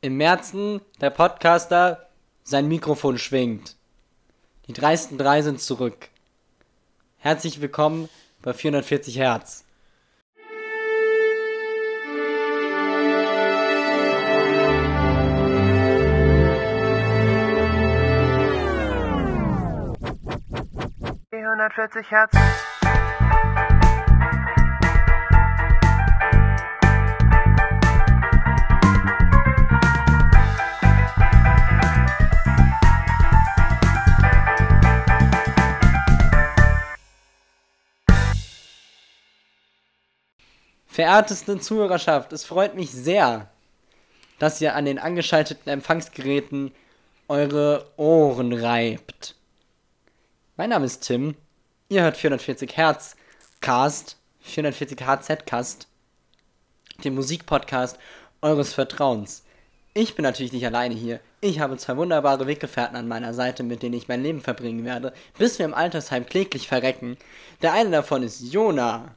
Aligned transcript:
im 0.00 0.16
Märzen 0.16 0.80
der 1.00 1.10
Podcaster 1.10 2.08
sein 2.44 2.68
Mikrofon 2.68 3.18
schwingt. 3.18 3.76
Die 4.66 4.72
dreisten 4.72 5.18
drei 5.18 5.42
sind 5.42 5.60
zurück. 5.60 6.08
Herzlich 7.16 7.60
willkommen 7.60 8.08
bei 8.42 8.52
440 8.52 9.18
Hertz. 9.18 9.64
vierhundertvierzig 21.30 22.10
Hertz. 22.10 22.77
Verehrteste 40.98 41.60
Zuhörerschaft, 41.60 42.32
es 42.32 42.44
freut 42.44 42.74
mich 42.74 42.90
sehr, 42.90 43.48
dass 44.40 44.60
ihr 44.60 44.74
an 44.74 44.84
den 44.84 44.98
angeschalteten 44.98 45.70
Empfangsgeräten 45.70 46.72
eure 47.28 47.86
Ohren 47.96 48.52
reibt. 48.52 49.36
Mein 50.56 50.70
Name 50.70 50.86
ist 50.86 51.06
Tim, 51.06 51.36
ihr 51.88 52.02
hört 52.02 52.16
440 52.16 52.76
Hertz 52.76 53.14
Cast, 53.60 54.16
440 54.40 55.06
HZ 55.06 55.46
Cast, 55.46 55.86
den 57.04 57.14
Musikpodcast 57.14 57.96
eures 58.42 58.74
Vertrauens. 58.74 59.44
Ich 59.94 60.16
bin 60.16 60.24
natürlich 60.24 60.52
nicht 60.52 60.66
alleine 60.66 60.96
hier. 60.96 61.20
Ich 61.40 61.60
habe 61.60 61.76
zwei 61.76 61.96
wunderbare 61.96 62.48
Weggefährten 62.48 62.96
an 62.96 63.06
meiner 63.06 63.34
Seite, 63.34 63.62
mit 63.62 63.84
denen 63.84 63.94
ich 63.94 64.08
mein 64.08 64.24
Leben 64.24 64.40
verbringen 64.40 64.84
werde, 64.84 65.12
bis 65.38 65.60
wir 65.60 65.66
im 65.66 65.74
Altersheim 65.74 66.26
kläglich 66.26 66.66
verrecken. 66.66 67.16
Der 67.62 67.72
eine 67.72 67.92
davon 67.92 68.24
ist 68.24 68.52
Jona. 68.52 69.14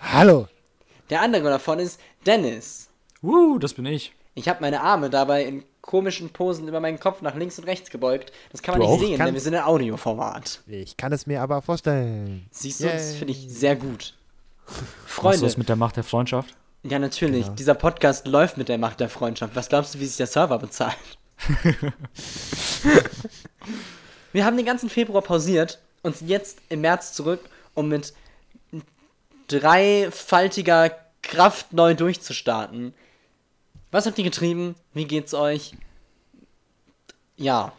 Hallo. 0.00 0.48
Der 1.10 1.20
andere 1.22 1.48
davon 1.50 1.78
ist 1.78 2.00
Dennis. 2.26 2.88
Uh, 3.22 3.58
das 3.58 3.74
bin 3.74 3.86
ich. 3.86 4.12
Ich 4.34 4.48
habe 4.48 4.60
meine 4.60 4.82
Arme 4.82 5.08
dabei 5.08 5.44
in 5.44 5.64
komischen 5.80 6.30
Posen 6.30 6.68
über 6.68 6.80
meinen 6.80 6.98
Kopf 7.00 7.22
nach 7.22 7.34
links 7.36 7.58
und 7.58 7.64
rechts 7.64 7.90
gebeugt. 7.90 8.32
Das 8.52 8.60
kann 8.62 8.72
man 8.76 8.80
Du 8.82 8.86
nicht 8.92 9.02
auch? 9.02 9.06
sehen, 9.08 9.16
Kann- 9.18 9.26
denn 9.26 9.34
wir 9.34 9.40
sind 9.40 9.54
in 9.54 9.60
Audioformat. 9.60 10.60
Ich 10.66 10.96
kann 10.96 11.12
es 11.12 11.26
mir 11.26 11.40
aber 11.42 11.62
vorstellen. 11.62 12.46
Siehst 12.50 12.80
du, 12.80 12.84
das 12.84 13.10
Yay. 13.12 13.18
finde 13.18 13.32
ich 13.32 13.46
sehr 13.48 13.76
gut. 13.76 14.14
Freunde, 15.06 15.42
das 15.46 15.56
mit 15.56 15.68
der 15.68 15.76
Macht 15.76 15.96
der 15.96 16.04
Freundschaft? 16.04 16.54
ja 16.82 16.98
natürlich, 17.00 17.44
Genau. 17.44 17.56
dieser 17.56 17.74
Podcast 17.74 18.26
läuft 18.28 18.56
mit 18.58 18.68
der 18.68 18.78
Macht 18.78 19.00
der 19.00 19.08
Freundschaft. 19.08 19.56
Was 19.56 19.68
glaubst 19.68 19.94
du, 19.94 20.00
wie 20.00 20.06
sich 20.06 20.16
der 20.18 20.26
Server 20.26 20.58
bezahlt? 20.58 20.96
wir 24.32 24.44
haben 24.44 24.56
den 24.56 24.66
ganzen 24.66 24.88
Februar 24.90 25.22
pausiert 25.22 25.80
und 26.02 26.16
sind 26.16 26.28
jetzt 26.28 26.58
im 26.68 26.80
März 26.82 27.12
zurück, 27.12 27.40
um 27.74 27.88
mit 27.88 28.12
dreifaltiger 29.48 30.90
Kraft 31.22 31.72
neu 31.72 31.94
durchzustarten. 31.94 32.94
Was 33.90 34.06
habt 34.06 34.18
ihr 34.18 34.24
getrieben? 34.24 34.74
Wie 34.94 35.06
geht's 35.06 35.34
euch? 35.34 35.74
Ja. 37.36 37.72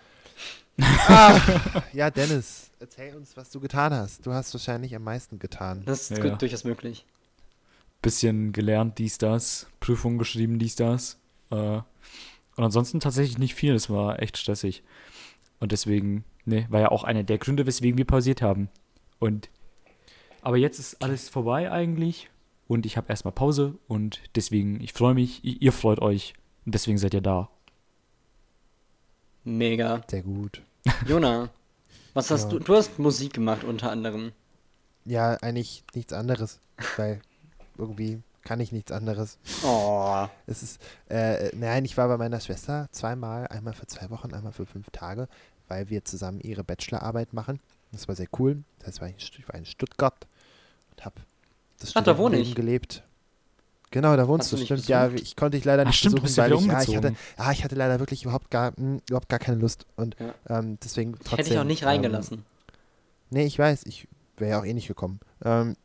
Ja, 1.93 2.11
Dennis, 2.11 2.69
erzähl 2.79 3.15
uns, 3.15 3.35
was 3.35 3.49
du 3.49 3.59
getan 3.59 3.93
hast. 3.93 4.25
Du 4.25 4.33
hast 4.33 4.53
wahrscheinlich 4.53 4.95
am 4.95 5.03
meisten 5.03 5.39
getan. 5.39 5.83
Das 5.85 6.11
ist 6.11 6.17
Ja, 6.23 6.35
durchaus 6.35 6.63
möglich. 6.63 7.05
Bisschen 8.01 8.51
gelernt, 8.51 8.99
dies, 8.99 9.17
das. 9.17 9.67
Prüfungen 9.79 10.19
geschrieben, 10.19 10.59
dies, 10.59 10.75
das. 10.75 11.17
Äh, 11.49 11.55
und 11.55 11.83
ansonsten 12.63 12.99
tatsächlich 12.99 13.39
nicht 13.39 13.55
viel. 13.55 13.73
Es 13.73 13.89
war 13.89 14.21
echt 14.21 14.37
stressig. 14.37 14.83
Und 15.59 15.71
deswegen, 15.71 16.23
ne, 16.45 16.67
war 16.69 16.81
ja 16.81 16.89
auch 16.89 17.03
einer 17.03 17.23
der 17.23 17.39
Gründe, 17.39 17.65
weswegen 17.65 17.97
wir 17.97 18.05
pausiert 18.05 18.41
haben. 18.43 18.69
Und, 19.19 19.49
aber 20.47 20.55
jetzt 20.55 20.79
ist 20.79 21.03
alles 21.03 21.27
vorbei 21.27 21.69
eigentlich. 21.69 22.29
Und 22.69 22.85
ich 22.85 22.95
habe 22.95 23.09
erstmal 23.09 23.33
Pause. 23.33 23.77
Und 23.89 24.21
deswegen, 24.33 24.79
ich 24.79 24.93
freue 24.93 25.13
mich, 25.13 25.43
ihr 25.43 25.73
freut 25.73 25.99
euch. 25.99 26.35
Und 26.65 26.73
deswegen 26.73 26.97
seid 26.97 27.13
ihr 27.13 27.19
da. 27.19 27.49
Mega. 29.43 30.01
Sehr 30.09 30.21
gut. 30.21 30.61
Jona, 31.05 31.49
was 32.13 32.31
hast 32.31 32.43
Ja. 32.45 32.49
du? 32.51 32.59
Du 32.59 32.75
hast 32.77 32.97
Musik 32.97 33.33
gemacht 33.33 33.65
unter 33.65 33.91
anderem. 33.91 34.31
Ja, 35.03 35.33
eigentlich 35.41 35.83
nichts 35.93 36.13
anderes, 36.13 36.61
weil 36.95 37.19
irgendwie 37.77 38.21
kann 38.43 38.61
ich 38.61 38.71
nichts 38.71 38.93
anderes. 38.93 39.39
Oh. 39.65 40.27
Es 40.45 40.63
ist, 40.63 40.81
äh, 41.09 41.53
nein, 41.57 41.83
ich 41.83 41.97
war 41.97 42.07
bei 42.07 42.15
meiner 42.17 42.39
Schwester 42.39 42.87
zweimal, 42.93 43.47
einmal 43.47 43.73
für 43.73 43.87
zwei 43.87 44.09
Wochen, 44.11 44.33
einmal 44.33 44.53
für 44.53 44.65
fünf 44.65 44.91
Tage, 44.91 45.27
weil 45.67 45.89
wir 45.89 46.05
zusammen 46.05 46.39
ihre 46.39 46.63
Bachelorarbeit 46.63 47.33
machen. 47.33 47.59
Das 47.91 48.07
war 48.07 48.15
sehr 48.15 48.27
cool. 48.39 48.63
Das 48.79 48.87
heißt, 48.87 49.01
war 49.01 49.09
ich 49.09 49.47
war 49.49 49.55
in 49.55 49.65
Stuttgart 49.65 50.25
und 50.97 51.05
habe 51.05 51.21
das 51.79 51.95
Ach, 51.95 52.03
da 52.03 52.17
wohne 52.17 52.37
ich. 52.39 52.55
gelebt. 52.55 53.03
Genau, 53.91 54.17
da 54.17 54.27
wohnst 54.27 54.51
Hast 54.51 54.59
du 54.59 54.65
stimmt. 54.65 54.87
Ja, 54.89 55.09
ich 55.11 55.35
konnte 55.37 55.57
dich 55.57 55.63
leider 55.63 55.83
Ach, 55.83 55.87
nicht 55.87 55.97
stimmt, 55.99 56.17
du 56.17 56.21
besuchen, 56.21 56.25
bist 56.25 56.37
ja 56.37 56.43
weil 56.43 56.81
ich, 56.81 56.87
ja, 56.87 56.91
ich, 56.91 56.97
hatte, 56.97 57.15
ah, 57.37 57.51
ich 57.53 57.63
hatte 57.63 57.75
leider 57.75 57.99
wirklich 57.99 58.23
überhaupt 58.23 58.51
gar, 58.51 58.73
mh, 58.75 58.99
überhaupt 59.07 59.29
gar 59.29 59.39
keine 59.39 59.57
Lust 59.57 59.85
und 59.95 60.17
Ja. 60.19 60.33
ähm, 60.59 60.77
deswegen 60.83 61.13
trotzdem. 61.13 61.37
Hätte 61.37 61.53
ich 61.53 61.59
auch 61.59 61.63
nicht 61.63 61.83
ähm, 61.83 61.87
reingelassen. 61.87 62.43
Nee, 63.29 63.45
ich 63.45 63.57
weiß, 63.57 63.85
ich 63.85 64.07
wäre 64.37 64.51
ja 64.51 64.59
auch 64.59 64.65
eh 64.65 64.73
nicht 64.73 64.87
gekommen. 64.89 65.19
Ähm, 65.43 65.75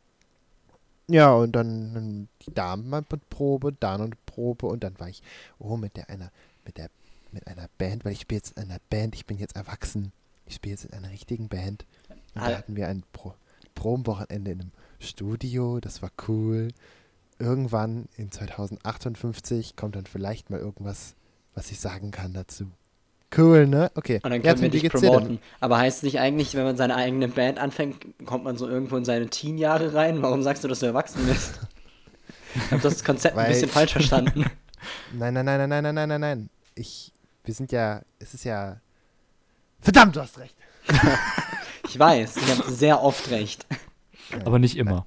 ja, 1.07 1.31
und 1.33 1.53
dann, 1.53 1.93
dann 1.93 2.27
die 2.45 2.53
Damenprobe, 2.53 3.73
Damenprobe 3.73 4.65
und 4.67 4.83
dann 4.83 4.99
war 4.99 5.09
ich, 5.09 5.21
oh, 5.59 5.77
mit 5.77 5.95
der 5.95 6.09
einer, 6.09 6.31
mit 6.65 6.77
der, 6.77 6.89
mit 7.31 7.47
einer 7.47 7.67
Band, 7.77 8.03
weil 8.05 8.13
ich 8.13 8.21
spiele 8.21 8.39
jetzt 8.39 8.57
in 8.57 8.63
einer 8.63 8.79
Band, 8.89 9.15
ich 9.15 9.25
bin 9.25 9.37
jetzt 9.37 9.55
erwachsen. 9.55 10.11
Ich 10.45 10.55
spiele 10.55 10.73
jetzt 10.75 10.85
in 10.85 10.93
einer 10.93 11.09
richtigen 11.09 11.47
Band. 11.47 11.85
Und 12.35 12.41
Ah. 12.41 12.49
da 12.49 12.57
hatten 12.57 12.75
wir 12.75 12.87
ein 12.89 13.03
Pro 13.13 13.33
Probenwochenende 13.75 14.51
in 14.51 14.61
einem 14.61 14.71
Studio, 15.03 15.79
das 15.79 16.01
war 16.01 16.11
cool. 16.27 16.69
Irgendwann 17.39 18.07
in 18.15 18.31
2058 18.31 19.75
kommt 19.75 19.95
dann 19.95 20.05
vielleicht 20.05 20.49
mal 20.49 20.59
irgendwas, 20.59 21.15
was 21.55 21.71
ich 21.71 21.79
sagen 21.79 22.11
kann 22.11 22.33
dazu. 22.33 22.71
Cool, 23.35 23.67
ne? 23.67 23.91
Okay. 23.95 24.19
Und 24.23 24.29
dann 24.29 24.41
können 24.43 24.57
ja, 24.57 24.61
wir 24.61 24.69
dich 24.69 24.89
promoten. 24.89 25.39
Aber 25.59 25.77
heißt 25.79 25.97
es 25.97 26.03
nicht 26.03 26.19
eigentlich, 26.19 26.53
wenn 26.53 26.63
man 26.63 26.77
seine 26.77 26.95
eigene 26.95 27.27
Band 27.27 27.57
anfängt, 27.57 28.05
kommt 28.25 28.43
man 28.43 28.57
so 28.57 28.67
irgendwo 28.67 28.95
in 28.95 29.05
seine 29.05 29.27
Teen-Jahre 29.27 29.93
rein? 29.93 30.21
Warum 30.21 30.43
sagst 30.43 30.63
du, 30.63 30.67
dass 30.67 30.79
du 30.79 30.85
erwachsen 30.85 31.25
bist? 31.25 31.59
ich 32.55 32.71
hab 32.71 32.81
das 32.81 33.03
Konzept 33.03 33.37
ein 33.37 33.47
bisschen 33.49 33.69
falsch 33.69 33.93
verstanden. 33.93 34.45
nein, 35.13 35.33
nein, 35.33 35.45
nein, 35.45 35.67
nein, 35.67 35.83
nein, 35.83 35.95
nein, 35.95 36.09
nein, 36.09 36.21
nein. 36.21 36.49
Ich, 36.75 37.11
wir 37.43 37.53
sind 37.53 37.71
ja, 37.71 38.01
es 38.19 38.33
ist 38.33 38.45
ja. 38.45 38.77
Verdammt, 39.81 40.15
du 40.15 40.21
hast 40.21 40.37
recht. 40.37 40.55
ich 41.89 41.97
weiß, 41.97 42.37
ich 42.37 42.51
habe 42.51 42.71
sehr 42.71 43.01
oft 43.01 43.31
recht. 43.31 43.65
Aber 44.45 44.59
nicht 44.59 44.77
immer. 44.77 45.05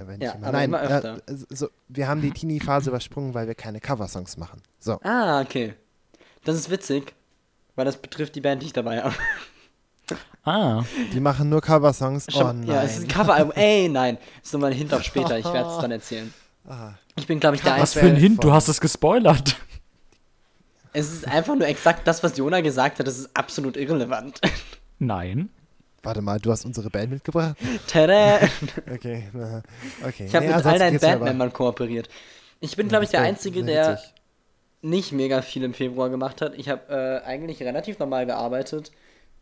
Aber 0.00 0.12
nicht 0.12 0.22
Ja, 0.22 0.32
immer. 0.32 0.46
aber 0.48 0.56
Nein, 0.58 0.64
immer 0.70 0.80
öfter. 0.80 1.16
Äh, 1.26 1.34
so, 1.50 1.68
wir 1.88 2.08
haben 2.08 2.20
die 2.22 2.30
Teenie-Phase 2.30 2.90
übersprungen, 2.90 3.34
weil 3.34 3.46
wir 3.46 3.54
keine 3.54 3.80
Coversongs 3.80 4.36
machen. 4.36 4.62
So. 4.78 4.98
Ah, 5.02 5.40
okay. 5.40 5.74
Das 6.44 6.56
ist 6.56 6.70
witzig, 6.70 7.14
weil 7.76 7.84
das 7.84 7.96
betrifft 7.98 8.34
die 8.34 8.40
Band, 8.40 8.62
die 8.62 8.66
ich 8.66 8.72
dabei 8.72 9.02
habe. 9.02 9.14
Ah, 10.42 10.82
Die 11.12 11.20
machen 11.20 11.50
nur 11.50 11.60
Coversongs. 11.60 12.26
Oh 12.34 12.44
nein. 12.44 12.64
Ja, 12.66 12.82
es 12.82 12.96
ist 12.96 13.02
ein 13.04 13.08
Coveralbum. 13.08 13.52
Ey, 13.56 13.88
nein. 13.88 14.16
Das 14.38 14.46
ist 14.48 14.52
nochmal 14.54 14.70
ein 14.72 14.76
Hint 14.76 14.92
auf 14.94 15.02
später. 15.02 15.38
Ich 15.38 15.44
werde 15.44 15.68
es 15.70 15.78
dann 15.78 15.90
erzählen. 15.90 16.32
Ah, 16.66 16.92
Ich 17.16 17.26
bin, 17.26 17.38
glaube 17.40 17.56
ich, 17.56 17.62
der 17.62 17.78
was 17.78 17.92
für 17.92 18.00
ein 18.06 18.16
Hint, 18.16 18.42
du 18.42 18.50
hast 18.52 18.68
es 18.68 18.80
gespoilert. 18.80 19.56
Es 20.92 21.12
ist 21.12 21.28
einfach 21.28 21.54
nur 21.54 21.68
exakt 21.68 22.06
das, 22.08 22.22
was 22.24 22.36
Jona 22.36 22.62
gesagt 22.62 22.98
hat. 22.98 23.06
Das 23.06 23.18
ist 23.18 23.30
absolut 23.36 23.76
irrelevant. 23.76 24.40
Nein. 24.98 25.50
Warte 26.02 26.20
mal, 26.22 26.38
du 26.38 26.50
hast 26.50 26.64
unsere 26.64 26.90
Band 26.90 27.10
mitgebracht? 27.10 27.56
Tada! 27.86 28.40
Okay. 28.92 29.28
na, 29.32 29.62
okay. 30.06 30.26
Ich 30.26 30.34
habe 30.34 30.46
Nee, 30.46 30.54
mit 30.54 30.66
all 30.66 30.72
ansonsten 30.72 30.98
deinen 30.98 31.00
Bandmembern 31.00 31.52
kooperiert. 31.52 32.08
Ich 32.60 32.76
bin, 32.76 32.88
glaube 32.88 33.04
ich, 33.04 33.10
der 33.10 33.22
Einzige, 33.22 33.64
der 33.64 34.00
nicht 34.82 35.12
mega 35.12 35.42
viel 35.42 35.62
im 35.62 35.74
Februar 35.74 36.08
gemacht 36.10 36.40
hat. 36.40 36.54
Ich 36.58 36.68
habe 36.68 37.22
äh, 37.22 37.26
eigentlich 37.26 37.62
relativ 37.62 37.98
normal 37.98 38.26
gearbeitet. 38.26 38.92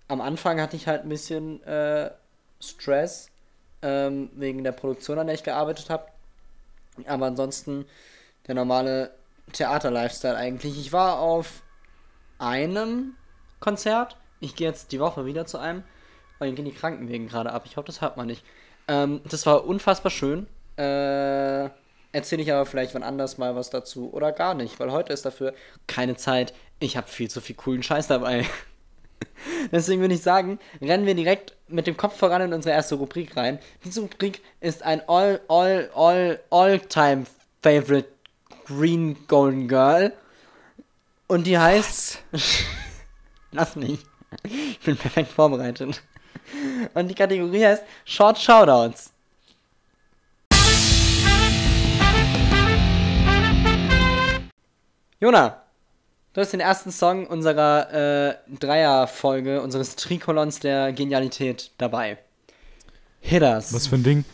Am 0.09 0.21
Anfang 0.21 0.61
hatte 0.61 0.77
ich 0.77 0.87
halt 0.87 1.03
ein 1.03 1.09
bisschen 1.09 1.63
äh, 1.65 2.11
Stress 2.61 3.31
ähm, 3.83 4.31
wegen 4.35 4.65
der 4.65 4.73
Produktion, 4.73 5.19
an 5.19 5.27
der 5.27 5.35
ich 5.35 5.45
gearbeitet 5.45 5.91
habe. 5.91 6.07
Aber 7.07 7.27
ansonsten 7.27 7.87
der 8.47 8.55
normale 8.55 9.11
Theater-Lifestyle 9.53 10.37
eigentlich. 10.37 10.79
Ich 10.79 10.93
war 10.93 11.21
auf 11.21 11.63
einem 12.39 13.15
Konzert. 13.61 14.17
Ich 14.41 14.57
gehe 14.57 14.69
jetzt 14.69 14.93
die 14.93 15.01
Woche 15.01 15.27
wieder 15.27 15.47
zu 15.47 15.59
einem. 15.59 15.83
Weil 16.39 16.49
hier 16.49 16.57
gehen 16.57 16.65
die 16.65 16.73
Krankenwegen 16.73 17.29
gerade 17.29 17.53
ab. 17.53 17.65
Ich 17.67 17.77
hoffe, 17.77 17.87
das 17.87 18.01
hört 18.01 18.17
man 18.17 18.27
nicht. 18.27 18.45
Ähm, 18.87 19.21
das 19.29 19.47
war 19.47 19.67
unfassbar 19.67 20.11
schön. 20.11 20.47
Äh, 20.77 21.69
erzähle 22.13 22.43
ich 22.43 22.53
aber 22.53 22.67
vielleicht 22.67 22.95
wann 22.95 23.03
anders 23.03 23.39
mal 23.39 23.55
was 23.57 23.71
dazu. 23.71 24.13
Oder 24.13 24.33
gar 24.33 24.55
nicht, 24.55 24.79
weil 24.81 24.93
heute 24.93 25.13
ist 25.13 25.25
dafür 25.25 25.55
keine 25.87 26.17
Zeit. 26.17 26.55
Ich 26.81 26.97
habe 26.97 27.09
viel 27.09 27.29
zu 27.29 27.41
viel 27.41 27.57
coolen 27.57 27.83
Scheiß 27.83 28.07
dabei. 28.07 28.47
Deswegen 29.73 30.01
würde 30.01 30.15
ich 30.15 30.23
sagen, 30.23 30.59
rennen 30.81 31.07
wir 31.07 31.15
direkt 31.15 31.55
mit 31.69 31.87
dem 31.87 31.97
Kopf 31.97 32.17
voran 32.17 32.43
in 32.43 32.53
unsere 32.53 32.75
erste 32.75 32.95
Rubrik 32.95 33.37
rein. 33.37 33.59
Diese 33.85 34.01
Rubrik 34.01 34.43
ist 34.61 34.83
ein 34.83 35.07
all, 35.09 35.41
all, 35.49 35.91
all, 35.95 36.41
all 36.51 36.79
time 36.81 37.25
favorite 37.63 38.09
Green 38.65 39.17
Golden 39.27 39.69
Girl. 39.69 40.13
Und 41.27 41.47
die 41.47 41.59
heißt. 41.59 42.23
Lass 43.53 43.77
mich. 43.77 44.01
Ich 44.45 44.81
bin 44.81 44.97
perfekt 44.97 45.33
vorbereitet. 45.33 46.03
Und 46.95 47.09
die 47.09 47.15
Kategorie 47.15 47.65
heißt 47.65 47.83
Short 48.05 48.39
Shoutouts. 48.39 49.13
Jona, 55.21 55.63
du 56.33 56.41
hast 56.41 56.53
den 56.53 56.61
ersten 56.61 56.93
Song 56.93 57.27
unserer 57.27 57.93
äh, 57.93 58.35
Dreierfolge, 58.59 59.61
unseres 59.63 59.97
Trikolons 59.97 60.61
der 60.61 60.93
Genialität 60.93 61.73
dabei. 61.79 62.19
Hitters. 63.21 63.73
Was 63.73 63.89
für 63.89 63.97
ein 63.97 64.05
Ding? 64.05 64.25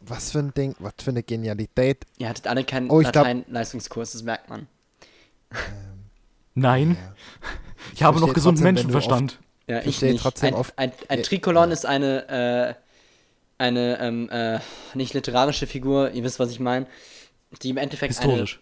Was 0.00 0.32
für 0.32 0.40
ein 0.40 0.52
Ding, 0.52 0.76
was 0.80 0.92
für 1.02 1.10
eine 1.10 1.22
Genialität. 1.22 2.04
Ihr 2.18 2.28
hattet 2.28 2.46
alle 2.46 2.62
keinen 2.64 2.90
Oh, 2.90 3.00
ich 3.00 3.06
Latein-Leistungskurs, 3.06 4.12
das 4.12 4.22
merkt 4.22 4.50
man. 4.50 4.66
Nein. 6.54 6.98
Ja. 7.00 7.14
Ich 7.94 8.02
habe 8.02 8.20
noch 8.20 8.34
gesunden 8.34 8.62
trotzdem, 8.62 8.74
Menschenverstand. 8.74 9.38
Ja, 9.66 9.80
Ich 9.84 10.00
nicht. 10.02 10.20
trotzdem 10.22 10.48
ein, 10.48 10.54
oft- 10.54 10.78
ein, 10.78 10.92
ein 11.08 11.18
äh, 11.20 11.22
Trikolon 11.22 11.70
ist 11.70 11.86
eine, 11.86 12.28
äh, 12.28 12.74
eine, 13.58 13.98
ähm, 14.00 14.28
äh, 14.30 14.58
nicht 14.94 15.14
literarische 15.14 15.66
Figur, 15.66 16.10
ihr 16.10 16.22
wisst, 16.24 16.38
was 16.38 16.50
ich 16.50 16.60
meine, 16.60 16.86
die 17.62 17.70
im 17.70 17.76
Endeffekt 17.76 18.14
Historisch. 18.14 18.60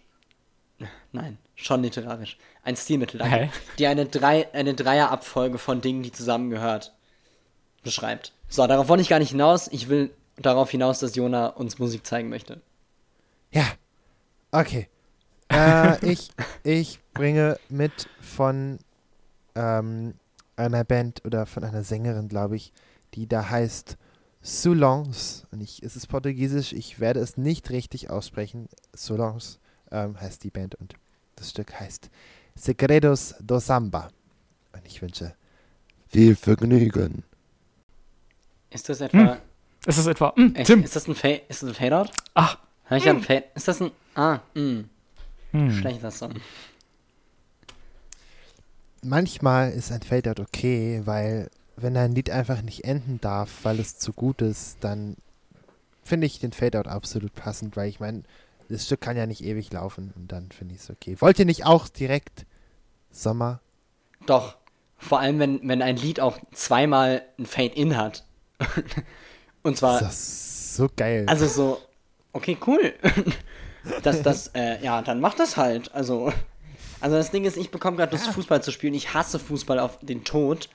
eine, 0.79 0.89
nein, 1.11 1.37
schon 1.55 1.81
literarisch, 1.83 2.37
ein 2.63 2.75
Stilmittel, 2.77 3.17
danke, 3.19 3.49
die 3.79 3.87
eine, 3.87 4.05
drei, 4.05 4.51
eine 4.53 4.73
Dreierabfolge 4.75 5.57
von 5.57 5.81
Dingen, 5.81 6.03
die 6.03 6.11
zusammengehört, 6.11 6.93
beschreibt. 7.83 8.31
So, 8.47 8.65
darauf 8.67 8.87
wollte 8.87 9.01
ich 9.01 9.09
gar 9.09 9.19
nicht 9.19 9.31
hinaus, 9.31 9.67
ich 9.67 9.89
will 9.89 10.11
darauf 10.37 10.69
hinaus, 10.69 10.99
dass 10.99 11.15
Jona 11.15 11.47
uns 11.47 11.79
Musik 11.79 12.05
zeigen 12.05 12.29
möchte. 12.29 12.61
Ja. 13.51 13.65
Okay. 14.51 14.87
Äh, 15.51 16.03
ich, 16.05 16.29
ich 16.63 16.99
bringe 17.13 17.59
mit 17.69 18.07
von 18.21 18.79
ähm, 19.55 20.13
einer 20.55 20.83
Band 20.83 21.23
oder 21.25 21.45
von 21.45 21.63
einer 21.63 21.83
Sängerin, 21.83 22.27
glaube 22.27 22.55
ich, 22.55 22.73
die 23.13 23.27
da 23.27 23.49
heißt 23.49 23.97
Solange. 24.41 25.13
Und 25.51 25.61
ich, 25.61 25.81
es 25.83 25.95
ist 25.95 26.07
portugiesisch, 26.07 26.73
ich 26.73 26.99
werde 26.99 27.19
es 27.21 27.37
nicht 27.37 27.69
richtig 27.69 28.09
aussprechen. 28.09 28.67
Solange 28.93 29.39
ähm, 29.91 30.19
heißt 30.19 30.43
die 30.43 30.49
Band 30.49 30.75
und 30.75 30.95
das 31.35 31.51
Stück 31.51 31.79
heißt 31.79 32.09
Segredos 32.55 33.35
do 33.41 33.59
Samba. 33.59 34.09
Und 34.73 34.85
ich 34.85 35.01
wünsche 35.01 35.33
viel 36.09 36.35
Vergnügen. 36.35 37.23
Ist 38.69 38.89
das 38.89 39.01
etwa, 39.01 39.37
Ist 39.85 39.97
das 39.99 40.07
etwa. 40.07 40.33
Hm, 40.35 40.55
echt, 40.55 40.67
Tim. 40.67 40.83
ist 40.83 40.95
das 40.95 41.07
ein 41.07 41.15
Fade, 41.15 41.41
ist 41.47 41.63
das 41.63 41.69
ein 41.69 41.75
Fadeout? 41.75 42.09
Ach. 42.33 42.57
Hab 42.85 42.97
ich 42.97 43.03
da 43.05 43.11
ein 43.11 43.21
Fade, 43.21 43.45
ist 43.55 43.67
das 43.67 43.81
ein, 43.81 43.91
ah, 44.15 44.39
mh, 44.55 44.83
Hm. 45.51 45.71
schlechter 45.71 46.09
Song. 46.11 46.33
Manchmal 49.03 49.71
ist 49.71 49.91
ein 49.91 50.01
Fadeout 50.01 50.41
okay, 50.41 51.01
weil 51.05 51.49
wenn 51.75 51.97
ein 51.97 52.13
Lied 52.13 52.29
einfach 52.29 52.61
nicht 52.61 52.83
enden 52.85 53.19
darf, 53.21 53.49
weil 53.63 53.79
es 53.79 53.97
zu 53.97 54.13
gut 54.13 54.41
ist, 54.41 54.77
dann 54.81 55.15
finde 56.03 56.27
ich 56.27 56.39
den 56.39 56.51
Fadeout 56.51 56.89
absolut 56.89 57.33
passend, 57.33 57.75
weil 57.77 57.89
ich 57.89 57.99
meine, 57.99 58.23
das 58.69 58.85
Stück 58.85 59.01
kann 59.01 59.17
ja 59.17 59.25
nicht 59.25 59.43
ewig 59.43 59.71
laufen 59.71 60.13
und 60.15 60.31
dann 60.31 60.51
finde 60.51 60.75
ich 60.75 60.81
es 60.81 60.89
okay. 60.89 61.15
Wollt 61.19 61.39
ihr 61.39 61.45
nicht 61.45 61.65
auch 61.65 61.87
direkt 61.87 62.45
Sommer? 63.11 63.59
Doch. 64.25 64.57
Vor 64.97 65.19
allem, 65.19 65.37
wenn, 65.39 65.67
wenn 65.67 65.81
ein 65.81 65.97
Lied 65.97 66.21
auch 66.21 66.37
zweimal 66.53 67.23
ein 67.37 67.45
Fade-In 67.45 67.97
hat. 67.97 68.23
Und 69.63 69.77
zwar, 69.77 69.99
Das 69.99 70.13
ist 70.13 70.75
so 70.75 70.89
geil. 70.95 71.25
also 71.27 71.45
so, 71.45 71.81
okay, 72.31 72.57
cool. 72.65 72.93
Das, 74.01 74.21
das, 74.21 74.47
äh, 74.53 74.81
ja, 74.81 75.01
dann 75.01 75.19
mach 75.19 75.33
das 75.33 75.57
halt. 75.57 75.93
Also, 75.93 76.31
also 77.03 77.17
das 77.17 77.31
Ding 77.31 77.43
ist, 77.43 77.57
ich 77.57 77.69
bekomme 77.69 77.97
gerade 77.97 78.13
Lust, 78.13 78.27
Fußball 78.29 78.63
zu 78.63 78.71
spielen. 78.71 78.93
Ich 78.93 79.13
hasse 79.13 79.37
Fußball 79.37 79.77
auf 79.77 79.99
den 80.01 80.23
Tod. 80.23 80.69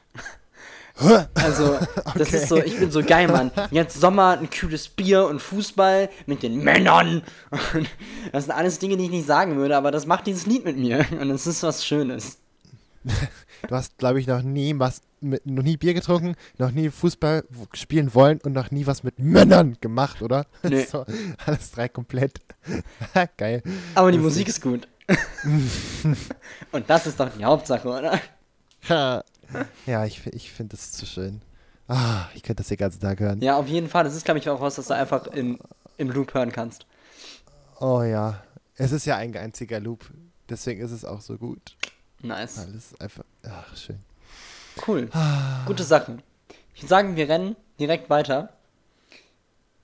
Also, 1.34 1.78
das 2.16 2.34
ist 2.34 2.48
so, 2.48 2.58
ich 2.58 2.78
bin 2.78 2.90
so 2.90 3.02
geil, 3.02 3.28
Mann. 3.28 3.50
Jetzt 3.70 3.98
Sommer, 3.98 4.38
ein 4.38 4.50
kühles 4.50 4.88
Bier 4.88 5.26
und 5.26 5.40
Fußball 5.40 6.10
mit 6.26 6.42
den 6.42 6.62
Männern. 6.62 7.22
Das 8.30 8.44
sind 8.44 8.52
alles 8.52 8.78
Dinge, 8.78 8.98
die 8.98 9.04
ich 9.04 9.10
nicht 9.10 9.26
sagen 9.26 9.56
würde, 9.56 9.75
aber 9.75 9.90
das 9.90 10.04
macht 10.04 10.26
dieses 10.26 10.44
Lied 10.44 10.66
mit 10.66 10.76
mir. 10.76 11.06
Und 11.19 11.30
es 11.30 11.46
ist 11.46 11.62
was 11.62 11.86
Schönes. 11.86 12.36
du 13.04 13.75
hast, 13.75 13.96
glaube 13.96 14.20
ich, 14.20 14.26
noch 14.26 14.42
nie 14.42 14.75
was 14.76 15.00
mit, 15.22 15.46
noch 15.46 15.62
nie 15.62 15.78
Bier 15.78 15.94
getrunken, 15.94 16.34
noch 16.58 16.72
nie 16.72 16.90
Fußball 16.90 17.44
spielen 17.72 18.12
wollen 18.12 18.38
und 18.42 18.52
noch 18.52 18.70
nie 18.70 18.86
was 18.86 19.02
mit 19.02 19.19
Männern 19.19 19.78
gemacht, 19.80 20.20
oder? 20.20 20.44
Nee. 20.62 20.84
So, 20.84 21.06
alles 21.46 21.70
drei 21.70 21.88
komplett. 21.88 22.38
geil. 23.38 23.62
Aber 23.94 24.12
die 24.12 24.19
Musik 24.19 24.48
ist 24.48 24.60
gut. 24.60 24.86
Und 26.73 26.90
das 26.90 27.06
ist 27.06 27.19
doch 27.20 27.31
die 27.37 27.44
Hauptsache, 27.44 27.88
oder? 27.88 28.20
Ja, 29.87 30.05
ich, 30.05 30.26
ich 30.26 30.52
finde 30.52 30.76
das 30.76 30.93
zu 30.93 31.06
schön. 31.06 31.43
Ah, 31.88 32.26
ich 32.35 32.43
könnte 32.43 32.62
das 32.62 32.69
den 32.69 32.76
ganzen 32.76 33.00
Tag 33.00 33.19
hören. 33.20 33.40
Ja, 33.40 33.56
auf 33.56 33.67
jeden 33.67 33.88
Fall. 33.88 34.05
Das 34.05 34.14
ist, 34.14 34.25
glaube 34.25 34.38
ich, 34.38 34.49
auch 34.49 34.61
was, 34.61 34.75
das 34.76 34.88
du 34.88 34.94
einfach 34.94 35.26
im, 35.29 35.58
im 35.96 36.11
Loop 36.11 36.35
hören 36.35 36.52
kannst. 36.52 36.87
Oh 37.81 38.02
ja. 38.02 38.43
Es 38.76 38.93
ist 38.93 39.06
ja 39.06 39.17
ein 39.17 39.35
einziger 39.37 39.81
Loop. 39.81 40.05
Deswegen 40.49 40.81
ist 40.82 40.90
es 40.90 41.05
auch 41.05 41.20
so 41.20 41.37
gut. 41.37 41.76
Nice. 42.20 42.58
Weil 42.58 42.75
es 42.75 42.93
ist 42.93 43.00
einfach. 43.00 43.25
Ach, 43.44 43.76
schön. 43.76 44.00
Cool. 44.87 45.08
Gute 45.67 45.82
Sache. 45.82 46.19
Ich 46.75 46.82
würde 46.82 46.88
sagen, 46.88 47.17
wir 47.17 47.29
rennen 47.29 47.56
direkt 47.81 48.11
weiter. 48.11 48.50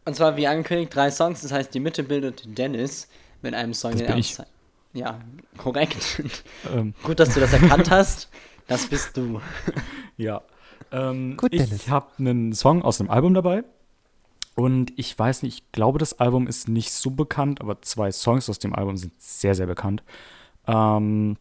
Und 0.05 0.15
zwar, 0.15 0.37
wie 0.37 0.47
angekündigt, 0.47 0.95
drei 0.95 1.11
Songs. 1.11 1.41
Das 1.41 1.53
heißt, 1.53 1.73
die 1.73 1.81
Mitte 1.81 2.03
bildet 2.03 2.43
Dennis 2.59 3.09
mit 3.43 3.55
einem 3.55 3.75
Song, 3.75 3.93
Das 3.93 4.01
den 4.03 4.11
er 4.11 4.17
ich. 4.19 4.37
Ja, 4.95 5.19
korrekt. 5.59 6.23
Ähm, 6.73 6.95
Gut, 7.03 7.21
dass 7.21 7.35
du 7.35 7.41
das 7.41 7.53
erkannt 7.53 7.91
hast. 7.91 8.31
Das 8.67 8.87
bist 8.87 9.17
du. 9.17 9.41
Ja. 10.17 10.43
Ähm, 10.93 11.37
Gut, 11.37 11.53
Dennis. 11.53 11.73
ich 11.73 11.91
habe 11.91 12.07
einen 12.19 12.53
Song 12.55 12.83
aus 12.83 13.01
einem 13.01 13.11
Album 13.11 13.35
dabei. 13.35 13.65
Und 14.55 14.93
ich 14.97 15.19
weiß 15.19 15.43
nicht, 15.43 15.59
ich 15.59 15.73
glaube, 15.73 15.99
das 15.99 16.21
Album 16.21 16.47
ist 16.47 16.69
nicht 16.69 16.93
so 16.93 17.11
bekannt, 17.11 17.61
aber 17.61 17.83
zwei 17.83 18.13
Songs 18.13 18.49
aus 18.49 18.61
dem 18.61 18.75
Album 18.75 18.97
sind 18.97 19.13
sehr, 19.21 19.55
sehr 19.57 19.67
bekannt. 19.67 20.03
Ähm, 20.67 21.37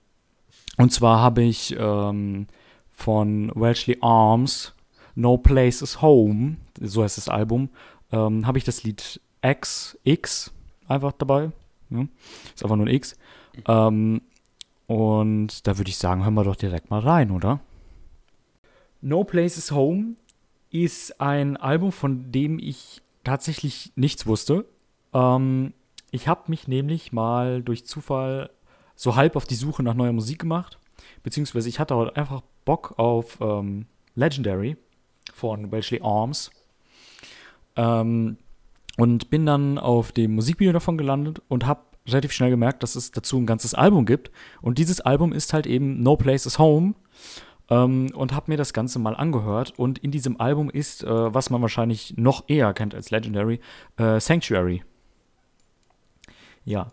und 0.77 0.91
zwar 0.91 1.21
habe 1.21 1.43
ich 1.43 1.75
ähm, 1.77 2.47
von 2.91 3.51
Welshly 3.53 3.99
Arms 4.01 4.73
No 5.15 5.37
Place 5.37 5.83
is 5.83 6.01
Home, 6.01 6.57
so 6.81 7.03
heißt 7.03 7.17
das 7.17 7.29
Album, 7.29 7.69
ähm, 8.11 8.47
habe 8.47 8.57
ich 8.57 8.63
das 8.63 8.83
Lied 8.83 9.21
X, 9.43 9.97
X 10.03 10.51
einfach 10.87 11.11
dabei. 11.11 11.51
Ja, 11.91 12.07
ist 12.55 12.63
einfach 12.63 12.75
nur 12.75 12.87
ein 12.87 12.93
X. 12.95 13.15
Ähm, 13.67 14.21
und 14.87 15.67
da 15.67 15.77
würde 15.77 15.89
ich 15.89 15.97
sagen, 15.97 16.23
hören 16.23 16.33
wir 16.33 16.43
doch 16.43 16.55
direkt 16.55 16.89
mal 16.89 16.99
rein, 16.99 17.31
oder? 17.31 17.59
No 19.01 19.23
Place 19.23 19.57
is 19.57 19.71
Home 19.71 20.15
ist 20.69 21.19
ein 21.21 21.57
Album, 21.57 21.91
von 21.91 22.31
dem 22.31 22.59
ich 22.59 23.01
tatsächlich 23.23 23.91
nichts 23.95 24.25
wusste. 24.25 24.65
Ähm, 25.13 25.73
ich 26.11 26.27
habe 26.27 26.43
mich 26.47 26.67
nämlich 26.67 27.11
mal 27.11 27.61
durch 27.61 27.85
Zufall 27.85 28.49
so 28.95 29.15
halb 29.15 29.35
auf 29.35 29.45
die 29.45 29.55
Suche 29.55 29.83
nach 29.83 29.93
neuer 29.93 30.13
Musik 30.13 30.39
gemacht. 30.39 30.77
Beziehungsweise 31.23 31.69
ich 31.69 31.79
hatte 31.79 31.95
auch 31.95 32.13
einfach 32.15 32.41
Bock 32.65 32.97
auf 32.97 33.39
ähm, 33.41 33.85
Legendary 34.15 34.77
von 35.33 35.71
Welshly 35.71 36.01
Arms. 36.03 36.51
Ähm, 37.75 38.37
und 38.97 39.29
bin 39.29 39.45
dann 39.45 39.79
auf 39.79 40.11
dem 40.11 40.35
Musikvideo 40.35 40.71
davon 40.71 40.97
gelandet 40.97 41.41
und 41.47 41.65
habe 41.65 41.81
relativ 42.07 42.31
schnell 42.31 42.49
gemerkt, 42.49 42.83
dass 42.83 42.95
es 42.95 43.11
dazu 43.11 43.37
ein 43.37 43.45
ganzes 43.45 43.73
Album 43.73 44.05
gibt. 44.05 44.31
Und 44.61 44.77
dieses 44.77 45.01
Album 45.01 45.33
ist 45.33 45.53
halt 45.53 45.67
eben 45.67 46.01
No 46.01 46.15
Place 46.15 46.45
is 46.45 46.59
Home. 46.59 46.95
Ähm, 47.69 48.11
und 48.13 48.33
habe 48.33 48.51
mir 48.51 48.57
das 48.57 48.73
Ganze 48.73 48.99
mal 48.99 49.15
angehört. 49.15 49.73
Und 49.77 49.99
in 49.99 50.11
diesem 50.11 50.39
Album 50.39 50.69
ist, 50.69 51.03
äh, 51.03 51.33
was 51.33 51.49
man 51.49 51.61
wahrscheinlich 51.61 52.15
noch 52.17 52.43
eher 52.47 52.73
kennt 52.73 52.93
als 52.93 53.09
Legendary, 53.09 53.59
äh, 53.97 54.19
Sanctuary. 54.19 54.83
Ja. 56.65 56.91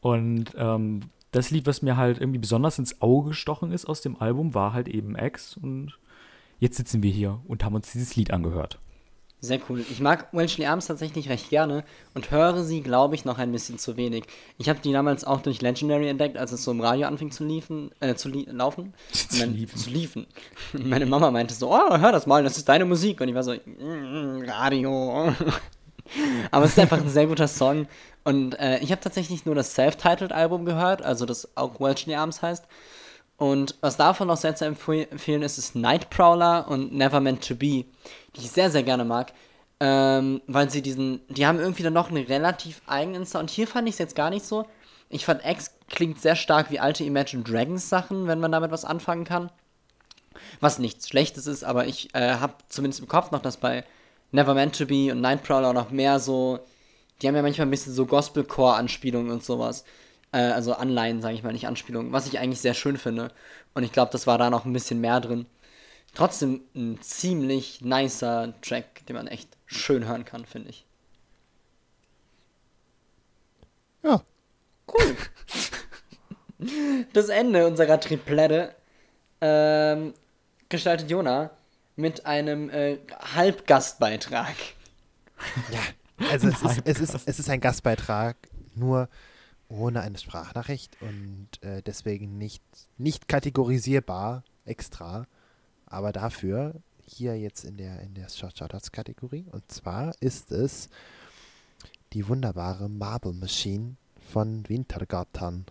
Und 0.00 0.52
ähm, 0.56 1.00
das 1.32 1.50
Lied, 1.50 1.66
was 1.66 1.82
mir 1.82 1.96
halt 1.96 2.18
irgendwie 2.18 2.38
besonders 2.38 2.78
ins 2.78 3.02
Auge 3.02 3.30
gestochen 3.30 3.72
ist 3.72 3.84
aus 3.84 4.00
dem 4.00 4.16
Album, 4.16 4.54
war 4.54 4.72
halt 4.72 4.88
eben 4.88 5.16
X. 5.16 5.56
Und 5.56 5.98
jetzt 6.58 6.76
sitzen 6.76 7.02
wir 7.02 7.10
hier 7.10 7.40
und 7.46 7.62
haben 7.62 7.74
uns 7.74 7.92
dieses 7.92 8.16
Lied 8.16 8.30
angehört. 8.30 8.78
Sehr 9.40 9.60
cool. 9.68 9.84
Ich 9.90 10.00
mag 10.00 10.28
Welshly 10.32 10.64
Arms 10.66 10.86
tatsächlich 10.86 11.28
recht 11.28 11.50
gerne 11.50 11.84
und 12.14 12.30
höre 12.30 12.64
sie, 12.64 12.80
glaube 12.80 13.14
ich, 13.14 13.24
noch 13.26 13.38
ein 13.38 13.52
bisschen 13.52 13.78
zu 13.78 13.96
wenig. 13.96 14.24
Ich 14.58 14.68
habe 14.68 14.80
die 14.82 14.92
damals 14.92 15.24
auch 15.24 15.40
durch 15.42 15.60
Legendary 15.60 16.08
entdeckt, 16.08 16.36
als 16.38 16.52
es 16.52 16.64
so 16.64 16.70
im 16.70 16.80
Radio 16.80 17.06
anfing 17.06 17.30
zu, 17.30 17.44
liefen, 17.44 17.90
äh, 18.00 18.14
zu 18.14 18.30
laufen. 18.30 18.94
Zu 19.12 19.38
Mein- 19.38 19.54
liefen. 19.54 19.78
Zu 19.78 19.90
liefen. 19.90 20.26
Meine 20.72 21.06
Mama 21.06 21.30
meinte 21.30 21.54
so, 21.54 21.70
oh, 21.72 21.98
hör 21.98 22.12
das 22.12 22.26
mal, 22.26 22.42
das 22.42 22.56
ist 22.56 22.68
deine 22.68 22.86
Musik. 22.86 23.20
Und 23.20 23.28
ich 23.28 23.34
war 23.34 23.44
so, 23.44 23.52
"Mm, 23.52 24.42
Radio. 24.48 25.32
Aber 26.50 26.64
es 26.64 26.72
ist 26.72 26.78
einfach 26.78 26.98
ein 26.98 27.08
sehr 27.08 27.26
guter 27.26 27.48
Song. 27.48 27.86
Und 28.24 28.58
äh, 28.58 28.78
ich 28.78 28.90
habe 28.90 29.00
tatsächlich 29.02 29.44
nur 29.44 29.54
das 29.54 29.74
Self-Titled-Album 29.74 30.64
gehört, 30.64 31.02
also 31.02 31.26
das 31.26 31.56
auch 31.56 31.78
Welshly 31.78 32.14
Arms 32.14 32.42
heißt. 32.42 32.64
Und 33.38 33.76
was 33.80 33.96
davon 33.96 34.28
noch 34.28 34.36
sehr 34.36 34.56
zu 34.56 34.64
empf- 34.64 35.10
empfehlen 35.10 35.42
ist, 35.42 35.58
ist 35.58 35.74
Nightprowler 35.74 36.68
und 36.68 36.94
Never 36.94 37.20
Meant 37.20 37.46
to 37.46 37.54
Be, 37.54 37.84
die 38.34 38.40
ich 38.40 38.50
sehr, 38.50 38.70
sehr 38.70 38.82
gerne 38.82 39.04
mag. 39.04 39.32
Ähm, 39.78 40.40
weil 40.46 40.70
sie 40.70 40.80
diesen, 40.80 41.20
die 41.28 41.46
haben 41.46 41.58
irgendwie 41.58 41.82
dann 41.82 41.92
noch 41.92 42.08
einen 42.08 42.24
relativ 42.24 42.80
eigenen 42.86 43.26
Sound. 43.26 43.50
Hier 43.50 43.68
fand 43.68 43.86
ich 43.88 43.96
es 43.96 43.98
jetzt 43.98 44.16
gar 44.16 44.30
nicht 44.30 44.46
so. 44.46 44.64
Ich 45.10 45.26
fand 45.26 45.44
X 45.44 45.72
klingt 45.88 46.20
sehr 46.20 46.34
stark 46.34 46.70
wie 46.70 46.80
alte 46.80 47.04
Imagine 47.04 47.42
Dragons 47.42 47.88
Sachen, 47.88 48.26
wenn 48.26 48.40
man 48.40 48.52
damit 48.52 48.70
was 48.70 48.86
anfangen 48.86 49.24
kann. 49.24 49.50
Was 50.60 50.78
nichts 50.78 51.08
Schlechtes 51.08 51.46
ist, 51.46 51.62
aber 51.62 51.86
ich 51.86 52.14
äh, 52.14 52.36
habe 52.36 52.54
zumindest 52.68 53.00
im 53.00 53.08
Kopf 53.08 53.30
noch, 53.30 53.42
dass 53.42 53.58
bei 53.58 53.84
Never 54.32 54.54
Meant 54.54 54.76
to 54.78 54.86
Be 54.86 55.12
und 55.12 55.20
Nightcrawler 55.20 55.72
noch 55.72 55.90
mehr 55.90 56.18
so, 56.20 56.58
die 57.20 57.28
haben 57.28 57.36
ja 57.36 57.42
manchmal 57.42 57.66
ein 57.66 57.70
bisschen 57.70 57.92
so 57.92 58.06
Gospelcore-Anspielungen 58.06 59.30
und 59.30 59.44
sowas. 59.44 59.84
Äh, 60.36 60.52
also 60.52 60.74
Anleihen, 60.74 61.22
sage 61.22 61.34
ich 61.34 61.42
mal, 61.42 61.52
nicht 61.54 61.66
Anspielungen, 61.66 62.12
was 62.12 62.26
ich 62.26 62.38
eigentlich 62.38 62.60
sehr 62.60 62.74
schön 62.74 62.98
finde. 62.98 63.32
Und 63.72 63.84
ich 63.84 63.92
glaube, 63.92 64.12
das 64.12 64.26
war 64.26 64.36
da 64.36 64.50
noch 64.50 64.66
ein 64.66 64.72
bisschen 64.72 65.00
mehr 65.00 65.20
drin. 65.20 65.46
Trotzdem 66.14 66.60
ein 66.74 67.00
ziemlich 67.00 67.80
nicer 67.80 68.52
Track, 68.60 69.06
den 69.06 69.16
man 69.16 69.28
echt 69.28 69.48
schön 69.64 70.06
hören 70.06 70.26
kann, 70.26 70.44
finde 70.44 70.70
ich. 70.70 70.84
Ja. 74.02 74.22
Cool. 74.86 75.16
Das 77.12 77.28
Ende 77.28 77.66
unserer 77.66 78.00
Triplette 78.00 78.74
ähm, 79.40 80.14
gestaltet 80.68 81.10
Jona 81.10 81.50
mit 81.96 82.24
einem 82.24 82.70
äh, 82.70 82.98
Halbgastbeitrag. 83.34 84.54
Ja, 85.70 86.28
also 86.30 86.48
es 86.48 86.62
ist, 86.62 86.82
es, 86.84 87.00
ist, 87.00 87.28
es 87.28 87.38
ist 87.38 87.50
ein 87.50 87.60
Gastbeitrag, 87.60 88.36
nur 88.74 89.08
ohne 89.68 90.00
eine 90.00 90.18
Sprachnachricht 90.18 90.96
und 91.00 91.48
äh, 91.62 91.82
deswegen 91.82 92.38
nicht, 92.38 92.62
nicht 92.98 93.28
kategorisierbar 93.28 94.44
extra. 94.64 95.26
Aber 95.86 96.12
dafür 96.12 96.74
hier 97.04 97.38
jetzt 97.38 97.64
in 97.64 97.76
der, 97.76 98.00
in 98.00 98.14
der 98.14 98.28
Shoutouts-Kategorie. 98.28 99.46
Und 99.52 99.70
zwar 99.70 100.14
ist 100.20 100.50
es 100.52 100.88
die 102.12 102.28
wunderbare 102.28 102.88
Marble 102.88 103.32
Machine 103.32 103.96
von 104.32 104.68
Wintergatan. 104.68 105.66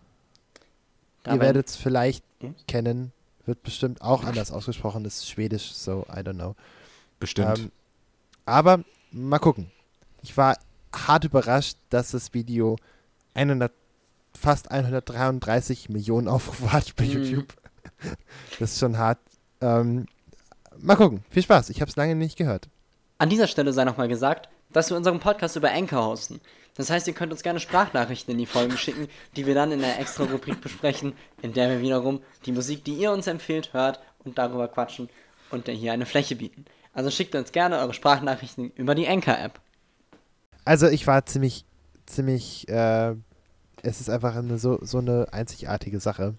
Ihr 1.26 1.40
werdet 1.40 1.68
es 1.68 1.76
vielleicht 1.76 2.24
Hm? 2.46 2.56
kennen, 2.68 3.12
wird 3.46 3.64
bestimmt 3.64 4.02
auch 4.02 4.24
anders 4.24 4.52
ausgesprochen, 4.52 5.06
ist 5.06 5.30
schwedisch, 5.30 5.74
so 5.74 6.06
I 6.10 6.20
don't 6.20 6.34
know. 6.34 6.56
Bestimmt. 7.20 7.60
Ähm, 7.60 7.72
aber 8.46 8.84
mal 9.12 9.40
gucken. 9.40 9.72
Ich 10.22 10.36
war 10.36 10.58
hart 10.94 11.24
überrascht, 11.24 11.78
dass 11.90 12.12
das 12.12 12.34
Video 12.34 12.78
100, 13.34 13.72
fast 14.36 14.72
133 14.72 15.90
Millionen 15.90 16.28
Aufrufe 16.28 16.72
hat 16.74 16.96
bei 16.96 17.06
Mhm. 17.06 17.12
YouTube. 17.12 17.54
Das 18.60 18.74
ist 18.74 18.80
schon 18.80 18.98
hart. 18.98 19.20
Ähm, 19.62 20.06
mal 20.78 20.96
gucken. 20.96 21.24
Viel 21.30 21.44
Spaß. 21.44 21.70
Ich 21.70 21.82
habe 21.82 21.90
es 21.90 21.96
lange 21.96 22.16
nicht 22.16 22.38
gehört. 22.38 22.68
An 23.18 23.30
dieser 23.30 23.48
Stelle 23.48 23.72
sei 23.74 23.86
nochmal 23.86 24.08
gesagt, 24.08 24.50
dass 24.74 24.90
wir 24.90 24.98
unseren 24.98 25.20
Podcast 25.20 25.56
über 25.56 25.72
Anchor 25.72 26.06
hosten. 26.06 26.42
Das 26.76 26.90
heißt, 26.90 27.08
ihr 27.08 27.14
könnt 27.14 27.32
uns 27.32 27.42
gerne 27.44 27.62
Sprachnachrichten 27.62 28.34
in 28.34 28.38
die 28.38 28.46
Folgen 28.46 28.78
schicken, 28.78 29.08
die 29.38 29.46
wir 29.46 29.56
dann 29.56 29.72
in 29.72 29.80
der 29.80 29.98
extra 30.00 30.26
Rubrik 30.26 30.60
besprechen, 30.60 31.14
in 31.42 31.54
der 31.54 31.70
wir 31.70 31.82
wiederum 31.82 32.22
die 32.46 32.52
Musik, 32.52 32.84
die 32.84 32.96
ihr 32.96 33.14
uns 33.14 33.28
empfehlt, 33.28 33.72
hört 33.74 34.02
und 34.26 34.38
darüber 34.38 34.68
quatschen 34.68 35.10
und 35.52 35.70
hier 35.70 35.94
eine 35.94 36.06
Fläche 36.06 36.36
bieten. 36.36 36.66
Also 36.92 37.10
schickt 37.10 37.34
uns 37.36 37.54
gerne 37.54 37.78
eure 37.80 37.94
Sprachnachrichten 37.94 38.72
über 38.76 38.94
die 38.96 39.08
Anchor-App. 39.08 39.62
Also 40.66 40.88
ich 40.88 41.08
war 41.08 41.26
ziemlich, 41.26 41.64
ziemlich, 42.06 42.68
äh, 42.68 43.16
es 43.86 44.02
ist 44.02 44.10
einfach 44.10 44.36
eine, 44.36 44.58
so, 44.58 44.80
so 44.82 44.98
eine 44.98 45.28
einzigartige 45.32 46.00
Sache. 46.00 46.36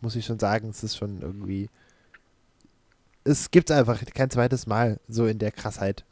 Muss 0.00 0.16
ich 0.16 0.24
schon 0.24 0.38
sagen, 0.38 0.70
es 0.70 0.82
ist 0.82 0.96
schon 0.96 1.20
irgendwie, 1.20 1.68
es 3.24 3.50
gibt 3.50 3.70
einfach 3.70 4.02
kein 4.14 4.30
zweites 4.30 4.66
Mal 4.66 4.98
so 5.06 5.26
in 5.26 5.38
der 5.38 5.52
Krassheit. 5.52 6.04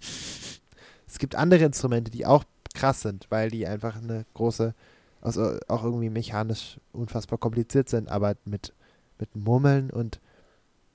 Es 1.07 1.19
gibt 1.19 1.37
andere 1.37 1.65
Instrumente, 1.65 2.11
die 2.11 2.27
auch 2.27 2.45
krass 2.75 3.01
sind, 3.01 3.27
weil 3.31 3.51
die 3.51 3.67
einfach 3.67 3.97
eine 3.97 4.27
große, 4.35 4.75
also 5.23 5.59
auch 5.69 5.85
irgendwie 5.85 6.11
mechanisch 6.11 6.79
unfassbar 6.93 7.39
kompliziert 7.39 7.89
sind, 7.89 8.11
aber 8.11 8.37
mit, 8.45 8.75
mit 9.19 9.35
Murmeln 9.35 9.91
und 9.91 10.21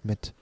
mit 0.03 0.33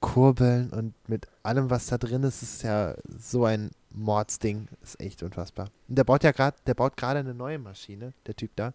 Kurbeln 0.00 0.70
und 0.70 0.94
mit 1.08 1.28
allem, 1.44 1.70
was 1.70 1.86
da 1.86 1.96
drin 1.96 2.24
ist, 2.24 2.42
ist 2.42 2.64
ja 2.64 2.94
so 3.18 3.44
ein 3.44 3.70
Mordsding. 3.90 4.68
Ist 4.82 5.00
echt 5.00 5.22
unfassbar. 5.22 5.70
Und 5.88 5.96
der 5.96 6.04
baut 6.04 6.24
ja 6.24 6.32
gerade, 6.32 6.56
der 6.66 6.74
baut 6.74 6.96
gerade 6.96 7.20
eine 7.20 7.34
neue 7.34 7.58
Maschine, 7.58 8.12
der 8.26 8.36
Typ 8.36 8.50
da. 8.56 8.74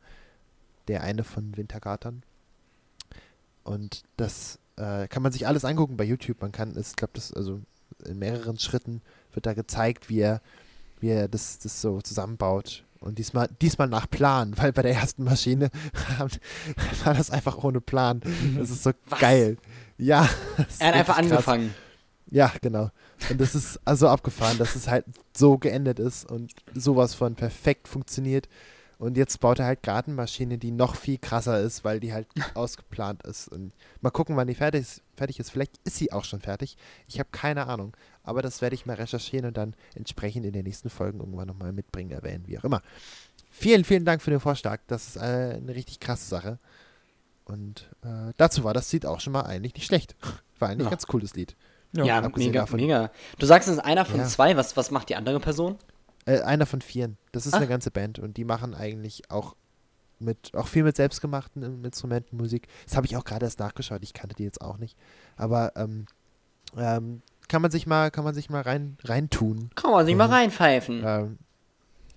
Der 0.88 1.04
eine 1.04 1.24
von 1.24 1.56
Wintergatern. 1.56 2.24
Und 3.64 4.04
das 4.18 4.60
äh, 4.76 5.08
kann 5.08 5.24
man 5.24 5.32
sich 5.32 5.48
alles 5.48 5.66
angucken 5.66 5.98
bei 5.98 6.04
YouTube. 6.04 6.42
Man 6.42 6.52
kann, 6.52 6.76
es 6.76 6.96
glaube 6.96 7.14
das, 7.16 7.34
also 7.34 7.62
in 8.06 8.20
mehreren 8.20 8.60
Schritten 8.60 9.02
wird 9.34 9.46
da 9.46 9.54
gezeigt, 9.54 10.10
wie 10.10 10.20
er, 10.20 10.42
wie 11.00 11.10
er 11.10 11.28
das, 11.28 11.60
das 11.60 11.82
so 11.82 12.02
zusammenbaut. 12.02 12.84
Und 13.00 13.20
diesmal, 13.20 13.50
diesmal 13.62 13.88
nach 13.88 14.10
Plan, 14.10 14.54
weil 14.58 14.72
bei 14.74 14.82
der 14.82 14.94
ersten 14.94 15.24
Maschine 15.24 15.70
war 17.04 17.14
das 17.14 17.30
einfach 17.32 17.64
ohne 17.64 17.82
Plan. 17.82 18.22
Das 18.58 18.70
ist 18.70 18.84
so 18.84 18.92
Was? 19.08 19.20
geil. 19.20 19.58
Ja. 19.98 20.28
Er 20.80 20.88
hat 20.88 20.96
einfach 20.96 21.16
krass. 21.16 21.26
angefangen. 21.26 21.74
Ja, 22.34 22.52
genau. 22.62 22.90
Und 23.30 23.40
das 23.40 23.54
ist 23.54 23.80
also 23.86 24.08
abgefahren, 24.08 24.58
dass 24.58 24.76
es 24.76 24.88
halt 24.88 25.06
so 25.38 25.60
geendet 25.60 26.00
ist 26.00 26.30
und 26.30 26.52
sowas 26.74 27.14
von 27.14 27.36
perfekt 27.36 27.88
funktioniert. 27.88 28.50
Und 28.98 29.18
jetzt 29.18 29.40
baut 29.40 29.60
er 29.60 29.66
halt 29.66 29.84
gerade 29.84 30.08
eine 30.08 30.16
Maschine, 30.16 30.58
die 30.58 30.72
noch 30.72 30.96
viel 30.96 31.20
krasser 31.20 31.60
ist, 31.60 31.84
weil 31.84 32.00
die 32.00 32.12
halt 32.12 32.28
ausgeplant 32.56 33.22
ist. 33.24 33.50
Und 33.50 33.72
mal 34.02 34.10
gucken, 34.10 34.36
wann 34.36 34.48
die 34.48 34.56
fertig 34.56 34.82
ist. 34.82 35.02
Fertig 35.16 35.40
ist. 35.40 35.52
Vielleicht 35.52 35.78
ist 35.84 35.98
sie 35.98 36.12
auch 36.12 36.24
schon 36.26 36.40
fertig. 36.42 36.76
Ich 37.08 37.20
habe 37.20 37.30
keine 37.32 37.68
Ahnung. 37.68 37.96
Aber 38.24 38.42
das 38.42 38.62
werde 38.62 38.74
ich 38.76 38.88
mal 38.88 38.96
recherchieren 38.96 39.46
und 39.46 39.56
dann 39.58 39.76
entsprechend 39.94 40.44
in 40.46 40.54
den 40.54 40.64
nächsten 40.64 40.90
Folgen 40.90 41.20
irgendwann 41.20 41.48
nochmal 41.48 41.72
mitbringen, 41.72 42.10
erwähnen, 42.12 42.46
wie 42.48 42.58
auch 42.58 42.64
immer. 42.64 42.82
Vielen, 43.52 43.84
vielen 43.84 44.06
Dank 44.06 44.24
für 44.24 44.32
den 44.32 44.40
Vorschlag. 44.40 44.80
Das 44.88 45.08
ist 45.10 45.18
eine 45.20 45.76
richtig 45.76 46.00
krasse 46.00 46.28
Sache. 46.28 46.58
Und 47.46 47.90
äh, 48.04 48.32
dazu 48.38 48.64
war 48.64 48.74
das 48.74 48.92
Lied 48.92 49.06
auch 49.06 49.20
schon 49.20 49.34
mal 49.34 49.42
eigentlich 49.42 49.76
nicht 49.76 49.86
schlecht. 49.86 50.16
War 50.58 50.70
eigentlich 50.70 50.80
Ja. 50.86 50.88
ein 50.88 50.92
ganz 50.92 51.06
cooles 51.06 51.36
Lied. 51.36 51.56
Ja, 51.94 52.20
abgesehen 52.20 52.52
mega, 52.52 52.62
davon- 52.62 52.80
mega. 52.80 53.12
Du 53.40 53.46
sagst, 53.46 53.68
es 53.70 53.76
ist 53.76 53.80
einer 53.84 54.06
von 54.06 54.20
Ja. 54.20 54.26
zwei. 54.26 54.58
Was, 54.58 54.76
was 54.76 54.90
macht 54.92 55.10
die 55.10 55.16
andere 55.16 55.40
Person? 55.40 55.78
Äh, 56.26 56.42
einer 56.42 56.66
von 56.66 56.82
vieren. 56.82 57.18
Das 57.32 57.46
ist 57.46 57.54
Ah. 57.54 57.58
eine 57.58 57.68
ganze 57.68 57.92
Band 57.92 58.18
und 58.20 58.38
die 58.38 58.46
machen 58.46 58.74
eigentlich 58.74 59.30
auch 59.30 59.56
mit 60.20 60.52
auch 60.56 60.68
viel 60.68 60.84
mit 60.84 60.96
selbstgemachten 60.96 61.84
Instrumenten 61.84 62.38
Musik. 62.38 62.68
Das 62.86 62.96
habe 62.96 63.06
ich 63.06 63.18
auch 63.18 63.26
gerade 63.26 63.46
erst 63.46 63.60
nachgeschaut. 63.60 64.02
Ich 64.04 64.14
kannte 64.14 64.36
die 64.36 64.44
jetzt 64.44 64.62
auch 64.62 64.78
nicht. 64.78 64.98
Aber 65.36 65.74
ähm, 65.76 66.06
ähm, 66.78 67.22
kann 67.50 67.62
man 67.62 67.72
sich 67.72 67.86
mal 67.86 68.10
kann 68.10 68.24
man 68.24 68.34
sich 68.34 68.50
mal 68.50 68.62
rein 68.62 68.98
reintun. 69.04 69.70
Kann 69.76 69.92
man 69.92 70.06
sich 70.06 70.16
mal 70.16 70.28
Mhm. 70.28 70.34
reinpfeifen. 70.34 71.04
Ähm, 71.06 71.38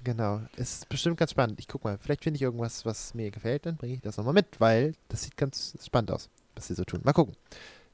genau. 0.04 0.40
Ist 0.56 0.88
bestimmt 0.88 1.16
ganz 1.16 1.32
spannend. 1.32 1.58
Ich 1.58 1.66
guck 1.68 1.82
mal. 1.84 1.98
Vielleicht 1.98 2.22
finde 2.22 2.36
ich 2.36 2.42
irgendwas, 2.42 2.86
was 2.86 3.12
mir 3.14 3.30
gefällt. 3.32 3.66
Dann 3.66 3.76
bringe 3.76 3.94
ich 3.94 4.00
das 4.02 4.16
nochmal 4.16 4.34
mit, 4.34 4.60
weil 4.60 4.92
das 5.08 5.24
sieht 5.24 5.36
ganz 5.36 5.74
spannend 5.84 6.12
aus, 6.12 6.28
was 6.54 6.68
sie 6.68 6.74
so 6.74 6.84
tun. 6.84 7.00
Mal 7.02 7.12
gucken. 7.12 7.34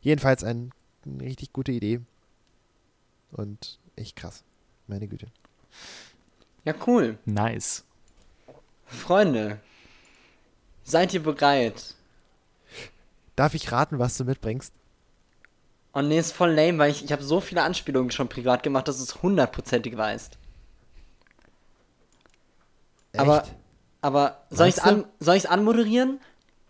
Jedenfalls 0.02 0.44
ein, 0.44 0.72
eine 1.04 1.24
richtig 1.24 1.52
gute 1.52 1.72
Idee 1.72 2.00
und 3.32 3.78
echt 3.96 4.16
krass. 4.16 4.44
Meine 4.86 5.08
Güte. 5.08 5.26
Ja, 6.64 6.74
cool. 6.86 7.18
Nice. 7.24 7.84
Freunde, 8.86 9.58
seid 10.84 11.14
ihr 11.14 11.22
bereit? 11.22 11.94
Darf 13.36 13.54
ich 13.54 13.72
raten, 13.72 13.98
was 13.98 14.16
du 14.16 14.24
mitbringst? 14.24 14.72
Und 15.92 16.08
nee, 16.08 16.18
ist 16.18 16.32
voll 16.32 16.52
lame, 16.52 16.78
weil 16.78 16.90
ich, 16.90 17.04
ich 17.04 17.12
habe 17.12 17.22
so 17.22 17.40
viele 17.40 17.62
Anspielungen 17.62 18.10
schon 18.10 18.28
privat 18.28 18.62
gemacht, 18.62 18.88
dass 18.88 18.96
du 18.98 19.02
es 19.02 19.22
hundertprozentig 19.22 19.96
weißt. 19.96 20.38
Aber, 23.16 23.42
Echt? 23.42 23.54
aber 24.00 24.42
soll 24.50 24.68
ich 24.68 24.76
es 24.76 24.80
an, 24.82 25.04
soll 25.20 25.40
anmoderieren? 25.46 26.20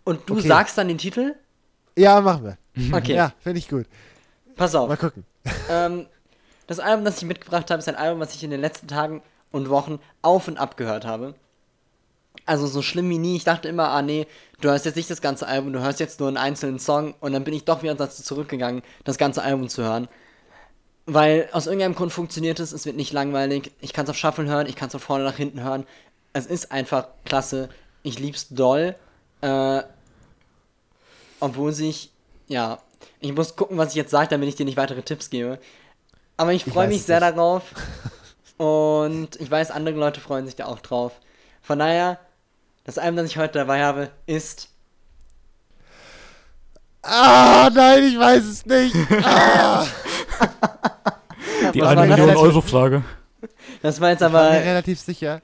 Und 0.03 0.29
du 0.29 0.33
Okay. 0.33 0.47
sagst 0.47 0.77
dann 0.77 0.89
den 0.89 0.97
Titel? 0.97 1.35
Ja, 1.97 2.19
machen 2.21 2.43
wir. 2.43 2.57
Okay, 2.97 3.15
Ja, 3.15 3.31
finde 3.39 3.59
ich 3.59 3.69
gut. 3.69 3.85
Pass 4.55 4.75
auf. 4.75 4.89
Mal 4.89 4.97
gucken. 4.97 5.25
Ähm, 5.69 6.07
das 6.67 6.79
Album, 6.79 7.03
das 7.03 7.17
ich 7.17 7.23
mitgebracht 7.23 7.69
habe, 7.69 7.79
ist 7.79 7.89
ein 7.89 7.95
Album, 7.95 8.19
was 8.19 8.33
ich 8.33 8.43
in 8.43 8.51
den 8.51 8.61
letzten 8.61 8.87
Tagen 8.87 9.21
und 9.51 9.69
Wochen 9.69 9.99
auf 10.21 10.47
und 10.47 10.57
ab 10.57 10.77
gehört 10.77 11.05
habe. 11.05 11.35
Also 12.45 12.67
so 12.67 12.81
schlimm 12.81 13.09
wie 13.09 13.17
nie. 13.17 13.35
Ich 13.35 13.43
dachte 13.43 13.67
immer, 13.67 13.89
ah 13.89 14.01
nee, 14.01 14.27
du 14.61 14.69
hörst 14.69 14.85
jetzt 14.85 14.95
nicht 14.95 15.09
das 15.09 15.21
ganze 15.21 15.47
Album, 15.47 15.73
du 15.73 15.81
hörst 15.81 15.99
jetzt 15.99 16.19
nur 16.19 16.27
einen 16.27 16.37
einzelnen 16.37 16.79
Song 16.79 17.13
und 17.19 17.33
dann 17.33 17.43
bin 17.43 17.53
ich 17.53 17.65
doch 17.65 17.83
wieder 17.83 17.95
dazu 17.95 18.23
zurückgegangen, 18.23 18.81
das 19.03 19.17
ganze 19.17 19.43
Album 19.43 19.69
zu 19.69 19.83
hören. 19.83 20.07
Weil 21.05 21.49
aus 21.51 21.67
irgendeinem 21.67 21.95
Grund 21.95 22.13
funktioniert 22.13 22.59
es, 22.59 22.71
es 22.71 22.85
wird 22.85 22.95
nicht 22.95 23.11
langweilig. 23.11 23.71
Ich 23.81 23.93
kann 23.93 24.05
es 24.05 24.09
auf 24.09 24.17
Shuffle 24.17 24.45
hören, 24.45 24.67
ich 24.67 24.75
kann 24.75 24.87
es 24.87 24.93
von 24.93 25.01
vorne 25.01 25.25
nach 25.25 25.35
hinten 25.35 25.61
hören. 25.61 25.85
Es 26.31 26.45
ist 26.45 26.71
einfach 26.71 27.07
klasse. 27.25 27.69
Ich 28.03 28.19
lieb's 28.19 28.47
doll. 28.49 28.95
Äh, 29.41 29.83
obwohl 31.39 31.73
sich, 31.73 32.11
ja, 32.47 32.79
ich 33.19 33.33
muss 33.33 33.55
gucken, 33.55 33.77
was 33.77 33.89
ich 33.89 33.95
jetzt 33.95 34.11
sage, 34.11 34.27
damit 34.29 34.49
ich 34.49 34.55
dir 34.55 34.65
nicht 34.65 34.77
weitere 34.77 35.01
Tipps 35.01 35.29
gebe. 35.29 35.59
Aber 36.37 36.51
ich 36.53 36.65
Ich 36.67 36.73
freue 36.73 36.87
mich 36.87 37.03
sehr 37.03 37.19
nicht. 37.19 37.35
darauf. 37.37 37.63
Und 38.57 39.35
ich 39.39 39.49
weiß, 39.49 39.71
andere 39.71 39.95
Leute 39.95 40.21
freuen 40.21 40.45
sich 40.45 40.55
da 40.55 40.65
auch 40.65 40.79
drauf. 40.79 41.13
Von 41.61 41.79
daher, 41.79 42.19
das 42.85 42.97
Album, 42.97 43.17
das 43.17 43.27
ich 43.27 43.37
heute 43.37 43.53
dabei 43.59 43.83
habe, 43.83 44.09
ist 44.25 44.69
Ah, 47.01 47.69
nein, 47.73 48.03
ich 48.05 48.17
weiß 48.17 48.43
es 48.45 48.65
nicht. 48.65 48.95
Ah, 49.23 49.85
Die 51.73 51.81
Was 51.81 51.87
eine 51.89 52.01
war 52.01 52.07
das 52.07 52.17
Million 52.17 52.27
jetzt? 52.29 52.37
Euro 52.39 52.61
Frage. 52.61 53.03
Das 53.81 53.99
war 54.01 54.09
jetzt 54.11 54.21
ich 54.21 54.31
war 54.33 54.43
mir 54.43 54.47
aber 54.57 54.65
relativ 54.65 54.99
sicher. 54.99 55.41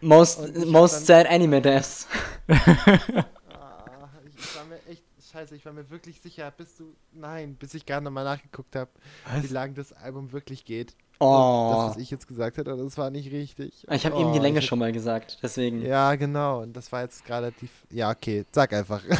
Most, 0.00 0.40
ich 0.54 0.64
most 0.66 1.06
Sad 1.06 1.26
Anime 1.28 1.60
Deaths. 1.62 2.06
Ah, 2.48 4.08
ich, 4.26 4.34
ich 4.38 4.56
war 4.56 4.64
mir 4.64 4.76
echt, 4.90 5.02
scheiße, 5.30 5.54
ich 5.56 5.64
war 5.64 5.72
mir 5.72 5.88
wirklich 5.90 6.20
sicher, 6.20 6.50
bis 6.50 6.76
du, 6.76 6.94
nein, 7.12 7.54
bis 7.54 7.74
ich 7.74 7.86
gerade 7.86 8.04
nochmal 8.04 8.24
nachgeguckt 8.24 8.74
habe, 8.76 8.90
wie 9.40 9.46
lang 9.48 9.74
das 9.74 9.92
Album 9.92 10.32
wirklich 10.32 10.64
geht. 10.64 10.94
Oh. 11.20 11.72
Das, 11.74 11.90
was 11.90 11.96
ich 11.96 12.10
jetzt 12.10 12.28
gesagt 12.28 12.58
habe, 12.58 12.76
das 12.76 12.96
war 12.96 13.10
nicht 13.10 13.32
richtig. 13.32 13.86
Ich 13.90 14.06
habe 14.06 14.14
oh, 14.16 14.20
eben 14.20 14.32
die 14.32 14.38
Länge 14.38 14.60
ich- 14.60 14.66
schon 14.66 14.78
mal 14.78 14.92
gesagt, 14.92 15.38
deswegen. 15.42 15.82
Ja, 15.82 16.14
genau. 16.14 16.62
Und 16.62 16.76
das 16.76 16.92
war 16.92 17.02
jetzt 17.02 17.24
gerade 17.24 17.52
die. 17.60 17.68
Ja, 17.90 18.10
okay. 18.10 18.44
Sag 18.52 18.72
einfach. 18.72 19.02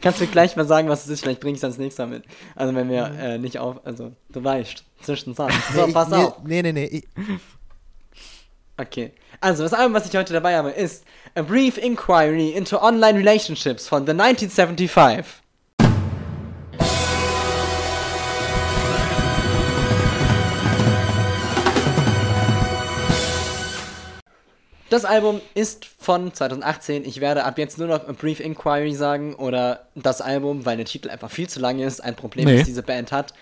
Kannst 0.00 0.20
du 0.20 0.26
gleich 0.26 0.56
mal 0.56 0.66
sagen, 0.66 0.88
was 0.88 1.04
es 1.04 1.10
ist? 1.10 1.20
Vielleicht 1.20 1.40
bringe 1.40 1.52
ich 1.52 1.58
es 1.58 1.64
ans 1.64 1.76
nächste 1.78 2.06
Mal 2.06 2.18
mit. 2.18 2.24
Also 2.54 2.74
wenn 2.74 2.88
wir 2.88 3.04
äh, 3.06 3.38
nicht 3.38 3.58
auf, 3.58 3.84
also 3.84 4.12
du 4.30 4.42
weißt, 4.42 4.82
zwischen 5.02 5.34
Zahn. 5.34 5.52
So, 5.74 5.82
nee, 5.82 5.88
ich- 5.88 5.94
pass 5.94 6.08
nee, 6.08 6.16
auf. 6.16 6.42
Nee, 6.42 6.62
nee, 6.62 6.72
nee. 6.72 6.84
Ich, 6.86 7.08
Okay. 8.80 9.12
Also 9.40 9.62
das 9.62 9.72
Album, 9.74 9.92
was 9.94 10.08
ich 10.08 10.16
heute 10.16 10.32
dabei 10.32 10.56
habe, 10.56 10.70
ist 10.70 11.04
A 11.34 11.42
Brief 11.42 11.76
Inquiry 11.76 12.50
into 12.50 12.82
Online 12.82 13.18
Relationships 13.18 13.86
von 13.86 14.06
The 14.06 14.12
1975. 14.12 15.24
Das 24.88 25.04
Album 25.04 25.40
ist 25.54 25.84
von 25.84 26.34
2018. 26.34 27.04
Ich 27.04 27.20
werde 27.20 27.44
ab 27.44 27.58
jetzt 27.58 27.78
nur 27.78 27.86
noch 27.86 28.08
A 28.08 28.12
Brief 28.12 28.40
Inquiry 28.40 28.92
sagen 28.94 29.34
oder 29.34 29.86
das 29.94 30.20
Album, 30.20 30.66
weil 30.66 30.76
der 30.78 30.86
Titel 30.86 31.10
einfach 31.10 31.30
viel 31.30 31.48
zu 31.48 31.60
lang 31.60 31.78
ist. 31.78 32.00
Ein 32.02 32.16
Problem, 32.16 32.46
Nee. 32.46 32.56
das 32.58 32.66
diese 32.66 32.82
Band 32.82 33.12
hat. 33.12 33.32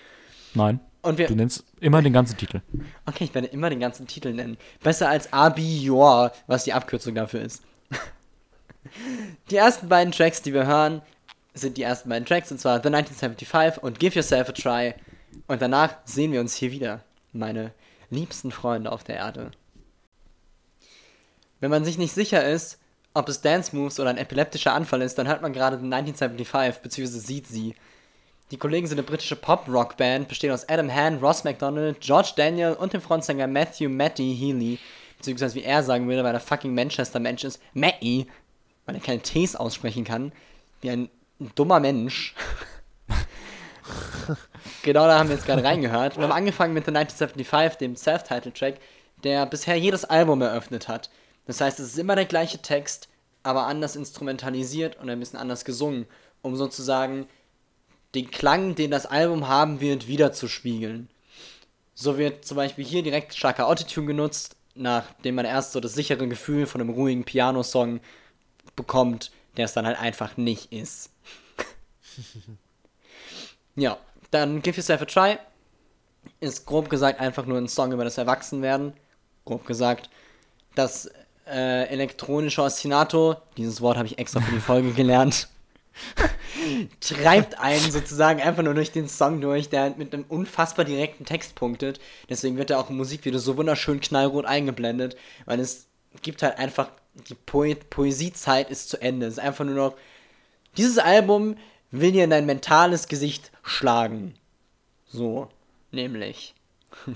Nein. 0.53 0.81
Und 1.03 1.19
wir, 1.19 1.29
Du 1.29 1.35
nennst 1.35 1.65
immer 1.81 2.03
den 2.03 2.13
ganzen 2.13 2.37
Titel. 2.37 2.61
Okay, 3.07 3.25
ich 3.25 3.35
werde 3.35 3.49
immer 3.49 3.71
den 3.71 3.81
ganzen 3.81 4.07
Titel 4.07 4.33
nennen. 4.33 4.59
Besser 4.83 5.09
als 5.09 5.33
Abior, 5.33 6.33
was 6.47 6.65
die 6.65 6.73
Abkürzung 6.73 7.15
dafür 7.15 7.43
ist. 7.43 7.63
Die 9.51 9.57
ersten 9.57 9.89
beiden 9.89 10.13
Tracks, 10.13 10.43
die 10.43 10.55
wir 10.55 10.67
hören, 10.67 11.03
sind 11.55 11.77
die 11.77 11.83
ersten 11.83 12.09
beiden 12.09 12.27
Tracks, 12.27 12.51
und 12.51 12.59
zwar 12.59 12.77
The 12.83 12.89
1975 12.89 13.83
und 13.83 13.99
Give 13.99 14.15
Yourself 14.15 14.49
a 14.49 14.53
Try. 14.53 14.95
Und 15.47 15.61
danach 15.61 15.97
sehen 16.05 16.33
wir 16.33 16.41
uns 16.41 16.55
hier 16.55 16.71
wieder, 16.71 17.03
meine 17.33 17.73
liebsten 18.11 18.51
Freunde 18.51 18.93
auf 18.93 19.05
der 19.05 19.17
Erde. 19.17 19.51
Wenn 21.61 21.71
man 21.71 21.85
sich 21.85 21.99
nicht 21.99 22.13
sicher 22.13 22.49
ist, 22.49 22.79
ob 23.15 23.29
es 23.29 23.41
Dance 23.41 23.75
Moves 23.75 23.99
oder 23.99 24.11
ein 24.11 24.19
epileptischer 24.19 24.73
Anfall 24.73 25.03
ist, 25.03 25.19
dann 25.19 25.27
hört 25.27 25.43
man 25.43 25.53
gerade 25.53 25.77
The 25.77 25.85
1975, 25.85 26.83
beziehungsweise 26.83 27.21
sieht 27.21 27.47
sie. 27.47 27.75
Die 28.51 28.57
Kollegen 28.57 28.87
sind 28.87 28.99
eine 28.99 29.07
britische 29.07 29.37
Pop-Rock-Band, 29.37 30.27
bestehend 30.27 30.55
aus 30.55 30.67
Adam 30.69 30.93
Hahn, 30.93 31.19
Ross 31.19 31.45
MacDonald, 31.45 32.01
George 32.01 32.33
Daniel 32.35 32.73
und 32.73 32.95
dem 32.95 33.03
Frontsänger 33.03 33.47
Matthew 33.47 33.91
Matty 33.91 34.35
Healy. 34.39 34.79
Beziehungsweise 35.19 35.55
wie 35.57 35.65
er 35.65 35.83
sagen 35.83 36.09
würde, 36.09 36.25
weil 36.25 36.33
er 36.33 36.41
fucking 36.41 36.75
Manchester-Mensch 36.75 37.45
ist, 37.45 37.61
Matty, 37.75 38.27
weil 38.87 38.95
er 38.95 39.03
keine 39.03 39.21
Ts 39.21 39.55
aussprechen 39.55 40.05
kann. 40.05 40.33
Wie 40.81 40.89
ein 40.91 41.11
dummer 41.57 41.79
Mensch. 41.79 42.35
genau 44.83 45.07
da 45.07 45.19
haben 45.19 45.29
wir 45.29 45.37
jetzt 45.37 45.45
gerade 45.45 45.63
reingehört. 45.63 46.17
Wir 46.17 46.25
haben 46.25 46.33
angefangen 46.33 46.73
mit 46.73 46.87
The 46.87 46.91
1975, 46.93 47.79
dem 47.79 47.97
Self-Title-Track, 47.97 48.77
der 49.25 49.45
bisher 49.45 49.77
jedes 49.77 50.07
Album 50.07 50.41
eröffnet 50.41 50.89
hat. 50.89 51.11
Das 51.47 51.61
heißt, 51.61 51.81
es 51.81 51.89
ist 51.89 51.99
immer 51.99 52.15
der 52.15 52.25
gleiche 52.25 52.59
Text, 52.59 53.09
aber 53.43 53.67
anders 53.67 53.95
instrumentalisiert 53.95 54.97
und 54.97 55.11
ein 55.11 55.19
bisschen 55.19 55.39
anders 55.39 55.67
gesungen, 55.67 56.07
um 56.41 56.57
sozusagen 56.57 57.27
den 58.19 58.31
Klang, 58.31 58.75
den 58.75 58.91
das 58.91 59.07
Album 59.07 59.49
haben 59.49 59.81
wird, 59.81 60.09
wiederzuspiegeln. 60.09 61.09
So 61.95 62.19
wird 62.19 62.45
zum 62.45 62.57
Beispiel 62.57 62.85
hier 62.85 63.03
direkt 63.03 63.35
starker 63.35 63.69
Autotune 63.69 64.07
genutzt, 64.09 64.57
nachdem 64.75 65.37
man 65.37 65.45
erst 65.45 65.73
so 65.73 65.81
das 65.81 65.95
sichere 65.95 66.27
Gefühl 66.27 66.67
von 66.67 66.81
einem 66.81 66.91
ruhigen 66.91 67.25
Piano-Song 67.25 68.01
bekommt, 68.77 69.31
der 69.57 69.67
es 69.67 69.73
dann 69.73 69.87
halt 69.87 70.01
einfach 70.01 70.37
nicht 70.37 70.73
ist. 70.73 71.11
ja, 73.77 73.99
dann 74.31 74.63
Give 74.63 74.77
Yourself 74.77 75.03
a 75.03 75.05
Try 75.05 75.39
ist 76.41 76.67
grob 76.67 76.91
gesagt 76.91 77.21
einfach 77.21 77.47
nur 77.47 77.59
ein 77.59 77.69
Song 77.69 77.93
über 77.93 78.05
das 78.05 78.19
Erwachsenwerden. 78.19 78.93
Grob 79.45 79.65
gesagt, 79.65 80.11
das 80.75 81.11
äh, 81.47 81.85
elektronische 81.89 82.63
Ostinato, 82.63 83.37
dieses 83.57 83.81
Wort 83.81 83.97
habe 83.97 84.07
ich 84.07 84.19
extra 84.19 84.41
für 84.41 84.53
die 84.53 84.61
Folge 84.61 84.93
gelernt, 84.93 85.49
treibt 87.01 87.59
einen 87.59 87.91
sozusagen 87.91 88.41
einfach 88.41 88.63
nur 88.63 88.75
durch 88.75 88.93
den 88.93 89.09
Song 89.09 89.41
durch, 89.41 89.69
der 89.69 89.95
mit 89.97 90.13
einem 90.13 90.25
unfassbar 90.29 90.85
direkten 90.85 91.25
Text 91.25 91.55
punktet. 91.55 92.01
Deswegen 92.29 92.57
wird 92.57 92.71
er 92.71 92.79
auch 92.79 92.91
im 92.91 92.97
Musikvideo 92.97 93.39
so 93.39 93.57
wunderschön 93.57 94.01
knallrot 94.01 94.47
eingeblendet, 94.47 95.17
weil 95.45 95.61
es 95.61 95.89
gibt 96.23 96.43
halt 96.43 96.59
einfach, 96.59 96.91
die 97.29 97.35
Poe 97.35 97.75
Poesiezeit 97.75 98.71
ist 98.71 98.89
zu 98.89 99.01
Ende. 99.01 99.27
Es 99.27 99.35
ist 99.35 99.41
einfach 99.41 99.65
nur 99.65 99.75
noch, 99.75 99.95
dieses 100.77 100.99
Album 100.99 101.57
will 101.91 102.13
dir 102.13 102.25
in 102.25 102.31
dein 102.31 102.47
mentales 102.47 103.09
Gesicht 103.09 103.51
schlagen. 103.63 104.35
So, 105.07 105.49
nämlich. 105.91 106.55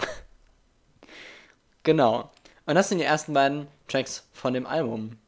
genau. 1.83 2.31
Und 2.67 2.75
das 2.75 2.89
sind 2.89 2.99
die 2.99 3.05
ersten 3.05 3.35
beiden 3.35 3.67
Tracks 3.89 4.27
von 4.33 4.55
dem 4.55 4.67
Album. 4.67 5.19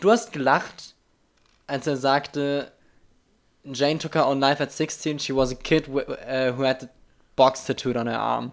Du 0.00 0.10
hast 0.10 0.32
gelacht, 0.32 0.94
als 1.66 1.86
er 1.86 1.96
sagte, 1.96 2.72
Jane 3.64 3.98
took 3.98 4.14
her 4.14 4.26
own 4.26 4.40
life 4.40 4.62
at 4.62 4.72
16. 4.72 5.18
She 5.18 5.34
was 5.34 5.52
a 5.52 5.56
kid 5.56 5.86
wh 5.86 6.08
uh, 6.08 6.52
who 6.52 6.62
had 6.62 6.82
a 6.84 6.88
box 7.34 7.64
tattooed 7.64 7.96
on 7.96 8.06
her 8.06 8.18
arm. 8.18 8.52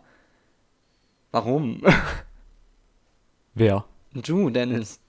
Warum? 1.31 1.81
Wer? 3.55 3.85
du, 4.13 4.49
Dennis. 4.49 4.99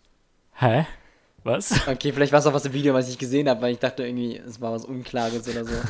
Hä? 0.55 0.87
Was? 1.45 1.87
Okay, 1.87 2.13
vielleicht 2.13 2.33
war 2.33 2.41
es 2.41 2.47
auch 2.47 2.55
was 2.55 2.65
im 2.65 2.73
Video, 2.73 2.95
was 2.95 3.11
ich 3.11 3.19
gesehen 3.19 3.51
habe, 3.51 3.61
weil 3.61 3.73
ich 3.75 3.79
dachte 3.79 4.07
irgendwie, 4.07 4.39
es 4.39 4.63
war 4.63 4.73
was 4.73 4.87
Unklares 4.87 5.47
oder 5.49 5.65
so. 5.65 5.73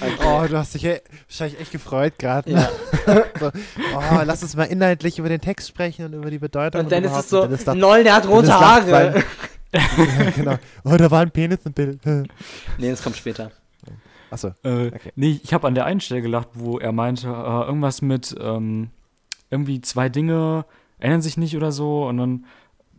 Okay. 0.00 0.26
oh, 0.26 0.44
du 0.48 0.58
hast 0.58 0.74
dich 0.74 0.84
e 0.84 1.00
wahrscheinlich 1.28 1.60
echt 1.60 1.70
gefreut 1.70 2.14
gerade. 2.18 2.50
Ja. 2.50 2.68
so, 3.38 3.52
oh, 3.94 4.20
lass 4.24 4.42
uns 4.42 4.56
mal 4.56 4.64
inhaltlich 4.64 5.20
über 5.20 5.28
den 5.28 5.40
Text 5.40 5.68
sprechen 5.68 6.06
und 6.06 6.14
über 6.14 6.32
die 6.32 6.40
Bedeutung. 6.40 6.80
Und 6.80 6.90
Dennis 6.90 7.10
überhaupt. 7.10 7.24
ist 7.24 7.30
so, 7.30 7.42
Und 7.42 7.50
Dennis 7.52 7.80
lol, 7.80 8.02
der 8.02 8.16
hat 8.16 8.26
rote 8.26 8.48
lacht, 8.48 8.90
Haare. 8.90 9.24
Ja, 9.74 10.30
genau. 10.30 10.56
Oh, 10.84 10.96
da 10.96 11.10
war 11.10 11.20
ein 11.22 11.30
Penis 11.30 11.60
im 11.64 11.72
Bild. 11.72 12.00
Nee, 12.78 12.90
das 12.90 13.02
kommt 13.02 13.16
später. 13.16 13.50
Achso. 14.30 14.48
Äh, 14.64 14.86
Okay. 14.88 15.12
Nee, 15.16 15.40
ich 15.42 15.52
habe 15.54 15.66
an 15.66 15.74
der 15.74 15.84
einen 15.86 16.00
Stelle 16.00 16.22
gelacht, 16.22 16.48
wo 16.54 16.78
er 16.78 16.92
meinte, 16.92 17.26
äh, 17.28 17.30
irgendwas 17.66 18.02
mit 18.02 18.34
ähm, 18.40 18.90
irgendwie 19.50 19.80
zwei 19.80 20.08
Dinge 20.08 20.64
ändern 20.98 21.22
sich 21.22 21.36
nicht 21.36 21.56
oder 21.56 21.70
so 21.72 22.06
und 22.06 22.16
dann 22.18 22.44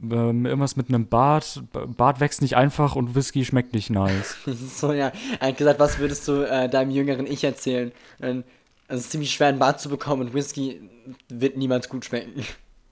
ähm, 0.04 0.46
irgendwas 0.46 0.76
mit 0.76 0.90
einem 0.90 1.08
Bart. 1.08 1.64
Bart 1.98 2.20
wächst 2.20 2.42
nicht 2.42 2.56
einfach 2.56 2.96
und 2.96 3.16
Whisky 3.16 3.44
schmeckt 3.46 3.74
nicht 3.74 3.90
nice. 3.90 4.36
So, 4.46 4.92
ja. 4.94 5.12
Er 5.40 5.48
hat 5.50 5.58
gesagt, 5.58 5.80
was 5.80 5.98
würdest 6.00 6.28
du 6.28 6.44
äh, 6.44 6.70
deinem 6.70 6.92
jüngeren 6.92 7.26
Ich 7.26 7.44
erzählen? 7.44 7.92
Und 8.20 8.44
es 8.88 9.02
ist 9.02 9.12
ziemlich 9.12 9.32
schwer, 9.32 9.48
einen 9.48 9.60
Bart 9.60 9.80
zu 9.82 9.90
bekommen 9.90 10.22
und 10.28 10.34
Whisky 10.34 10.82
wird 11.30 11.58
niemals 11.58 11.90
gut 11.90 12.06
schmecken. 12.06 12.44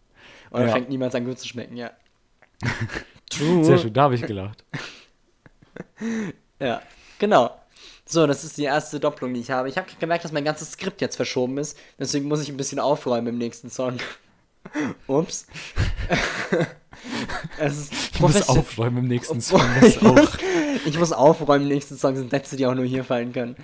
Oder 0.51 0.65
Ja. 0.67 0.71
fängt 0.73 0.89
niemals 0.89 1.13
an 1.15 1.25
gut 1.25 1.39
zu 1.39 1.47
schmecken, 1.47 1.77
ja. 1.77 1.91
True. 3.37 3.63
Sehr 3.63 3.77
schön, 3.77 3.93
da 3.93 4.03
habe 4.03 4.15
ich 4.15 4.21
gelacht. 4.21 4.63
Ja, 6.59 6.81
genau. 7.19 7.51
So, 8.05 8.27
das 8.27 8.43
ist 8.43 8.57
die 8.57 8.63
erste 8.63 8.99
Doppelung, 8.99 9.33
die 9.33 9.39
ich 9.39 9.49
habe. 9.51 9.69
Ich 9.69 9.77
habe 9.77 9.87
gemerkt, 9.99 10.23
dass 10.25 10.31
mein 10.31 10.43
ganzes 10.43 10.73
Skript 10.73 11.01
jetzt 11.01 11.15
verschoben 11.15 11.57
ist. 11.57 11.77
Deswegen 11.97 12.27
muss 12.27 12.41
ich 12.41 12.49
ein 12.49 12.57
bisschen 12.57 12.79
aufräumen 12.79 13.27
im 13.27 13.37
nächsten 13.37 13.69
Song. 13.69 13.97
Ups. 15.07 15.47
Ich 18.13 18.19
muss 18.21 18.47
aufräumen 18.47 18.99
im 18.99 19.07
nächsten 19.07 19.41
Song. 19.41 19.61
Das 19.81 19.97
auch. 20.03 20.37
ich 20.85 20.97
muss 20.97 21.11
aufräumen 21.11 21.63
im 21.63 21.67
nächsten 21.73 21.97
Song, 21.97 22.15
sind 22.15 22.29
Sätze, 22.31 22.55
die 22.55 22.65
auch 22.65 22.75
nur 22.75 22.85
hier 22.85 23.03
fallen 23.03 23.33
können. 23.33 23.57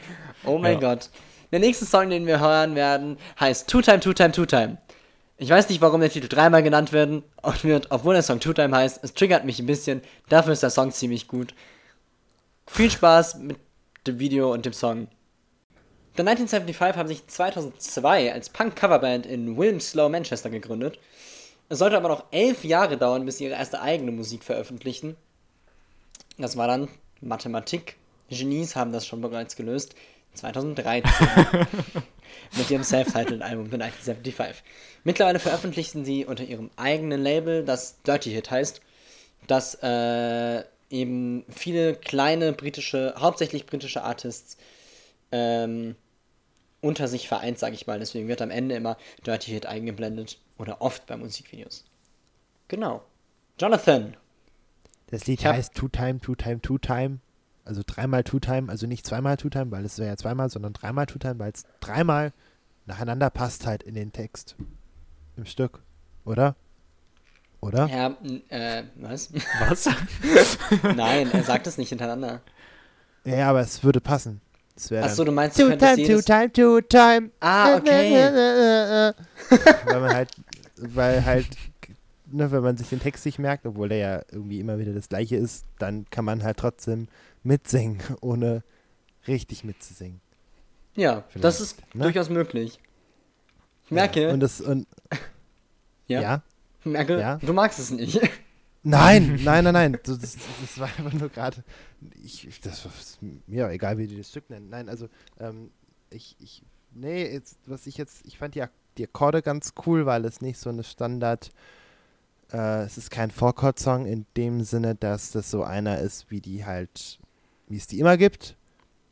Oh 0.43 0.57
mein 0.57 0.81
Ja. 0.81 0.95
Gott. 0.95 1.09
Der 1.51 1.59
nächste 1.59 1.85
Song, 1.85 2.09
den 2.09 2.27
wir 2.27 2.39
hören 2.41 2.75
werden, 2.75 3.17
heißt 3.39 3.69
Two 3.69 3.81
Time, 3.81 4.01
Two 4.01 4.13
Time, 4.13 4.31
Two 4.33 4.45
Time. 4.45 4.77
Ich 5.41 5.49
weiß 5.49 5.69
nicht, 5.69 5.79
warum 5.79 6.01
der 6.01 6.09
Titel 6.09 6.27
dreimal 6.27 6.61
genannt 6.61 6.91
werden 6.91 7.23
wird, 7.61 7.87
obwohl 7.91 8.13
der 8.13 8.23
Song 8.23 8.41
Two 8.41 8.51
Time 8.51 8.75
heißt. 8.75 8.99
Es 9.03 9.13
triggert 9.13 9.45
mich 9.45 9.57
ein 9.59 9.67
bisschen. 9.67 10.01
Dafür 10.27 10.51
ist 10.51 10.63
der 10.63 10.69
Song 10.69 10.91
ziemlich 10.91 11.29
gut. 11.29 11.55
Viel 12.67 12.91
Spaß 12.91 13.35
mit 13.35 13.57
dem 14.05 14.19
Video 14.19 14.51
und 14.51 14.65
dem 14.65 14.73
Song. 14.73 15.07
The 16.17 16.23
1975 16.23 16.97
haben 16.97 17.07
sich 17.07 17.25
2002 17.25 18.33
als 18.33 18.49
Punk-Coverband 18.49 19.25
in 19.25 19.55
Wilmslow, 19.55 20.09
Manchester 20.09 20.49
gegründet. 20.49 20.99
Es 21.69 21.79
sollte 21.79 21.95
aber 21.95 22.09
noch 22.09 22.25
elf 22.31 22.65
Jahre 22.65 22.97
dauern, 22.97 23.25
bis 23.25 23.37
sie 23.37 23.45
ihre 23.45 23.55
erste 23.55 23.81
eigene 23.81 24.11
Musik 24.11 24.43
veröffentlichten. 24.43 25.15
Das 26.37 26.57
war 26.57 26.67
dann 26.67 26.89
Mathematik. 27.21 27.95
Genies 28.29 28.75
haben 28.75 28.91
das 28.91 29.07
schon 29.07 29.21
bereits 29.21 29.55
gelöst. 29.55 29.95
2013. 30.33 31.05
mit 32.57 32.69
ihrem 32.69 32.83
Self-Titled-Album 32.83 33.65
The 33.69 33.75
1975. 33.81 34.63
Mittlerweile 35.03 35.39
veröffentlichten 35.39 36.05
sie 36.05 36.25
unter 36.25 36.43
ihrem 36.43 36.69
eigenen 36.75 37.21
Label, 37.21 37.63
das 37.65 38.01
Dirty 38.03 38.31
Hit 38.31 38.51
heißt, 38.51 38.81
das 39.47 39.75
äh, 39.81 40.63
eben 40.89 41.45
viele 41.49 41.95
kleine 41.95 42.53
britische, 42.53 43.13
hauptsächlich 43.17 43.65
britische 43.65 44.03
Artists 44.03 44.57
ähm, 45.31 45.95
unter 46.81 47.07
sich 47.07 47.27
vereint, 47.27 47.59
sage 47.59 47.75
ich 47.75 47.87
mal. 47.87 47.99
Deswegen 47.99 48.27
wird 48.27 48.41
am 48.41 48.51
Ende 48.51 48.75
immer 48.75 48.97
Dirty 49.25 49.51
Hit 49.51 49.65
eingeblendet 49.65 50.39
oder 50.57 50.81
oft 50.81 51.05
bei 51.07 51.17
Musikvideos. 51.17 51.85
Genau. 52.67 53.01
Jonathan. 53.59 54.15
Das 55.07 55.25
Lied 55.27 55.43
hab- 55.45 55.55
heißt 55.55 55.73
Two 55.73 55.87
Time, 55.87 56.19
Two 56.19 56.35
Time, 56.35 56.61
Two 56.61 56.77
Time. 56.77 57.19
Also 57.69 57.83
dreimal 57.85 58.23
Two 58.23 58.39
Time, 58.39 58.67
also 58.67 58.87
nicht 58.87 59.05
zweimal 59.05 59.37
Two 59.37 59.49
Time, 59.49 59.69
weil 59.69 59.85
es 59.85 59.99
wäre 59.99 60.09
ja 60.09 60.17
zweimal, 60.17 60.49
sondern 60.49 60.73
dreimal 60.73 61.05
Two 61.05 61.19
Time, 61.19 61.37
weil 61.37 61.51
es 61.51 61.65
dreimal 61.81 62.33
nacheinander 62.87 63.29
passt 63.29 63.67
halt 63.67 63.83
in 63.83 63.93
den 63.93 64.11
Text. 64.11 64.55
Im 65.37 65.45
Stück. 65.45 65.79
Oder? 66.25 66.55
Oder? 67.61 67.85
Ja, 67.85 68.17
äh, 68.49 68.85
was? 68.95 69.29
Was? 69.69 69.87
Nein, 70.95 71.29
er 71.31 71.43
sagt 71.43 71.67
es 71.67 71.77
nicht 71.77 71.89
hintereinander. 71.89 72.41
Ja, 73.23 73.51
aber 73.51 73.59
es 73.59 73.83
würde 73.83 74.01
passen. 74.01 74.41
Achso, 74.99 75.23
du 75.23 75.31
meinst, 75.31 75.59
du 75.59 75.69
Two 75.69 75.75
Time, 75.75 75.95
Two 75.97 76.01
jedes... 76.01 76.25
Time, 76.25 76.51
Two 76.51 76.81
Time. 76.81 77.29
Ah, 77.39 77.75
okay. 77.75 78.13
weil 79.85 79.99
man 79.99 80.11
halt, 80.15 80.31
weil 80.75 81.23
halt, 81.23 81.47
ne, 82.31 82.51
wenn 82.51 82.63
man 82.63 82.77
sich 82.77 82.89
den 82.89 82.99
Text 82.99 83.25
nicht 83.25 83.39
merkt, 83.39 83.65
obwohl 83.65 83.89
der 83.89 83.97
ja 83.97 84.21
irgendwie 84.31 84.59
immer 84.59 84.79
wieder 84.79 84.93
das 84.93 85.09
gleiche 85.09 85.35
ist, 85.35 85.65
dann 85.77 86.05
kann 86.09 86.25
man 86.25 86.43
halt 86.43 86.57
trotzdem 86.57 87.07
mitsingen, 87.43 87.99
ohne 88.21 88.63
richtig 89.27 89.63
mitzusingen. 89.63 90.21
Ja, 90.95 91.23
Vielleicht, 91.29 91.43
das 91.43 91.61
ist 91.61 91.95
ne? 91.95 92.03
durchaus 92.03 92.29
möglich. 92.29 92.79
Ich 93.85 93.91
merke, 93.91 94.23
Ja, 94.23 94.33
und 94.33 94.39
das, 94.39 94.61
und, 94.61 94.87
ja, 96.07 96.21
ja. 96.21 96.43
merke, 96.83 97.19
Ja. 97.19 97.37
du 97.37 97.53
magst 97.53 97.79
es 97.79 97.91
nicht. 97.91 98.19
Nein, 98.81 99.37
nein, 99.43 99.65
nein, 99.65 99.73
nein. 99.73 99.99
Das, 100.03 100.19
das, 100.19 100.37
das 100.61 100.79
war 100.79 100.87
einfach 100.87 101.11
nur 101.11 101.27
gerade. 101.27 101.65
Ich, 102.23 102.61
das 102.61 102.85
ist 102.85 103.19
mir 103.45 103.69
egal, 103.71 103.97
wie 103.97 104.07
die 104.07 104.15
das 104.17 104.29
Stück 104.29 104.49
nennen. 104.49 104.69
Nein, 104.69 104.87
also, 104.87 105.09
ähm, 105.37 105.69
ich, 106.09 106.37
ich, 106.39 106.63
nee, 106.93 107.29
jetzt, 107.29 107.59
was 107.65 107.87
ich 107.87 107.97
jetzt, 107.97 108.25
ich 108.25 108.37
fand 108.37 108.55
die, 108.55 108.63
die 108.97 109.03
Akkorde 109.03 109.41
ganz 109.41 109.73
cool, 109.85 110.05
weil 110.05 110.23
es 110.23 110.39
nicht 110.39 110.57
so 110.57 110.69
eine 110.69 110.85
Standard, 110.85 111.51
äh, 112.51 112.83
es 112.83 112.97
ist 112.97 113.11
kein 113.11 113.31
Four-Chord-Song 113.31 114.05
in 114.05 114.25
dem 114.37 114.63
Sinne, 114.63 114.95
dass 114.95 115.31
das 115.31 115.49
so 115.51 115.63
einer 115.63 115.99
ist, 115.99 116.29
wie 116.31 116.41
die 116.41 116.65
halt, 116.65 117.19
wie 117.67 117.77
es 117.77 117.87
die 117.87 117.99
immer 117.99 118.17
gibt. 118.17 118.55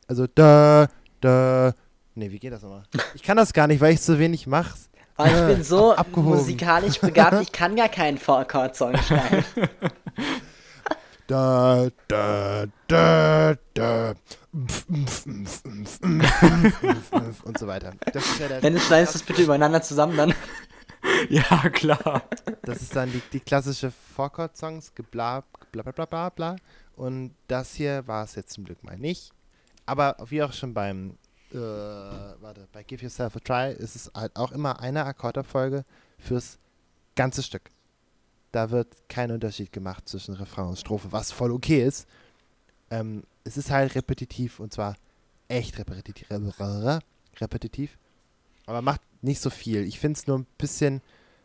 Also, 0.06 0.26
da, 0.26 0.88
da, 1.20 1.72
nee, 2.14 2.30
wie 2.30 2.38
geht 2.38 2.52
das 2.52 2.62
nochmal? 2.62 2.84
Ich 3.14 3.22
kann 3.22 3.36
das 3.36 3.52
gar 3.52 3.66
nicht, 3.66 3.80
weil 3.80 3.94
ich 3.94 4.00
zu 4.02 4.18
wenig 4.18 4.46
mache. 4.46 4.74
Aber 5.16 5.28
ich 5.28 5.54
bin 5.56 5.64
so 5.64 5.92
ab- 5.92 6.00
abgehoben. 6.00 6.38
musikalisch 6.38 7.00
begabt, 7.00 7.42
ich 7.42 7.50
kann 7.52 7.74
gar 7.76 7.88
keinen 7.88 8.18
Four-Chord-Song 8.18 8.96
schreiben. 9.02 9.44
Da, 11.26 11.88
da, 12.06 12.64
da, 12.86 13.54
da. 13.74 14.14
Und 17.44 17.58
so 17.58 17.66
weiter. 17.66 17.92
Das 18.12 18.24
ist 18.24 18.38
ja 18.40 18.48
der, 18.48 18.60
schneidest 18.80 19.14
du 19.14 19.18
das 19.18 19.22
bitte 19.26 19.42
übereinander 19.42 19.82
zusammen 19.82 20.16
dann? 20.16 20.34
ja, 21.28 21.68
klar. 21.70 22.22
das 22.62 22.82
ist 22.82 22.94
dann 22.94 23.10
die, 23.10 23.22
die 23.32 23.40
klassische 23.40 23.90
Four-Chord-Songs, 23.90 24.94
gebla, 24.94 25.44
bla 25.72 25.82
bla 25.82 25.92
bla 25.92 26.04
bla 26.06 26.28
bla. 26.30 26.56
Und 26.96 27.34
das 27.46 27.74
hier 27.74 28.06
war 28.06 28.24
es 28.24 28.34
jetzt 28.34 28.52
zum 28.52 28.64
Glück 28.64 28.82
mal 28.82 28.98
nicht. 28.98 29.32
Aber 29.86 30.16
wie 30.28 30.42
auch 30.42 30.52
schon 30.52 30.74
beim, 30.74 31.16
äh, 31.52 31.56
warte, 31.56 32.68
bei 32.72 32.82
Give 32.82 33.02
Yourself 33.02 33.36
a 33.36 33.40
Try 33.40 33.72
ist 33.72 33.96
es 33.96 34.10
halt 34.14 34.34
auch 34.36 34.52
immer 34.52 34.80
eine 34.80 35.04
Akkordabfolge 35.04 35.84
fürs 36.18 36.58
ganze 37.14 37.42
Stück. 37.42 37.70
Da 38.52 38.70
wird 38.70 38.88
kein 39.08 39.30
Unterschied 39.30 39.72
gemacht 39.72 40.08
zwischen 40.08 40.34
Refrain 40.34 40.66
und 40.66 40.78
Strophe, 40.78 41.12
was 41.12 41.32
voll 41.32 41.52
okay 41.52 41.84
ist. 41.84 42.06
Ähm, 42.90 43.22
es 43.44 43.56
ist 43.56 43.70
halt 43.70 43.94
repetitiv 43.94 44.60
und 44.60 44.72
zwar 44.72 44.96
echt 45.48 45.78
repetitiv. 45.78 46.28
repetitiv 47.40 47.98
aber 48.68 48.82
macht 48.82 49.00
nicht 49.22 49.40
so 49.40 49.50
viel. 49.50 49.84
Ich 49.84 49.98
finde 49.98 50.18
es 50.18 50.26
nur 50.26 50.38
ein 50.38 50.46
bisschen. 50.58 51.00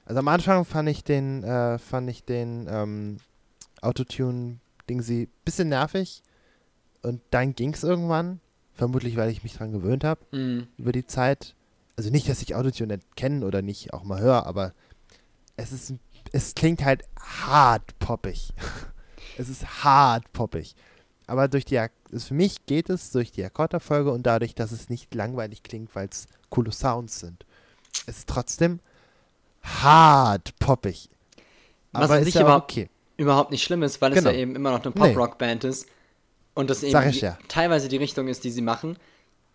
Also 0.06 0.20
am 0.20 0.28
Anfang 0.28 0.66
fand 0.66 0.90
ich 0.90 1.04
den, 1.04 1.44
äh, 1.44 1.78
fand 1.80 2.10
ich 2.10 2.24
den 2.26 2.68
ähm, 2.70 3.18
Autotune-Ding 3.82 5.02
sie 5.02 5.24
ein 5.24 5.32
bisschen 5.46 5.70
nervig. 5.70 6.24
Und 7.02 7.22
dann 7.32 7.54
ging 7.56 7.74
es 7.74 7.84
irgendwann. 7.84 8.40
Vermutlich, 8.76 9.18
weil 9.18 9.30
ich 9.30 9.44
mich 9.44 9.54
dran 9.56 9.72
gewöhnt 9.72 10.04
habe 10.04 10.22
Mhm. 10.36 10.68
über 10.78 10.92
die 10.92 11.06
Zeit. 11.06 11.54
Also 11.96 12.10
nicht, 12.10 12.28
dass 12.28 12.42
ich 12.42 12.56
Autotune 12.56 12.96
nicht 12.96 13.16
kenne 13.16 13.46
oder 13.46 13.62
nicht 13.62 13.94
auch 13.94 14.04
mal 14.04 14.20
höre, 14.20 14.48
aber 14.48 14.74
es 15.58 15.72
ist, 15.72 15.94
es 16.32 16.56
klingt 16.56 16.84
halt 16.84 17.04
hart 17.20 17.98
poppig. 18.00 18.52
es 19.38 19.48
ist 19.50 19.84
hart 19.84 20.32
poppig. 20.34 20.76
Aber 21.28 21.48
durch 21.48 21.66
die, 21.66 21.80
es- 22.12 22.26
für 22.26 22.34
mich 22.34 22.66
geht 22.66 22.90
es 22.90 23.12
durch 23.12 23.32
die 23.32 23.46
Akkordabfolge 23.46 24.12
und 24.12 24.24
dadurch, 24.26 24.56
dass 24.56 24.72
es 24.72 24.90
nicht 24.90 25.14
langweilig 25.14 25.62
klingt, 25.62 25.94
weil 25.96 26.08
es 26.10 26.26
coole 26.50 26.72
Sounds 26.72 27.20
sind. 27.20 27.46
Es 28.08 28.20
ist 28.20 28.30
trotzdem 28.30 28.80
hart 29.62 30.58
poppig. 30.60 31.10
Was 31.92 32.04
Aber 32.04 32.14
an 32.16 32.20
ist 32.22 32.26
sich 32.26 32.36
ja 32.36 32.42
überhaupt- 32.42 32.72
okay. 32.72 32.90
Überhaupt 33.18 33.52
nicht 33.52 33.64
schlimm 33.64 33.84
ist, 33.84 34.02
weil 34.02 34.12
es 34.12 34.18
Genau. 34.20 34.32
ja 34.32 34.36
eben 34.38 34.56
immer 34.56 34.72
noch 34.72 34.84
eine 34.84 34.94
Nee. 34.96 35.00
Pop-Rock-Band 35.14 35.64
ist. 35.66 35.88
Und 36.56 36.70
das 36.70 36.84
eben 36.84 37.12
die, 37.12 37.20
ja. 37.20 37.38
teilweise 37.48 37.88
die 37.88 37.98
Richtung 37.98 38.28
ist, 38.28 38.44
die 38.44 38.52
sie 38.52 38.62
machen. 38.62 38.98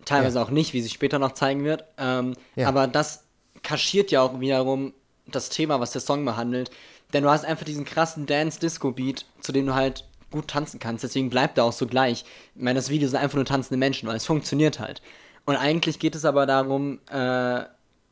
Teilweise 0.04 0.40
auch 0.40 0.50
nicht, 0.50 0.72
wie 0.72 0.80
sich 0.80 0.92
später 0.92 1.18
noch 1.18 1.32
zeigen 1.32 1.64
wird. 1.64 1.84
Ähm, 1.98 2.34
Ja. 2.56 2.68
Aber 2.68 2.86
das 2.86 3.24
kaschiert 3.62 4.10
ja 4.10 4.22
auch 4.22 4.40
wiederum 4.40 4.94
das 5.26 5.48
Thema, 5.48 5.80
was 5.80 5.90
der 5.90 6.00
Song 6.00 6.24
behandelt. 6.24 6.70
Denn 7.12 7.24
du 7.24 7.30
hast 7.30 7.44
einfach 7.44 7.64
diesen 7.64 7.84
krassen 7.84 8.26
Dance-Disco-Beat, 8.26 9.26
zu 9.40 9.52
dem 9.52 9.66
du 9.66 9.74
halt 9.74 10.04
gut 10.30 10.48
tanzen 10.48 10.78
kannst. 10.78 11.04
Deswegen 11.04 11.30
bleibt 11.30 11.58
er 11.58 11.64
auch 11.64 11.72
so 11.72 11.86
gleich. 11.86 12.24
Ich 12.54 12.62
meine, 12.62 12.78
das 12.78 12.88
Video 12.90 13.08
sind 13.08 13.18
einfach 13.18 13.36
nur 13.36 13.44
tanzende 13.44 13.78
Menschen, 13.78 14.08
weil 14.08 14.16
es 14.16 14.26
funktioniert 14.26 14.78
halt. 14.78 15.02
Und 15.44 15.56
eigentlich 15.56 15.98
geht 15.98 16.14
es 16.14 16.24
aber 16.24 16.46
darum, 16.46 17.00
äh, 17.10 17.64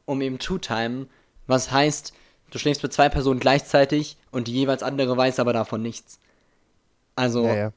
um 0.07 0.23
eben 0.23 0.39
Two-Time, 0.39 1.07
was 1.47 1.71
heißt, 1.71 2.15
du 2.51 2.59
schläfst 2.59 2.83
mit 2.83 2.93
zwei 2.93 3.09
Personen 3.09 3.41
gleichzeitig 3.41 4.17
und 4.31 4.49
die 4.49 4.55
jeweils 4.55 4.83
andere 4.83 5.17
weiß 5.17 5.39
aber 5.39 5.53
davon 5.53 5.83
nichts. 5.83 6.19
Also, 7.15 7.47
Ja, 7.47 7.55
ja. 7.55 7.73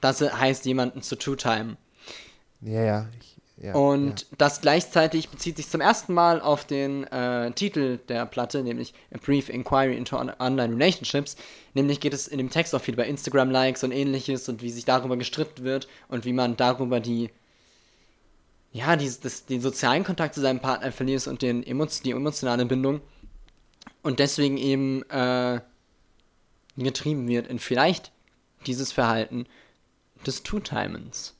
das 0.00 0.20
heißt, 0.20 0.64
jemanden 0.64 1.02
zu 1.02 1.16
Two-Time. 1.16 1.76
Ja, 2.60 2.82
ja. 2.82 3.08
Ich, 3.18 3.36
ja 3.56 3.74
Und 3.74 4.26
das 4.38 4.60
gleichzeitig 4.60 5.30
bezieht 5.30 5.56
sich 5.56 5.68
zum 5.68 5.80
ersten 5.80 6.12
Mal 6.12 6.40
auf 6.40 6.64
den 6.64 7.04
äh, 7.04 7.52
Titel 7.52 7.98
der 8.08 8.26
Platte, 8.26 8.62
nämlich 8.62 8.92
A 9.14 9.18
Brief 9.18 9.48
Inquiry 9.48 9.96
into 9.96 10.18
On 10.18 10.30
Online 10.38 10.74
Relationships. 10.74 11.36
Nämlich 11.74 12.00
geht 12.00 12.12
es 12.12 12.28
in 12.28 12.38
dem 12.38 12.50
Text 12.50 12.74
auch 12.74 12.80
viel 12.80 12.94
über 12.94 13.06
Instagram-Likes 13.06 13.82
und 13.84 13.92
ähnliches 13.92 14.48
und 14.48 14.62
wie 14.62 14.70
sich 14.70 14.84
darüber 14.84 15.16
gestritten 15.16 15.64
wird 15.64 15.88
und 16.08 16.24
wie 16.24 16.32
man 16.32 16.56
darüber 16.56 17.00
die, 17.00 17.30
ja, 18.72 18.96
die, 18.96 19.10
das, 19.22 19.46
den 19.46 19.60
sozialen 19.60 20.04
Kontakt 20.04 20.34
zu 20.34 20.40
seinem 20.40 20.60
Partner 20.60 20.92
verliert 20.92 21.26
und 21.26 21.42
den 21.42 21.62
die 21.62 22.10
emotionale 22.10 22.66
Bindung. 22.66 23.00
Und 24.02 24.18
deswegen 24.18 24.56
eben 24.56 25.02
äh, 25.10 25.60
getrieben 26.76 27.28
wird 27.28 27.48
in 27.48 27.58
vielleicht 27.58 28.12
dieses 28.66 28.92
Verhalten 28.92 29.46
des 30.26 30.42
Two-Timens. 30.42 31.34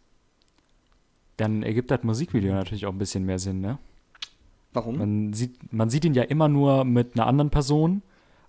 Dann 1.37 1.63
ergibt 1.63 1.91
das 1.91 2.03
Musikvideo 2.03 2.53
natürlich 2.53 2.87
auch 2.87 2.93
ein 2.93 2.99
bisschen 2.99 3.25
mehr 3.25 3.39
Sinn, 3.39 3.61
ne? 3.61 3.79
Warum? 4.73 4.99
Man 4.99 5.33
sieht, 5.33 5.73
man 5.73 5.91
sieht 5.91 6.05
ihn 6.05 6.15
ja 6.15 6.23
immer 6.23 6.49
nur 6.49 6.85
mit 6.85 7.15
einer 7.15 7.27
anderen 7.27 7.51
Person, 7.51 8.03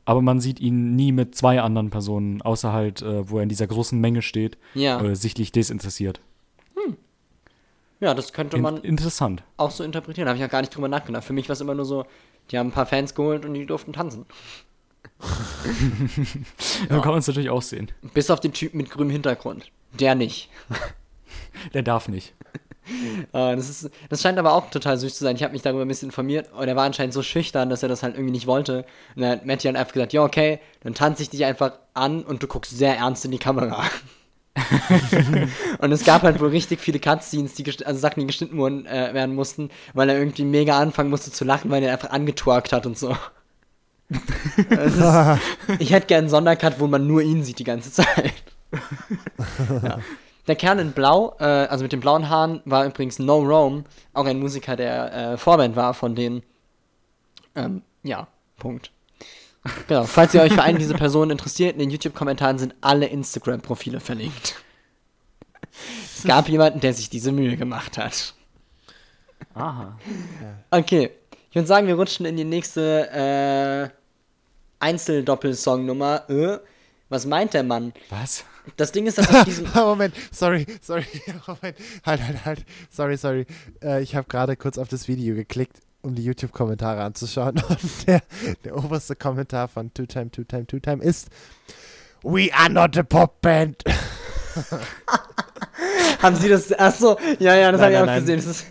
aber 0.05 0.21
man 0.21 0.39
sieht 0.39 0.59
ihn 0.59 0.95
nie 0.95 1.11
mit 1.11 1.35
zwei 1.35 1.61
anderen 1.61 1.89
Personen, 1.89 2.41
außer 2.41 2.73
halt, 2.73 3.01
äh, 3.01 3.29
wo 3.29 3.37
er 3.37 3.43
in 3.43 3.49
dieser 3.49 3.67
großen 3.67 3.99
Menge 3.99 4.21
steht, 4.21 4.57
ja. 4.75 5.01
äh, 5.01 5.15
sichtlich 5.15 5.51
desinteressiert. 5.51 6.19
Ja, 8.01 8.13
das 8.13 8.33
könnte 8.33 8.57
In 8.57 8.63
man 8.63 8.77
interessant. 8.77 9.43
auch 9.57 9.71
so 9.71 9.83
interpretieren. 9.85 10.25
Da 10.25 10.31
habe 10.31 10.39
ich 10.39 10.45
auch 10.45 10.51
gar 10.51 10.61
nicht 10.61 10.75
drüber 10.75 10.89
nachgedacht. 10.89 11.23
Für 11.23 11.33
mich 11.33 11.47
war 11.47 11.53
es 11.53 11.61
immer 11.61 11.75
nur 11.75 11.85
so, 11.85 12.05
die 12.49 12.57
haben 12.57 12.67
ein 12.67 12.71
paar 12.73 12.85
Fans 12.87 13.15
geholt 13.15 13.45
und 13.45 13.53
die 13.53 13.65
durften 13.65 13.93
tanzen. 13.93 14.25
So 16.89 16.99
kann 17.01 17.11
man 17.11 17.19
es 17.19 17.27
natürlich 17.27 17.49
auch 17.49 17.61
sehen. 17.61 17.91
Bis 18.13 18.29
auf 18.29 18.39
den 18.39 18.53
Typen 18.53 18.77
mit 18.77 18.89
grünem 18.89 19.11
Hintergrund. 19.11 19.71
Der 19.93 20.15
nicht. 20.15 20.49
Der 21.73 21.83
darf 21.83 22.07
nicht. 22.07 22.33
Äh, 23.31 23.55
das, 23.55 23.69
ist, 23.69 23.89
das 24.09 24.21
scheint 24.21 24.37
aber 24.39 24.53
auch 24.53 24.69
total 24.71 24.97
süß 24.97 25.15
zu 25.15 25.23
sein. 25.23 25.35
Ich 25.35 25.43
habe 25.43 25.53
mich 25.53 25.61
darüber 25.61 25.83
ein 25.83 25.87
bisschen 25.87 26.09
informiert 26.09 26.51
und 26.51 26.67
er 26.67 26.75
war 26.75 26.83
anscheinend 26.83 27.13
so 27.13 27.21
schüchtern, 27.21 27.69
dass 27.69 27.83
er 27.83 27.89
das 27.89 28.01
halt 28.03 28.15
irgendwie 28.15 28.31
nicht 28.33 28.47
wollte. 28.47 28.85
Und 29.15 29.21
dann 29.21 29.31
hat 29.31 29.45
Matty 29.45 29.67
dann 29.67 29.77
einfach 29.77 29.93
gesagt, 29.93 30.11
ja, 30.11 30.23
okay, 30.23 30.59
dann 30.81 30.93
tanze 30.95 31.21
ich 31.23 31.29
dich 31.29 31.45
einfach 31.45 31.73
an 31.93 32.23
und 32.23 32.41
du 32.43 32.47
guckst 32.47 32.75
sehr 32.75 32.97
ernst 32.97 33.23
in 33.23 33.31
die 33.31 33.37
Kamera. 33.37 33.85
und 35.79 35.91
es 35.91 36.03
gab 36.03 36.23
halt 36.23 36.39
wohl 36.41 36.49
richtig 36.49 36.81
viele 36.81 36.99
Cutscenes, 36.99 37.53
die 37.53 37.65
also 37.85 37.99
Sachen, 37.99 38.19
die 38.19 38.27
geschnitten 38.27 38.57
wurden, 38.57 38.85
äh, 38.85 39.13
werden 39.13 39.33
mussten, 39.33 39.69
weil 39.93 40.09
er 40.09 40.19
irgendwie 40.19 40.43
mega 40.43 40.77
anfangen 40.77 41.09
musste 41.09 41.31
zu 41.31 41.45
lachen, 41.45 41.71
weil 41.71 41.83
er 41.83 41.93
einfach 41.93 42.09
angetwerkt 42.09 42.73
hat 42.73 42.85
und 42.85 42.97
so. 42.97 43.15
Ist, 44.09 44.99
ich 45.79 45.91
hätte 45.91 46.07
gern 46.07 46.19
einen 46.19 46.29
Sondercut, 46.29 46.79
wo 46.79 46.87
man 46.87 47.07
nur 47.07 47.21
ihn 47.21 47.43
sieht 47.43 47.59
die 47.59 47.63
ganze 47.63 47.91
Zeit. 47.91 48.33
ja. 49.83 49.99
Der 50.47 50.55
Kerl 50.55 50.79
in 50.79 50.91
Blau, 50.91 51.35
äh, 51.39 51.43
also 51.43 51.83
mit 51.83 51.93
den 51.93 51.99
blauen 51.99 52.29
Haaren, 52.29 52.61
war 52.65 52.85
übrigens 52.85 53.19
No 53.19 53.39
Rome, 53.39 53.83
auch 54.13 54.25
ein 54.25 54.39
Musiker, 54.39 54.75
der 54.75 55.13
äh, 55.13 55.37
Vorband 55.37 55.75
war 55.75 55.93
von 55.93 56.15
denen. 56.15 56.43
Ähm, 57.55 57.83
ja, 58.03 58.27
Punkt. 58.57 58.91
Genau, 59.87 60.05
falls 60.05 60.33
ihr 60.33 60.41
euch 60.41 60.53
für 60.53 60.63
eine 60.63 60.79
dieser 60.79 60.95
Personen 60.95 61.31
interessiert, 61.31 61.73
in 61.73 61.79
den 61.79 61.91
YouTube-Kommentaren 61.91 62.57
sind 62.57 62.73
alle 62.81 63.05
Instagram-Profile 63.05 63.99
verlinkt. 63.99 64.55
Es 66.15 66.23
gab 66.23 66.49
jemanden, 66.49 66.79
der 66.79 66.93
sich 66.93 67.09
diese 67.09 67.31
Mühe 67.31 67.55
gemacht 67.57 67.97
hat. 67.97 68.33
Aha. 69.53 69.97
Okay, 70.71 71.11
ich 71.49 71.55
würde 71.55 71.67
sagen, 71.67 71.87
wir 71.87 71.95
rutschen 71.95 72.25
in 72.25 72.37
die 72.37 72.43
nächste 72.43 73.09
äh, 73.11 73.89
Einzeldoppelsongnummer. 74.79 76.29
Äh, 76.29 76.59
Was 77.09 77.25
meint 77.25 77.53
der 77.53 77.63
Mann? 77.63 77.93
Was? 78.09 78.45
Das 78.77 78.91
Ding 78.91 79.07
ist, 79.07 79.17
dass 79.17 79.29
auf 79.29 79.43
diesem. 79.43 79.67
Moment, 79.75 80.15
sorry, 80.31 80.65
sorry, 80.81 81.05
Moment, 81.47 81.77
halt, 82.05 82.21
halt, 82.21 82.45
halt, 82.45 82.65
sorry, 82.89 83.17
sorry. 83.17 83.45
Äh, 83.83 84.01
ich 84.01 84.15
habe 84.15 84.27
gerade 84.27 84.55
kurz 84.55 84.77
auf 84.77 84.87
das 84.87 85.07
Video 85.07 85.35
geklickt, 85.35 85.77
um 86.01 86.15
die 86.15 86.23
YouTube-Kommentare 86.23 87.01
anzuschauen 87.01 87.61
und 87.69 88.07
der, 88.07 88.21
der 88.63 88.77
oberste 88.77 89.15
Kommentar 89.15 89.67
von 89.67 89.93
Two 89.93 90.05
Time, 90.05 90.31
Two 90.31 90.43
Time, 90.43 90.67
Two 90.67 90.79
Time 90.79 91.03
ist 91.03 91.29
We 92.23 92.49
are 92.53 92.69
not 92.69 92.97
a 92.97 93.03
pop 93.03 93.41
band. 93.41 93.83
Haben 96.21 96.35
Sie 96.35 96.49
das. 96.49 96.71
Achso, 96.71 97.17
ja, 97.39 97.55
ja, 97.55 97.71
das 97.71 97.81
habe 97.81 97.93
ich 97.93 97.97
auch 97.97 98.05
nein, 98.05 98.19
gesehen. 98.19 98.37
Das 98.37 98.45
ist, 98.45 98.65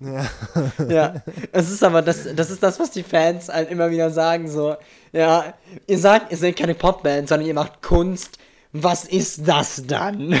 Ja. 0.00 0.26
ja, 0.88 1.14
es 1.52 1.70
ist 1.70 1.84
aber 1.84 2.02
das, 2.02 2.26
das 2.34 2.50
ist 2.50 2.62
das, 2.62 2.80
was 2.80 2.90
die 2.90 3.02
Fans 3.02 3.48
halt 3.48 3.70
immer 3.70 3.90
wieder 3.90 4.10
sagen. 4.10 4.48
So, 4.48 4.76
ja, 5.12 5.54
ihr 5.86 5.98
sagt, 5.98 6.32
ihr 6.32 6.38
seid 6.38 6.56
keine 6.56 6.74
Popband, 6.74 7.28
sondern 7.28 7.46
ihr 7.46 7.54
macht 7.54 7.82
Kunst. 7.82 8.38
Was 8.72 9.04
ist 9.04 9.48
das 9.48 9.82
dann? 9.86 10.32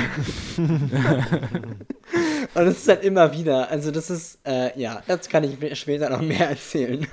Und 2.54 2.66
es 2.66 2.78
ist 2.78 2.88
halt 2.88 3.02
immer 3.02 3.32
wieder. 3.32 3.68
Also, 3.70 3.90
das 3.90 4.08
ist, 4.10 4.38
äh, 4.44 4.78
ja, 4.78 5.02
das 5.06 5.28
kann 5.28 5.44
ich 5.44 5.78
später 5.78 6.10
noch 6.10 6.20
mehr 6.20 6.48
erzählen. 6.50 7.06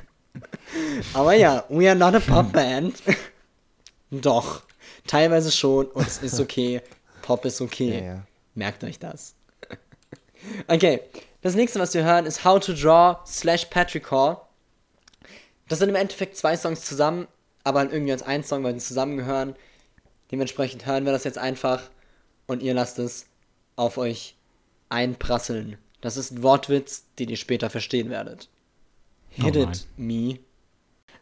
Aber 1.14 1.34
ja, 1.34 1.64
we 1.70 1.90
are 1.90 1.98
not 1.98 2.16
a 2.16 2.20
Popband. 2.20 3.02
Doch, 4.12 4.64
teilweise 5.08 5.52
schon 5.52 5.88
und 5.88 6.08
es 6.08 6.20
ist 6.20 6.40
okay. 6.40 6.82
Pop 7.22 7.46
ist 7.46 7.62
okay. 7.62 8.00
Ja, 8.00 8.06
ja. 8.06 8.24
Merkt 8.56 8.84
euch 8.84 9.00
das. 9.00 9.34
Okay, 10.68 11.02
das 11.42 11.56
nächste, 11.56 11.80
was 11.80 11.94
wir 11.94 12.04
hören, 12.04 12.26
ist 12.26 12.46
How 12.46 12.60
to 12.60 12.74
Draw 12.74 13.18
slash 13.26 13.66
Patricore. 13.66 14.42
Das 15.68 15.80
sind 15.80 15.90
im 15.90 15.96
Endeffekt 15.96 16.38
zwei 16.38 16.56
Songs 16.56 16.82
zusammen, 16.82 17.28
aber 17.64 17.84
irgendwie 17.84 18.14
als 18.14 18.24
ein 18.24 18.44
Song, 18.44 18.64
weil 18.64 18.74
sie 18.76 18.86
zusammengehören. 18.88 19.56
Dementsprechend 20.32 20.86
hören 20.86 21.06
wir 21.06 21.12
das 21.12 21.24
jetzt 21.24 21.38
einfach 21.38 21.82
und 22.48 22.62
ihr 22.62 22.74
lasst 22.74 23.00
es 23.00 23.28
auf 23.76 23.98
euch 23.98 24.36
einprasseln. 24.90 25.78
Das 26.02 26.18
ist 26.18 26.32
ein 26.32 26.44
Wortwitz, 26.44 27.06
den 27.20 27.30
ihr 27.30 27.38
später 27.38 27.70
verstehen 27.70 28.10
werdet. 28.10 28.50
Hit 29.30 29.56
Oh 29.56 29.64
it, 29.64 29.88
me. 29.98 30.40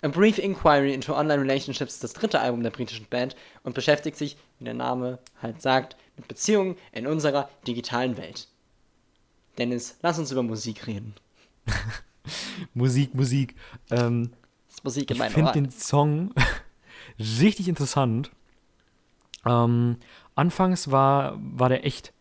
A 0.01 0.07
Brief 0.07 0.37
Inquiry 0.37 0.93
into 0.93 1.15
Online 1.17 1.41
Relationships 1.41 1.95
ist 1.95 2.03
das 2.03 2.13
dritte 2.13 2.39
Album 2.39 2.61
der 2.61 2.69
britischen 2.69 3.07
Band 3.07 3.35
und 3.63 3.73
beschäftigt 3.73 4.17
sich, 4.17 4.37
wie 4.59 4.65
der 4.65 4.73
Name 4.73 5.19
halt 5.41 5.61
sagt, 5.61 5.95
mit 6.15 6.27
Beziehungen 6.27 6.77
in 6.91 7.07
unserer 7.07 7.49
digitalen 7.65 8.17
Welt. 8.17 8.47
Dennis, 9.57 9.97
lass 10.01 10.19
uns 10.19 10.31
über 10.31 10.43
Musik 10.43 10.85
reden. 10.87 11.15
Musik, 12.73 13.15
Musik. 13.15 13.55
Ähm, 13.89 14.31
Das 14.67 14.75
ist 14.75 14.83
Musik 14.83 15.11
ich 15.11 15.21
finde 15.21 15.51
den 15.53 15.71
Song 15.71 16.33
richtig 17.19 17.67
interessant. 17.67 18.31
Ähm, 19.45 19.97
anfangs 20.35 20.91
war, 20.91 21.37
war 21.39 21.69
der 21.69 21.85
echt 21.85 22.13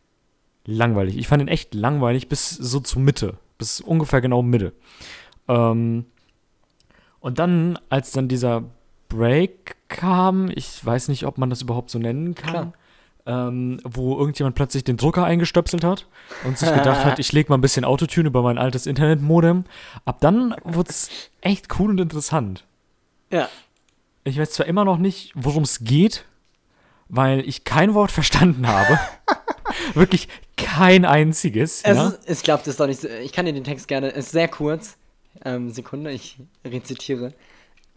langweilig. 0.67 1.17
Ich 1.17 1.29
fand 1.29 1.43
ihn 1.43 1.49
echt 1.49 1.75
langweilig 1.75 2.29
bis 2.29 2.51
so 2.51 2.81
zur 2.81 3.03
Mitte. 3.03 3.39
Bis 3.59 3.81
ungefähr 3.81 4.21
genau 4.21 4.43
Mitte. 4.43 4.73
Ähm, 5.49 6.07
und 7.21 7.39
dann, 7.39 7.79
als 7.89 8.13
dann 8.13 8.29
dieser 8.29 8.65
Break 9.09 9.77
kam, 9.89 10.51
ich 10.55 10.85
weiß 10.85 11.09
nicht, 11.09 11.25
ob 11.27 11.39
man 11.39 11.51
das 11.51 11.63
überhaupt 11.63 11.91
so 11.91 11.99
nennen 11.99 12.35
kann, 12.35 12.73
ähm, 13.27 13.81
wo 13.85 14.19
irgendjemand 14.19 14.57
plötzlich 14.57 14.85
den 14.85 14.97
Drucker 14.97 15.25
eingestöpselt 15.25 15.85
hat 15.85 16.07
und 16.45 16.59
sich 16.59 16.69
gedacht 16.73 17.05
hat, 17.05 17.19
ich 17.21 17.33
lege 17.33 17.49
mal 17.51 17.57
ein 17.57 17.63
bisschen 17.63 17.85
Autotune 17.85 18.29
über 18.29 18.43
mein 18.43 18.59
altes 18.59 18.87
Internetmodem. 18.87 19.65
Ab 20.05 20.19
dann 20.21 20.55
wurde 20.65 20.91
es 20.91 21.09
echt 21.41 21.79
cool 21.79 21.91
und 21.91 22.01
interessant. 22.01 22.65
Ja, 23.31 23.49
Ich 24.25 24.39
weiß 24.39 24.51
zwar 24.51 24.67
immer 24.67 24.85
noch 24.85 24.99
nicht, 24.99 25.33
worum 25.35 25.63
es 25.63 25.85
geht, 25.85 26.25
weil 27.09 27.41
ich 27.41 27.65
kein 27.65 27.95
Wort 27.95 28.11
verstanden 28.11 28.67
habe. 28.67 28.99
Wirklich 29.95 30.29
kein 30.57 31.05
einziges. 31.05 31.83
es 31.85 31.97
ja? 31.97 32.09
ist, 32.09 32.31
ich 32.31 32.43
glaube, 32.43 32.61
das 32.61 32.69
ist 32.69 32.81
doch 32.81 32.87
nicht 32.87 33.01
so. 33.01 33.09
Ich 33.09 33.33
kann 33.33 33.47
dir 33.47 33.53
den 33.53 33.65
Text 33.65 33.89
gerne. 33.89 34.11
Es 34.13 34.27
ist 34.27 34.33
sehr 34.33 34.49
kurz. 34.49 34.97
Ähm, 35.45 35.71
Sekunde, 35.71 36.11
ich 36.13 36.39
rezitiere. 36.65 37.33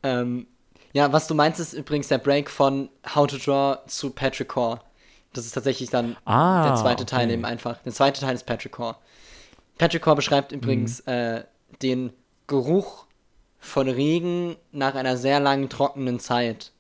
Ähm, 0.04 0.48
ja, 0.94 1.12
was 1.14 1.28
du 1.28 1.36
meinst, 1.36 1.60
ist 1.60 1.74
übrigens 1.74 2.08
der 2.08 2.18
Break 2.18 2.50
von 2.50 2.90
How 3.14 3.28
to 3.28 3.38
Draw 3.38 3.78
zu 3.88 4.10
Patricore. 4.10 4.80
Das 5.34 5.46
ist 5.46 5.52
tatsächlich 5.52 5.90
dann 5.90 6.16
Ah, 6.26 6.68
der 6.68 6.76
zweite 6.78 7.06
Teil 7.06 7.26
okay. 7.26 7.34
eben 7.34 7.46
einfach. 7.46 7.78
Der 7.84 7.94
zweite 7.94 8.22
Teil 8.22 8.34
ist 8.34 8.46
Patricore. 8.46 8.96
Patricore 9.78 10.16
beschreibt 10.16 10.52
übrigens 10.52 11.06
Mhm. 11.06 11.12
äh, 11.12 11.44
den 11.84 12.14
Geruch 12.48 13.06
von 13.60 13.88
Regen 13.90 14.56
nach 14.72 14.96
einer 14.96 15.18
sehr 15.18 15.40
langen 15.40 15.70
trockenen 15.70 16.20
Zeit. 16.20 16.72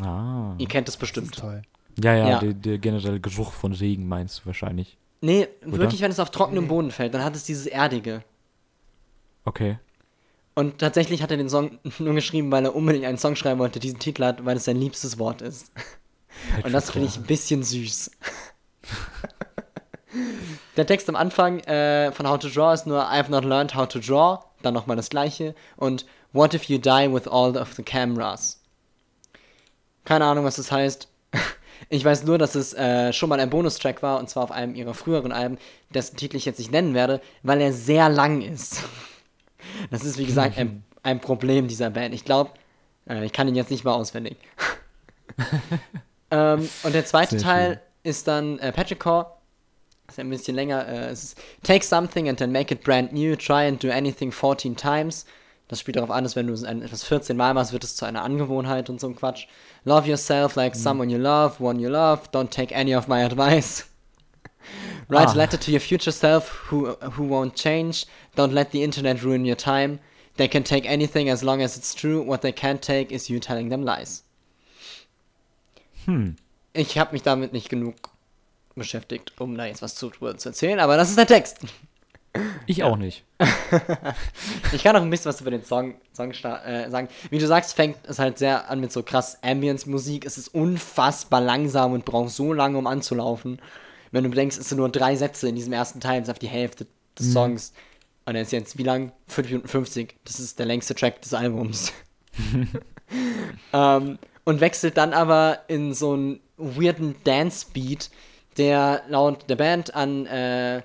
Ah. 0.00 0.54
Ihr 0.58 0.68
kennt 0.68 0.88
es 0.88 0.94
Das 0.94 0.96
ist 0.96 1.00
bestimmt. 1.00 1.36
toll. 1.36 1.62
Ja, 2.02 2.14
ja, 2.14 2.28
Ja. 2.28 2.38
Der, 2.40 2.54
der 2.54 2.78
generelle 2.78 3.20
Geruch 3.20 3.52
von 3.52 3.72
Regen 3.72 4.08
meinst 4.08 4.40
du 4.40 4.46
wahrscheinlich. 4.46 4.96
Nee, 5.20 5.48
wirklich, 5.62 6.00
wenn 6.00 6.10
es 6.10 6.18
auf 6.18 6.30
trockenem 6.30 6.66
Boden 6.66 6.90
fällt, 6.90 7.14
dann 7.14 7.22
hat 7.22 7.36
es 7.36 7.44
dieses 7.44 7.66
Erdige. 7.66 8.24
Okay. 9.44 9.78
Und 10.54 10.78
tatsächlich 10.78 11.22
hat 11.22 11.30
er 11.30 11.36
den 11.36 11.48
Song 11.48 11.78
nur 11.98 12.14
geschrieben, 12.14 12.50
weil 12.50 12.64
er 12.64 12.74
unbedingt 12.74 13.04
einen 13.04 13.18
Song 13.18 13.36
schreiben 13.36 13.60
wollte, 13.60 13.74
der 13.74 13.82
diesen 13.82 13.98
Titel 13.98 14.24
hat, 14.24 14.44
weil 14.44 14.56
es 14.56 14.64
sein 14.64 14.76
liebstes 14.76 15.18
Wort 15.18 15.42
ist. 15.42 15.70
Und 16.64 16.72
das 16.72 16.90
finde 16.90 17.08
ich 17.08 17.16
ein 17.16 17.24
bisschen 17.24 17.62
süß. 17.62 18.10
Der 20.76 20.86
Text 20.86 21.08
am 21.08 21.16
Anfang 21.16 21.60
äh, 21.60 22.12
von 22.12 22.28
How 22.28 22.38
to 22.38 22.48
Draw 22.48 22.74
ist 22.74 22.86
nur 22.86 23.10
I've 23.10 23.30
not 23.30 23.44
learned 23.44 23.74
how 23.74 23.86
to 23.86 23.98
draw, 23.98 24.38
dann 24.62 24.74
nochmal 24.74 24.96
das 24.96 25.10
gleiche 25.10 25.54
und 25.76 26.06
What 26.34 26.54
if 26.54 26.64
you 26.64 26.78
die 26.78 27.12
with 27.12 27.28
all 27.28 27.56
of 27.58 27.74
the 27.74 27.82
cameras? 27.82 28.61
Keine 30.04 30.24
Ahnung, 30.24 30.44
was 30.44 30.56
das 30.56 30.72
heißt. 30.72 31.08
Ich 31.88 32.04
weiß 32.04 32.22
nur, 32.24 32.38
dass 32.38 32.54
es 32.54 32.72
äh, 32.74 33.12
schon 33.12 33.28
mal 33.28 33.40
ein 33.40 33.50
Bonustrack 33.50 34.02
war 34.02 34.20
und 34.20 34.30
zwar 34.30 34.44
auf 34.44 34.52
einem 34.52 34.76
ihrer 34.76 34.94
früheren 34.94 35.32
Alben, 35.32 35.58
dessen 35.92 36.16
Titel 36.16 36.36
ich 36.36 36.44
jetzt 36.44 36.58
nicht 36.58 36.70
nennen 36.70 36.94
werde, 36.94 37.20
weil 37.42 37.60
er 37.60 37.72
sehr 37.72 38.08
lang 38.08 38.40
ist. 38.40 38.82
Das 39.90 40.04
ist, 40.04 40.16
wie 40.16 40.24
gesagt, 40.24 40.58
ein, 40.58 40.84
ein 41.02 41.20
Problem 41.20 41.68
dieser 41.68 41.90
Band. 41.90 42.14
Ich 42.14 42.24
glaube, 42.24 42.50
äh, 43.08 43.24
ich 43.24 43.32
kann 43.32 43.48
ihn 43.48 43.54
jetzt 43.54 43.70
nicht 43.70 43.84
mal 43.84 43.94
auswendig. 43.94 44.36
ähm, 46.30 46.68
und 46.82 46.94
der 46.94 47.04
zweite 47.04 47.38
Sehr 47.38 47.48
Teil 47.48 47.80
ist 48.02 48.28
dann 48.28 48.58
äh, 48.58 48.72
Petrichor. 48.72 49.38
Ist 50.08 50.18
ein 50.18 50.30
bisschen 50.30 50.54
länger. 50.54 50.86
Äh, 50.86 51.10
es 51.10 51.24
ist 51.24 51.38
Take 51.62 51.84
something 51.84 52.28
and 52.28 52.38
then 52.38 52.52
make 52.52 52.72
it 52.74 52.82
brand 52.82 53.12
new. 53.12 53.36
Try 53.36 53.66
and 53.68 53.82
do 53.82 53.90
anything 53.90 54.32
14 54.32 54.76
times. 54.76 55.26
Das 55.68 55.80
spielt 55.80 55.96
darauf 55.96 56.10
an, 56.10 56.24
dass 56.24 56.36
wenn 56.36 56.48
du 56.48 56.54
etwas 56.54 57.04
14 57.04 57.36
Mal 57.36 57.54
machst, 57.54 57.72
wird 57.72 57.84
es 57.84 57.96
zu 57.96 58.04
einer 58.04 58.22
Angewohnheit 58.22 58.90
und 58.90 59.00
so 59.00 59.08
ein 59.08 59.16
Quatsch. 59.16 59.46
Love 59.84 60.06
yourself 60.06 60.56
like 60.56 60.74
someone 60.74 61.10
you 61.10 61.18
love, 61.18 61.60
one 61.60 61.80
you 61.80 61.88
love. 61.90 62.30
Don't 62.30 62.50
take 62.50 62.70
any 62.72 62.92
of 62.94 63.08
my 63.08 63.22
advice. 63.24 63.84
Write 65.08 65.28
Ah. 65.28 65.34
a 65.34 65.36
letter 65.36 65.56
to 65.56 65.70
your 65.70 65.80
future 65.80 66.12
self 66.12 66.48
who, 66.70 66.94
who 67.12 67.24
won't 67.24 67.54
change. 67.56 68.06
Don't 68.36 68.52
let 68.54 68.70
the 68.70 68.82
internet 68.82 69.22
ruin 69.22 69.44
your 69.44 69.56
time. 69.56 69.98
They 70.36 70.48
can 70.48 70.62
take 70.62 70.86
anything 70.86 71.28
as 71.28 71.42
long 71.42 71.60
as 71.60 71.76
it's 71.76 71.94
true. 71.94 72.22
What 72.22 72.40
they 72.42 72.52
can't 72.52 72.80
take 72.80 73.10
is 73.12 73.28
you 73.28 73.38
telling 73.40 73.68
them 73.70 73.82
lies. 73.84 74.22
Hm. 76.06 76.36
Ich 76.74 76.96
habe 76.98 77.12
mich 77.12 77.22
damit 77.22 77.52
nicht 77.52 77.68
genug 77.68 77.94
beschäftigt, 78.74 79.32
um 79.38 79.56
da 79.58 79.66
jetzt 79.66 79.82
was 79.82 79.94
zu, 79.94 80.10
zu 80.10 80.48
erzählen, 80.48 80.80
aber 80.80 80.96
das 80.96 81.10
ist 81.10 81.18
der 81.18 81.26
Text. 81.26 81.58
Ich 82.66 82.82
auch 82.82 82.96
nicht. 82.96 83.24
Ich 84.72 84.82
kann 84.82 84.96
auch 84.96 85.02
ein 85.02 85.10
bisschen 85.10 85.28
was 85.28 85.40
über 85.40 85.50
den 85.50 85.64
Song, 85.64 85.96
Song 86.14 86.30
äh, 86.30 86.88
sagen. 86.88 87.08
Wie 87.30 87.38
du 87.38 87.46
sagst, 87.46 87.74
fängt 87.74 87.98
es 88.04 88.18
halt 88.18 88.38
sehr 88.38 88.70
an 88.70 88.80
mit 88.80 88.90
so 88.90 89.02
krass 89.02 89.38
Ambience-Musik. 89.42 90.24
Es 90.24 90.38
ist 90.38 90.48
unfassbar 90.48 91.40
langsam 91.42 91.92
und 91.92 92.04
braucht 92.06 92.30
so 92.30 92.52
lange, 92.52 92.78
um 92.78 92.86
anzulaufen. 92.86 93.60
Wenn 94.12 94.24
du 94.24 94.30
bedenkst, 94.30 94.58
es 94.58 94.68
sind 94.70 94.78
nur 94.78 94.88
drei 94.88 95.16
Sätze 95.16 95.48
in 95.48 95.54
diesem 95.54 95.72
ersten 95.72 96.00
Teil, 96.00 96.20
das 96.20 96.28
ist 96.28 96.32
auf 96.32 96.38
die 96.38 96.48
Hälfte 96.48 96.86
des 97.18 97.32
Songs. 97.32 97.72
Und 98.24 98.34
er 98.34 98.42
ist 98.42 98.52
jetzt 98.52 98.78
wie 98.78 98.82
lang? 98.82 99.12
5 99.28 99.48
Minuten 99.48 99.68
50. 99.68 100.16
Das 100.24 100.40
ist 100.40 100.58
der 100.58 100.66
längste 100.66 100.94
Track 100.94 101.20
des 101.20 101.34
Albums. 101.34 101.92
ähm, 103.72 104.18
und 104.44 104.60
wechselt 104.60 104.96
dann 104.96 105.12
aber 105.12 105.60
in 105.68 105.94
so 105.94 106.12
einen 106.12 106.40
weirden 106.56 107.14
Dance-Beat, 107.24 108.10
der 108.56 109.02
laut 109.08 109.48
der 109.48 109.56
Band 109.56 109.94
an 109.94 110.26
äh, 110.26 110.82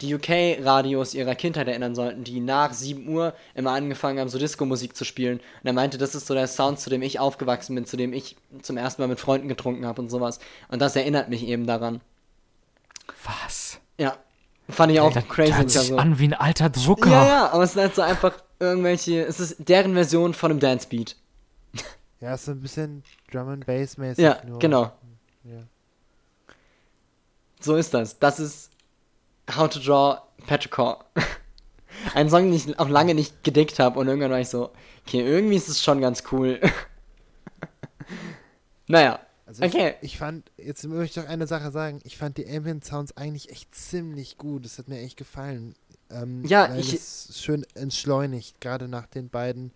die 0.00 0.14
UK-Radios 0.14 1.14
ihrer 1.14 1.34
Kindheit 1.34 1.68
erinnern 1.68 1.94
sollten, 1.94 2.24
die 2.24 2.40
nach 2.40 2.72
7 2.72 3.08
Uhr 3.08 3.34
immer 3.54 3.72
angefangen 3.72 4.18
haben, 4.18 4.28
so 4.28 4.38
Disco-Musik 4.38 4.96
zu 4.96 5.04
spielen. 5.04 5.38
Und 5.38 5.66
er 5.66 5.72
meinte, 5.72 5.98
das 5.98 6.14
ist 6.14 6.26
so 6.26 6.34
der 6.34 6.46
Sound, 6.46 6.80
zu 6.80 6.90
dem 6.90 7.02
ich 7.02 7.18
aufgewachsen 7.18 7.74
bin, 7.74 7.84
zu 7.86 7.96
dem 7.96 8.12
ich 8.12 8.36
zum 8.62 8.76
ersten 8.76 9.02
Mal 9.02 9.08
mit 9.08 9.20
Freunden 9.20 9.48
getrunken 9.48 9.86
habe 9.86 10.00
und 10.02 10.08
sowas. 10.10 10.38
Und 10.68 10.80
das 10.80 10.96
erinnert 10.96 11.28
mich 11.28 11.42
eben 11.46 11.66
daran. 11.66 12.00
Was? 13.24 13.78
Ja, 13.98 14.16
fand 14.68 14.92
ich 14.92 15.00
auch 15.00 15.12
Das 15.12 15.28
crazy. 15.28 15.52
hört 15.52 15.62
und 15.64 15.70
sich 15.70 15.82
so. 15.88 15.96
an 15.96 16.18
wie 16.18 16.24
ein 16.28 16.34
alter 16.34 16.70
Drucker. 16.70 17.10
Ja, 17.10 17.26
ja, 17.26 17.50
aber 17.52 17.64
es 17.64 17.72
sind 17.74 17.82
halt 17.82 17.94
so 17.94 18.02
einfach 18.02 18.32
irgendwelche, 18.58 19.22
es 19.24 19.40
ist 19.40 19.56
deren 19.58 19.94
Version 19.94 20.32
von 20.34 20.50
einem 20.50 20.60
Dance-Beat. 20.60 21.16
Ja, 22.20 22.34
ist 22.34 22.44
so 22.44 22.52
ein 22.52 22.60
bisschen 22.60 23.02
Drum 23.32 23.48
and 23.48 23.66
Bass 23.66 23.96
mäßig. 23.96 24.22
Ja, 24.22 24.38
nur. 24.46 24.58
genau. 24.58 24.92
Ja. 25.44 25.62
So 27.60 27.76
ist 27.76 27.92
das. 27.94 28.18
Das 28.18 28.38
ist 28.40 28.69
How 29.56 29.68
to 29.68 29.78
Draw 29.80 30.18
Petrichor. 30.46 31.04
Ein 32.14 32.30
Song, 32.30 32.44
den 32.44 32.54
ich 32.54 32.78
auch 32.78 32.88
lange 32.88 33.14
nicht 33.14 33.44
gedickt 33.44 33.78
habe 33.78 33.98
und 33.98 34.08
irgendwann 34.08 34.30
war 34.30 34.40
ich 34.40 34.48
so, 34.48 34.72
okay, 35.06 35.20
irgendwie 35.20 35.56
ist 35.56 35.68
es 35.68 35.82
schon 35.82 36.00
ganz 36.00 36.22
cool. 36.32 36.60
naja, 38.86 39.20
Also 39.46 39.64
Okay. 39.64 39.96
ich, 40.00 40.12
ich 40.12 40.18
fand, 40.18 40.50
jetzt 40.56 40.84
möchte 40.86 41.20
ich 41.20 41.24
doch 41.26 41.30
eine 41.30 41.46
Sache 41.46 41.70
sagen, 41.70 42.00
ich 42.04 42.16
fand 42.16 42.36
die 42.38 42.48
Ambient 42.48 42.84
Sounds 42.84 43.16
eigentlich 43.16 43.50
echt 43.50 43.74
ziemlich 43.74 44.38
gut. 44.38 44.64
Das 44.64 44.78
hat 44.78 44.88
mir 44.88 45.00
echt 45.00 45.16
gefallen. 45.16 45.74
Ähm, 46.10 46.44
Ja, 46.46 46.74
ich- 46.74 46.94
es 46.94 47.38
schön 47.40 47.66
entschleunigt, 47.74 48.60
gerade 48.60 48.88
nach 48.88 49.06
den 49.06 49.28
beiden 49.28 49.72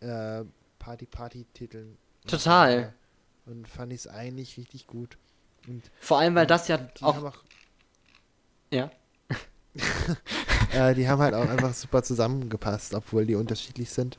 äh, 0.00 0.44
Party-Party-Titeln. 0.78 1.96
Total. 2.26 2.92
Und 3.46 3.68
fand 3.68 3.92
ich 3.92 4.00
es 4.00 4.06
eigentlich 4.08 4.56
richtig 4.56 4.86
gut. 4.86 5.18
Und 5.68 5.82
Vor 6.00 6.18
allem, 6.18 6.34
weil 6.34 6.46
das 6.46 6.68
ja 6.68 6.78
auch. 7.02 7.22
auch 7.22 7.36
Ja. 8.72 8.90
äh, 10.74 10.94
die 10.94 11.08
haben 11.08 11.20
halt 11.20 11.34
auch 11.34 11.48
einfach 11.48 11.74
super 11.74 12.02
zusammengepasst, 12.02 12.94
obwohl 12.94 13.26
die 13.26 13.34
unterschiedlich 13.34 13.90
sind. 13.90 14.18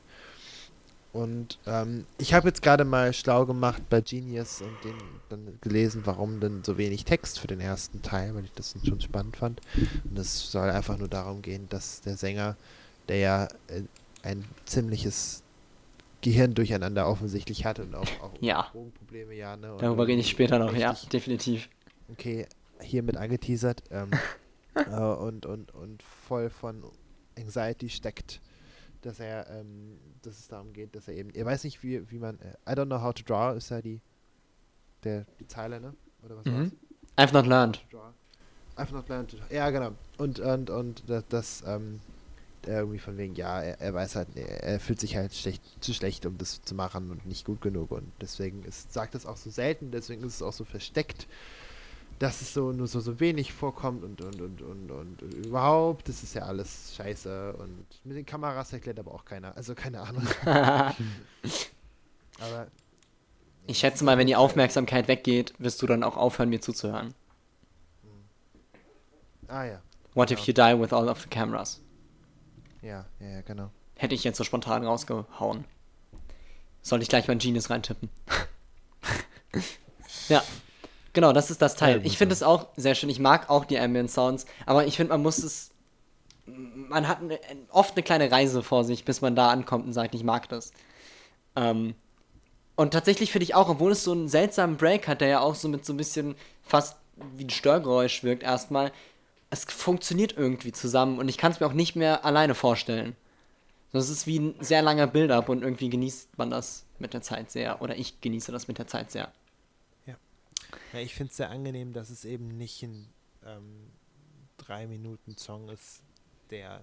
Und 1.12 1.58
ähm, 1.66 2.06
ich 2.18 2.32
habe 2.32 2.48
jetzt 2.48 2.62
gerade 2.62 2.84
mal 2.84 3.12
schlau 3.12 3.44
gemacht 3.44 3.82
bei 3.90 4.00
Genius 4.00 4.62
und 4.62 4.82
den 4.82 4.94
dann 5.28 5.58
gelesen, 5.60 6.02
warum 6.06 6.40
denn 6.40 6.64
so 6.64 6.78
wenig 6.78 7.04
Text 7.04 7.38
für 7.38 7.46
den 7.46 7.60
ersten 7.60 8.00
Teil, 8.00 8.34
weil 8.34 8.44
ich 8.44 8.52
das 8.52 8.74
schon 8.86 9.00
spannend 9.00 9.36
fand. 9.36 9.60
Und 10.08 10.18
es 10.18 10.50
soll 10.50 10.70
einfach 10.70 10.96
nur 10.96 11.08
darum 11.08 11.42
gehen, 11.42 11.68
dass 11.68 12.00
der 12.00 12.16
Sänger, 12.16 12.56
der 13.08 13.18
ja 13.18 13.44
äh, 13.68 13.82
ein 14.22 14.42
ziemliches 14.64 15.42
Gehirndurcheinander 16.22 17.06
offensichtlich 17.06 17.66
hat 17.66 17.78
und 17.78 17.94
auch, 17.94 18.06
auch 18.22 18.32
Ja. 18.40 18.68
Drogenprobleme, 18.72 19.34
ja, 19.34 19.56
ne? 19.56 19.76
Darüber 19.78 20.06
rede 20.06 20.20
ich 20.20 20.30
später 20.30 20.58
noch, 20.58 20.74
ja, 20.74 20.96
definitiv. 21.12 21.68
okay, 22.10 22.46
hiermit 22.80 23.18
angeteasert 23.18 23.82
ähm, 23.90 24.10
äh, 24.90 24.90
und, 24.90 25.46
und, 25.46 25.74
und 25.74 26.02
voll 26.02 26.50
von 26.50 26.84
Anxiety 27.38 27.88
steckt, 27.88 28.40
dass 29.02 29.20
er, 29.20 29.48
ähm, 29.50 29.98
dass 30.22 30.38
es 30.38 30.48
darum 30.48 30.72
geht, 30.72 30.94
dass 30.94 31.08
er 31.08 31.14
eben, 31.14 31.30
er 31.30 31.44
weiß 31.44 31.64
nicht, 31.64 31.82
wie, 31.82 32.10
wie 32.10 32.18
man, 32.18 32.38
äh, 32.40 32.54
I 32.70 32.74
don't 32.74 32.86
know 32.86 33.00
how 33.00 33.12
to 33.12 33.22
draw, 33.22 33.56
ist 33.56 33.70
ja 33.70 33.80
die, 33.80 34.00
der, 35.04 35.26
die 35.40 35.46
Zeile, 35.46 35.80
ne? 35.80 35.94
Oder 36.24 36.36
was 36.36 36.46
war's? 36.46 36.70
Mhm. 36.70 36.72
I've 37.16 37.32
not 37.32 37.46
learned. 37.46 37.80
To 37.90 37.96
draw. 37.96 38.12
I've 38.76 38.92
not 38.92 39.08
learned 39.08 39.30
to 39.30 39.36
draw. 39.36 39.54
Ja, 39.54 39.70
genau. 39.70 39.92
Und, 40.18 40.38
und, 40.40 40.70
und 40.70 41.02
das, 41.08 41.24
das 41.28 41.64
ähm, 41.66 42.00
irgendwie 42.66 42.98
von 42.98 43.16
wegen, 43.18 43.34
ja, 43.34 43.60
er, 43.60 43.80
er 43.80 43.94
weiß 43.94 44.16
halt, 44.16 44.28
er, 44.34 44.62
er 44.62 44.80
fühlt 44.80 45.00
sich 45.00 45.16
halt 45.16 45.34
schlecht, 45.34 45.62
zu 45.80 45.92
schlecht, 45.92 46.26
um 46.26 46.38
das 46.38 46.62
zu 46.62 46.74
machen 46.74 47.10
und 47.10 47.26
nicht 47.26 47.44
gut 47.44 47.60
genug. 47.60 47.90
Und 47.90 48.10
deswegen 48.20 48.62
ist, 48.64 48.92
sagt 48.92 49.14
es 49.14 49.26
auch 49.26 49.36
so 49.36 49.50
selten, 49.50 49.90
deswegen 49.90 50.22
ist 50.22 50.36
es 50.36 50.42
auch 50.42 50.52
so 50.52 50.64
versteckt, 50.64 51.26
dass 52.18 52.40
es 52.40 52.54
so 52.54 52.72
nur 52.72 52.86
so, 52.86 53.00
so 53.00 53.20
wenig 53.20 53.52
vorkommt 53.52 54.04
und, 54.04 54.20
und, 54.20 54.40
und, 54.40 54.62
und, 54.62 54.90
und, 54.90 55.22
überhaupt, 55.22 56.08
das 56.08 56.22
ist 56.22 56.34
ja 56.34 56.42
alles 56.42 56.94
scheiße. 56.96 57.54
Und 57.54 57.84
mit 58.04 58.16
den 58.16 58.26
Kameras 58.26 58.72
erklärt 58.72 58.98
aber 58.98 59.12
auch 59.12 59.24
keiner. 59.24 59.56
Also 59.56 59.74
keine 59.74 60.00
Ahnung. 60.00 60.26
aber 62.40 62.66
Ich 63.66 63.78
schätze 63.78 64.04
mal, 64.04 64.18
wenn 64.18 64.26
die 64.26 64.36
Aufmerksamkeit 64.36 65.08
weggeht, 65.08 65.54
wirst 65.58 65.80
du 65.82 65.86
dann 65.86 66.02
auch 66.02 66.16
aufhören, 66.16 66.48
mir 66.48 66.60
zuzuhören. 66.60 67.14
Ah 69.48 69.64
ja. 69.64 69.82
What 70.14 70.30
if 70.30 70.40
you 70.40 70.52
die 70.52 70.78
with 70.78 70.92
all 70.92 71.08
of 71.08 71.20
the 71.20 71.28
cameras? 71.28 71.80
Ja, 72.82 73.06
ja, 73.20 73.28
ja, 73.28 73.40
genau. 73.42 73.70
Hätte 73.96 74.14
ich 74.14 74.24
jetzt 74.24 74.38
so 74.38 74.44
spontan 74.44 74.84
rausgehauen. 74.84 75.64
Sollte 76.82 77.04
ich 77.04 77.08
gleich 77.08 77.28
mal 77.28 77.36
Genius 77.36 77.70
reintippen. 77.70 78.10
ja. 80.28 80.42
Genau, 81.12 81.32
das 81.32 81.50
ist 81.50 81.60
das 81.60 81.76
Teil. 81.76 82.00
Ich 82.04 82.16
finde 82.16 82.32
es 82.32 82.42
auch 82.42 82.68
sehr 82.76 82.94
schön. 82.94 83.10
Ich 83.10 83.18
mag 83.18 83.50
auch 83.50 83.64
die 83.64 83.78
Ambient 83.78 84.10
Sounds, 84.10 84.46
aber 84.64 84.86
ich 84.86 84.96
finde, 84.96 85.12
man 85.12 85.22
muss 85.22 85.38
es. 85.38 85.70
Man 86.46 87.06
hat 87.06 87.20
eine, 87.20 87.38
oft 87.70 87.94
eine 87.94 88.02
kleine 88.02 88.30
Reise 88.30 88.62
vor 88.62 88.84
sich, 88.84 89.04
bis 89.04 89.20
man 89.20 89.36
da 89.36 89.50
ankommt 89.50 89.86
und 89.86 89.92
sagt, 89.92 90.14
ich 90.14 90.24
mag 90.24 90.48
das. 90.48 90.72
Ähm, 91.54 91.94
und 92.74 92.92
tatsächlich 92.92 93.30
finde 93.30 93.44
ich 93.44 93.54
auch, 93.54 93.68
obwohl 93.68 93.92
es 93.92 94.02
so 94.02 94.12
einen 94.12 94.28
seltsamen 94.28 94.76
Break 94.76 95.06
hat, 95.06 95.20
der 95.20 95.28
ja 95.28 95.40
auch 95.40 95.54
so 95.54 95.68
mit 95.68 95.84
so 95.84 95.92
ein 95.92 95.98
bisschen 95.98 96.34
fast 96.62 96.96
wie 97.36 97.44
ein 97.44 97.50
Störgeräusch 97.50 98.24
wirkt, 98.24 98.42
erstmal, 98.42 98.90
es 99.50 99.64
funktioniert 99.64 100.34
irgendwie 100.36 100.72
zusammen 100.72 101.18
und 101.18 101.28
ich 101.28 101.36
kann 101.36 101.52
es 101.52 101.60
mir 101.60 101.66
auch 101.66 101.74
nicht 101.74 101.94
mehr 101.94 102.24
alleine 102.24 102.54
vorstellen. 102.54 103.14
Das 103.92 104.08
ist 104.08 104.26
wie 104.26 104.38
ein 104.38 104.54
sehr 104.60 104.80
langer 104.80 105.06
Build-up 105.06 105.50
und 105.50 105.62
irgendwie 105.62 105.90
genießt 105.90 106.38
man 106.38 106.50
das 106.50 106.86
mit 106.98 107.12
der 107.12 107.20
Zeit 107.20 107.50
sehr. 107.50 107.82
Oder 107.82 107.96
ich 107.96 108.20
genieße 108.22 108.50
das 108.50 108.66
mit 108.66 108.78
der 108.78 108.86
Zeit 108.86 109.10
sehr. 109.10 109.30
Ja, 110.92 111.00
ich 111.00 111.14
finde 111.14 111.30
es 111.30 111.36
sehr 111.36 111.50
angenehm, 111.50 111.92
dass 111.92 112.10
es 112.10 112.24
eben 112.24 112.48
nicht 112.56 112.82
ein 112.82 113.08
ähm, 113.44 113.90
drei 114.56 114.86
Minuten 114.86 115.36
Song 115.36 115.68
ist, 115.68 116.02
der 116.50 116.80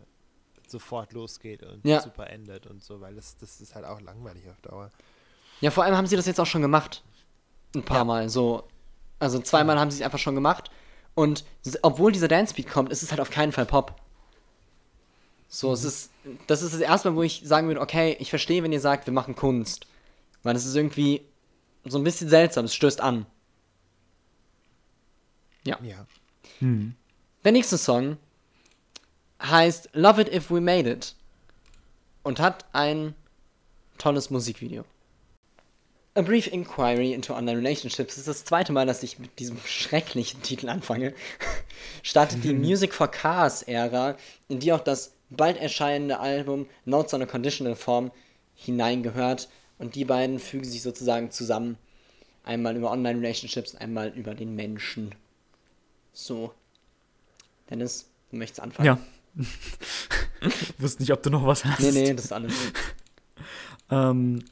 sofort 0.68 1.14
losgeht 1.14 1.64
und 1.64 1.84
Ja. 1.86 2.02
super 2.02 2.30
endet 2.30 2.68
und 2.68 2.84
so, 2.84 3.02
weil 3.02 3.16
das, 3.16 3.38
das 3.38 3.60
ist 3.62 3.76
halt 3.76 3.86
auch 3.86 4.02
langweilig 4.02 4.48
auf 4.50 4.60
Dauer. 4.62 4.92
Ja, 5.62 5.72
vor 5.72 5.84
allem 5.84 5.96
haben 5.98 6.08
sie 6.08 6.16
das 6.16 6.26
jetzt 6.26 6.40
auch 6.40 6.46
schon 6.46 6.62
gemacht. 6.62 7.04
Ein 7.76 7.84
paar 7.84 7.98
Ja. 7.98 8.04
Mal 8.04 8.30
so. 8.30 8.68
Also 9.20 9.40
zweimal 9.40 9.80
haben 9.80 9.92
sie 9.92 9.98
es 10.00 10.04
einfach 10.06 10.20
schon 10.20 10.36
gemacht. 10.36 10.70
Und 11.16 11.44
obwohl 11.82 12.12
dieser 12.12 12.28
Dance-Beat 12.28 12.70
kommt, 12.70 12.92
ist 12.92 13.04
es 13.04 13.12
halt 13.12 13.20
auf 13.20 13.30
keinen 13.30 13.52
Fall 13.52 13.66
Pop. 13.66 14.00
So, 15.50 15.74
es 15.74 15.84
ist. 15.84 16.12
Das 16.48 16.62
ist 16.62 16.74
das 16.74 16.80
erste 16.82 17.10
Mal, 17.10 17.18
wo 17.18 17.24
ich 17.24 17.42
sagen 17.44 17.68
würde, 17.68 17.82
okay, 17.82 18.16
ich 18.20 18.30
verstehe, 18.30 18.62
wenn 18.64 18.72
ihr 18.72 18.80
sagt, 18.80 19.08
wir 19.08 19.14
machen 19.14 19.36
Kunst. 19.36 19.88
Weil 20.44 20.56
es 20.56 20.66
ist 20.66 20.76
irgendwie 20.76 21.26
so 21.86 21.98
ein 21.98 22.04
bisschen 22.04 22.30
seltsam, 22.30 22.66
es 22.66 22.76
stößt 22.76 23.02
an. 23.02 23.26
Ja. 25.82 26.06
Hm. 26.60 26.96
Der 27.44 27.52
nächste 27.52 27.78
Song 27.78 28.18
heißt 29.42 29.90
Love 29.94 30.22
It 30.22 30.34
If 30.34 30.52
We 30.52 30.62
Made 30.62 30.90
It 30.90 31.16
und 32.24 32.40
hat 32.40 32.66
ein 32.74 33.16
tolles 33.98 34.30
Musikvideo. 34.30 34.84
A 36.16 36.22
Brief 36.22 36.48
Inquiry 36.48 37.14
into 37.14 37.34
Online 37.34 37.60
Relationships 37.60 38.18
ist 38.18 38.28
das 38.28 38.44
zweite 38.44 38.74
Mal, 38.74 38.86
dass 38.86 39.04
ich 39.04 39.20
mit 39.20 39.40
diesem 39.40 39.58
schrecklichen 39.66 40.42
Titel 40.42 40.68
anfange. 40.68 41.14
Startet 42.04 42.44
die 42.44 42.54
Music 42.54 42.94
for 42.94 43.08
Cars 43.08 43.62
Ära, 43.62 44.18
in 44.50 44.60
die 44.60 44.74
auch 44.74 44.82
das 44.82 45.14
bald 45.30 45.58
erscheinende 45.58 46.20
Album 46.20 46.68
Notes 46.86 47.14
on 47.14 47.22
a 47.22 47.26
Conditional 47.26 47.76
Form 47.76 48.12
hineingehört 48.56 49.50
und 49.78 49.96
die 49.96 50.04
beiden 50.04 50.40
fügen 50.40 50.66
sich 50.66 50.82
sozusagen 50.82 51.32
zusammen. 51.32 51.78
Einmal 52.44 52.76
über 52.76 52.92
Online 52.92 53.20
Relationships, 53.20 53.76
einmal 53.76 54.10
über 54.10 54.34
den 54.34 54.56
Menschen. 54.56 55.14
So. 56.20 56.54
Dennis, 57.70 58.10
du 58.30 58.38
möchtest 58.38 58.60
anfangen? 58.60 58.86
Ja. 58.86 58.98
Wusste 60.78 61.02
nicht, 61.02 61.14
ob 61.14 61.24
du 61.24 61.30
noch 61.30 61.46
was 61.46 61.64
hast. 61.64 61.80
Nee, 61.80 61.92
nee, 61.92 62.14
das 62.14 62.26
ist 62.26 62.34
alles. 62.34 62.54
Ähm, 63.92 64.44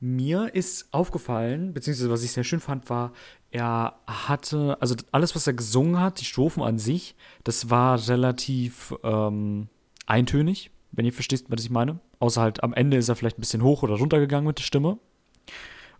mir 0.00 0.52
ist 0.52 0.92
aufgefallen, 0.92 1.72
beziehungsweise 1.74 2.10
was 2.10 2.24
ich 2.24 2.32
sehr 2.32 2.42
schön 2.42 2.58
fand, 2.58 2.90
war, 2.90 3.12
er 3.52 3.94
hatte, 4.08 4.76
also 4.80 4.96
alles, 5.12 5.36
was 5.36 5.46
er 5.46 5.52
gesungen 5.52 6.00
hat, 6.00 6.20
die 6.20 6.24
Strophen 6.24 6.64
an 6.64 6.80
sich, 6.80 7.14
das 7.44 7.70
war 7.70 8.08
relativ 8.08 8.92
ähm, 9.04 9.68
eintönig, 10.06 10.72
wenn 10.90 11.04
ihr 11.04 11.12
versteht, 11.12 11.44
was 11.46 11.62
ich 11.62 11.70
meine. 11.70 12.00
Außer 12.18 12.40
halt 12.40 12.64
am 12.64 12.74
Ende 12.74 12.96
ist 12.96 13.08
er 13.08 13.14
vielleicht 13.14 13.38
ein 13.38 13.42
bisschen 13.42 13.62
hoch 13.62 13.84
oder 13.84 13.94
runter 13.94 14.18
gegangen 14.18 14.48
mit 14.48 14.58
der 14.58 14.64
Stimme. 14.64 14.98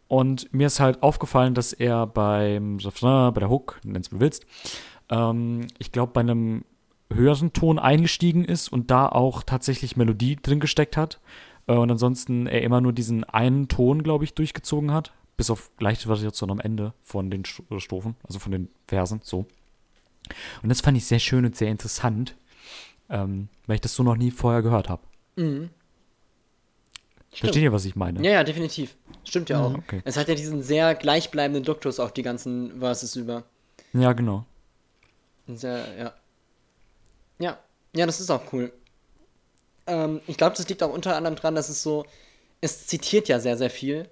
Und 0.09 0.53
mir 0.55 0.67
ist 0.67 0.81
halt 0.81 1.03
aufgefallen, 1.03 1.55
dass 1.55 1.73
er 1.73 2.07
beim 2.07 2.79
bei 2.79 3.41
der 3.41 3.51
Hook, 3.51 3.79
wie 3.85 3.93
du 3.93 4.21
willst, 4.21 4.47
ähm, 5.11 5.67
ich 5.79 5.93
glaube, 5.93 6.13
bei 6.13 6.21
einem 6.21 6.65
höheren 7.13 7.53
Ton 7.53 7.79
eingestiegen 7.79 8.45
ist 8.45 8.69
und 8.69 8.91
da 8.91 9.09
auch 9.09 9.43
tatsächlich 9.43 9.97
Melodie 9.97 10.37
drin 10.37 10.61
gesteckt 10.61 10.97
hat. 10.97 11.21
Äh, 11.67 11.75
und 11.75 11.91
ansonsten 11.91 12.47
er 12.47 12.63
immer 12.63 12.81
nur 12.81 12.93
diesen 12.93 13.25
einen 13.25 13.69
Ton, 13.69 14.03
glaube 14.03 14.25
ich, 14.25 14.35
durchgezogen 14.35 14.93
hat. 14.93 15.13
Bis 15.37 15.51
auf 15.51 15.71
leichte 15.79 16.09
Variation 16.09 16.51
am 16.51 16.59
Ende 16.59 16.95
von 17.01 17.31
den 17.31 17.45
äh, 17.71 17.79
Strophen, 17.79 18.17
also 18.27 18.39
von 18.39 18.53
den 18.53 18.69
Versen, 18.87 19.21
so. 19.23 19.47
Und 20.63 20.69
das 20.69 20.81
fand 20.81 20.97
ich 20.97 21.07
sehr 21.07 21.21
schön 21.21 21.45
und 21.45 21.57
sehr 21.57 21.69
interessant, 21.69 22.35
ähm, 23.09 23.49
weil 23.67 23.77
ich 23.77 23.81
das 23.81 23.95
so 23.95 24.03
noch 24.03 24.17
nie 24.17 24.31
vorher 24.31 24.63
gehört 24.63 24.89
habe. 24.89 25.03
Mhm. 25.37 25.71
Versteht 27.33 27.63
ihr, 27.63 27.73
was 27.73 27.85
ich 27.85 27.95
meine? 27.97 28.23
Ja, 28.25 28.33
ja, 28.33 28.45
definitiv. 28.45 28.97
Stimmt 29.25 29.51
ja 29.51 29.61
auch. 29.61 29.71
Mhm, 29.71 29.77
okay. 29.81 30.01
Es 30.05 30.17
hat 30.17 30.29
ja 30.29 30.35
diesen 30.35 30.63
sehr 30.63 30.95
gleichbleibenden 30.95 31.63
Duktus 31.63 32.01
auch 32.01 32.11
die 32.11 32.23
ganzen 32.23 32.81
Verses 32.81 33.15
über. 33.17 33.45
Ja, 33.93 34.13
genau. 34.13 34.45
Sehr, 35.47 35.85
ja. 35.99 36.15
Ja, 37.39 37.59
ja, 37.95 38.07
das 38.07 38.21
ist 38.21 38.31
auch 38.31 38.53
cool. 38.53 38.73
Ähm, 39.87 40.21
ich 40.27 40.37
glaube, 40.37 40.57
das 40.57 40.69
liegt 40.69 40.83
auch 40.83 40.93
unter 40.93 41.17
anderem 41.17 41.37
dran, 41.37 41.55
dass 41.55 41.69
es 41.69 41.83
so, 41.83 42.05
es 42.61 42.87
zitiert 42.87 43.29
ja 43.29 43.39
sehr, 43.41 43.57
sehr 43.57 43.71
viel 43.71 44.09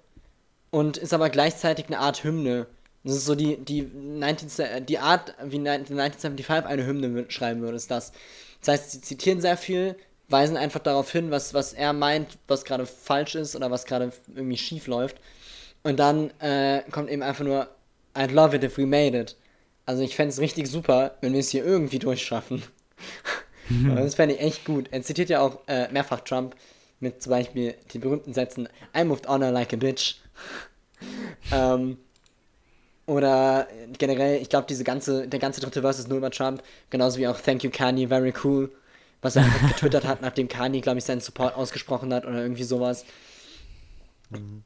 und 0.70 0.96
ist 0.96 1.12
aber 1.12 1.28
gleichzeitig 1.30 1.86
eine 1.86 1.98
Art 1.98 2.22
Hymne. 2.24 2.66
Das 3.04 3.14
ist 3.16 3.26
so 3.26 3.34
die, 3.34 3.56
die, 3.58 3.82
19, 3.82 4.48
se- 4.48 4.80
die 4.80 4.98
Art, 4.98 5.34
wie 5.42 5.58
1975 5.58 6.48
eine 6.66 6.86
Hymne 6.86 7.26
schreiben 7.30 7.60
würde, 7.60 7.76
ist 7.76 7.90
das. 7.90 8.12
Das 8.60 8.68
heißt, 8.68 8.90
sie 8.92 9.00
zitieren 9.00 9.40
sehr 9.40 9.56
viel, 9.56 9.96
weisen 10.28 10.56
einfach 10.56 10.80
darauf 10.80 11.10
hin, 11.10 11.30
was, 11.30 11.54
was 11.54 11.72
er 11.72 11.92
meint, 11.92 12.38
was 12.48 12.64
gerade 12.64 12.86
falsch 12.86 13.34
ist 13.34 13.54
oder 13.54 13.70
was 13.70 13.84
gerade 13.84 14.12
irgendwie 14.34 14.56
schief 14.56 14.86
läuft. 14.86 15.16
Und 15.82 15.98
dann 15.98 16.30
äh, 16.40 16.82
kommt 16.90 17.10
eben 17.10 17.22
einfach 17.22 17.44
nur, 17.44 17.68
I'd 18.14 18.32
love 18.32 18.56
it 18.56 18.64
if 18.64 18.76
we 18.78 18.86
made 18.86 19.18
it. 19.18 19.36
Also 19.84 20.02
ich 20.02 20.16
fände 20.16 20.32
es 20.32 20.40
richtig 20.40 20.68
super, 20.68 21.16
wenn 21.20 21.32
wir 21.32 21.40
es 21.40 21.50
hier 21.50 21.64
irgendwie 21.64 21.98
durchschaffen. 21.98 22.62
Und 23.70 23.96
das 23.96 24.14
fände 24.14 24.34
ich 24.36 24.40
echt 24.40 24.64
gut. 24.64 24.88
Er 24.90 25.02
zitiert 25.02 25.28
ja 25.28 25.40
auch 25.40 25.60
äh, 25.66 25.88
mehrfach 25.92 26.20
Trump 26.20 26.54
mit 27.00 27.22
zum 27.22 27.30
Beispiel 27.30 27.74
den 27.92 28.00
berühmten 28.00 28.32
Sätzen 28.32 28.68
I 28.96 29.04
moved 29.04 29.28
on 29.28 29.40
like 29.40 29.72
a 29.72 29.76
bitch. 29.76 30.16
ähm, 31.52 31.98
Oder 33.06 33.68
generell, 33.98 34.42
ich 34.42 34.48
glaube, 34.48 34.66
diese 34.68 34.82
ganze, 34.82 35.28
der 35.28 35.38
ganze 35.38 35.60
dritte 35.60 35.80
Verse 35.80 36.00
ist 36.00 36.08
nur 36.08 36.18
über 36.18 36.30
Trump, 36.30 36.62
genauso 36.90 37.18
wie 37.18 37.28
auch 37.28 37.40
Thank 37.40 37.62
you 37.62 37.70
Kanye, 37.70 38.08
very 38.08 38.34
cool, 38.42 38.70
was 39.26 39.36
er 39.36 39.44
einfach 39.44 39.68
getwittert 39.68 40.04
hat, 40.04 40.22
nachdem 40.22 40.46
Kanye, 40.46 40.80
glaube 40.80 40.98
ich, 40.98 41.04
seinen 41.04 41.20
Support 41.20 41.56
ausgesprochen 41.56 42.14
hat 42.14 42.24
oder 42.24 42.40
irgendwie 42.40 42.62
sowas. 42.62 43.04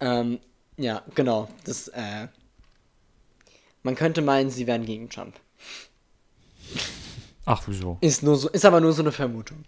Ähm, 0.01 0.39
ja, 0.77 1.03
genau. 1.15 1.49
Das, 1.65 1.89
äh, 1.89 2.29
man 3.83 3.95
könnte 3.95 4.21
meinen, 4.21 4.51
sie 4.51 4.67
wären 4.67 4.85
gegen 4.85 5.09
Trump. 5.09 5.41
Ach, 7.47 7.63
wieso? 7.67 7.97
Ist, 8.03 8.23
nur 8.23 8.37
so, 8.37 8.51
ist 8.51 8.65
aber 8.67 8.81
nur 8.81 8.93
so 8.93 9.03
eine 9.03 9.13
Vermutung. 9.13 9.65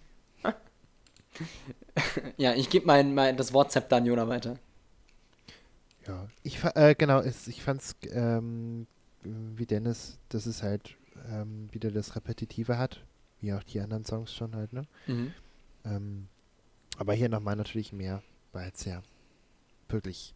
ja, 2.36 2.55
ich 2.55 2.68
gebe 2.68 2.86
mein, 2.86 3.14
mein, 3.14 3.36
das 3.36 3.55
WhatsApp 3.55 3.88
dann 3.88 4.05
Jona 4.05 4.28
weiter. 4.28 4.59
Ja, 6.07 6.28
ich 6.43 6.62
äh, 6.74 6.95
genau, 6.97 7.20
es, 7.20 7.49
ich 7.49 7.62
fand's 7.62 7.97
ähm, 8.11 8.86
wie 9.22 9.66
Dennis, 9.66 10.18
dass 10.28 10.47
es 10.47 10.62
halt 10.62 10.97
ähm, 11.30 11.68
wieder 11.72 11.90
das 11.90 12.14
Repetitive 12.16 12.76
hat, 12.76 13.05
wie 13.43 13.53
auch 13.53 13.62
die 13.62 13.80
anderen 13.80 14.05
Songs 14.05 14.32
schon 14.34 14.55
halt, 14.55 14.72
ne? 14.72 14.86
Mhm. 15.07 15.34
Ähm, 15.84 16.28
aber 16.97 17.12
hier 17.14 17.28
nochmal 17.28 17.57
natürlich 17.57 17.93
mehr, 17.93 18.22
weil 18.53 18.70
es 18.74 18.84
ja 18.84 19.03
wirklich 19.88 20.34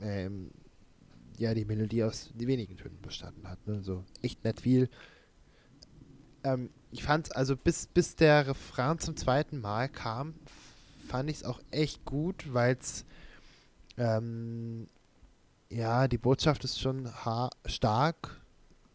ähm, 0.00 0.50
ja 1.38 1.54
die 1.54 1.64
Melodie 1.64 2.04
aus 2.04 2.30
die 2.34 2.46
wenigen 2.46 2.76
Tönen 2.76 3.00
bestanden 3.00 3.48
hat, 3.48 3.66
ne? 3.66 3.82
So 3.82 4.04
echt 4.22 4.44
nicht 4.44 4.60
viel. 4.60 4.88
Ähm, 6.44 6.70
ich 6.92 7.02
fand 7.02 7.34
also 7.34 7.56
bis, 7.56 7.86
bis 7.86 8.14
der 8.14 8.46
Refrain 8.46 8.98
zum 8.98 9.16
zweiten 9.16 9.60
Mal 9.60 9.88
kam, 9.88 10.34
fand 11.08 11.30
ich 11.30 11.38
es 11.38 11.44
auch 11.44 11.60
echt 11.70 12.04
gut, 12.04 12.52
weil 12.52 12.76
es 12.78 13.04
ähm, 13.96 14.88
ja, 15.70 16.06
die 16.06 16.18
Botschaft 16.18 16.64
ist 16.64 16.80
schon 16.80 17.10
stark, 17.66 18.40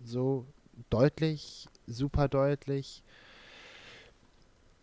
so 0.03 0.45
deutlich, 0.89 1.67
super 1.89 2.27
deutlich. 2.27 3.03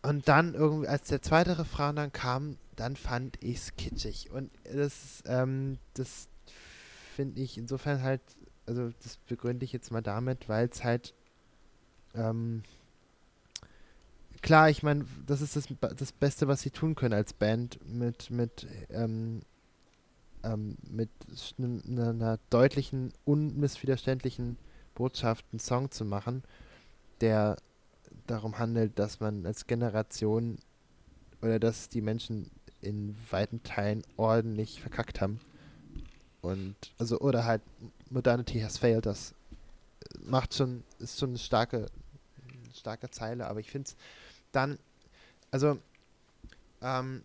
Und 0.02 0.28
dann 0.28 0.54
irgendwie, 0.54 0.88
als 0.88 1.08
der 1.08 1.22
zweite 1.22 1.58
Refrain 1.58 1.96
dann 1.96 2.12
kam, 2.12 2.56
dann 2.76 2.96
fand 2.96 3.42
ich 3.42 3.56
es 3.56 3.76
kitschig. 3.76 4.30
Und 4.30 4.50
das, 4.64 5.22
ähm, 5.26 5.78
das 5.94 6.28
finde 7.14 7.40
ich 7.40 7.58
insofern 7.58 8.02
halt, 8.02 8.20
also 8.66 8.90
das 9.02 9.16
begründe 9.16 9.64
ich 9.64 9.72
jetzt 9.72 9.90
mal 9.90 10.02
damit, 10.02 10.48
weil 10.48 10.68
es 10.68 10.84
halt, 10.84 11.14
ähm, 12.14 12.62
klar, 14.42 14.70
ich 14.70 14.82
meine, 14.82 15.06
das 15.26 15.40
ist 15.40 15.56
das, 15.56 15.66
das 15.96 16.12
Beste, 16.12 16.46
was 16.46 16.60
sie 16.60 16.70
tun 16.70 16.94
können 16.94 17.14
als 17.14 17.32
Band 17.32 17.78
mit, 17.84 18.30
mit, 18.30 18.66
ähm, 18.90 19.40
ähm, 20.44 20.76
mit 20.88 21.10
einer 21.58 22.38
deutlichen, 22.50 23.12
unmissverständlichen 23.24 24.58
Botschaft 24.94 25.44
einen 25.52 25.60
Song 25.60 25.90
zu 25.90 26.04
machen, 26.04 26.42
der 27.20 27.56
darum 28.26 28.58
handelt, 28.58 28.98
dass 28.98 29.20
man 29.20 29.46
als 29.46 29.66
Generation 29.66 30.58
oder 31.42 31.58
dass 31.58 31.88
die 31.88 32.00
Menschen 32.00 32.50
in 32.80 33.16
weiten 33.30 33.62
Teilen 33.62 34.02
ordentlich 34.16 34.80
verkackt 34.80 35.20
haben. 35.20 35.40
Und 36.42 36.76
also 36.98 37.18
oder 37.20 37.44
halt 37.44 37.62
Modernity 38.10 38.60
has 38.60 38.78
failed, 38.78 39.06
das 39.06 39.34
macht 40.20 40.54
schon, 40.54 40.84
ist 40.98 41.18
schon 41.18 41.30
eine 41.30 41.38
starke, 41.38 41.86
starke 42.74 43.10
Zeile, 43.10 43.46
aber 43.46 43.60
ich 43.60 43.70
finde 43.70 43.88
es 43.88 43.96
dann, 44.52 44.78
also 45.50 45.78
ähm, 46.82 47.24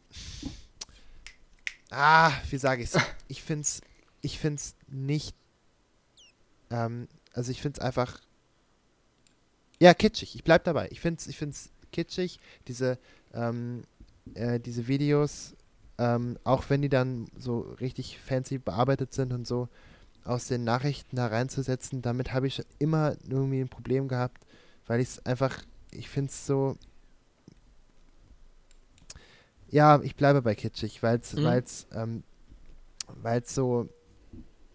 ah, 1.92 2.32
wie 2.50 2.58
sage 2.58 2.84
ich's? 2.84 2.98
Ich 3.28 3.44
finde 3.44 3.62
es, 3.62 3.82
ich 4.22 4.40
finde 4.40 4.60
es 4.60 4.76
nicht, 4.88 5.36
ähm, 6.70 7.08
also 7.34 7.52
ich 7.52 7.62
finde 7.62 7.80
es 7.80 7.86
einfach, 7.86 8.20
ja, 9.82 9.96
kitschig. 9.96 10.36
Ich 10.36 10.44
bleib 10.44 10.64
dabei. 10.64 10.88
Ich 10.92 11.00
finde 11.02 11.20
es 11.20 11.28
ich 11.28 11.38
find's 11.38 11.72
kitschig, 11.92 12.40
diese, 12.68 13.00
ähm, 13.34 13.82
äh, 14.36 14.60
diese 14.60 14.88
Videos, 14.88 15.56
ähm, 15.98 16.38
auch 16.44 16.66
wenn 16.70 16.84
die 16.84 16.90
dann 16.90 17.28
so 17.36 17.62
richtig 17.82 18.20
fancy 18.20 18.60
bearbeitet 18.60 19.12
sind 19.12 19.34
und 19.34 19.48
so, 19.48 19.70
aus 20.24 20.46
den 20.48 20.64
Nachrichten 20.64 21.16
da 21.16 21.26
reinzusetzen, 21.26 22.04
damit 22.04 22.32
habe 22.32 22.46
ich 22.46 22.54
schon 22.56 22.66
immer 22.78 23.16
irgendwie 23.28 23.60
ein 23.60 23.70
Problem 23.70 24.08
gehabt, 24.08 24.46
weil 24.86 25.00
ich 25.00 25.08
es 25.10 25.26
einfach, 25.26 25.64
ich 25.90 26.10
finde 26.10 26.30
es 26.30 26.46
so, 26.46 26.78
ja, 29.68 30.00
ich 30.04 30.16
bleibe 30.16 30.44
bei 30.44 30.54
kitschig, 30.54 31.02
weil 31.02 31.18
es, 31.18 31.36
Mhm. 31.36 31.44
weil's, 31.44 31.88
ähm, 31.92 32.24
weil's 33.24 33.56
so, 33.56 33.90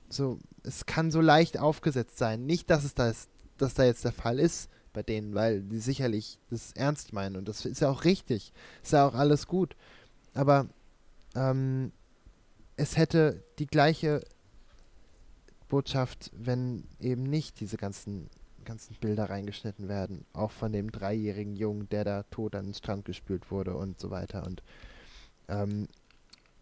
so, 0.08 0.40
es 0.64 0.84
kann 0.84 1.12
so 1.12 1.20
leicht 1.20 1.60
aufgesetzt 1.60 2.18
sein. 2.18 2.44
Nicht, 2.44 2.70
dass 2.70 2.82
es 2.82 2.94
da 2.94 3.08
ist, 3.08 3.28
dass 3.56 3.74
da 3.74 3.84
jetzt 3.84 4.04
der 4.04 4.10
Fall 4.12 4.40
ist 4.40 4.68
bei 4.96 5.02
denen, 5.02 5.34
weil 5.34 5.60
die 5.60 5.78
sicherlich 5.78 6.38
das 6.48 6.72
ernst 6.72 7.12
meinen 7.12 7.36
und 7.36 7.46
das 7.46 7.66
ist 7.66 7.82
ja 7.82 7.90
auch 7.90 8.04
richtig, 8.04 8.54
ist 8.82 8.94
ja 8.94 9.06
auch 9.06 9.14
alles 9.14 9.46
gut. 9.46 9.76
Aber 10.32 10.68
ähm, 11.34 11.92
es 12.76 12.96
hätte 12.96 13.42
die 13.58 13.66
gleiche 13.66 14.22
Botschaft, 15.68 16.30
wenn 16.34 16.84
eben 16.98 17.24
nicht 17.24 17.60
diese 17.60 17.76
ganzen 17.76 18.30
ganzen 18.64 18.96
Bilder 18.96 19.28
reingeschnitten 19.28 19.86
werden, 19.86 20.24
auch 20.32 20.50
von 20.50 20.72
dem 20.72 20.90
dreijährigen 20.90 21.54
Jungen, 21.54 21.88
der 21.90 22.02
da 22.02 22.22
tot 22.24 22.56
an 22.56 22.64
den 22.64 22.74
Strand 22.74 23.04
gespült 23.04 23.50
wurde 23.50 23.76
und 23.76 24.00
so 24.00 24.10
weiter 24.10 24.46
und 24.46 24.62
ähm, 25.48 25.88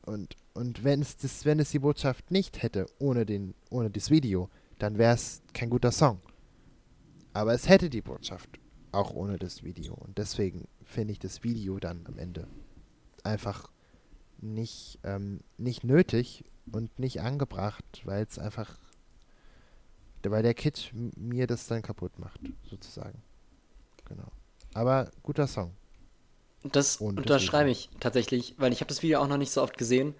und 0.02 0.36
und 0.54 0.82
wenn 0.82 1.00
es 1.00 1.16
das, 1.16 1.44
wenn 1.44 1.60
es 1.60 1.70
die 1.70 1.78
Botschaft 1.78 2.32
nicht 2.32 2.64
hätte 2.64 2.86
ohne 2.98 3.24
den 3.24 3.54
ohne 3.70 3.90
das 3.90 4.10
Video, 4.10 4.50
dann 4.80 4.98
wäre 4.98 5.14
es 5.14 5.40
kein 5.52 5.70
guter 5.70 5.92
Song. 5.92 6.20
Aber 7.34 7.52
es 7.52 7.68
hätte 7.68 7.90
die 7.90 8.00
Botschaft 8.00 8.48
auch 8.92 9.12
ohne 9.12 9.38
das 9.38 9.62
Video 9.62 9.94
und 9.94 10.16
deswegen 10.18 10.68
finde 10.84 11.12
ich 11.12 11.18
das 11.18 11.42
Video 11.42 11.78
dann 11.80 12.06
am 12.06 12.16
Ende 12.18 12.46
einfach 13.24 13.70
nicht 14.40 14.98
ähm, 15.04 15.40
nicht 15.58 15.84
nötig 15.84 16.44
und 16.72 16.98
nicht 16.98 17.20
angebracht, 17.20 17.84
weil 18.04 18.24
es 18.24 18.38
einfach 18.38 18.78
weil 20.22 20.42
der 20.42 20.54
m- 20.92 21.12
mir 21.16 21.46
das 21.46 21.66
dann 21.66 21.82
kaputt 21.82 22.18
macht, 22.18 22.40
sozusagen. 22.70 23.22
Genau. 24.06 24.30
Aber 24.72 25.10
guter 25.22 25.46
Song. 25.46 25.72
Das 26.62 26.96
Und 26.96 27.18
unterschreibe 27.18 27.70
ich 27.70 27.90
tatsächlich, 28.00 28.54
weil 28.58 28.72
ich 28.72 28.80
habe 28.80 28.88
das 28.88 29.02
Video 29.02 29.20
auch 29.20 29.28
noch 29.28 29.36
nicht 29.36 29.50
so 29.50 29.62
oft 29.62 29.76
gesehen. 29.76 30.14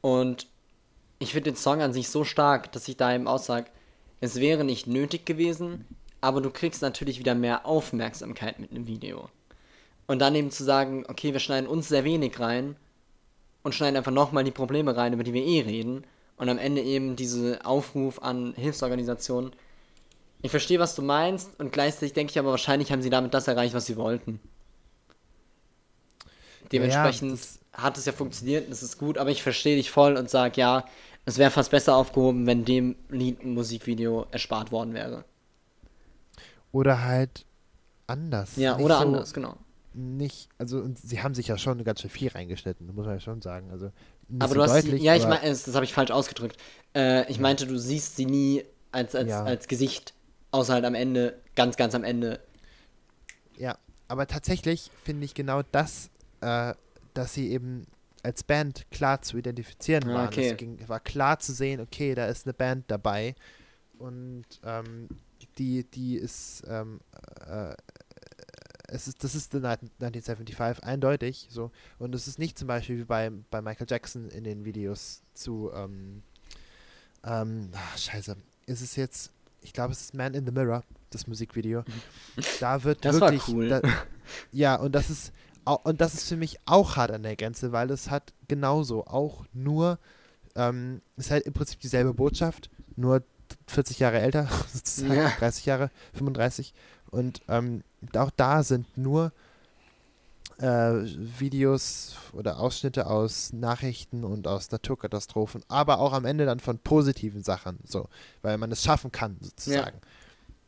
Und 0.00 0.46
ich 1.18 1.32
finde 1.32 1.50
den 1.50 1.56
Song 1.56 1.82
an 1.82 1.92
sich 1.92 2.08
so 2.08 2.24
stark, 2.24 2.70
dass 2.72 2.86
ich 2.86 2.96
da 2.96 3.12
eben 3.14 3.26
aussage, 3.26 3.70
es 4.20 4.36
wäre 4.36 4.62
nicht 4.64 4.86
nötig 4.86 5.26
gewesen, 5.26 5.84
aber 6.24 6.40
du 6.40 6.48
kriegst 6.50 6.80
natürlich 6.80 7.18
wieder 7.18 7.34
mehr 7.34 7.66
Aufmerksamkeit 7.66 8.58
mit 8.58 8.70
einem 8.70 8.86
Video. 8.86 9.28
Und 10.06 10.20
dann 10.20 10.34
eben 10.34 10.50
zu 10.50 10.64
sagen, 10.64 11.04
okay, 11.08 11.34
wir 11.34 11.40
schneiden 11.40 11.68
uns 11.68 11.88
sehr 11.88 12.04
wenig 12.04 12.40
rein 12.40 12.76
und 13.62 13.74
schneiden 13.74 13.96
einfach 13.98 14.10
nochmal 14.10 14.42
die 14.42 14.50
Probleme 14.50 14.96
rein, 14.96 15.12
über 15.12 15.22
die 15.22 15.34
wir 15.34 15.44
eh 15.44 15.60
reden. 15.60 16.04
Und 16.36 16.48
am 16.48 16.56
Ende 16.58 16.80
eben 16.82 17.14
diese 17.14 17.64
Aufruf 17.66 18.22
an 18.22 18.54
Hilfsorganisationen. 18.56 19.52
Ich 20.40 20.50
verstehe, 20.50 20.78
was 20.78 20.94
du 20.94 21.02
meinst 21.02 21.50
und 21.60 21.72
gleichzeitig 21.72 22.14
denke 22.14 22.30
ich 22.30 22.38
aber, 22.38 22.50
wahrscheinlich 22.50 22.90
haben 22.90 23.02
sie 23.02 23.10
damit 23.10 23.34
das 23.34 23.46
erreicht, 23.46 23.74
was 23.74 23.86
sie 23.86 23.96
wollten. 23.96 24.40
Dementsprechend 26.72 27.32
das- 27.32 27.58
hat 27.72 27.98
es 27.98 28.04
ja 28.06 28.12
funktioniert, 28.12 28.70
das 28.70 28.82
ist 28.82 28.98
gut, 28.98 29.18
aber 29.18 29.30
ich 29.30 29.42
verstehe 29.42 29.76
dich 29.76 29.90
voll 29.90 30.16
und 30.16 30.30
sage, 30.30 30.60
ja, 30.60 30.84
es 31.26 31.38
wäre 31.38 31.50
fast 31.50 31.70
besser 31.70 31.96
aufgehoben, 31.96 32.46
wenn 32.46 32.64
dem 32.64 32.96
Lied 33.10 33.42
ein 33.44 33.52
Musikvideo 33.54 34.26
erspart 34.30 34.72
worden 34.72 34.94
wäre. 34.94 35.24
Oder 36.74 37.04
halt 37.04 37.46
anders. 38.08 38.56
Ja, 38.56 38.76
Nicht 38.76 38.84
oder 38.84 38.96
so, 38.98 39.02
anders, 39.04 39.32
genau. 39.32 39.56
Nicht, 39.94 40.48
also 40.58 40.78
und 40.80 40.98
sie 40.98 41.22
haben 41.22 41.34
sich 41.34 41.46
ja 41.46 41.56
schon 41.56 41.82
ganz 41.84 42.00
schön 42.00 42.10
viel 42.10 42.28
reingeschnitten, 42.28 42.84
muss 42.94 43.06
man 43.06 43.14
ja 43.14 43.20
schon 43.20 43.40
sagen. 43.40 43.70
Also 43.70 43.92
Aber 44.40 44.48
so 44.48 44.54
du 44.56 44.62
hast 44.62 44.72
deutlich, 44.72 45.00
sie, 45.00 45.06
ja, 45.06 45.14
ich 45.14 45.22
meine, 45.22 45.48
das, 45.48 45.62
das 45.62 45.76
habe 45.76 45.84
ich 45.84 45.94
falsch 45.94 46.10
ausgedrückt. 46.10 46.56
Äh, 46.96 47.30
ich 47.30 47.38
meinte, 47.38 47.66
du 47.68 47.78
siehst 47.78 48.16
sie 48.16 48.26
nie 48.26 48.64
als, 48.90 49.14
als, 49.14 49.30
Ja. 49.30 49.44
als 49.44 49.68
Gesicht, 49.68 50.14
außer 50.50 50.72
halt 50.74 50.84
am 50.84 50.96
Ende, 50.96 51.38
ganz, 51.54 51.76
ganz 51.76 51.94
am 51.94 52.02
Ende. 52.02 52.40
Ja, 53.56 53.78
aber 54.08 54.26
tatsächlich 54.26 54.90
finde 55.04 55.24
ich 55.26 55.34
genau 55.34 55.62
das, 55.70 56.10
äh, 56.40 56.74
dass 57.14 57.34
sie 57.34 57.50
eben 57.52 57.86
als 58.24 58.42
Band 58.42 58.90
klar 58.90 59.22
zu 59.22 59.36
identifizieren 59.36 60.08
Ah, 60.10 60.14
waren. 60.14 60.26
okay. 60.28 60.50
Es 60.50 60.56
ging, 60.56 60.76
war 60.88 60.98
klar 60.98 61.38
zu 61.38 61.52
sehen, 61.52 61.80
okay, 61.80 62.16
da 62.16 62.26
ist 62.26 62.46
eine 62.46 62.54
Band 62.54 62.86
dabei 62.88 63.36
und 63.98 64.44
ähm, 64.64 65.08
die, 65.58 65.84
die 65.84 66.16
ist, 66.16 66.62
ähm, 66.66 67.00
äh, 67.46 67.74
es 68.88 69.08
ist, 69.08 69.24
das 69.24 69.34
ist 69.34 69.52
The 69.52 69.58
Night 69.58 69.80
1975 70.00 70.84
eindeutig 70.84 71.48
so. 71.50 71.70
Und 71.98 72.14
es 72.14 72.28
ist 72.28 72.38
nicht 72.38 72.58
zum 72.58 72.68
Beispiel 72.68 72.98
wie 72.98 73.04
bei, 73.04 73.30
bei 73.50 73.62
Michael 73.62 73.86
Jackson 73.88 74.28
in 74.30 74.44
den 74.44 74.64
Videos 74.64 75.22
zu, 75.34 75.70
ähm, 75.74 76.22
ähm, 77.24 77.70
ach, 77.74 77.98
scheiße, 77.98 78.36
ist 78.66 78.82
es 78.82 78.96
jetzt, 78.96 79.32
ich 79.62 79.72
glaube 79.72 79.92
es 79.92 80.00
ist 80.00 80.14
Man 80.14 80.34
in 80.34 80.44
the 80.44 80.52
Mirror, 80.52 80.84
das 81.10 81.26
Musikvideo, 81.26 81.84
da 82.60 82.82
wird 82.84 83.04
Das 83.04 83.20
war 83.20 83.32
wirklich, 83.32 83.48
cool. 83.48 83.68
Da, 83.68 83.80
ja, 84.52 84.76
und 84.76 84.94
das 84.94 85.10
ist 85.10 85.32
und 85.64 86.00
das 86.00 86.14
ist 86.14 86.28
für 86.28 86.36
mich 86.36 86.58
auch 86.66 86.96
hart 86.96 87.10
an 87.10 87.22
der 87.22 87.36
Grenze, 87.36 87.72
weil 87.72 87.90
es 87.90 88.10
hat 88.10 88.34
genauso 88.48 89.06
auch 89.06 89.46
nur, 89.52 89.98
ähm, 90.54 91.00
es 91.16 91.26
ist 91.26 91.30
halt 91.30 91.46
im 91.46 91.54
Prinzip 91.54 91.80
dieselbe 91.80 92.12
Botschaft, 92.12 92.70
nur 92.96 93.22
40 93.66 93.98
Jahre 93.98 94.20
älter, 94.20 94.48
sozusagen, 94.72 95.14
Ja. 95.14 95.32
30 95.38 95.66
Jahre, 95.66 95.90
35. 96.14 96.74
Und 97.10 97.42
ähm, 97.48 97.82
auch 98.16 98.30
da 98.36 98.62
sind 98.62 98.98
nur 98.98 99.32
äh, 100.58 100.92
Videos 101.38 102.16
oder 102.32 102.58
Ausschnitte 102.58 103.06
aus 103.06 103.52
Nachrichten 103.52 104.24
und 104.24 104.46
aus 104.46 104.70
Naturkatastrophen, 104.70 105.62
aber 105.68 105.98
auch 105.98 106.12
am 106.12 106.24
Ende 106.24 106.46
dann 106.46 106.60
von 106.60 106.78
positiven 106.78 107.42
Sachen, 107.42 107.78
so, 107.84 108.08
weil 108.42 108.58
man 108.58 108.70
es 108.72 108.82
schaffen 108.82 109.12
kann, 109.12 109.36
sozusagen. 109.40 109.98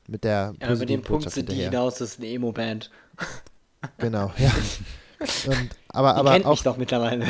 Mit 0.08 0.24
der 0.24 0.54
Ja, 0.60 0.72
über 0.72 0.86
den 0.86 1.02
Punkt 1.02 1.30
sind 1.30 1.50
die 1.50 1.54
hinaus, 1.54 1.96
das 1.96 2.12
ist 2.12 2.18
eine 2.18 2.28
Emo-Band. 2.28 2.90
Genau, 3.98 4.32
ja. 4.38 4.50
und, 5.46 5.70
aber 5.88 6.16
aber 6.16 6.32
kennt 6.32 6.46
auch 6.46 6.50
mich 6.52 6.62
doch 6.62 6.76
mittlerweile. 6.76 7.26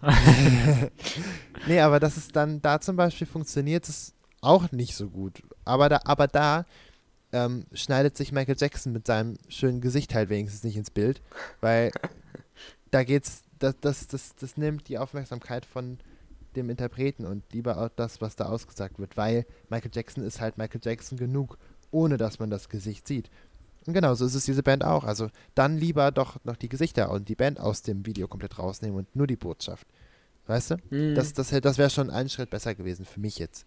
Nee, 1.66 1.80
aber 1.80 1.98
das 1.98 2.16
ist 2.16 2.36
dann, 2.36 2.62
da 2.62 2.80
zum 2.80 2.94
Beispiel 2.94 3.26
funktioniert 3.26 3.88
es 3.88 4.14
auch 4.40 4.72
nicht 4.72 4.94
so 4.94 5.08
gut. 5.08 5.42
Aber 5.64 5.88
da, 5.88 6.00
aber 6.04 6.26
da 6.26 6.64
ähm, 7.32 7.66
schneidet 7.72 8.16
sich 8.16 8.32
Michael 8.32 8.56
Jackson 8.58 8.92
mit 8.92 9.06
seinem 9.06 9.36
schönen 9.48 9.80
Gesicht 9.80 10.14
halt 10.14 10.30
wenigstens 10.30 10.64
nicht 10.64 10.76
ins 10.76 10.90
Bild, 10.90 11.20
weil 11.60 11.90
da 12.90 13.04
geht's, 13.04 13.44
das, 13.58 13.74
das, 13.80 14.06
das, 14.06 14.34
das 14.36 14.56
nimmt 14.56 14.88
die 14.88 14.98
Aufmerksamkeit 14.98 15.64
von 15.66 15.98
dem 16.56 16.70
Interpreten 16.70 17.26
und 17.26 17.44
lieber 17.52 17.78
auch 17.78 17.90
das, 17.94 18.20
was 18.20 18.36
da 18.36 18.46
ausgesagt 18.46 18.98
wird, 18.98 19.16
weil 19.16 19.46
Michael 19.68 19.90
Jackson 19.92 20.24
ist 20.24 20.40
halt 20.40 20.58
Michael 20.58 20.80
Jackson 20.82 21.18
genug, 21.18 21.58
ohne 21.90 22.16
dass 22.16 22.38
man 22.38 22.50
das 22.50 22.68
Gesicht 22.68 23.06
sieht. 23.06 23.30
Und 23.86 23.94
genau, 23.94 24.14
so 24.14 24.26
ist 24.26 24.34
es 24.34 24.44
diese 24.44 24.62
Band 24.62 24.84
auch. 24.84 25.04
Also 25.04 25.30
dann 25.54 25.78
lieber 25.78 26.10
doch 26.10 26.36
noch 26.44 26.56
die 26.56 26.68
Gesichter 26.68 27.10
und 27.10 27.28
die 27.28 27.34
Band 27.34 27.58
aus 27.60 27.82
dem 27.82 28.04
Video 28.04 28.28
komplett 28.28 28.58
rausnehmen 28.58 28.98
und 28.98 29.16
nur 29.16 29.26
die 29.26 29.36
Botschaft. 29.36 29.86
Weißt 30.46 30.72
du? 30.72 30.76
Hm. 30.90 31.14
Das, 31.14 31.32
das, 31.32 31.50
das 31.50 31.78
wäre 31.78 31.90
schon 31.90 32.10
einen 32.10 32.28
Schritt 32.28 32.50
besser 32.50 32.74
gewesen 32.74 33.04
für 33.04 33.20
mich 33.20 33.38
jetzt. 33.38 33.66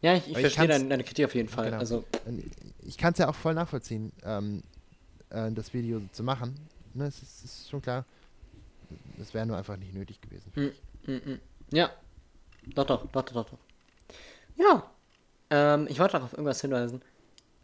Ja, 0.00 0.14
ich, 0.14 0.28
ich 0.28 0.38
verstehe 0.38 0.68
deine, 0.68 0.88
deine 0.88 1.04
Kritik 1.04 1.24
auf 1.24 1.34
jeden 1.34 1.48
Fall. 1.48 1.66
Genau. 1.66 1.78
Also, 1.78 2.04
Und 2.24 2.44
ich 2.82 2.96
kann 2.96 3.12
es 3.12 3.18
ja 3.18 3.28
auch 3.28 3.34
voll 3.34 3.54
nachvollziehen, 3.54 4.12
ähm, 4.24 4.62
äh, 5.30 5.50
das 5.52 5.74
Video 5.74 6.00
zu 6.12 6.22
machen. 6.22 6.54
Ne, 6.94 7.06
es 7.06 7.22
ist, 7.22 7.44
ist 7.44 7.70
schon 7.70 7.82
klar. 7.82 8.04
Es 9.20 9.34
wäre 9.34 9.46
nur 9.46 9.56
einfach 9.56 9.76
nicht 9.76 9.94
nötig 9.94 10.20
gewesen. 10.20 10.52
mm, 11.06 11.12
mm. 11.12 11.40
ja. 11.70 11.90
Doch, 12.74 12.86
doch, 12.86 13.06
doch, 13.10 13.22
doch, 13.22 13.44
doch. 13.44 13.58
Ja. 14.56 14.90
Ähm, 15.50 15.86
ich 15.88 15.98
wollte 15.98 16.16
noch 16.16 16.24
auf 16.24 16.32
irgendwas 16.32 16.60
hinweisen. 16.60 17.02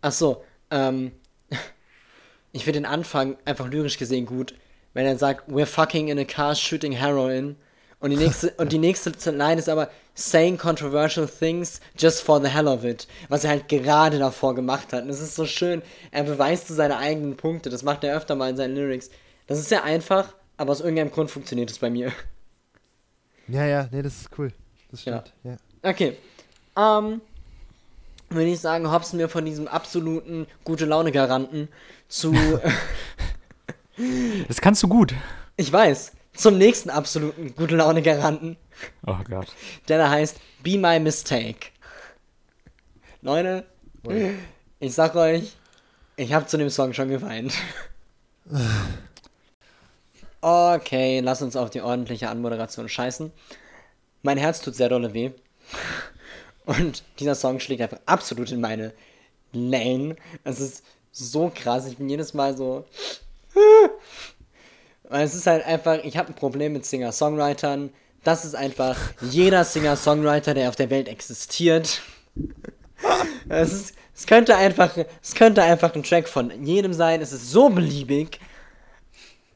Ach 0.01 0.13
so, 0.13 0.45
ähm, 0.71 1.13
ich 2.53 2.65
finde 2.65 2.81
den 2.81 2.87
Anfang 2.87 3.37
einfach 3.45 3.69
lyrisch 3.69 3.99
gesehen 3.99 4.27
gut, 4.27 4.55
wenn 4.93 5.07
er 5.07 5.19
sagt, 5.19 5.49
we're 5.49 5.67
fucking 5.67 6.09
in 6.09 6.19
a 6.19 6.25
car 6.25 6.55
shooting 6.55 6.93
heroin. 6.93 7.57
Und 8.05 8.11
die 8.11 8.17
nächste, 8.17 8.51
und 8.59 8.71
die 8.71 8.79
nächste 8.79 9.31
Line 9.31 9.59
ist 9.59 9.69
aber 9.71 9.89
saying 10.15 10.59
controversial 10.59 11.27
things 11.27 11.81
just 11.99 12.21
for 12.21 12.39
the 12.39 12.49
hell 12.49 12.69
of 12.69 12.85
it. 12.85 13.09
Was 13.31 13.45
er 13.45 13.51
halt 13.51 13.67
gerade 13.69 14.19
davor 14.19 14.55
gemacht 14.55 14.93
hat. 14.93 15.05
Und 15.05 15.09
es 15.09 15.21
ist 15.21 15.35
so 15.35 15.47
schön. 15.47 15.81
Er 16.11 16.25
beweist 16.25 16.69
so 16.69 16.75
seine 16.75 16.99
eigenen 16.99 17.35
Punkte. 17.39 17.71
Das 17.71 17.83
macht 17.83 18.05
er 18.05 18.15
öfter 18.15 18.35
mal 18.35 18.51
in 18.51 18.57
seinen 18.59 18.75
Lyrics. 18.75 19.09
Das 19.47 19.59
ist 19.59 19.71
sehr 19.71 19.85
einfach, 19.85 20.35
aber 20.59 20.73
aus 20.73 20.81
irgendeinem 20.81 21.13
Grund 21.13 21.31
funktioniert 21.31 21.71
es 21.71 21.79
bei 21.79 21.89
mir. 21.89 22.13
Ja, 23.49 23.65
ja, 23.65 23.89
nee, 23.91 24.03
das 24.03 24.21
ist 24.21 24.29
cool. 24.39 24.53
Das 24.91 25.03
Ja. 25.07 25.23
stimmt. 25.23 25.33
Ja. 25.83 25.91
Okay. 25.91 26.17
Ähm, 26.77 27.23
würde 28.29 28.51
ich 28.51 28.61
sagen, 28.61 28.91
hopsen 28.93 29.19
wir 29.19 29.31
von 29.31 29.47
diesem 29.47 29.67
absoluten 29.67 30.47
gute 30.65 30.85
Laune 30.85 31.11
Garanten 31.11 31.69
zu, 32.09 32.35
Das 34.49 34.61
kannst 34.61 34.83
du 34.83 34.89
gut. 34.89 35.15
ich 35.57 35.73
weiß, 35.73 36.13
zum 36.35 36.59
nächsten 36.59 36.91
absoluten 36.91 37.55
gute 37.55 37.77
Laune 37.77 38.03
Garanten, 38.03 38.57
Oh 39.07 39.17
Gott. 39.29 39.47
der 39.89 39.99
da 39.99 40.11
heißt 40.11 40.39
Be 40.63 40.77
My 40.79 40.99
Mistake. 41.01 41.69
Leute, 43.23 43.65
Ui. 44.07 44.35
ich 44.81 44.95
sag 44.95 45.15
euch, 45.15 45.53
ich 46.17 46.33
habe 46.33 46.47
zu 46.47 46.57
dem 46.59 46.71
Song 46.71 46.93
schon 46.93 47.09
geweint. 47.09 47.55
Okay, 50.47 51.21
lass 51.21 51.41
uns 51.41 51.57
auf 51.57 51.71
die 51.71 51.81
ordentliche 51.81 52.29
Anmoderation 52.29 52.87
scheißen. 52.87 53.33
Mein 54.23 54.37
Herz 54.37 54.61
tut 54.61 54.75
sehr 54.75 54.91
dolle 54.91 55.15
weh. 55.15 55.31
Und 56.67 57.03
dieser 57.19 57.35
Song 57.35 57.61
schlägt 57.61 57.81
einfach 57.81 58.01
absolut 58.05 58.53
in 58.53 58.61
meine 58.61 58.93
Lane. 59.55 60.17
Es 60.45 60.61
ist 60.61 60.85
so 61.13 61.51
krass. 61.55 61.87
Ich 61.87 61.97
bin 61.97 62.11
jedes 62.11 62.35
Mal 62.35 62.55
so. 62.59 62.85
Weil 65.09 65.25
es 65.25 65.35
ist 65.35 65.47
halt 65.47 65.65
einfach, 65.67 65.99
ich 66.03 66.17
habe 66.17 66.29
ein 66.29 66.35
Problem 66.35 66.73
mit 66.73 66.87
Singer-Songwritern. 66.87 67.91
Das 68.23 68.45
ist 68.45 68.55
einfach 68.55 68.99
jeder 69.21 69.65
Singer-Songwriter, 69.65 70.55
der 70.55 70.69
auf 70.71 70.77
der 70.77 70.91
Welt 70.91 71.09
existiert. 71.09 72.01
Es, 73.49 73.73
ist, 73.73 73.95
es, 74.15 74.27
könnte 74.27 74.57
einfach, 74.57 74.97
es 75.23 75.35
könnte 75.35 75.63
einfach 75.63 75.95
ein 75.95 76.03
Track 76.03 76.27
von 76.27 76.65
jedem 76.65 76.95
sein. 76.95 77.21
Es 77.21 77.33
ist 77.33 77.51
so 77.51 77.69
beliebig. 77.69 78.41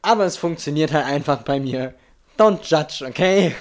Aber 0.02 0.24
es 0.24 0.36
funktioniert 0.36 0.92
halt 0.92 1.06
einfach 1.06 1.42
bei 1.42 1.58
mir. 1.58 1.94
Don't 2.38 2.60
judge, 2.62 3.04
okay? 3.06 3.54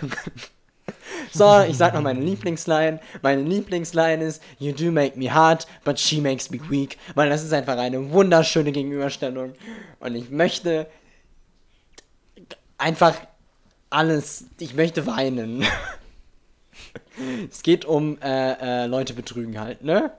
so, 1.34 1.62
ich 1.62 1.78
sag 1.78 1.94
noch 1.94 2.02
meine 2.02 2.20
Lieblingsline. 2.20 3.00
Meine 3.22 3.42
Lieblingsline 3.42 4.22
ist 4.24 4.44
You 4.60 4.74
do 4.74 4.92
make 4.92 5.18
me 5.18 5.34
hard, 5.34 5.66
but 5.86 5.98
she 5.98 6.20
makes 6.20 6.52
me 6.52 6.60
weak. 6.70 6.98
Weil 7.16 7.30
das 7.30 7.44
ist 7.44 7.54
einfach 7.54 7.78
eine 7.78 8.12
wunderschöne 8.12 8.74
Gegenüberstellung. 8.74 9.54
Und 10.00 10.16
ich 10.16 10.30
möchte 10.30 10.88
einfach 12.78 13.16
alles. 13.90 14.46
Ich 14.60 14.74
möchte 14.74 15.06
weinen. 15.06 15.66
es 17.50 17.64
geht 17.64 17.86
um 17.86 18.22
äh, 18.22 18.84
äh, 18.84 18.86
Leute 18.86 19.14
betrügen 19.14 19.60
halt, 19.60 19.84
ne? 19.84 20.12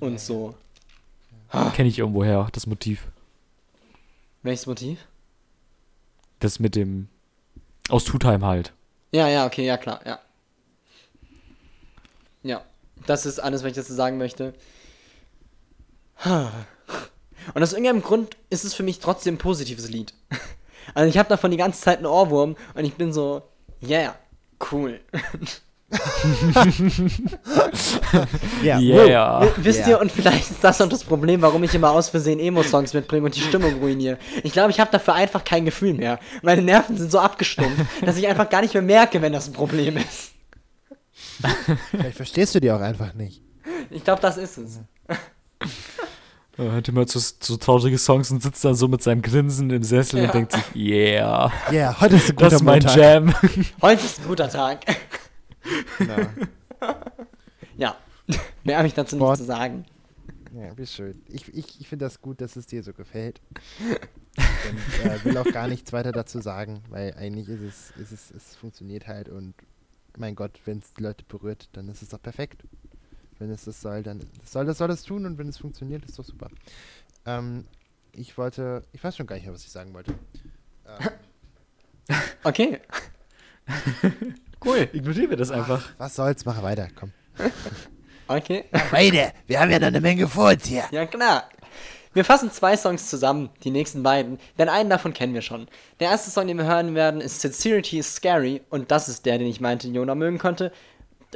Und 0.00 0.20
so. 0.20 0.54
Kenne 1.74 1.88
ich 1.88 1.98
irgendwoher, 1.98 2.48
das 2.52 2.66
Motiv. 2.66 3.06
Welches 4.42 4.66
Motiv? 4.66 4.98
Das 6.40 6.60
mit 6.60 6.74
dem. 6.74 7.08
Aus 7.88 8.04
Tutheim 8.04 8.44
halt. 8.44 8.72
Ja, 9.12 9.28
ja, 9.28 9.46
okay, 9.46 9.64
ja, 9.64 9.78
klar, 9.78 10.00
ja. 10.04 10.20
Ja, 12.42 12.62
das 13.06 13.24
ist 13.24 13.38
alles, 13.38 13.62
was 13.62 13.70
ich 13.70 13.76
dazu 13.76 13.94
sagen 13.94 14.18
möchte. 14.18 14.54
Und 16.24 17.62
aus 17.62 17.72
irgendeinem 17.72 18.02
Grund 18.02 18.36
ist 18.50 18.64
es 18.64 18.74
für 18.74 18.82
mich 18.82 18.98
trotzdem 18.98 19.34
ein 19.34 19.38
positives 19.38 19.88
Lied. 19.88 20.12
Also 20.94 21.08
ich 21.08 21.18
habe 21.18 21.28
davon 21.28 21.50
die 21.50 21.56
ganze 21.56 21.80
Zeit 21.80 21.98
einen 21.98 22.06
Ohrwurm 22.06 22.56
und 22.74 22.84
ich 22.84 22.94
bin 22.94 23.12
so, 23.12 23.42
yeah, 23.86 24.14
cool. 24.72 25.00
Ja. 28.62 28.78
Yeah. 28.78 29.40
W- 29.42 29.50
Wisst 29.64 29.86
ihr, 29.88 29.98
und 30.00 30.12
vielleicht 30.12 30.50
ist 30.50 30.62
das 30.62 30.80
auch 30.80 30.88
das 30.88 31.04
Problem, 31.04 31.40
warum 31.42 31.62
ich 31.64 31.74
immer 31.74 31.90
aus 31.92 32.08
Versehen 32.10 32.40
Emo-Songs 32.40 32.92
mitbringe 32.94 33.24
und 33.24 33.34
die 33.34 33.40
Stimmung 33.40 33.74
ruiniere. 33.80 34.18
Ich 34.42 34.52
glaube, 34.52 34.70
ich 34.70 34.80
habe 34.80 34.90
dafür 34.90 35.14
einfach 35.14 35.44
kein 35.44 35.64
Gefühl 35.64 35.94
mehr. 35.94 36.18
Meine 36.42 36.60
Nerven 36.62 36.96
sind 36.98 37.10
so 37.10 37.18
abgestumpft, 37.18 37.80
dass 38.04 38.16
ich 38.16 38.26
einfach 38.28 38.50
gar 38.50 38.60
nicht 38.62 38.74
mehr 38.74 38.82
merke, 38.82 39.22
wenn 39.22 39.32
das 39.32 39.46
ein 39.48 39.52
Problem 39.54 39.96
ist. 39.96 40.32
Vielleicht 41.90 42.16
verstehst 42.16 42.54
du 42.54 42.60
die 42.60 42.70
auch 42.70 42.80
einfach 42.80 43.14
nicht. 43.14 43.42
Ich 43.90 44.04
glaube, 44.04 44.20
das 44.20 44.36
ist 44.36 44.58
es. 44.58 44.80
Er 46.58 46.72
hört 46.72 46.88
immer 46.88 47.06
zu, 47.06 47.20
zu 47.20 47.56
traurige 47.56 47.96
Songs 47.98 48.30
und 48.32 48.42
sitzt 48.42 48.64
dann 48.64 48.74
so 48.74 48.88
mit 48.88 49.00
seinem 49.02 49.22
Grinsen 49.22 49.70
im 49.70 49.82
Sessel 49.84 50.18
Ja. 50.18 50.24
und 50.26 50.34
denkt 50.34 50.52
sich, 50.52 50.74
yeah, 50.74 51.52
Ja, 51.70 51.72
yeah, 51.72 52.00
heute 52.00 52.16
ist 52.16 52.30
ein 52.30 52.36
guter 52.36 52.44
das 52.50 52.54
ist 52.54 52.62
mein 52.64 52.80
Montag. 52.82 52.96
Jam. 52.96 53.34
Heute 53.82 54.04
ist 54.04 54.18
ein 54.20 54.26
guter 54.26 54.48
Tag. 54.50 54.80
Genau. 55.98 56.16
Ja, 57.76 57.96
mehr 58.64 58.76
habe 58.78 58.88
ich 58.88 58.94
dazu 58.94 59.14
Sport. 59.16 59.38
nicht 59.38 59.46
zu 59.46 59.52
sagen. 59.52 59.84
Ja, 60.52 60.76
wie 60.76 60.86
schön. 60.86 61.22
Ich, 61.28 61.46
ich, 61.54 61.80
ich 61.80 61.88
finde 61.88 62.06
das 62.06 62.20
gut, 62.20 62.40
dass 62.40 62.56
es 62.56 62.66
dir 62.66 62.82
so 62.82 62.92
gefällt. 62.92 63.40
Und 64.36 65.06
äh, 65.06 65.24
will 65.24 65.38
auch 65.38 65.44
gar 65.52 65.68
nichts 65.68 65.92
weiter 65.92 66.10
dazu 66.10 66.40
sagen, 66.40 66.82
weil 66.88 67.14
eigentlich 67.14 67.48
ist 67.48 67.60
es, 67.60 67.90
ist 68.00 68.10
es, 68.12 68.30
es 68.32 68.56
funktioniert 68.56 69.06
halt 69.06 69.28
und 69.28 69.54
mein 70.16 70.34
Gott, 70.34 70.58
wenn 70.64 70.78
es 70.78 70.92
die 70.94 71.02
Leute 71.04 71.24
berührt, 71.28 71.68
dann 71.72 71.88
ist 71.88 72.02
es 72.02 72.08
doch 72.08 72.20
perfekt. 72.20 72.64
Wenn 73.38 73.50
es 73.50 73.64
das 73.64 73.80
soll, 73.80 74.02
dann 74.02 74.20
soll 74.44 74.64
das 74.66 74.78
soll 74.78 74.88
das 74.88 75.02
tun 75.02 75.26
und 75.26 75.38
wenn 75.38 75.48
es 75.48 75.58
funktioniert, 75.58 76.04
ist 76.04 76.18
doch 76.18 76.24
super. 76.24 76.48
Ähm, 77.26 77.64
ich 78.12 78.36
wollte, 78.36 78.82
ich 78.92 79.02
weiß 79.02 79.16
schon 79.16 79.26
gar 79.26 79.36
nicht 79.36 79.44
mehr, 79.44 79.54
was 79.54 79.64
ich 79.64 79.70
sagen 79.70 79.94
wollte. 79.94 80.12
Ähm, 80.86 81.08
Okay. 82.44 82.80
cool. 84.64 84.88
Ignorieren 84.92 85.30
wir 85.30 85.36
das 85.36 85.50
einfach. 85.50 85.82
was 85.98 86.14
soll's, 86.14 86.44
mach 86.44 86.62
weiter, 86.62 86.88
komm. 86.94 87.12
Okay. 88.30 88.66
Weiter, 88.90 89.32
wir 89.46 89.58
haben 89.58 89.70
ja 89.70 89.78
noch 89.78 89.86
eine 89.86 90.02
Menge 90.02 90.28
vor 90.28 90.50
uns 90.50 90.66
hier. 90.66 90.84
Ja, 90.90 91.06
klar. 91.06 91.48
Wir 92.12 92.26
fassen 92.26 92.50
zwei 92.50 92.76
Songs 92.76 93.08
zusammen, 93.08 93.48
die 93.64 93.70
nächsten 93.70 94.02
beiden, 94.02 94.38
denn 94.58 94.68
einen 94.68 94.90
davon 94.90 95.14
kennen 95.14 95.32
wir 95.32 95.40
schon. 95.40 95.66
Der 95.98 96.10
erste 96.10 96.30
Song, 96.30 96.46
den 96.46 96.58
wir 96.58 96.66
hören 96.66 96.94
werden, 96.94 97.22
ist 97.22 97.40
Sincerity 97.40 98.00
is 98.00 98.16
Scary 98.16 98.60
und 98.68 98.90
das 98.90 99.08
ist 99.08 99.24
der, 99.24 99.38
den 99.38 99.46
ich 99.46 99.62
meinte, 99.62 99.88
Jona 99.88 100.14
mögen 100.14 100.36
konnte, 100.38 100.72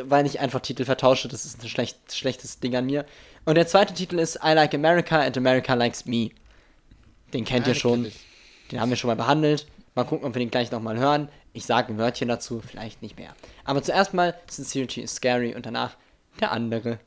weil 0.03 0.26
ich 0.26 0.40
einfach 0.40 0.61
Titel 0.61 0.84
vertausche, 0.84 1.28
das 1.28 1.45
ist 1.45 1.62
ein 1.62 1.68
schlecht, 1.68 1.99
schlechtes 2.12 2.61
Ding 2.61 2.74
an 2.76 2.86
mir. 2.86 3.05
Und 3.45 3.57
der 3.57 3.66
zweite 3.66 3.95
Titel 3.95 4.18
ist 4.18 4.36
I 4.36 4.53
Like 4.53 4.74
America 4.74 5.20
and 5.20 5.36
America 5.36 5.74
Likes 5.74 6.07
Me. 6.07 6.30
Den 7.32 7.45
kennt 7.45 7.66
ihr 7.66 7.74
schon, 7.74 8.11
den 8.70 8.80
haben 8.80 8.90
wir 8.90 8.97
schon 8.97 9.09
mal 9.09 9.16
behandelt. 9.16 9.66
Mal 9.95 10.05
gucken, 10.05 10.26
ob 10.26 10.34
wir 10.34 10.40
den 10.40 10.51
gleich 10.51 10.70
nochmal 10.70 10.99
hören. 10.99 11.28
Ich 11.53 11.66
sage 11.66 11.93
ein 11.93 11.99
Wörtchen 11.99 12.28
dazu, 12.28 12.62
vielleicht 12.66 13.03
nicht 13.03 13.18
mehr. 13.18 13.34
Aber 13.64 13.82
zuerst 13.82 14.14
mal 14.14 14.34
Sincerity 14.49 15.03
is 15.03 15.14
Scary 15.14 15.55
und 15.55 15.66
danach 15.66 15.97
der 16.40 16.53
andere. 16.53 16.99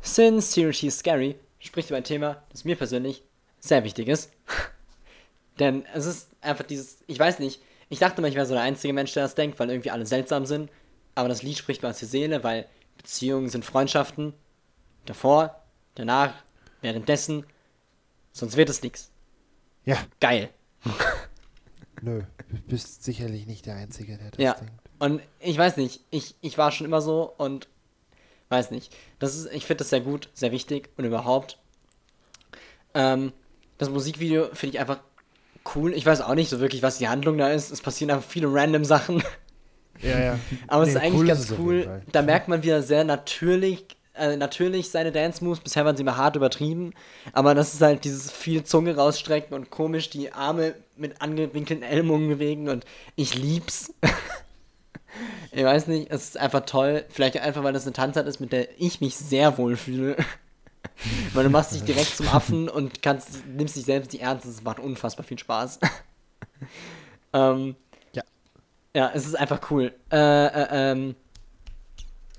Sincerity 0.00 0.86
is 0.86 0.98
Scary 0.98 1.36
spricht 1.58 1.90
über 1.90 1.96
ein 1.96 2.04
Thema, 2.04 2.42
das 2.50 2.64
mir 2.64 2.76
persönlich 2.76 3.22
sehr 3.58 3.84
wichtig 3.84 4.08
ist. 4.08 4.30
Denn 5.58 5.84
es 5.92 6.06
ist 6.06 6.28
einfach 6.40 6.64
dieses, 6.64 6.98
ich 7.06 7.18
weiß 7.18 7.40
nicht, 7.40 7.60
ich 7.88 7.98
dachte 7.98 8.22
mal, 8.22 8.28
ich 8.28 8.36
wäre 8.36 8.46
so 8.46 8.54
der 8.54 8.62
einzige 8.62 8.92
Mensch, 8.92 9.12
der 9.12 9.24
das 9.24 9.34
denkt, 9.34 9.58
weil 9.58 9.68
irgendwie 9.68 9.90
alle 9.90 10.06
seltsam 10.06 10.46
sind. 10.46 10.70
Aber 11.20 11.28
das 11.28 11.42
Lied 11.42 11.58
spricht 11.58 11.82
mir 11.82 11.90
aus 11.90 11.98
der 11.98 12.08
Seele, 12.08 12.42
weil 12.44 12.66
Beziehungen 12.96 13.50
sind 13.50 13.62
Freundschaften. 13.62 14.32
Davor, 15.04 15.62
danach, 15.94 16.32
währenddessen. 16.80 17.44
Sonst 18.32 18.56
wird 18.56 18.70
es 18.70 18.82
nichts. 18.82 19.10
Ja, 19.84 19.98
Geil. 20.18 20.48
nö. 22.00 22.22
Du 22.48 22.56
bist 22.68 23.04
sicherlich 23.04 23.46
nicht 23.46 23.66
der 23.66 23.74
Einzige, 23.76 24.16
der 24.16 24.30
das 24.30 24.38
Ja. 24.42 24.54
denkt. 24.54 24.72
Und 24.98 25.20
ich 25.40 25.58
weiß 25.58 25.76
nicht, 25.76 26.00
ich, 26.10 26.36
ich 26.40 26.56
war 26.56 26.72
schon 26.72 26.86
immer 26.86 27.02
so 27.02 27.34
und 27.36 27.68
weiß 28.48 28.70
nicht. 28.70 28.96
Das 29.18 29.36
ist, 29.36 29.52
ich 29.52 29.66
finde 29.66 29.80
das 29.80 29.90
sehr 29.90 30.00
gut, 30.00 30.30
sehr 30.32 30.52
wichtig 30.52 30.88
und 30.96 31.04
überhaupt. 31.04 31.58
Ähm, 32.94 33.34
das 33.76 33.90
Musikvideo 33.90 34.48
finde 34.54 34.74
ich 34.76 34.80
einfach 34.80 35.00
cool. 35.74 35.92
Ich 35.92 36.06
weiß 36.06 36.22
auch 36.22 36.34
nicht 36.34 36.48
so 36.48 36.60
wirklich, 36.60 36.82
was 36.82 36.96
die 36.96 37.08
Handlung 37.08 37.36
da 37.36 37.50
ist. 37.50 37.70
Es 37.70 37.82
passieren 37.82 38.10
einfach 38.10 38.26
viele 38.28 38.48
random 38.50 38.84
Sachen. 38.86 39.22
Ja, 40.02 40.18
ja. 40.18 40.38
Aber 40.66 40.82
es 40.82 40.88
Nee, 40.88 40.94
ist 40.94 41.00
eigentlich 41.00 41.20
cool 41.20 41.26
ganz 41.26 41.50
es 41.50 41.58
cool. 41.58 42.02
Da 42.12 42.22
merkt 42.22 42.48
man 42.48 42.62
wieder 42.62 42.82
sehr 42.82 43.04
natürlich, 43.04 43.84
äh, 44.14 44.36
natürlich 44.36 44.90
seine 44.90 45.12
Dance-Moves. 45.12 45.60
Bisher 45.60 45.84
waren 45.84 45.96
sie 45.96 46.02
immer 46.02 46.16
hart 46.16 46.36
übertrieben. 46.36 46.92
Aber 47.32 47.54
das 47.54 47.74
ist 47.74 47.80
halt 47.80 48.04
dieses 48.04 48.30
viel 48.30 48.64
Zunge 48.64 48.96
rausstrecken 48.96 49.54
und 49.54 49.70
komisch 49.70 50.10
die 50.10 50.32
Arme 50.32 50.74
mit 50.96 51.20
angewinkelten 51.22 51.84
Ellbogen 51.84 52.28
bewegen. 52.28 52.68
Und 52.68 52.84
ich 53.16 53.34
lieb's. 53.34 53.92
ich 55.52 55.64
weiß 55.64 55.86
nicht, 55.88 56.10
es 56.10 56.30
ist 56.30 56.38
einfach 56.38 56.64
toll. 56.66 57.04
Vielleicht 57.10 57.38
einfach, 57.40 57.62
weil 57.62 57.72
das 57.72 57.84
eine 57.84 57.92
Tanzart 57.92 58.26
ist, 58.26 58.40
mit 58.40 58.52
der 58.52 58.68
ich 58.78 59.00
mich 59.00 59.16
sehr 59.16 59.58
wohl 59.58 59.76
fühle. 59.76 60.16
weil 61.34 61.44
du 61.44 61.50
machst 61.50 61.72
dich 61.72 61.84
direkt 61.84 62.16
zum 62.16 62.28
Affen 62.28 62.68
und 62.68 63.02
kannst, 63.02 63.46
nimmst 63.46 63.76
dich 63.76 63.84
selbst 63.84 64.12
nicht 64.12 64.22
ernst. 64.22 64.46
Es 64.46 64.62
macht 64.62 64.78
unfassbar 64.78 65.24
viel 65.24 65.38
Spaß. 65.38 65.78
ähm, 67.32 67.76
Ja. 68.94 69.10
es 69.14 69.26
ist 69.26 69.36
einfach 69.36 69.70
cool. 69.70 69.92
Äh, 70.10 70.16
äh, 70.46 70.66
ähm. 70.92 71.14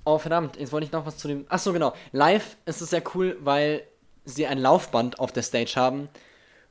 Oh, 0.03 0.17
verdammt, 0.17 0.57
jetzt 0.57 0.71
wollte 0.71 0.85
ich 0.85 0.91
noch 0.91 1.05
was 1.05 1.17
zu 1.17 1.27
dem. 1.27 1.45
Achso, 1.49 1.73
genau. 1.73 1.93
Live 2.11 2.57
ist 2.65 2.81
es 2.81 2.89
sehr 2.89 3.03
cool, 3.13 3.37
weil 3.41 3.83
sie 4.25 4.47
ein 4.47 4.57
Laufband 4.57 5.19
auf 5.19 5.31
der 5.31 5.43
Stage 5.43 5.73
haben. 5.75 6.09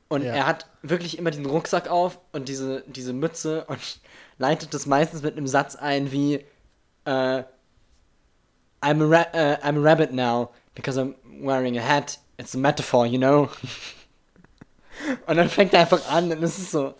Und 0.09 0.23
Ja. 0.23 0.33
er 0.33 0.45
hat 0.45 0.65
wirklich 0.81 1.17
immer 1.17 1.31
diesen 1.31 1.45
Rucksack 1.45 1.87
auf 1.89 2.19
und 2.33 2.49
diese, 2.49 2.83
diese 2.87 3.13
Mütze 3.13 3.63
und 3.65 3.79
leitet 4.37 4.73
das 4.73 4.85
meistens 4.85 5.21
mit 5.23 5.37
einem 5.37 5.47
Satz 5.47 5.75
ein 5.75 6.11
wie 6.11 6.35
äh, 7.05 7.43
I'm, 8.81 9.01
a 9.01 9.07
ra 9.07 9.25
äh, 9.33 9.57
I'm 9.63 9.79
a 9.79 9.81
rabbit 9.81 10.11
now 10.11 10.49
because 10.75 10.99
I'm 10.99 11.15
wearing 11.41 11.77
a 11.77 11.81
hat. 11.81 12.19
It's 12.37 12.55
a 12.55 12.57
metaphor, 12.57 13.05
you 13.05 13.17
know? 13.19 13.49
und 15.27 15.37
dann 15.37 15.49
fängt 15.49 15.73
er 15.73 15.81
einfach 15.81 16.09
an 16.09 16.31
und 16.31 16.43
es 16.43 16.57
ist 16.57 16.71
so, 16.71 16.95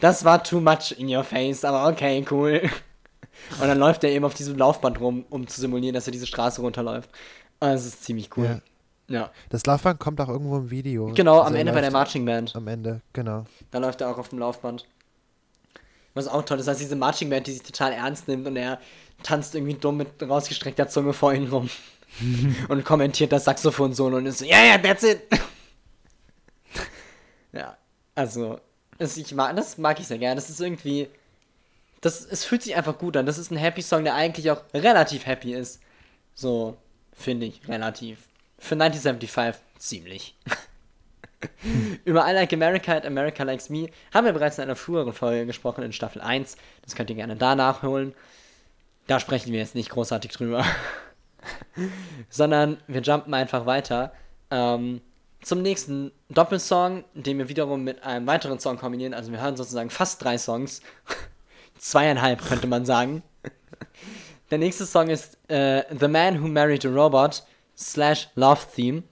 das 0.00 0.24
war 0.24 0.42
too 0.42 0.60
much 0.60 0.92
in 0.98 1.14
your 1.14 1.24
face, 1.24 1.64
aber 1.64 1.88
okay, 1.90 2.24
cool. 2.30 2.62
Und 3.60 3.68
dann 3.68 3.78
läuft 3.78 4.04
er 4.04 4.10
eben 4.10 4.24
auf 4.24 4.34
diesem 4.34 4.56
Laufband 4.56 5.00
rum, 5.00 5.24
um 5.30 5.46
zu 5.46 5.60
simulieren, 5.60 5.94
dass 5.94 6.06
er 6.06 6.12
diese 6.12 6.26
Straße 6.26 6.60
runterläuft. 6.60 7.10
Und 7.60 7.68
das 7.68 7.84
ist 7.84 8.04
ziemlich 8.04 8.30
cool. 8.36 8.62
Ja. 9.08 9.30
Das 9.48 9.66
Laufband 9.66 9.98
kommt 9.98 10.20
auch 10.20 10.28
irgendwo 10.28 10.58
im 10.58 10.70
Video. 10.70 11.12
Genau, 11.14 11.38
Also 11.38 11.48
am 11.48 11.54
Ende 11.56 11.72
bei 11.72 11.80
der 11.80 11.90
Marching 11.90 12.24
Band. 12.24 12.54
Am 12.54 12.68
Ende, 12.68 13.00
genau. 13.12 13.44
Da 13.70 13.78
läuft 13.78 14.00
er 14.00 14.10
auch 14.10 14.18
auf 14.18 14.28
dem 14.28 14.38
Laufband. 14.38 14.86
Was 16.14 16.28
auch 16.28 16.42
toll 16.44 16.60
ist, 16.60 16.66
dass 16.66 16.78
diese 16.78 16.96
Marching 16.96 17.28
Band, 17.28 17.46
die 17.46 17.52
sich 17.52 17.62
total 17.62 17.92
ernst 17.92 18.28
nimmt 18.28 18.46
und 18.46 18.56
er 18.56 18.78
tanzt 19.22 19.54
irgendwie 19.54 19.74
dumm 19.74 19.96
mit 19.96 20.08
rausgestreckter 20.22 20.88
Zunge 20.88 21.12
vor 21.12 21.32
ihnen 21.32 21.48
rum. 21.48 21.68
und 22.68 22.84
kommentiert 22.84 23.32
das 23.32 23.44
Saxophon-Solo 23.44 24.16
und 24.16 24.26
ist 24.26 24.38
so, 24.38 24.44
ja, 24.44 24.56
yeah, 24.56 24.64
ja, 24.64 24.70
yeah, 24.72 24.82
that's 24.82 25.02
it. 25.02 25.22
ja, 27.52 27.76
also, 28.14 28.58
es, 29.00 29.16
ich 29.16 29.34
mag, 29.34 29.56
das 29.56 29.78
mag 29.78 29.98
ich 29.98 30.06
sehr 30.06 30.18
gerne. 30.18 30.36
Das 30.36 30.50
ist 30.50 30.60
irgendwie, 30.60 31.08
das, 32.00 32.24
es 32.24 32.44
fühlt 32.44 32.62
sich 32.62 32.76
einfach 32.76 32.98
gut 32.98 33.16
an. 33.16 33.26
Das 33.26 33.38
ist 33.38 33.50
ein 33.50 33.56
Happy 33.56 33.82
Song, 33.82 34.04
der 34.04 34.14
eigentlich 34.14 34.50
auch 34.50 34.62
relativ 34.74 35.26
happy 35.26 35.54
ist. 35.54 35.80
So, 36.34 36.76
finde 37.12 37.46
ich, 37.46 37.66
relativ. 37.66 38.28
Für 38.58 38.74
1975 38.74 39.62
ziemlich. 39.78 40.36
Über 42.04 42.28
I 42.28 42.32
Like 42.32 42.52
America 42.52 42.92
and 42.92 43.06
America 43.06 43.42
Likes 43.42 43.70
Me 43.70 43.88
haben 44.12 44.26
wir 44.26 44.34
bereits 44.34 44.58
in 44.58 44.64
einer 44.64 44.76
früheren 44.76 45.14
Folge 45.14 45.46
gesprochen, 45.46 45.82
in 45.82 45.94
Staffel 45.94 46.20
1. 46.20 46.56
Das 46.82 46.94
könnt 46.94 47.08
ihr 47.08 47.16
gerne 47.16 47.36
da 47.36 47.54
nachholen. 47.54 48.14
Da 49.06 49.18
sprechen 49.18 49.50
wir 49.50 49.60
jetzt 49.60 49.74
nicht 49.74 49.88
großartig 49.88 50.30
drüber. 50.32 50.64
Sondern 52.28 52.76
wir 52.86 53.00
jumpen 53.00 53.32
einfach 53.32 53.64
weiter 53.64 54.12
ähm, 54.50 55.00
zum 55.42 55.62
nächsten 55.62 56.12
Doppelsong, 56.28 57.04
den 57.14 57.38
wir 57.38 57.48
wiederum 57.48 57.82
mit 57.82 58.02
einem 58.02 58.26
weiteren 58.26 58.58
Song 58.58 58.78
kombinieren. 58.78 59.14
Also 59.14 59.32
wir 59.32 59.40
hören 59.40 59.56
sozusagen 59.56 59.90
fast 59.90 60.22
drei 60.22 60.38
Songs. 60.38 60.82
Zweieinhalb 61.78 62.44
könnte 62.46 62.66
man 62.66 62.84
sagen. 62.84 63.22
Der 64.50 64.58
nächste 64.58 64.84
Song 64.84 65.08
ist 65.08 65.38
äh, 65.48 65.84
The 65.98 66.08
Man 66.08 66.42
Who 66.42 66.48
Married 66.48 66.84
a 66.84 66.88
Robot 66.88 67.44
slash 67.76 68.28
Love 68.34 68.60
Theme. 68.74 69.02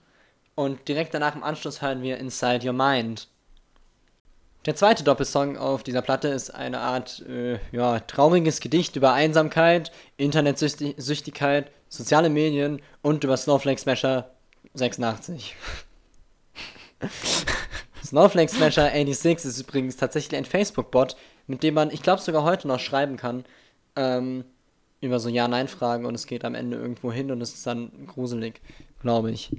Und 0.55 0.87
direkt 0.87 1.13
danach 1.13 1.35
im 1.35 1.43
Anschluss 1.43 1.81
hören 1.81 2.01
wir 2.01 2.17
Inside 2.17 2.67
Your 2.67 2.73
Mind. 2.73 3.27
Der 4.65 4.75
zweite 4.75 5.05
Doppelsong 5.05 5.57
auf 5.57 5.83
dieser 5.83 6.01
Platte 6.01 6.27
ist 6.27 6.53
eine 6.53 6.79
Art, 6.79 7.25
äh, 7.27 7.59
ja, 7.71 8.01
trauriges 8.01 8.59
Gedicht 8.59 8.97
über 8.97 9.13
Einsamkeit, 9.13 9.91
Internetsüchtigkeit, 10.17 11.71
soziale 11.87 12.29
Medien 12.29 12.81
und 13.01 13.23
über 13.23 13.37
Snowflake 13.37 13.79
Smasher 13.79 14.31
86. 14.73 15.55
Snowflake 18.03 18.49
Smasher 18.49 18.91
86 18.91 19.49
ist 19.49 19.59
übrigens 19.59 19.97
tatsächlich 19.97 20.37
ein 20.37 20.45
Facebook-Bot, 20.45 21.15
mit 21.47 21.63
dem 21.63 21.73
man, 21.75 21.91
ich 21.91 22.01
glaube, 22.01 22.21
sogar 22.21 22.43
heute 22.43 22.67
noch 22.67 22.79
schreiben 22.79 23.17
kann, 23.17 23.45
ähm, 23.95 24.45
über 25.01 25.19
so 25.19 25.29
Ja-Nein-Fragen 25.29 26.05
und 26.05 26.15
es 26.15 26.27
geht 26.27 26.43
am 26.43 26.55
Ende 26.55 26.77
irgendwo 26.77 27.11
hin 27.11 27.31
und 27.31 27.41
es 27.41 27.53
ist 27.53 27.65
dann 27.67 27.91
gruselig, 28.07 28.61
glaube 29.01 29.31
ich. 29.31 29.51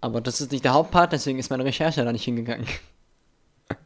Aber 0.00 0.20
das 0.20 0.40
ist 0.40 0.52
nicht 0.52 0.64
der 0.64 0.74
Hauptpart, 0.74 1.12
deswegen 1.12 1.38
ist 1.38 1.50
meine 1.50 1.64
Recherche 1.64 2.04
da 2.04 2.12
nicht 2.12 2.24
hingegangen. 2.24 2.66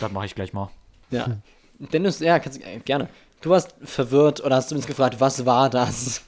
Das 0.00 0.10
mache 0.10 0.24
ich 0.24 0.34
gleich 0.34 0.54
mal. 0.54 0.70
Ja. 1.10 1.36
Dennis, 1.78 2.18
ja, 2.20 2.38
kannst, 2.38 2.58
äh, 2.62 2.78
gerne. 2.78 3.06
Du 3.42 3.50
warst 3.50 3.74
verwirrt 3.82 4.42
oder 4.42 4.56
hast 4.56 4.70
zumindest 4.70 4.88
gefragt, 4.88 5.20
was 5.20 5.44
war 5.44 5.68
das? 5.68 6.22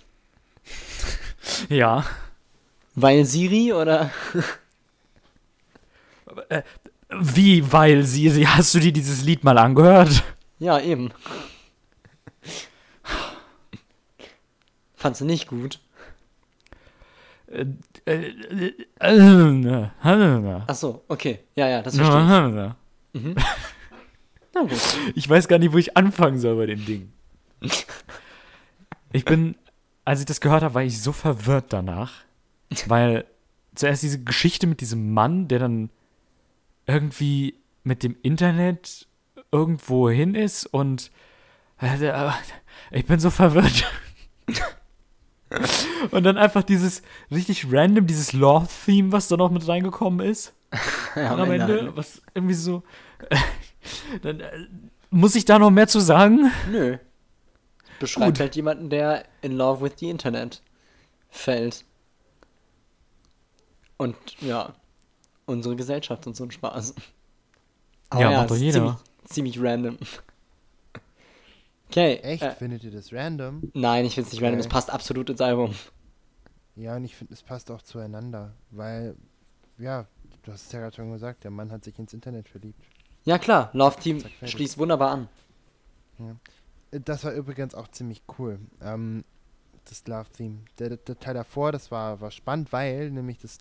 Ja. 1.70 2.04
Weil 2.94 3.24
Siri 3.24 3.72
oder? 3.72 4.10
Wie, 7.08 7.72
weil 7.72 8.02
sie, 8.02 8.28
sie, 8.30 8.46
hast 8.46 8.74
du 8.74 8.80
dir 8.80 8.92
dieses 8.92 9.22
Lied 9.22 9.44
mal 9.44 9.58
angehört? 9.58 10.24
Ja, 10.58 10.80
eben. 10.80 11.10
Fandst 14.94 15.20
du 15.20 15.24
nicht 15.24 15.46
gut? 15.46 15.80
Äh, 17.48 17.66
äh, 18.06 18.28
äh, 18.28 18.72
äh, 18.98 19.88
Ach 20.66 20.74
so, 20.74 21.04
okay. 21.08 21.40
Ja, 21.54 21.68
ja, 21.68 21.82
das 21.82 21.96
verstehe 21.96 22.18
äh, 22.18 22.72
ich. 23.12 23.34
Gut. 24.52 24.70
Ich 25.14 25.28
weiß 25.28 25.48
gar 25.48 25.58
nicht, 25.58 25.72
wo 25.72 25.78
ich 25.78 25.96
anfangen 25.96 26.38
soll 26.38 26.56
bei 26.56 26.66
dem 26.66 26.84
Ding. 26.84 27.12
Ich 29.12 29.24
bin, 29.24 29.54
als 30.04 30.20
ich 30.20 30.26
das 30.26 30.40
gehört 30.40 30.62
habe, 30.62 30.74
war 30.74 30.82
ich 30.82 31.00
so 31.00 31.12
verwirrt 31.12 31.66
danach, 31.72 32.24
weil 32.86 33.26
zuerst 33.74 34.02
diese 34.02 34.22
Geschichte 34.22 34.66
mit 34.66 34.80
diesem 34.80 35.12
Mann, 35.12 35.48
der 35.48 35.58
dann 35.58 35.90
irgendwie 36.86 37.58
mit 37.84 38.02
dem 38.02 38.16
Internet 38.22 39.06
irgendwo 39.52 40.10
hin 40.10 40.34
ist 40.34 40.66
und 40.66 41.10
äh, 41.80 42.30
ich 42.90 43.06
bin 43.06 43.20
so 43.20 43.30
verwirrt. 43.30 43.84
Und 46.10 46.24
dann 46.24 46.36
einfach 46.36 46.64
dieses 46.64 47.02
richtig 47.30 47.70
random, 47.70 48.06
dieses 48.06 48.32
Love-Theme, 48.32 49.12
was 49.12 49.28
da 49.28 49.36
noch 49.36 49.50
mit 49.50 49.66
reingekommen 49.66 50.26
ist. 50.26 50.52
Ja, 51.14 51.34
am 51.34 51.50
Ende, 51.50 51.80
halt. 51.80 51.96
was 51.96 52.20
irgendwie 52.34 52.52
so. 52.52 52.82
dann, 54.22 54.40
äh, 54.40 54.66
muss 55.10 55.34
ich 55.34 55.46
da 55.46 55.58
noch 55.58 55.70
mehr 55.70 55.88
zu 55.88 55.98
sagen? 56.00 56.50
Nö. 56.70 56.98
Beschreibt 57.98 58.34
Gut. 58.34 58.40
halt 58.40 58.56
jemanden, 58.56 58.90
der 58.90 59.24
in 59.40 59.52
love 59.52 59.82
with 59.82 59.92
the 59.98 60.10
Internet 60.10 60.62
fällt. 61.30 61.86
Und 63.96 64.16
ja, 64.42 64.74
unsere 65.46 65.76
Gesellschaft 65.76 66.26
und 66.26 66.36
so 66.36 66.44
ein 66.44 66.50
Spaß. 66.50 66.94
Ja, 68.14 68.30
macht 68.30 68.50
es 68.50 68.56
doch 68.56 68.56
jeder. 68.56 68.72
Ziemlich, 69.26 69.56
ziemlich 69.56 69.60
random. 69.62 69.98
Okay. 71.88 72.16
Echt? 72.16 72.42
Äh, 72.42 72.54
Findet 72.56 72.84
ihr 72.84 72.90
das 72.90 73.12
random? 73.12 73.70
nein, 73.74 74.04
ich 74.04 74.14
finde 74.14 74.26
es 74.28 74.32
nicht 74.32 74.42
random, 74.42 74.60
es 74.60 74.66
Okay. 74.66 74.72
passt 74.72 74.90
absolut 74.90 75.30
ins 75.30 75.40
Album. 75.40 75.74
Ja, 76.74 76.96
und 76.96 77.04
ich 77.04 77.14
finde, 77.16 77.32
es 77.32 77.42
passt 77.42 77.70
auch 77.70 77.80
zueinander, 77.82 78.52
weil, 78.70 79.16
ja, 79.78 80.06
du 80.42 80.52
hast 80.52 80.66
es 80.66 80.72
ja 80.72 80.80
gerade 80.80 80.94
schon 80.96 81.10
gesagt, 81.12 81.44
der 81.44 81.50
Mann 81.50 81.70
hat 81.72 81.84
sich 81.84 81.98
ins 81.98 82.12
Internet 82.12 82.48
verliebt. 82.48 82.80
Ja 83.24 83.38
klar, 83.38 83.70
Love 83.72 83.98
Team 83.98 84.22
schließt 84.44 84.78
wunderbar 84.78 85.10
an. 85.12 85.28
Äh, 86.90 87.00
Das 87.00 87.24
war 87.24 87.32
übrigens 87.32 87.74
auch 87.74 87.88
ziemlich 87.88 88.22
cool. 88.38 88.58
Ähm, 88.82 89.24
das 89.88 90.06
Love-Theme. 90.06 90.58
Der, 90.78 90.88
der, 90.90 90.98
der 90.98 91.18
Teil 91.18 91.34
davor, 91.34 91.70
das 91.72 91.90
war, 91.90 92.20
war 92.20 92.30
spannend, 92.30 92.72
weil 92.72 93.10
nämlich 93.10 93.38
das 93.38 93.58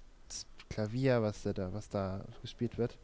Klavier, 0.75 1.21
was 1.21 1.41
da, 1.43 1.73
was 1.73 1.87
da 1.87 2.25
gespielt 2.41 2.77
wird. 2.77 2.97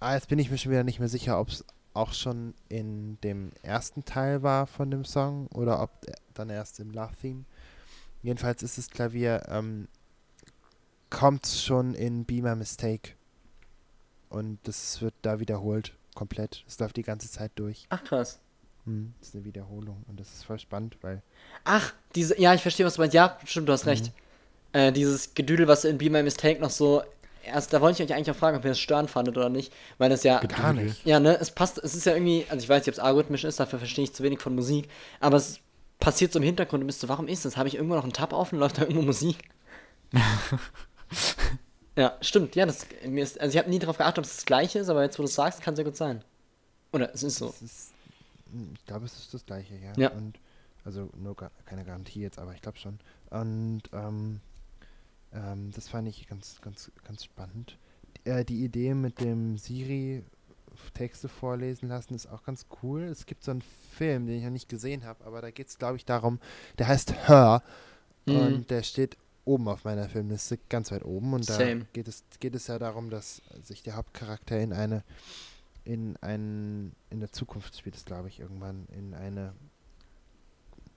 Ah, 0.00 0.14
jetzt 0.14 0.28
bin 0.28 0.40
ich 0.40 0.50
mir 0.50 0.58
schon 0.58 0.72
wieder 0.72 0.82
nicht 0.82 0.98
mehr 0.98 1.08
sicher, 1.08 1.38
ob 1.38 1.48
es 1.48 1.64
auch 1.94 2.12
schon 2.12 2.54
in 2.68 3.20
dem 3.20 3.52
ersten 3.62 4.04
Teil 4.04 4.42
war 4.42 4.66
von 4.66 4.90
dem 4.90 5.04
Song 5.04 5.46
oder 5.48 5.80
ob 5.80 5.90
dann 6.34 6.50
erst 6.50 6.80
im 6.80 6.90
Love-Theme. 6.90 7.44
Jedenfalls 8.22 8.64
ist 8.64 8.78
das 8.78 8.90
Klavier, 8.90 9.44
ähm, 9.48 9.86
kommt 11.08 11.46
schon 11.46 11.94
in 11.94 12.24
Be 12.24 12.42
My 12.42 12.56
Mistake. 12.56 13.12
Und 14.28 14.58
das 14.64 15.00
wird 15.00 15.14
da 15.22 15.38
wiederholt, 15.38 15.96
komplett. 16.16 16.64
Es 16.66 16.80
läuft 16.80 16.96
die 16.96 17.02
ganze 17.02 17.30
Zeit 17.30 17.52
durch. 17.54 17.86
Ach, 17.90 18.02
krass. 18.02 18.40
Hm, 18.86 19.14
das 19.20 19.28
ist 19.28 19.36
eine 19.36 19.44
Wiederholung 19.44 20.02
und 20.08 20.18
das 20.18 20.32
ist 20.32 20.44
voll 20.44 20.58
spannend, 20.58 20.98
weil. 21.00 21.22
Ach, 21.62 21.94
diese, 22.16 22.40
ja, 22.40 22.54
ich 22.54 22.62
verstehe, 22.62 22.84
was 22.84 22.94
du 22.94 23.02
meinst. 23.02 23.14
Ja, 23.14 23.38
stimmt, 23.44 23.68
du 23.68 23.72
hast 23.72 23.86
recht. 23.86 24.12
Äh, 24.72 24.92
dieses 24.92 25.34
Gedüdel, 25.34 25.68
was 25.68 25.84
in 25.84 25.98
Be 25.98 26.10
My 26.10 26.22
Mistake 26.22 26.60
noch 26.60 26.70
so. 26.70 27.02
Erst, 27.44 27.72
da 27.72 27.80
wollte 27.80 28.02
ich 28.02 28.10
euch 28.10 28.14
eigentlich 28.14 28.30
auch 28.30 28.38
fragen, 28.38 28.58
ob 28.58 28.64
ihr 28.64 28.70
das 28.70 28.78
störend 28.78 29.10
fandet 29.10 29.36
oder 29.38 29.48
nicht. 29.48 29.72
Weil 29.96 30.10
das 30.10 30.22
ja. 30.22 30.40
Gar 30.40 30.74
nicht. 30.74 31.04
Ja, 31.06 31.18
ne, 31.18 31.38
es 31.40 31.50
passt, 31.50 31.78
es 31.78 31.94
ist 31.94 32.04
ja 32.04 32.12
irgendwie, 32.12 32.44
also 32.50 32.62
ich 32.62 32.68
weiß 32.68 32.82
nicht, 32.82 32.88
ob 32.88 32.94
es 32.94 32.98
algorithmisch 32.98 33.44
ist, 33.44 33.58
dafür 33.58 33.78
verstehe 33.78 34.04
ich 34.04 34.12
zu 34.12 34.22
wenig 34.22 34.40
von 34.40 34.54
Musik, 34.54 34.88
aber 35.20 35.38
es 35.38 35.60
passiert 35.98 36.32
so 36.32 36.38
im 36.38 36.44
Hintergrund 36.44 36.82
und 36.82 36.86
bist 36.86 37.00
so, 37.00 37.08
warum 37.08 37.28
ist 37.28 37.44
das? 37.44 37.56
Habe 37.56 37.68
ich 37.68 37.76
irgendwo 37.76 37.94
noch 37.94 38.04
einen 38.04 38.12
Tab 38.12 38.32
offen, 38.32 38.58
läuft 38.58 38.78
da 38.78 38.82
irgendwo 38.82 39.02
Musik? 39.02 39.38
ja, 41.96 42.16
stimmt, 42.20 42.54
ja, 42.54 42.66
das, 42.66 42.86
mir 43.04 43.22
ist, 43.22 43.40
also 43.40 43.54
ich 43.54 43.58
habe 43.58 43.70
nie 43.70 43.78
darauf 43.78 43.98
geachtet, 43.98 44.18
ob 44.18 44.24
es 44.24 44.36
das 44.36 44.46
gleiche 44.46 44.78
ist, 44.78 44.88
aber 44.88 45.02
jetzt, 45.02 45.18
wo 45.18 45.22
du 45.22 45.28
es 45.28 45.34
sagst, 45.34 45.62
kann 45.62 45.74
es 45.74 45.78
ja 45.78 45.84
gut 45.84 45.96
sein. 45.96 46.24
Oder 46.92 47.12
es 47.12 47.22
ist 47.22 47.36
so. 47.36 47.54
Ist, 47.62 47.92
hm, 48.50 48.72
ich 48.74 48.86
glaube, 48.86 49.06
es 49.06 49.18
ist 49.18 49.34
das 49.34 49.44
gleiche, 49.44 49.74
ja. 49.74 49.92
Ja. 49.96 50.10
Und, 50.10 50.38
also 50.84 51.10
nur 51.16 51.34
gar, 51.34 51.50
keine 51.66 51.84
Garantie 51.84 52.20
jetzt, 52.20 52.38
aber 52.38 52.54
ich 52.54 52.62
glaube 52.62 52.78
schon. 52.78 52.98
Und 53.30 53.82
ähm, 53.92 54.40
ähm, 55.32 55.70
das 55.74 55.88
fand 55.88 56.08
ich 56.08 56.26
ganz, 56.26 56.60
ganz, 56.60 56.90
ganz 57.04 57.24
spannend. 57.24 57.78
Die, 58.24 58.30
äh, 58.30 58.44
die 58.44 58.64
Idee 58.64 58.94
mit 58.94 59.20
dem 59.20 59.58
Siri 59.58 60.24
Texte 60.94 61.28
vorlesen 61.28 61.88
lassen 61.88 62.14
ist 62.14 62.26
auch 62.28 62.44
ganz 62.44 62.66
cool. 62.82 63.02
Es 63.02 63.26
gibt 63.26 63.42
so 63.42 63.50
einen 63.50 63.62
Film, 63.62 64.26
den 64.26 64.38
ich 64.38 64.44
noch 64.44 64.50
nicht 64.50 64.68
gesehen 64.68 65.04
habe, 65.04 65.24
aber 65.24 65.40
da 65.42 65.50
geht 65.50 65.68
es, 65.68 65.78
glaube 65.78 65.96
ich, 65.96 66.04
darum, 66.04 66.38
der 66.78 66.86
heißt 66.88 67.28
Her 67.28 67.62
Mhm. 68.26 68.36
und 68.36 68.70
der 68.70 68.82
steht 68.82 69.16
oben 69.44 69.68
auf 69.68 69.84
meiner 69.84 70.08
Filmliste, 70.08 70.58
ganz 70.68 70.92
weit 70.92 71.04
oben. 71.04 71.32
Und 71.32 71.48
da 71.48 71.54
Same. 71.54 71.86
geht 71.92 72.06
es, 72.08 72.22
geht 72.38 72.54
es 72.54 72.66
ja 72.66 72.78
darum, 72.78 73.10
dass 73.10 73.42
sich 73.62 73.82
der 73.82 73.96
Hauptcharakter 73.96 74.60
in 74.60 74.72
eine, 74.72 75.02
in 75.84 76.16
ein, 76.20 76.92
in 77.10 77.20
der 77.20 77.32
Zukunft 77.32 77.76
spielt 77.76 77.96
es, 77.96 78.04
glaube 78.04 78.28
ich, 78.28 78.40
irgendwann, 78.40 78.86
in 78.96 79.14
eine, 79.14 79.54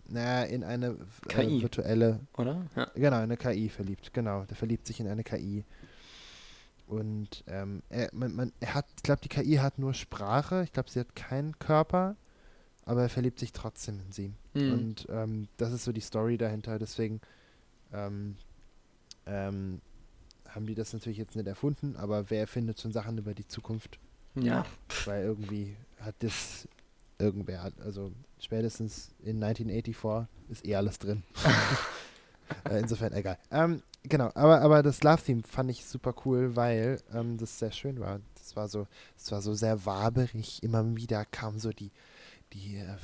naja, 0.08 0.43
in 0.43 0.64
eine 0.64 0.88
äh, 0.88 0.95
KI. 1.28 1.62
virtuelle, 1.62 2.20
Oder? 2.38 2.66
Ja. 2.76 2.86
genau, 2.95 3.18
in 3.18 3.24
eine 3.24 3.38
KI 3.38 3.70
verliebt, 3.70 4.14
genau. 4.14 4.45
Der 4.45 4.56
verliebt 4.56 4.86
sich 4.88 4.99
in 4.99 5.08
eine 5.08 5.24
KI. 5.24 5.64
Und 6.88 7.43
ähm, 7.47 7.82
er, 7.89 8.10
man, 8.14 8.36
man, 8.36 8.52
er 8.60 8.74
hat, 8.74 8.86
ich 8.97 9.04
glaube, 9.04 9.22
die 9.22 9.30
KI 9.30 9.56
hat 9.58 9.80
nur 9.80 9.93
Sprache, 9.93 10.64
ich 10.64 10.74
glaube, 10.74 10.89
sie 10.89 10.99
hat 10.99 11.16
keinen 11.16 11.58
Körper, 11.58 12.16
aber 12.86 13.04
er 13.04 13.10
verliebt 13.10 13.39
sich 13.39 13.54
trotzdem 13.54 13.99
in 14.06 14.12
sie. 14.12 14.34
Mhm. 14.54 14.74
Und 14.74 15.08
ähm, 15.10 15.47
das 15.58 15.72
ist 15.72 15.86
so 15.86 15.93
die 15.93 16.02
Story 16.02 16.38
dahinter. 16.38 16.78
Deswegen 16.80 17.22
ähm, 17.93 18.36
ähm, 19.26 19.80
haben 20.49 20.66
die 20.66 20.76
das 20.76 20.91
natürlich 20.91 21.18
jetzt 21.18 21.36
nicht 21.38 21.47
erfunden, 21.47 21.95
aber 21.95 22.30
wer 22.30 22.41
erfindet 22.41 22.82
schon 22.82 22.91
Sachen 22.91 23.18
über 23.18 23.34
die 23.34 23.47
Zukunft? 23.47 23.97
Ja. 24.36 24.66
Weil 25.06 25.24
irgendwie 25.24 25.76
hat 26.02 26.16
das 26.20 26.68
irgendwer, 27.20 27.64
hat- 27.64 27.80
also 27.82 28.12
spätestens 28.42 29.12
in 29.20 29.42
1984 29.42 30.28
ist 30.50 30.66
eh 30.66 30.76
alles 30.76 31.00
drin. 31.00 31.24
äh, 32.70 32.80
insofern 32.80 33.14
egal. 33.14 33.38
Ähm, 33.52 33.82
genau, 34.04 34.32
aber, 34.34 34.62
aber 34.62 34.84
das 34.84 35.04
Love-Theme 35.04 35.44
fand 35.48 35.72
ich 35.72 35.86
super 35.86 36.14
cool, 36.26 36.56
weil 36.56 37.00
ähm, 37.14 37.38
das 37.38 37.60
sehr 37.60 37.72
schön 37.72 38.00
war. 38.00 38.20
Das 38.36 38.56
war 38.56 38.68
so, 38.68 38.88
das 39.16 39.32
war 39.32 39.42
so 39.42 39.54
sehr 39.54 39.86
waberig. 39.86 40.62
Immer 40.64 40.96
wieder 40.96 41.24
kam 41.26 41.60
so 41.60 41.70
die, 41.70 41.92
die 42.54 42.78
äh, 42.78 42.98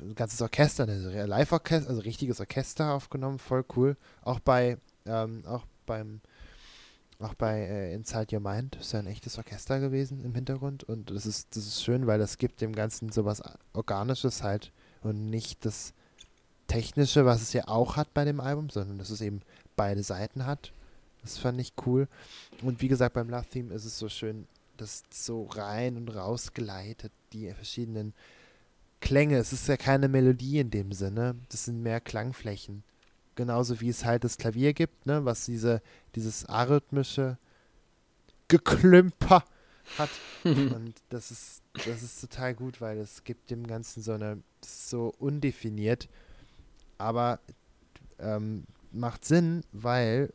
ein 0.00 0.14
ganzes 0.14 0.40
Orchester, 0.42 0.86
also 0.86 1.08
Live-Orchester, 1.10 1.88
also 1.88 2.02
richtiges 2.02 2.38
Orchester 2.40 2.92
aufgenommen, 2.92 3.38
voll 3.38 3.64
cool. 3.76 3.96
Auch 4.22 4.40
bei, 4.40 4.78
ähm, 5.06 5.44
auch 5.46 5.64
beim 5.86 6.20
auch 7.18 7.34
bei 7.34 7.60
äh, 7.60 7.94
Inside 7.94 8.34
Your 8.34 8.40
Mind 8.40 8.76
ist 8.76 8.92
ja 8.92 8.98
ein 8.98 9.06
echtes 9.06 9.38
Orchester 9.38 9.80
gewesen 9.80 10.24
im 10.24 10.34
Hintergrund 10.34 10.84
und 10.84 11.10
das 11.10 11.26
ist, 11.26 11.56
das 11.56 11.66
ist 11.66 11.82
schön, 11.82 12.06
weil 12.06 12.18
das 12.18 12.38
gibt 12.38 12.60
dem 12.60 12.74
Ganzen 12.74 13.12
sowas 13.12 13.42
Organisches 13.72 14.42
halt 14.42 14.72
und 15.02 15.30
nicht 15.30 15.64
das 15.64 15.94
Technische, 16.66 17.24
was 17.24 17.42
es 17.42 17.52
ja 17.52 17.68
auch 17.68 17.96
hat 17.96 18.14
bei 18.14 18.24
dem 18.24 18.40
Album, 18.40 18.70
sondern 18.70 18.98
dass 18.98 19.10
es 19.10 19.20
eben 19.20 19.42
beide 19.76 20.02
Seiten 20.02 20.46
hat. 20.46 20.72
Das 21.22 21.38
fand 21.38 21.60
ich 21.60 21.72
cool. 21.86 22.08
Und 22.62 22.82
wie 22.82 22.88
gesagt, 22.88 23.14
beim 23.14 23.30
Love 23.30 23.46
Theme 23.48 23.74
ist 23.74 23.84
es 23.84 23.98
so 23.98 24.08
schön, 24.08 24.46
dass 24.76 25.04
so 25.10 25.44
rein 25.44 25.96
und 25.96 26.08
raus 26.08 26.52
gleitet, 26.52 27.12
die 27.32 27.50
verschiedenen 27.52 28.12
Klänge. 29.00 29.36
Es 29.36 29.52
ist 29.52 29.68
ja 29.68 29.76
keine 29.76 30.08
Melodie 30.08 30.58
in 30.58 30.70
dem 30.70 30.92
Sinne, 30.92 31.36
das 31.50 31.66
sind 31.66 31.82
mehr 31.82 32.00
Klangflächen. 32.00 32.82
Genauso 33.34 33.80
wie 33.80 33.88
es 33.88 34.04
halt 34.04 34.24
das 34.24 34.36
Klavier 34.38 34.72
gibt, 34.72 35.06
ne, 35.06 35.24
was 35.24 35.44
diese, 35.44 35.82
dieses 36.14 36.44
arrhythmische 36.46 37.38
Geklümper 38.48 39.44
hat. 39.98 40.10
Und 40.44 40.94
das 41.08 41.30
ist, 41.30 41.62
das 41.72 42.02
ist 42.02 42.20
total 42.20 42.54
gut, 42.54 42.80
weil 42.80 42.98
es 42.98 43.24
gibt 43.24 43.50
dem 43.50 43.66
Ganzen 43.66 44.02
so 44.02 44.12
eine, 44.12 44.42
so 44.64 45.12
undefiniert, 45.18 46.08
aber 46.98 47.40
ähm, 48.18 48.64
macht 48.92 49.24
Sinn, 49.24 49.62
weil 49.72 50.32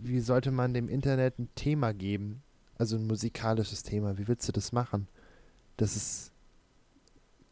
wie 0.00 0.20
sollte 0.20 0.50
man 0.50 0.74
dem 0.74 0.88
Internet 0.88 1.38
ein 1.38 1.48
Thema 1.54 1.92
geben? 1.92 2.42
Also 2.76 2.96
ein 2.96 3.06
musikalisches 3.06 3.82
Thema. 3.82 4.16
Wie 4.18 4.28
willst 4.28 4.46
du 4.46 4.52
das 4.52 4.72
machen? 4.72 5.08
Das 5.76 5.96
ist 5.96 6.32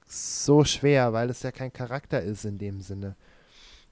so 0.06 0.64
schwer, 0.64 1.12
weil 1.12 1.30
es 1.30 1.42
ja 1.42 1.50
kein 1.50 1.72
Charakter 1.72 2.22
ist 2.22 2.44
in 2.44 2.58
dem 2.58 2.80
Sinne. 2.80 3.16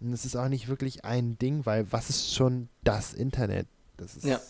Und 0.00 0.12
es 0.12 0.24
ist 0.24 0.36
auch 0.36 0.48
nicht 0.48 0.68
wirklich 0.68 1.04
ein 1.04 1.38
Ding, 1.38 1.64
weil 1.66 1.90
was 1.92 2.10
ist 2.10 2.34
schon 2.34 2.68
das 2.82 3.14
Internet? 3.14 3.66
Das 3.96 4.16
ist, 4.16 4.24
Ja. 4.24 4.40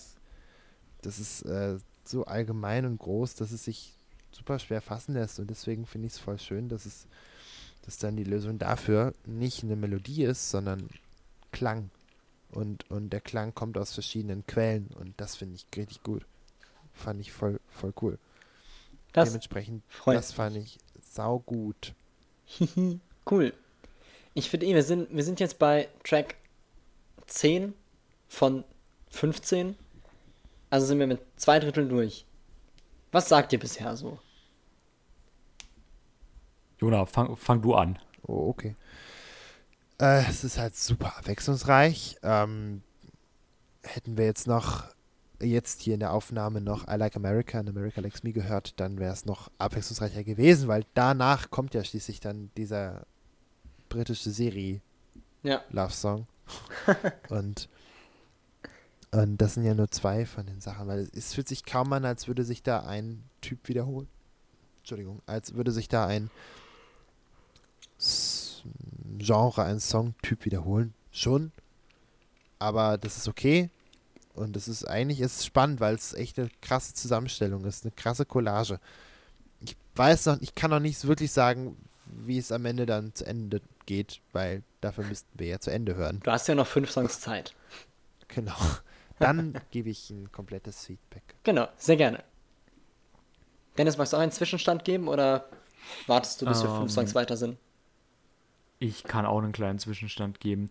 das 1.02 1.18
ist 1.18 1.42
äh, 1.42 1.78
so 2.04 2.24
allgemein 2.24 2.86
und 2.86 2.98
groß, 2.98 3.34
dass 3.34 3.52
es 3.52 3.64
sich 3.64 3.94
super 4.32 4.58
schwer 4.58 4.80
fassen 4.80 5.14
lässt. 5.14 5.38
Und 5.38 5.48
deswegen 5.48 5.86
finde 5.86 6.06
ich 6.08 6.14
es 6.14 6.18
voll 6.18 6.38
schön, 6.38 6.68
dass 6.68 6.86
es 6.86 7.06
dass 7.82 7.98
dann 7.98 8.16
die 8.16 8.24
Lösung 8.24 8.58
dafür 8.58 9.12
nicht 9.26 9.62
eine 9.62 9.76
Melodie 9.76 10.24
ist, 10.24 10.50
sondern 10.50 10.88
Klang. 11.52 11.90
Und, 12.50 12.90
und 12.90 13.10
der 13.10 13.20
Klang 13.20 13.54
kommt 13.54 13.76
aus 13.76 13.92
verschiedenen 13.92 14.46
Quellen 14.46 14.86
und 14.98 15.12
das 15.18 15.36
finde 15.36 15.56
ich 15.56 15.66
richtig 15.76 16.02
gut. 16.02 16.24
Fand 16.94 17.20
ich 17.20 17.30
voll, 17.32 17.60
voll 17.68 17.92
cool. 18.00 18.18
Das 19.12 19.28
Dementsprechend, 19.28 19.82
das 20.06 20.32
fand 20.32 20.56
ich 20.56 20.78
saugut. 21.02 21.94
Cool. 23.30 23.54
Ich 24.34 24.50
finde 24.50 24.66
eh, 24.66 24.74
wir 24.74 24.82
sind, 24.82 25.14
wir 25.14 25.22
sind 25.22 25.38
jetzt 25.40 25.58
bei 25.60 25.88
Track 26.02 26.34
10 27.26 27.72
von 28.28 28.64
15. 29.10 29.76
Also 30.70 30.86
sind 30.86 30.98
wir 30.98 31.06
mit 31.06 31.20
zwei 31.36 31.60
Dritteln 31.60 31.88
durch. 31.88 32.26
Was 33.12 33.28
sagt 33.28 33.52
ihr 33.52 33.60
bisher 33.60 33.96
so? 33.96 34.18
Jona, 36.80 37.06
fang, 37.06 37.36
fang 37.36 37.62
du 37.62 37.74
an. 37.74 37.98
Oh, 38.22 38.48
okay. 38.48 38.74
Äh, 40.00 40.28
es 40.28 40.42
ist 40.42 40.58
halt 40.58 40.74
super 40.76 41.16
abwechslungsreich. 41.16 42.18
Ähm, 42.24 42.82
hätten 43.82 44.16
wir 44.16 44.24
jetzt 44.24 44.48
noch, 44.48 44.86
jetzt 45.40 45.82
hier 45.82 45.94
in 45.94 46.00
der 46.00 46.12
Aufnahme 46.12 46.60
noch 46.60 46.88
I 46.88 46.96
Like 46.96 47.14
America 47.14 47.60
und 47.60 47.68
America 47.68 48.00
Likes 48.00 48.24
Me 48.24 48.32
gehört, 48.32 48.80
dann 48.80 48.98
wäre 48.98 49.12
es 49.12 49.26
noch 49.26 49.52
abwechslungsreicher 49.58 50.24
gewesen, 50.24 50.66
weil 50.66 50.84
danach 50.94 51.50
kommt 51.50 51.74
ja 51.74 51.84
schließlich 51.84 52.18
dann 52.18 52.50
dieser 52.56 53.06
britische 53.94 54.30
Serie 54.30 54.80
Ja. 55.42 55.62
Love 55.70 55.92
Song. 55.92 56.26
und, 57.28 57.68
und 59.12 59.36
das 59.38 59.54
sind 59.54 59.64
ja 59.64 59.74
nur 59.74 59.90
zwei 59.90 60.26
von 60.26 60.46
den 60.46 60.60
Sachen, 60.60 60.88
weil 60.88 61.08
es 61.14 61.34
fühlt 61.34 61.48
sich 61.48 61.64
kaum 61.64 61.92
an, 61.92 62.04
als 62.04 62.26
würde 62.26 62.44
sich 62.44 62.62
da 62.62 62.80
ein 62.80 63.22
Typ 63.40 63.68
wiederholen. 63.68 64.08
Entschuldigung, 64.78 65.22
als 65.26 65.54
würde 65.54 65.70
sich 65.70 65.88
da 65.88 66.06
ein 66.06 66.30
Genre, 69.18 69.62
ein 69.62 69.80
Songtyp 69.80 70.44
wiederholen. 70.44 70.92
Schon. 71.12 71.52
Aber 72.58 72.98
das 72.98 73.16
ist 73.16 73.28
okay. 73.28 73.70
Und 74.34 74.56
das 74.56 74.66
ist 74.66 74.84
eigentlich 74.84 75.20
ist 75.20 75.38
es 75.38 75.46
spannend, 75.46 75.78
weil 75.78 75.94
es 75.94 76.12
echt 76.12 76.38
eine 76.38 76.50
krasse 76.60 76.94
Zusammenstellung 76.94 77.64
ist, 77.64 77.84
eine 77.84 77.92
krasse 77.92 78.24
Collage. 78.24 78.80
Ich 79.60 79.76
weiß 79.94 80.26
noch, 80.26 80.40
ich 80.40 80.56
kann 80.56 80.72
noch 80.72 80.80
nicht 80.80 81.06
wirklich 81.06 81.30
sagen, 81.30 81.76
wie 82.06 82.38
es 82.38 82.50
am 82.50 82.64
Ende 82.64 82.84
dann 82.86 83.14
zu 83.14 83.24
Ende 83.24 83.62
geht, 83.86 84.20
weil 84.32 84.62
dafür 84.80 85.04
müssten 85.04 85.38
wir 85.38 85.46
ja 85.46 85.60
zu 85.60 85.70
Ende 85.70 85.94
hören. 85.94 86.20
Du 86.22 86.30
hast 86.30 86.46
ja 86.48 86.54
noch 86.54 86.66
fünf 86.66 86.90
Songs 86.90 87.20
Zeit. 87.20 87.54
Genau. 88.28 88.56
Dann 89.20 89.60
gebe 89.70 89.90
ich 89.90 90.10
ein 90.10 90.32
komplettes 90.32 90.86
Feedback. 90.86 91.22
Genau, 91.44 91.68
sehr 91.76 91.96
gerne. 91.96 92.24
Dennis, 93.78 93.96
magst 93.96 94.12
du 94.12 94.16
auch 94.16 94.22
einen 94.22 94.32
Zwischenstand 94.32 94.84
geben 94.84 95.08
oder 95.08 95.48
wartest 96.06 96.40
du, 96.42 96.46
bis 96.46 96.62
wir 96.62 96.70
Ähm. 96.70 96.76
fünf 96.78 96.90
Songs 96.90 97.14
weiter 97.14 97.36
sind? 97.36 97.58
Ich 98.78 99.04
kann 99.04 99.26
auch 99.26 99.38
einen 99.38 99.52
kleinen 99.52 99.78
Zwischenstand 99.78 100.40
geben. 100.40 100.70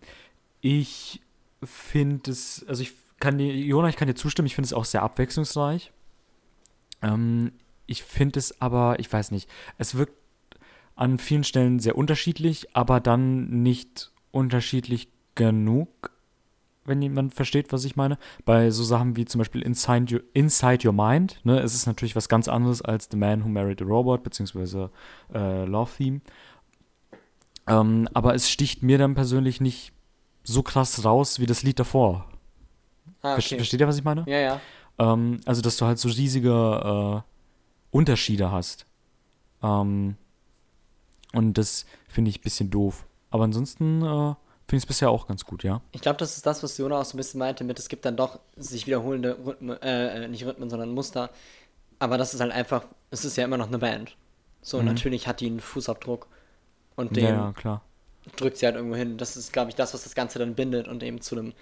Ich 0.60 1.22
finde 1.62 2.30
es, 2.32 2.64
also 2.68 2.82
ich 2.82 2.92
kann 3.20 3.38
dir, 3.38 3.54
Jona, 3.54 3.88
ich 3.88 3.96
kann 3.96 4.08
dir 4.08 4.14
zustimmen, 4.14 4.46
ich 4.46 4.54
finde 4.54 4.66
es 4.66 4.72
auch 4.72 4.84
sehr 4.84 5.02
abwechslungsreich. 5.02 5.92
Ähm, 7.02 7.52
ich 7.86 8.02
finde 8.02 8.38
es 8.38 8.60
aber, 8.60 8.98
ich 8.98 9.10
weiß 9.10 9.30
nicht, 9.30 9.48
es 9.78 9.94
wirkt 9.94 10.16
an 10.96 11.18
vielen 11.18 11.44
Stellen 11.44 11.80
sehr 11.80 11.96
unterschiedlich, 11.96 12.74
aber 12.76 13.00
dann 13.00 13.62
nicht 13.62 14.12
unterschiedlich 14.30 15.08
genug, 15.34 16.10
wenn 16.84 17.00
jemand 17.02 17.34
versteht, 17.34 17.72
was 17.72 17.84
ich 17.84 17.96
meine. 17.96 18.18
Bei 18.44 18.70
so 18.70 18.84
Sachen 18.84 19.16
wie 19.16 19.24
zum 19.24 19.38
Beispiel 19.40 19.62
Inside 19.62 20.14
Your, 20.14 20.22
Inside 20.34 20.86
Your 20.86 20.92
Mind, 20.92 21.40
ne, 21.44 21.58
es 21.60 21.74
ist 21.74 21.86
natürlich 21.86 22.14
was 22.14 22.28
ganz 22.28 22.46
anderes 22.46 22.82
als 22.82 23.08
The 23.10 23.16
Man 23.16 23.42
Who 23.44 23.48
Married 23.48 23.80
a 23.82 23.84
Robot, 23.84 24.22
beziehungsweise 24.22 24.90
äh, 25.32 25.64
Love 25.64 25.90
Theme. 25.96 26.20
Ähm, 27.66 28.08
aber 28.12 28.34
es 28.34 28.50
sticht 28.50 28.82
mir 28.82 28.98
dann 28.98 29.14
persönlich 29.14 29.60
nicht 29.60 29.92
so 30.42 30.62
krass 30.62 31.04
raus 31.04 31.40
wie 31.40 31.46
das 31.46 31.62
Lied 31.62 31.78
davor. 31.78 32.28
Ah, 33.22 33.36
Verste- 33.36 33.56
Versteht 33.56 33.80
ihr, 33.80 33.88
was 33.88 33.96
ich 33.96 34.04
meine? 34.04 34.24
Ja, 34.26 34.38
ja. 34.38 34.60
Ähm, 34.98 35.40
also, 35.46 35.62
dass 35.62 35.78
du 35.78 35.86
halt 35.86 35.98
so 35.98 36.08
riesige 36.08 37.22
äh, 37.24 37.30
Unterschiede 37.90 38.52
hast. 38.52 38.84
Ähm, 39.62 40.16
und 41.34 41.58
das 41.58 41.86
finde 42.08 42.30
ich 42.30 42.38
ein 42.40 42.42
bisschen 42.42 42.70
doof. 42.70 43.06
Aber 43.30 43.44
ansonsten 43.44 44.02
äh, 44.02 44.06
finde 44.06 44.36
ich 44.76 44.82
es 44.82 44.86
bisher 44.86 45.10
auch 45.10 45.26
ganz 45.26 45.44
gut, 45.44 45.64
ja. 45.64 45.80
Ich 45.92 46.00
glaube, 46.00 46.18
das 46.18 46.36
ist 46.36 46.46
das, 46.46 46.62
was 46.62 46.78
Jona 46.78 47.00
auch 47.00 47.04
so 47.04 47.14
ein 47.14 47.18
bisschen 47.18 47.38
meinte 47.38 47.64
mit, 47.64 47.78
es 47.78 47.88
gibt 47.88 48.04
dann 48.04 48.16
doch 48.16 48.38
sich 48.56 48.86
wiederholende 48.86 49.36
Rhythmen, 49.44 49.80
äh, 49.82 50.24
äh, 50.24 50.28
nicht 50.28 50.44
Rhythmen, 50.46 50.70
sondern 50.70 50.90
Muster. 50.92 51.30
Aber 51.98 52.18
das 52.18 52.34
ist 52.34 52.40
halt 52.40 52.52
einfach, 52.52 52.84
es 53.10 53.24
ist 53.24 53.36
ja 53.36 53.44
immer 53.44 53.56
noch 53.56 53.68
eine 53.68 53.78
Band. 53.78 54.16
So, 54.62 54.78
Mhm. 54.78 54.86
natürlich 54.86 55.26
hat 55.26 55.40
die 55.40 55.46
einen 55.46 55.60
Fußabdruck. 55.60 56.26
Und 56.96 57.16
den 57.16 57.24
Ja, 57.24 57.30
ja, 57.30 57.52
klar. 57.52 57.82
drückt 58.36 58.56
sie 58.56 58.66
halt 58.66 58.76
irgendwo 58.76 58.96
hin. 58.96 59.18
Das 59.18 59.36
ist, 59.36 59.52
glaube 59.52 59.70
ich, 59.70 59.74
das, 59.76 59.92
was 59.94 60.04
das 60.04 60.14
Ganze 60.14 60.38
dann 60.38 60.54
bindet 60.54 60.86
und 60.88 61.02
eben 61.02 61.20
zu 61.20 61.36
einem 61.36 61.52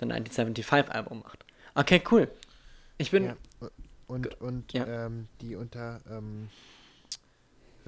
The 0.00 0.06
1975-Album 0.06 1.20
macht. 1.20 1.44
Okay, 1.74 2.02
cool. 2.10 2.30
Ich 2.96 3.10
bin. 3.10 3.24
Ja. 3.26 3.36
Und, 4.06 4.40
und 4.40 4.72
Ja. 4.72 4.86
ähm, 5.06 5.28
die 5.40 5.54
unter, 5.56 6.00
ähm, 6.10 6.48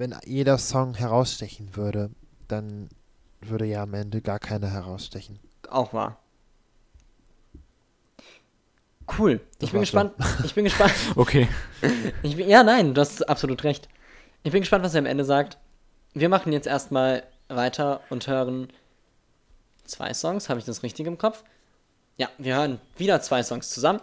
wenn 0.01 0.15
jeder 0.25 0.57
Song 0.57 0.95
herausstechen 0.95 1.75
würde, 1.75 2.09
dann 2.47 2.89
würde 3.39 3.65
ja 3.65 3.83
am 3.83 3.93
Ende 3.93 4.21
gar 4.21 4.39
keiner 4.39 4.71
herausstechen. 4.71 5.39
Auch 5.69 5.93
wahr. 5.93 6.17
Cool. 9.17 9.39
Das 9.59 9.67
ich 9.67 9.71
bin 9.71 9.81
war's 9.81 9.89
schon. 9.89 10.11
gespannt. 10.17 10.45
Ich 10.45 10.55
bin 10.55 10.63
gespannt. 10.63 10.93
Okay. 11.15 11.47
Bin, 12.23 12.49
ja, 12.49 12.63
nein, 12.63 12.95
du 12.95 13.01
hast 13.01 13.27
absolut 13.29 13.63
recht. 13.63 13.89
Ich 14.41 14.51
bin 14.51 14.61
gespannt, 14.61 14.83
was 14.83 14.95
er 14.95 14.99
am 14.99 15.05
Ende 15.05 15.23
sagt. 15.23 15.59
Wir 16.13 16.29
machen 16.29 16.51
jetzt 16.51 16.65
erstmal 16.67 17.23
weiter 17.47 18.01
und 18.09 18.25
hören 18.25 18.69
zwei 19.83 20.15
Songs. 20.15 20.49
Habe 20.49 20.59
ich 20.59 20.65
das 20.65 20.81
richtig 20.81 21.05
im 21.05 21.19
Kopf? 21.19 21.43
Ja, 22.17 22.29
wir 22.39 22.55
hören 22.55 22.79
wieder 22.97 23.21
zwei 23.21 23.43
Songs 23.43 23.69
zusammen. 23.69 24.01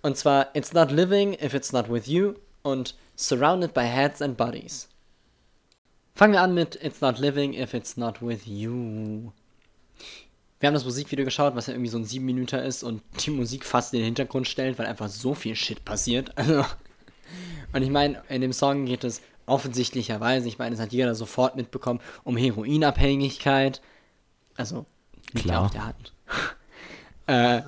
Und 0.00 0.16
zwar 0.16 0.56
It's 0.56 0.72
Not 0.72 0.90
Living 0.90 1.34
If 1.34 1.52
It's 1.52 1.72
Not 1.72 1.90
With 1.90 2.06
You 2.06 2.34
und 2.62 2.94
Surrounded 3.16 3.74
by 3.74 3.82
Heads 3.82 4.22
and 4.22 4.38
Bodies. 4.38 4.88
Fangen 6.16 6.32
wir 6.34 6.42
an 6.42 6.54
mit 6.54 6.78
It's 6.80 7.00
Not 7.00 7.18
Living 7.18 7.54
If 7.54 7.74
It's 7.74 7.96
Not 7.96 8.22
With 8.22 8.46
You. 8.46 9.32
Wir 10.60 10.68
haben 10.68 10.74
das 10.74 10.84
Musikvideo 10.84 11.24
geschaut, 11.24 11.56
was 11.56 11.66
ja 11.66 11.72
irgendwie 11.74 11.90
so 11.90 11.98
ein 11.98 12.04
7 12.04 12.24
Minuten 12.24 12.60
ist 12.60 12.84
und 12.84 13.02
die 13.24 13.30
Musik 13.30 13.64
fast 13.64 13.92
in 13.92 13.98
den 13.98 14.04
Hintergrund 14.04 14.46
stellt, 14.46 14.78
weil 14.78 14.86
einfach 14.86 15.08
so 15.08 15.34
viel 15.34 15.56
Shit 15.56 15.84
passiert. 15.84 16.32
Also, 16.36 16.64
und 17.72 17.82
ich 17.82 17.90
meine, 17.90 18.22
in 18.28 18.40
dem 18.42 18.52
Song 18.52 18.86
geht 18.86 19.02
es 19.02 19.20
offensichtlicherweise, 19.46 20.46
ich 20.46 20.58
meine, 20.58 20.76
das 20.76 20.84
hat 20.84 20.92
jeder 20.92 21.16
sofort 21.16 21.56
mitbekommen, 21.56 21.98
um 22.22 22.36
Heroinabhängigkeit. 22.36 23.80
Also, 24.56 24.86
Klar. 25.34 25.64
auf 25.64 25.70
der 25.72 25.86
Hand. 25.86 26.12
äh, 27.26 27.62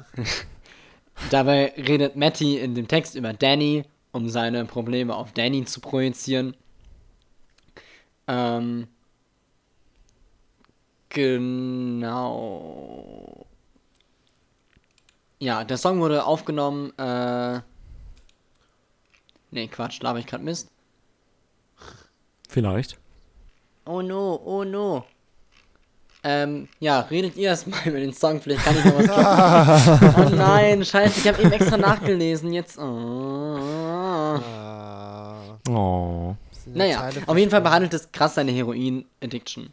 dabei 1.31 1.73
redet 1.77 2.15
Matty 2.15 2.59
in 2.59 2.77
dem 2.77 2.87
Text 2.87 3.17
über 3.17 3.33
Danny, 3.33 3.83
um 4.13 4.29
seine 4.29 4.65
Probleme 4.67 5.17
auf 5.17 5.33
Danny 5.33 5.65
zu 5.65 5.81
projizieren. 5.81 6.55
Ähm, 8.29 8.89
genau. 11.09 12.67
Ja, 15.39 15.65
der 15.65 15.77
Song 15.77 16.01
wurde 16.01 16.25
aufgenommen, 16.25 16.93
äh. 16.99 17.61
Nee, 19.51 19.69
Quatsch, 19.69 20.01
laber 20.03 20.19
ich 20.19 20.27
grad 20.27 20.43
Mist. 20.43 20.71
Vielleicht. 22.49 22.99
Oh 23.85 24.03
no, 24.03 24.41
oh 24.45 24.65
no. 24.65 25.05
Ähm, 26.25 26.69
ja, 26.81 27.01
redet 27.01 27.37
ihr 27.37 27.51
erstmal 27.51 27.81
über 27.87 28.01
den 28.01 28.13
Song, 28.13 28.41
vielleicht 28.41 28.65
kann 28.65 28.77
ich 28.77 28.85
noch 28.85 28.99
was 28.99 29.07
droppen. 29.07 30.25
oh 30.33 30.37
nein, 30.37 30.85
scheiße, 30.85 31.21
ich 31.21 31.29
habe 31.29 31.41
eben 31.41 31.53
extra 31.53 31.77
nachgelesen, 31.77 32.53
jetzt. 32.53 32.79
Oh. 32.79 34.41
Oh. 35.69 36.35
Naja, 36.67 36.99
Zeile 37.11 37.29
auf 37.29 37.37
jeden 37.37 37.51
Fall 37.51 37.61
behandelt 37.63 37.95
es 37.95 38.11
krass 38.13 38.35
seine 38.35 38.53
Heroin-Addiction. 38.53 39.73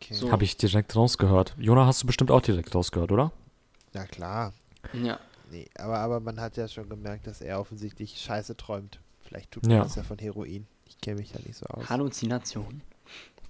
Okay. 0.00 0.14
So. 0.14 0.30
Habe 0.30 0.44
ich 0.44 0.56
direkt 0.56 0.94
rausgehört. 0.94 1.54
Jona, 1.58 1.86
hast 1.86 2.02
du 2.02 2.06
bestimmt 2.06 2.30
auch 2.30 2.42
direkt 2.42 2.74
rausgehört, 2.74 3.12
oder? 3.12 3.32
Ja, 3.94 4.04
klar. 4.04 4.52
Ja. 4.92 5.18
Nee, 5.50 5.66
aber, 5.78 5.98
aber 5.98 6.20
man 6.20 6.40
hat 6.40 6.56
ja 6.56 6.68
schon 6.68 6.88
gemerkt, 6.88 7.26
dass 7.26 7.40
er 7.40 7.60
offensichtlich 7.60 8.18
Scheiße 8.20 8.56
träumt. 8.56 8.98
Vielleicht 9.22 9.52
tut 9.52 9.64
Ja. 9.66 9.78
man 9.78 9.82
das 9.86 9.94
ja 9.96 10.02
von 10.02 10.18
Heroin. 10.18 10.66
Ich 10.86 11.00
kenne 11.00 11.18
mich 11.20 11.32
da 11.32 11.38
nicht 11.44 11.56
so 11.56 11.66
aus. 11.66 11.88
Halluzination. 11.88 12.82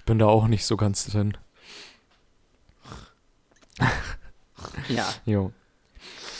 Bin 0.04 0.18
da 0.18 0.26
auch 0.26 0.46
nicht 0.46 0.64
so 0.64 0.76
ganz 0.76 1.06
drin. 1.06 1.36
Ja. 4.88 5.12
Jo. 5.24 5.52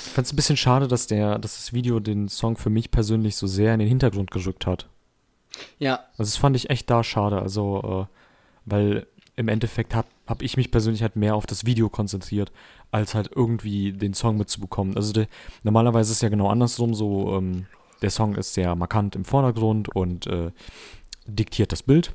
Ich 0.07 0.13
fand 0.13 0.27
es 0.27 0.33
ein 0.33 0.37
bisschen 0.37 0.57
schade, 0.57 0.89
dass, 0.89 1.07
der, 1.09 1.39
dass 1.39 1.57
das 1.57 1.73
Video 1.75 2.01
den 2.01 2.29
Song 2.29 2.57
für 2.57 2.71
mich 2.71 2.91
persönlich 2.91 3.37
so 3.37 3.47
sehr 3.47 3.75
in 3.75 3.81
den 3.81 3.89
Hintergrund 3.89 4.31
gerückt 4.31 4.67
hat. 4.67 4.89
Ja, 5.79 6.01
Also 6.13 6.31
das 6.31 6.37
fand 6.37 6.57
ich 6.57 6.71
echt 6.71 6.91
da 6.91 7.03
schade. 7.05 7.41
Also, 7.41 8.07
äh, 8.09 8.15
weil 8.65 9.07
im 9.37 9.49
Endeffekt 9.49 9.95
habe 9.95 10.09
hab 10.27 10.43
ich 10.43 10.57
mich 10.57 10.71
persönlich 10.71 11.03
halt 11.03 11.17
mehr 11.17 11.35
auf 11.37 11.47
das 11.47 11.67
Video 11.67 11.89
konzentriert, 11.89 12.51
als 12.91 13.15
halt 13.15 13.31
irgendwie 13.35 13.93
den 13.93 14.15
Song 14.15 14.39
mitzubekommen. 14.39 14.97
Also 14.97 15.13
der, 15.13 15.29
normalerweise 15.63 16.11
ist 16.11 16.19
es 16.19 16.23
ja 16.23 16.31
genau 16.31 16.49
andersrum, 16.49 16.95
so 16.95 17.37
ähm, 17.37 17.67
der 18.03 18.11
Song 18.11 18.35
ist 18.35 18.55
sehr 18.55 18.75
markant 18.75 19.15
im 19.15 19.25
Vordergrund 19.25 19.89
und 19.95 20.27
äh, 20.27 20.51
diktiert 21.27 21.73
das 21.73 21.83
Bild. 21.83 22.15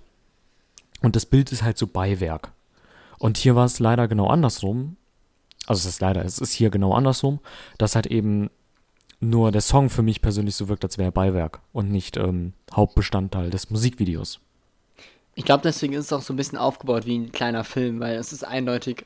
Und 1.01 1.15
das 1.15 1.25
Bild 1.25 1.51
ist 1.51 1.63
halt 1.63 1.77
so 1.77 1.87
Beiwerk. 1.87 2.51
Und 3.17 3.37
hier 3.37 3.55
war 3.55 3.65
es 3.65 3.79
leider 3.79 4.07
genau 4.07 4.27
andersrum. 4.27 4.97
Also 5.67 5.87
es 5.87 5.95
ist 5.95 6.01
leider, 6.01 6.25
es 6.25 6.39
ist 6.39 6.53
hier 6.53 6.69
genau 6.69 6.93
andersrum, 6.93 7.39
dass 7.77 7.95
halt 7.95 8.07
eben 8.07 8.49
nur 9.21 9.51
der 9.51 9.61
Song 9.61 9.89
für 9.89 10.01
mich 10.01 10.21
persönlich 10.21 10.55
so 10.55 10.67
wirkt, 10.67 10.83
als 10.83 10.97
wäre 10.97 11.09
er 11.09 11.13
Beiwerk 11.13 11.61
und 11.71 11.91
nicht 11.91 12.17
ähm, 12.17 12.53
Hauptbestandteil 12.73 13.49
des 13.49 13.69
Musikvideos. 13.69 14.39
ich 15.35 15.45
glaube, 15.45 15.63
deswegen 15.63 15.93
ist 15.93 16.05
es 16.05 16.13
auch 16.13 16.21
so 16.21 16.33
ein 16.33 16.37
bisschen 16.37 16.57
aufgebaut 16.57 17.05
wie 17.05 17.17
ein 17.17 17.31
kleiner 17.31 17.63
Film, 17.63 17.99
weil 17.99 18.15
es 18.15 18.33
ist 18.33 18.43
eindeutig 18.43 19.05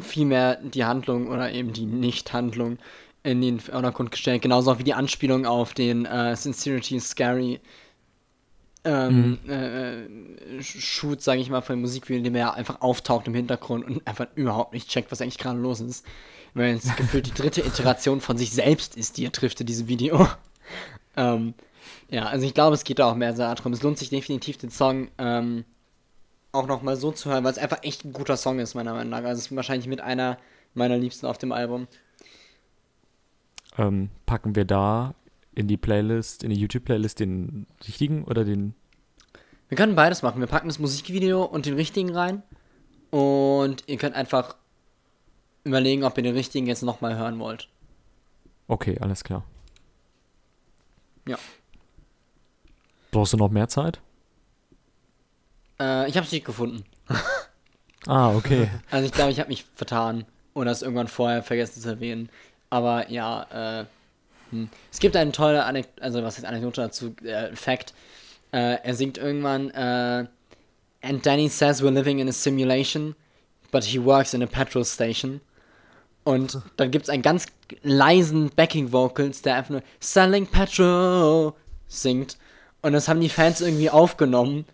viel 0.00 0.24
mehr 0.24 0.56
die 0.56 0.84
Handlung 0.84 1.28
oder 1.28 1.52
eben 1.52 1.72
die 1.72 1.84
Nicht-Handlung 1.84 2.78
in 3.22 3.40
den 3.40 3.60
Vordergrund 3.60 4.10
gestellt. 4.10 4.42
Genauso 4.42 4.78
wie 4.78 4.84
die 4.84 4.94
Anspielung 4.94 5.46
auf 5.46 5.74
den 5.74 6.06
äh, 6.06 6.34
Sincerity 6.34 6.96
is 6.96 7.10
Scary 7.10 7.60
ähm, 8.84 9.38
äh, 9.48 10.02
äh, 10.02 10.62
Shoot, 10.62 11.22
sage 11.22 11.40
ich 11.40 11.50
mal, 11.50 11.60
von 11.60 11.76
dem 11.76 11.82
Musikvideo, 11.82 12.18
in 12.18 12.24
dem 12.24 12.34
er 12.34 12.54
einfach 12.54 12.80
auftaucht 12.80 13.28
im 13.28 13.34
Hintergrund 13.34 13.84
und 13.84 14.06
einfach 14.06 14.26
überhaupt 14.34 14.72
nicht 14.72 14.88
checkt, 14.88 15.12
was 15.12 15.20
eigentlich 15.20 15.38
gerade 15.38 15.58
los 15.58 15.80
ist. 15.80 16.04
Weil 16.54 16.76
es 16.76 16.96
gefühlt 16.96 17.26
die 17.26 17.34
dritte 17.34 17.62
Iteration 17.62 18.20
von 18.20 18.36
sich 18.36 18.50
selbst 18.50 18.96
ist, 18.96 19.16
die 19.16 19.24
er 19.24 19.32
trifft 19.32 19.60
in 19.60 19.66
diesem 19.66 19.88
Video. 19.88 20.28
ähm, 21.16 21.54
ja, 22.10 22.26
also 22.26 22.44
ich 22.44 22.52
glaube, 22.52 22.74
es 22.74 22.84
geht 22.84 22.98
da 22.98 23.10
auch 23.10 23.14
mehr 23.14 23.32
so 23.32 23.42
darum. 23.42 23.72
Es 23.72 23.82
lohnt 23.82 23.98
sich 23.98 24.10
definitiv, 24.10 24.58
den 24.58 24.70
Song 24.70 25.08
ähm, 25.16 25.64
auch 26.52 26.66
nochmal 26.66 26.96
so 26.96 27.10
zu 27.10 27.30
hören, 27.30 27.44
weil 27.44 27.52
es 27.52 27.58
einfach 27.58 27.82
echt 27.82 28.04
ein 28.04 28.12
guter 28.12 28.36
Song 28.36 28.58
ist, 28.58 28.74
meiner 28.74 28.92
Meinung 28.92 29.10
nach. 29.10 29.24
Also 29.24 29.38
es 29.38 29.46
ist 29.46 29.56
wahrscheinlich 29.56 29.88
mit 29.88 30.00
einer 30.00 30.38
meiner 30.74 30.96
Liebsten 30.96 31.26
auf 31.26 31.38
dem 31.38 31.52
Album. 31.52 31.86
Ähm, 33.78 34.10
packen 34.26 34.54
wir 34.54 34.64
da 34.64 35.14
in 35.54 35.68
die 35.68 35.76
Playlist, 35.76 36.42
in 36.44 36.50
die 36.50 36.56
YouTube-Playlist 36.56 37.20
den 37.20 37.66
richtigen 37.86 38.24
oder 38.24 38.44
den. 38.44 38.74
Wir 39.68 39.76
können 39.76 39.94
beides 39.94 40.22
machen. 40.22 40.40
Wir 40.40 40.46
packen 40.46 40.68
das 40.68 40.78
Musikvideo 40.78 41.44
und 41.44 41.66
den 41.66 41.74
richtigen 41.74 42.14
rein. 42.14 42.42
Und 43.10 43.84
ihr 43.86 43.96
könnt 43.96 44.14
einfach 44.14 44.56
überlegen, 45.64 46.04
ob 46.04 46.16
ihr 46.16 46.22
den 46.22 46.34
richtigen 46.34 46.66
jetzt 46.66 46.82
nochmal 46.82 47.16
hören 47.16 47.38
wollt. 47.38 47.68
Okay, 48.68 48.98
alles 49.00 49.24
klar. 49.24 49.44
Ja. 51.26 51.38
Brauchst 53.10 53.32
du 53.32 53.36
noch 53.36 53.50
mehr 53.50 53.68
Zeit? 53.68 54.00
Äh, 55.78 56.08
ich 56.08 56.16
habe 56.16 56.26
es 56.26 56.32
nicht 56.32 56.44
gefunden. 56.44 56.84
Ah, 58.08 58.34
okay. 58.34 58.68
Also 58.90 59.06
ich 59.06 59.12
glaube, 59.12 59.30
ich 59.30 59.38
habe 59.38 59.48
mich 59.48 59.64
vertan 59.76 60.24
oder 60.54 60.72
es 60.72 60.82
irgendwann 60.82 61.06
vorher 61.06 61.44
vergessen 61.44 61.80
zu 61.80 61.88
erwähnen. 61.88 62.30
Aber 62.68 63.08
ja, 63.10 63.80
äh, 63.80 63.86
hm. 64.50 64.68
es 64.90 64.98
gibt 64.98 65.14
eine 65.14 65.30
tolle 65.30 65.64
Anekdote, 65.64 66.02
also 66.02 66.22
was 66.24 66.36
heißt 66.36 66.44
Anekdote 66.44 66.80
dazu, 66.80 67.14
äh, 67.22 67.54
Fact. 67.54 67.94
Äh, 68.50 68.78
er 68.82 68.94
singt 68.94 69.18
irgendwann, 69.18 69.70
äh, 69.70 70.26
And 71.02 71.24
Danny 71.26 71.48
says 71.48 71.82
we're 71.82 71.90
living 71.90 72.20
in 72.20 72.28
a 72.28 72.32
simulation, 72.32 73.14
but 73.70 73.84
he 73.84 73.98
works 73.98 74.34
in 74.34 74.42
a 74.42 74.46
petrol 74.46 74.84
station. 74.84 75.40
Und 76.24 76.60
dann 76.76 76.90
gibt 76.90 77.04
es 77.04 77.08
einen 77.10 77.22
ganz 77.22 77.46
leisen 77.82 78.50
Backing 78.54 78.92
Vocals, 78.92 79.42
der 79.42 79.56
einfach 79.56 79.70
nur 79.70 79.82
Selling 80.00 80.46
Petrol 80.46 81.52
singt. 81.88 82.36
Und 82.80 82.92
das 82.92 83.08
haben 83.08 83.20
die 83.20 83.28
Fans 83.28 83.60
irgendwie 83.60 83.90
aufgenommen. 83.90 84.66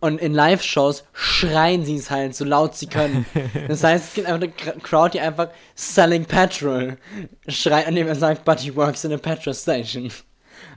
Und 0.00 0.20
in 0.20 0.34
Live-Shows 0.34 1.04
schreien 1.12 1.84
sie 1.84 1.94
es 1.94 2.10
halt 2.10 2.34
so 2.34 2.44
laut 2.44 2.74
sie 2.74 2.88
können. 2.88 3.24
Das 3.68 3.84
heißt, 3.84 4.08
es 4.08 4.14
gibt 4.14 4.26
einfach 4.26 4.42
eine 4.42 4.80
Crowd, 4.80 5.12
die 5.12 5.20
einfach 5.20 5.48
Selling 5.76 6.24
Petrol 6.24 6.98
schreit, 7.46 7.86
an 7.86 7.94
dem 7.94 8.08
er 8.08 8.16
sagt, 8.16 8.44
but 8.44 8.58
he 8.58 8.74
works 8.74 9.04
in 9.04 9.12
a 9.12 9.16
petrol 9.16 9.54
station. 9.54 10.10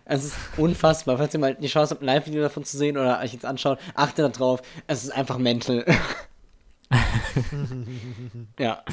Es 0.06 0.26
ist 0.26 0.36
unfassbar. 0.58 1.18
Falls 1.18 1.34
ihr 1.34 1.40
mal 1.40 1.56
die 1.56 1.68
Chance 1.68 1.96
habt, 1.96 2.04
ein 2.04 2.06
Live-Video 2.06 2.44
davon 2.44 2.64
zu 2.64 2.78
sehen 2.78 2.98
oder 2.98 3.20
euch 3.20 3.34
jetzt 3.34 3.46
anschaut, 3.46 3.80
achtet 3.96 4.26
da 4.26 4.30
drauf. 4.30 4.62
Es 4.86 5.04
ist 5.04 5.10
einfach 5.10 5.40
mental. 5.40 5.84
ja, 8.60 8.84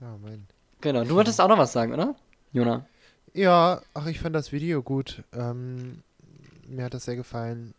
Ja, 0.00 0.16
mein. 0.22 0.46
genau. 0.80 1.04
Du 1.04 1.14
wolltest 1.14 1.40
auch 1.40 1.48
noch 1.48 1.58
was 1.58 1.72
sagen, 1.72 1.92
oder? 1.92 2.14
Jona. 2.52 2.86
Ja, 3.34 3.80
ach, 3.94 4.06
ich 4.06 4.18
fand 4.20 4.34
das 4.34 4.50
Video 4.52 4.82
gut. 4.82 5.22
Ähm, 5.32 6.02
mir 6.66 6.84
hat 6.84 6.94
das 6.94 7.04
sehr 7.04 7.16
gefallen. 7.16 7.74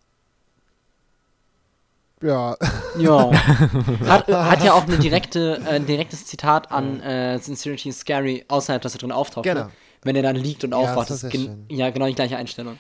Ja, 2.22 2.56
Ja. 3.00 3.32
hat, 4.08 4.28
hat 4.28 4.64
ja 4.64 4.74
auch 4.74 4.84
eine 4.84 5.00
direkte, 5.00 5.58
äh, 5.66 5.70
ein 5.70 5.88
direktes 5.88 6.26
Zitat 6.28 6.72
an 6.72 7.02
äh, 7.02 7.40
Sincerity 7.40 7.90
is 7.90 8.00
Scary 8.00 8.46
außerhalb, 8.48 8.82
dass 8.82 8.94
er 8.94 9.00
drin 9.00 9.12
auftaucht. 9.12 9.44
Genau. 9.46 9.64
Ne? 9.66 9.72
Wenn 10.04 10.16
er 10.16 10.22
dann 10.22 10.36
liegt 10.36 10.64
und 10.64 10.72
Ja, 10.72 10.78
aufwacht. 10.78 11.10
das 11.10 11.22
Das 11.22 11.24
ist 11.26 11.32
gen- 11.32 11.46
schön. 11.68 11.78
ja, 11.78 11.90
genau 11.90 12.06
die 12.08 12.14
gleiche 12.16 12.38
Einstellung. 12.38 12.78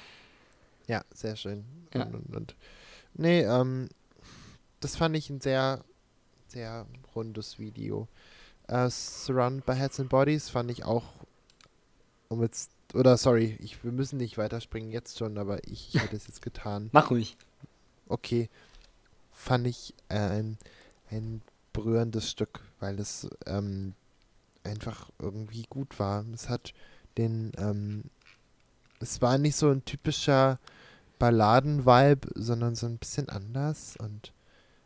ja, 0.87 1.01
sehr 1.13 1.35
schön. 1.35 1.65
Ja. 1.93 2.03
Und, 2.03 2.13
und, 2.15 2.35
und. 2.35 2.55
Nee, 3.15 3.41
ähm, 3.41 3.89
das 4.79 4.95
fand 4.95 5.15
ich 5.17 5.29
ein 5.31 5.41
sehr, 5.41 5.83
sehr 6.47 6.85
rundes 7.15 7.57
Video. 7.59 8.07
Äh, 8.71 8.89
Surrounded 8.89 9.65
by 9.65 9.75
Heads 9.75 9.99
and 9.99 10.09
Bodies 10.09 10.49
fand 10.49 10.71
ich 10.71 10.85
auch, 10.85 11.03
um 12.29 12.41
jetzt, 12.41 12.71
oder 12.93 13.17
sorry, 13.17 13.57
ich, 13.59 13.83
wir 13.83 13.91
müssen 13.91 14.17
nicht 14.17 14.37
weiterspringen 14.37 14.91
jetzt 14.91 15.17
schon, 15.17 15.37
aber 15.37 15.67
ich 15.67 15.93
hätte 15.93 16.15
es 16.15 16.27
jetzt 16.27 16.41
getan. 16.41 16.89
Mach 16.93 17.11
ruhig. 17.11 17.35
okay, 18.07 18.49
fand 19.33 19.67
ich 19.67 19.93
äh, 20.07 20.19
ein, 20.19 20.57
ein 21.09 21.41
berührendes 21.73 22.29
Stück, 22.29 22.61
weil 22.79 22.97
es 22.99 23.27
ähm, 23.45 23.93
einfach 24.63 25.09
irgendwie 25.19 25.65
gut 25.69 25.99
war. 25.99 26.25
Es 26.33 26.47
hat 26.47 26.73
den, 27.17 27.51
ähm, 27.57 28.05
es 29.01 29.21
war 29.21 29.37
nicht 29.37 29.57
so 29.57 29.69
ein 29.69 29.83
typischer 29.83 30.59
Balladen-Vibe, 31.19 32.29
sondern 32.35 32.75
so 32.75 32.85
ein 32.85 32.97
bisschen 32.97 33.27
anders 33.27 33.97
und 33.97 34.31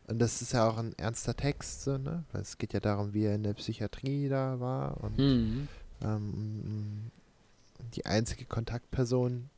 und 0.08 0.20
das 0.20 0.42
ist 0.42 0.54
ja 0.54 0.68
auch 0.70 0.78
ein 0.78 0.94
ernster 0.98 1.36
Text, 1.36 1.84
so, 1.84 1.98
ne? 1.98 2.24
Weil 2.32 2.42
es 2.42 2.58
geht 2.58 2.74
ja 2.74 2.80
darum, 2.80 3.14
wie 3.14 3.26
er 3.26 3.36
in 3.36 3.44
der 3.44 3.54
Psychiatrie 3.54 4.30
da 4.30 4.60
war 4.60 5.02
und 5.04 5.18
Mhm. 5.18 5.68
ähm, 6.02 7.12
die 7.96 8.06
einzige 8.06 8.46
Kontaktperson, 8.46 9.50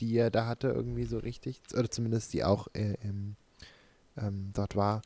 die 0.00 0.16
er 0.16 0.30
da 0.30 0.46
hatte, 0.46 0.68
irgendwie 0.68 1.04
so 1.04 1.18
richtig, 1.18 1.60
oder 1.76 1.90
zumindest 1.90 2.32
die 2.32 2.44
auch 2.44 2.68
äh, 2.74 2.94
im, 3.02 3.36
ähm, 4.16 4.50
dort 4.54 4.76
war. 4.76 5.02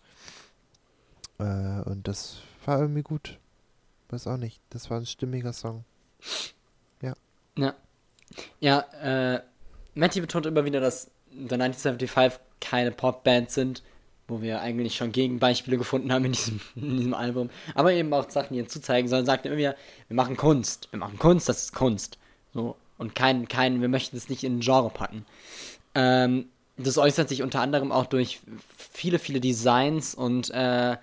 Äh, 1.38 1.80
und 1.82 2.08
das 2.08 2.38
war 2.64 2.80
irgendwie 2.80 3.02
gut. 3.02 3.38
Weiß 4.10 4.26
auch 4.26 4.36
nicht. 4.38 4.60
Das 4.70 4.88
war 4.90 4.98
ein 4.98 5.06
stimmiger 5.06 5.52
Song. 5.52 5.84
Ja. 7.02 7.74
Ja, 8.60 8.80
äh, 9.02 9.42
Matty 9.94 10.20
betont 10.20 10.46
immer 10.46 10.64
wieder, 10.64 10.80
dass 10.80 11.10
The 11.30 11.54
1975 11.56 12.40
keine 12.60 12.90
Popband 12.92 13.50
sind, 13.50 13.82
wo 14.28 14.42
wir 14.42 14.60
eigentlich 14.60 14.94
schon 14.94 15.10
Gegenbeispiele 15.10 15.78
gefunden 15.78 16.12
haben 16.12 16.26
in 16.26 16.32
diesem, 16.32 16.60
in 16.76 16.96
diesem 16.98 17.14
Album. 17.14 17.50
Aber 17.74 17.92
eben 17.92 18.12
auch 18.12 18.30
Sachen, 18.30 18.54
die 18.54 18.66
zuzeigen 18.66 19.08
sollen, 19.08 19.26
sagt 19.26 19.46
er 19.46 19.52
immer 19.52 19.58
wieder, 19.58 19.76
wir 20.08 20.14
machen 20.14 20.36
Kunst. 20.36 20.88
Wir 20.92 20.98
machen 20.98 21.18
Kunst, 21.18 21.48
das 21.48 21.64
ist 21.64 21.74
Kunst. 21.74 22.18
So. 22.52 22.76
Und 22.98 23.14
kein, 23.14 23.48
kein, 23.48 23.80
wir 23.80 23.88
möchten 23.88 24.16
es 24.16 24.28
nicht 24.28 24.44
in 24.44 24.58
ein 24.58 24.60
Genre 24.60 24.90
packen. 24.90 25.24
Ähm, 25.94 26.46
das 26.76 26.98
äußert 26.98 27.28
sich 27.28 27.42
unter 27.42 27.60
anderem 27.60 27.90
auch 27.90 28.06
durch 28.06 28.40
viele, 28.76 29.18
viele 29.18 29.40
Designs 29.40 30.14
und 30.14 30.50
äh, 30.50 30.96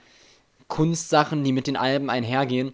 Kunstsachen, 0.68 1.44
die 1.44 1.52
mit 1.52 1.68
den 1.68 1.78
Alben 1.78 2.10
einhergehen. 2.10 2.74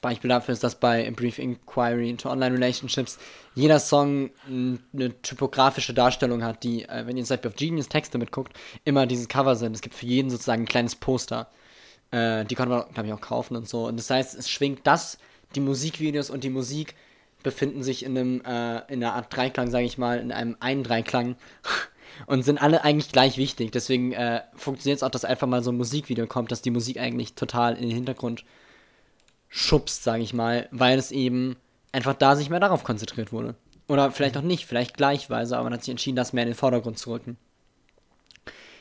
Beispiel 0.00 0.28
dafür 0.28 0.52
ist, 0.52 0.62
dass 0.62 0.76
bei 0.76 1.06
A 1.06 1.10
Brief 1.10 1.38
Inquiry 1.38 2.08
into 2.10 2.30
Online 2.30 2.54
Relationships 2.54 3.18
jeder 3.54 3.80
Song 3.80 4.30
eine 4.46 5.22
typografische 5.22 5.94
Darstellung 5.94 6.44
hat, 6.44 6.62
die, 6.62 6.84
äh, 6.84 7.06
wenn 7.06 7.16
ihr 7.16 7.24
zum 7.24 7.34
Beispiel 7.34 7.50
auf 7.50 7.56
Genius 7.56 7.88
Texte 7.88 8.18
mitguckt, 8.18 8.52
immer 8.84 9.06
dieses 9.06 9.28
Cover 9.28 9.56
sind. 9.56 9.74
Es 9.74 9.82
gibt 9.82 9.94
für 9.94 10.06
jeden 10.06 10.30
sozusagen 10.30 10.62
ein 10.62 10.68
kleines 10.68 10.94
Poster. 10.94 11.48
Äh, 12.10 12.44
die 12.44 12.54
kann 12.54 12.68
man, 12.68 12.84
glaube 12.92 13.08
ich, 13.08 13.12
auch 13.12 13.20
kaufen 13.20 13.56
und 13.56 13.68
so. 13.68 13.86
Und 13.86 13.98
das 13.98 14.10
heißt, 14.10 14.38
es 14.38 14.48
schwingt 14.48 14.86
das, 14.86 15.18
die 15.54 15.60
Musikvideos 15.60 16.30
und 16.30 16.44
die 16.44 16.50
Musik 16.50 16.94
befinden 17.42 17.82
sich 17.82 18.04
in 18.04 18.16
einem, 18.16 18.40
äh, 18.42 18.78
in 18.92 19.02
einer 19.02 19.14
Art 19.14 19.34
Dreiklang, 19.34 19.70
sage 19.70 19.84
ich 19.84 19.98
mal, 19.98 20.18
in 20.18 20.32
einem 20.32 20.56
einen 20.60 20.82
Dreiklang 20.82 21.36
und 22.26 22.42
sind 22.42 22.60
alle 22.60 22.84
eigentlich 22.84 23.12
gleich 23.12 23.38
wichtig. 23.38 23.72
Deswegen 23.72 24.12
äh, 24.12 24.42
funktioniert 24.54 24.98
es 24.98 25.02
auch, 25.02 25.10
dass 25.10 25.24
einfach 25.24 25.46
mal 25.46 25.62
so 25.62 25.70
ein 25.70 25.76
Musikvideo 25.76 26.26
kommt, 26.26 26.50
dass 26.52 26.62
die 26.62 26.70
Musik 26.70 26.98
eigentlich 26.98 27.34
total 27.34 27.76
in 27.76 27.82
den 27.82 27.90
Hintergrund 27.90 28.44
schubst, 29.48 30.04
sage 30.04 30.22
ich 30.22 30.34
mal, 30.34 30.68
weil 30.70 30.98
es 30.98 31.10
eben 31.10 31.56
einfach 31.92 32.14
da 32.14 32.36
sich 32.36 32.50
mehr 32.50 32.60
darauf 32.60 32.84
konzentriert 32.84 33.32
wurde. 33.32 33.54
Oder 33.88 34.10
vielleicht 34.10 34.36
auch 34.36 34.42
nicht, 34.42 34.66
vielleicht 34.66 34.96
gleichweise, 34.96 35.56
aber 35.56 35.64
man 35.64 35.74
hat 35.74 35.82
sich 35.82 35.90
entschieden, 35.90 36.16
das 36.16 36.32
mehr 36.32 36.44
in 36.44 36.50
den 36.50 36.56
Vordergrund 36.56 36.98
zu 36.98 37.10
rücken. 37.10 37.38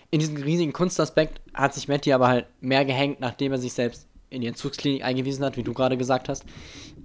In 0.10 0.20
diesem 0.20 0.38
riesigen 0.38 0.74
Kunstaspekt 0.74 1.42
hat 1.54 1.74
sich 1.74 1.88
Matty 1.88 2.14
aber 2.14 2.28
halt 2.28 2.46
mehr 2.62 2.86
gehängt, 2.86 3.20
nachdem 3.20 3.52
er 3.52 3.58
sich 3.58 3.74
selbst 3.74 4.08
in 4.30 4.42
die 4.42 4.48
Entzugsklinik 4.48 5.04
eingewiesen 5.04 5.44
hat, 5.46 5.58
wie 5.58 5.64
du 5.64 5.74
gerade 5.74 5.98
gesagt 5.98 6.30
hast. 6.30 6.46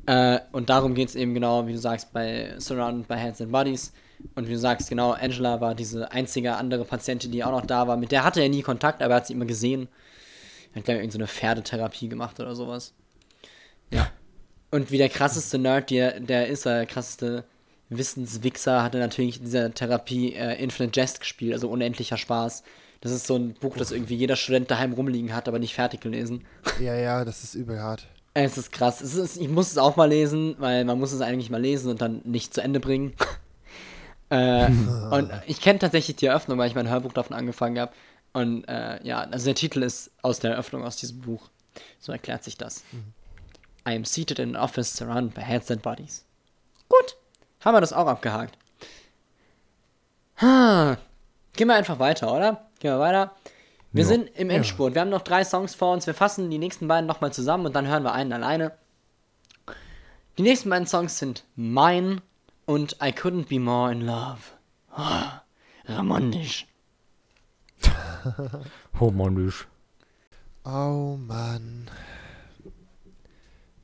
Äh, 0.06 0.40
und 0.50 0.70
darum 0.70 0.94
geht 0.94 1.08
es 1.08 1.14
eben 1.14 1.34
genau, 1.34 1.66
wie 1.66 1.72
du 1.72 1.78
sagst, 1.78 2.12
bei 2.12 2.54
Surrounded 2.58 3.06
by 3.06 3.14
Heads 3.14 3.40
and 3.40 3.52
Bodies. 3.52 3.92
Und 4.34 4.48
wie 4.48 4.52
du 4.52 4.58
sagst, 4.58 4.88
genau, 4.88 5.12
Angela 5.12 5.60
war 5.60 5.74
diese 5.74 6.10
einzige 6.12 6.56
andere 6.56 6.84
Patientin, 6.84 7.32
die 7.32 7.42
auch 7.42 7.50
noch 7.50 7.66
da 7.66 7.86
war. 7.88 7.96
Mit 7.96 8.12
der 8.12 8.24
hatte 8.24 8.40
er 8.40 8.48
nie 8.48 8.62
Kontakt, 8.62 9.02
aber 9.02 9.14
er 9.14 9.16
hat 9.18 9.26
sie 9.26 9.32
immer 9.32 9.46
gesehen. 9.46 9.88
Er 10.72 10.78
hat, 10.78 10.84
glaube 10.84 10.98
ich, 10.98 11.04
irgendeine 11.04 11.26
so 11.26 11.32
Pferdetherapie 11.32 12.08
gemacht 12.08 12.38
oder 12.40 12.54
sowas. 12.54 12.94
Ja. 13.92 14.10
Und 14.70 14.90
wie 14.90 14.98
der 14.98 15.08
krasseste 15.08 15.58
Nerd, 15.58 15.90
der, 15.90 16.18
der 16.18 16.48
ist, 16.48 16.64
der 16.64 16.86
krasseste 16.86 17.44
Wissenswichser, 17.90 18.82
hat 18.82 18.94
er 18.94 19.00
natürlich 19.00 19.38
in 19.38 19.44
dieser 19.44 19.72
Therapie 19.72 20.34
äh, 20.34 20.62
Infinite 20.62 20.98
Jest 20.98 21.20
gespielt, 21.20 21.52
also 21.52 21.68
unendlicher 21.68 22.16
Spaß. 22.16 22.62
Das 23.02 23.12
ist 23.12 23.26
so 23.26 23.36
ein 23.36 23.54
Buch, 23.54 23.76
das 23.76 23.90
irgendwie 23.90 24.14
jeder 24.14 24.36
Student 24.36 24.70
daheim 24.70 24.92
rumliegen 24.92 25.34
hat, 25.34 25.48
aber 25.48 25.58
nicht 25.58 25.74
fertig 25.74 26.00
gelesen. 26.00 26.44
Ja, 26.80 26.94
ja, 26.94 27.24
das 27.24 27.42
ist 27.42 27.54
übel 27.54 27.80
hart. 27.80 28.06
Es 28.32 28.56
ist 28.56 28.72
krass. 28.72 29.00
Es 29.02 29.14
ist, 29.14 29.36
ich 29.36 29.48
muss 29.48 29.70
es 29.70 29.78
auch 29.78 29.96
mal 29.96 30.08
lesen, 30.08 30.54
weil 30.58 30.84
man 30.84 30.98
muss 30.98 31.12
es 31.12 31.20
eigentlich 31.20 31.50
mal 31.50 31.60
lesen 31.60 31.90
und 31.90 32.00
dann 32.00 32.22
nicht 32.24 32.54
zu 32.54 32.62
Ende 32.62 32.80
bringen. 32.80 33.12
äh, 34.30 34.66
und 35.10 35.30
ich 35.46 35.60
kenne 35.60 35.80
tatsächlich 35.80 36.16
die 36.16 36.26
Eröffnung, 36.26 36.56
weil 36.58 36.68
ich 36.68 36.74
mein 36.74 36.88
Hörbuch 36.88 37.12
davon 37.12 37.36
angefangen 37.36 37.78
habe. 37.78 37.92
Und 38.32 38.64
äh, 38.68 39.04
ja, 39.04 39.20
also 39.20 39.44
der 39.44 39.54
Titel 39.54 39.82
ist 39.82 40.10
aus 40.22 40.38
der 40.38 40.52
Eröffnung 40.52 40.84
aus 40.84 40.96
diesem 40.96 41.20
Buch. 41.20 41.50
So 41.98 42.12
erklärt 42.12 42.44
sich 42.44 42.56
das. 42.56 42.84
I 43.86 43.94
am 43.96 44.04
seated 44.04 44.38
in 44.38 44.54
an 44.56 44.62
office 44.62 44.92
surrounded 44.94 45.34
by 45.34 45.40
heads 45.42 45.70
and 45.70 45.82
bodies. 45.82 46.24
Gut, 46.88 47.16
haben 47.60 47.74
wir 47.74 47.80
das 47.80 47.92
auch 47.92 48.06
abgehakt. 48.06 48.56
Ha. 50.40 50.96
Gehen 51.54 51.68
wir 51.68 51.74
einfach 51.74 51.98
weiter, 51.98 52.32
oder? 52.32 52.66
Gehen 52.80 52.92
wir 52.92 52.98
weiter. 53.00 53.34
Wir 53.92 54.04
Ja. 54.04 54.08
sind 54.08 54.30
im 54.36 54.48
Endspurt. 54.50 54.94
Wir 54.94 55.02
haben 55.02 55.10
noch 55.10 55.20
drei 55.22 55.44
Songs 55.44 55.74
vor 55.74 55.92
uns. 55.92 56.06
Wir 56.06 56.14
fassen 56.14 56.50
die 56.50 56.58
nächsten 56.58 56.88
beiden 56.88 57.06
nochmal 57.06 57.32
zusammen 57.32 57.66
und 57.66 57.74
dann 57.76 57.86
hören 57.86 58.02
wir 58.04 58.12
einen 58.12 58.32
alleine. 58.32 58.72
Die 60.38 60.42
nächsten 60.42 60.70
beiden 60.70 60.86
Songs 60.86 61.18
sind 61.18 61.44
Mine 61.56 62.22
und 62.64 62.94
I 63.02 63.08
Couldn't 63.12 63.48
Be 63.48 63.60
More 63.60 63.92
in 63.92 64.00
Love. 64.00 64.38
Ah, 64.90 65.42
Ramondisch. 65.86 66.66
Harmonisch. 68.98 69.66
Oh 70.64 71.16
Mann. 71.18 71.90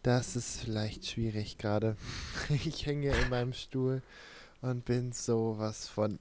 Das 0.09 0.37
ist 0.37 0.63
vielleicht 0.63 1.05
schwierig 1.05 1.59
gerade. 1.59 1.95
Ich 2.49 2.87
hänge 2.87 3.15
in 3.15 3.29
meinem 3.29 3.53
Stuhl 3.53 4.01
und 4.63 4.87
bin 4.87 5.13
sowas 5.13 5.87
von 5.87 6.19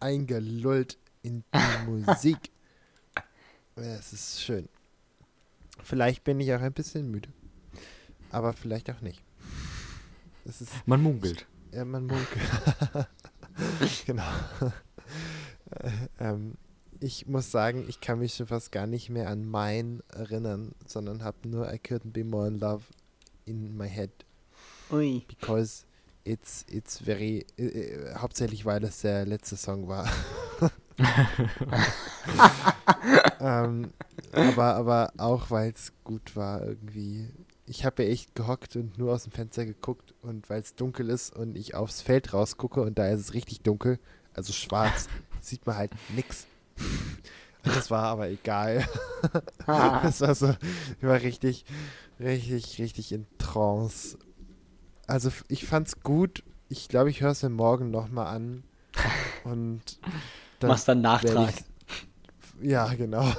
eingelullt 0.00 0.96
in 1.20 1.44
die 1.52 1.86
Musik. 1.86 2.50
Es 3.76 4.14
ist 4.14 4.40
schön. 4.40 4.70
Vielleicht 5.82 6.24
bin 6.24 6.40
ich 6.40 6.54
auch 6.54 6.62
ein 6.62 6.72
bisschen 6.72 7.10
müde. 7.10 7.28
Aber 8.30 8.54
vielleicht 8.54 8.88
auch 8.90 9.02
nicht. 9.02 9.22
Ist 10.46 10.64
Man 10.86 11.02
munkelt. 11.02 11.46
ja, 11.72 11.84
man 11.84 12.06
munkelt. 12.06 12.48
genau. 14.06 14.32
Äh, 15.72 15.90
ähm, 16.20 16.54
ich 17.04 17.26
muss 17.26 17.50
sagen, 17.50 17.84
ich 17.86 18.00
kann 18.00 18.18
mich 18.18 18.34
schon 18.34 18.46
fast 18.46 18.72
gar 18.72 18.86
nicht 18.86 19.10
mehr 19.10 19.28
an 19.28 19.44
mein 19.44 20.02
erinnern, 20.08 20.72
sondern 20.86 21.22
habe 21.22 21.46
nur 21.46 21.70
I 21.70 21.76
couldn't 21.76 22.12
be 22.12 22.24
more 22.24 22.48
in 22.48 22.58
love 22.58 22.84
in 23.44 23.76
my 23.76 23.88
head 23.88 24.10
Ui. 24.90 25.22
because 25.28 25.84
it's 26.24 26.64
it's 26.66 26.98
very 26.98 27.44
äh, 27.58 27.66
äh, 27.66 28.14
hauptsächlich 28.14 28.64
weil 28.64 28.82
es 28.84 29.02
der 29.02 29.26
letzte 29.26 29.56
Song 29.56 29.86
war. 29.86 30.10
ähm, 33.40 33.92
aber, 34.32 34.74
aber 34.76 35.12
auch, 35.18 35.50
weil 35.50 35.72
es 35.72 35.92
gut 36.04 36.36
war 36.36 36.62
irgendwie. 36.62 37.28
Ich 37.66 37.84
habe 37.84 38.04
ja 38.04 38.10
echt 38.10 38.34
gehockt 38.34 38.76
und 38.76 38.96
nur 38.96 39.12
aus 39.12 39.24
dem 39.24 39.32
Fenster 39.32 39.66
geguckt 39.66 40.14
und 40.22 40.48
weil 40.48 40.60
es 40.60 40.74
dunkel 40.74 41.10
ist 41.10 41.36
und 41.36 41.56
ich 41.56 41.74
aufs 41.74 42.00
Feld 42.00 42.32
rausgucke 42.32 42.80
und 42.80 42.98
da 42.98 43.08
ist 43.08 43.20
es 43.20 43.34
richtig 43.34 43.60
dunkel, 43.60 43.98
also 44.32 44.54
schwarz, 44.54 45.08
sieht 45.42 45.66
man 45.66 45.76
halt 45.76 45.90
nix. 46.14 46.46
Das 47.62 47.90
war 47.90 48.04
aber 48.04 48.28
egal. 48.28 48.86
das 49.66 50.20
war 50.20 50.34
so, 50.34 50.54
ich 50.98 51.02
war 51.02 51.20
richtig, 51.20 51.64
richtig, 52.20 52.78
richtig 52.78 53.12
in 53.12 53.26
Trance. 53.38 54.18
Also 55.06 55.30
ich 55.48 55.66
fand's 55.66 56.00
gut. 56.00 56.42
Ich 56.68 56.88
glaube, 56.88 57.10
ich 57.10 57.20
höre 57.20 57.30
es 57.30 57.42
mir 57.42 57.50
morgen 57.50 57.90
nochmal 57.90 58.34
an. 58.34 58.64
Und 59.44 59.98
dann 60.60 60.68
Machst 60.68 60.88
dann 60.88 61.00
Nachtrag. 61.00 61.52
ich- 62.60 62.68
Ja, 62.68 62.86
genau. 62.94 63.30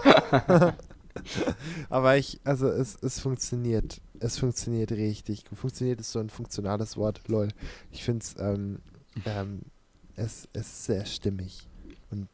aber 1.90 2.18
ich, 2.18 2.40
also 2.44 2.68
es, 2.68 2.96
es 3.02 3.20
funktioniert. 3.20 4.02
Es 4.20 4.38
funktioniert 4.38 4.92
richtig. 4.92 5.44
Funktioniert 5.54 6.00
ist 6.00 6.12
so 6.12 6.20
ein 6.20 6.30
funktionales 6.30 6.98
Wort, 6.98 7.22
lol. 7.28 7.50
Ich 7.92 8.04
finde 8.04 8.26
ähm, 8.40 8.80
ähm, 9.26 9.62
es, 10.16 10.48
es 10.54 10.68
ist 10.68 10.86
sehr 10.86 11.06
stimmig. 11.06 11.68
Und 12.12 12.28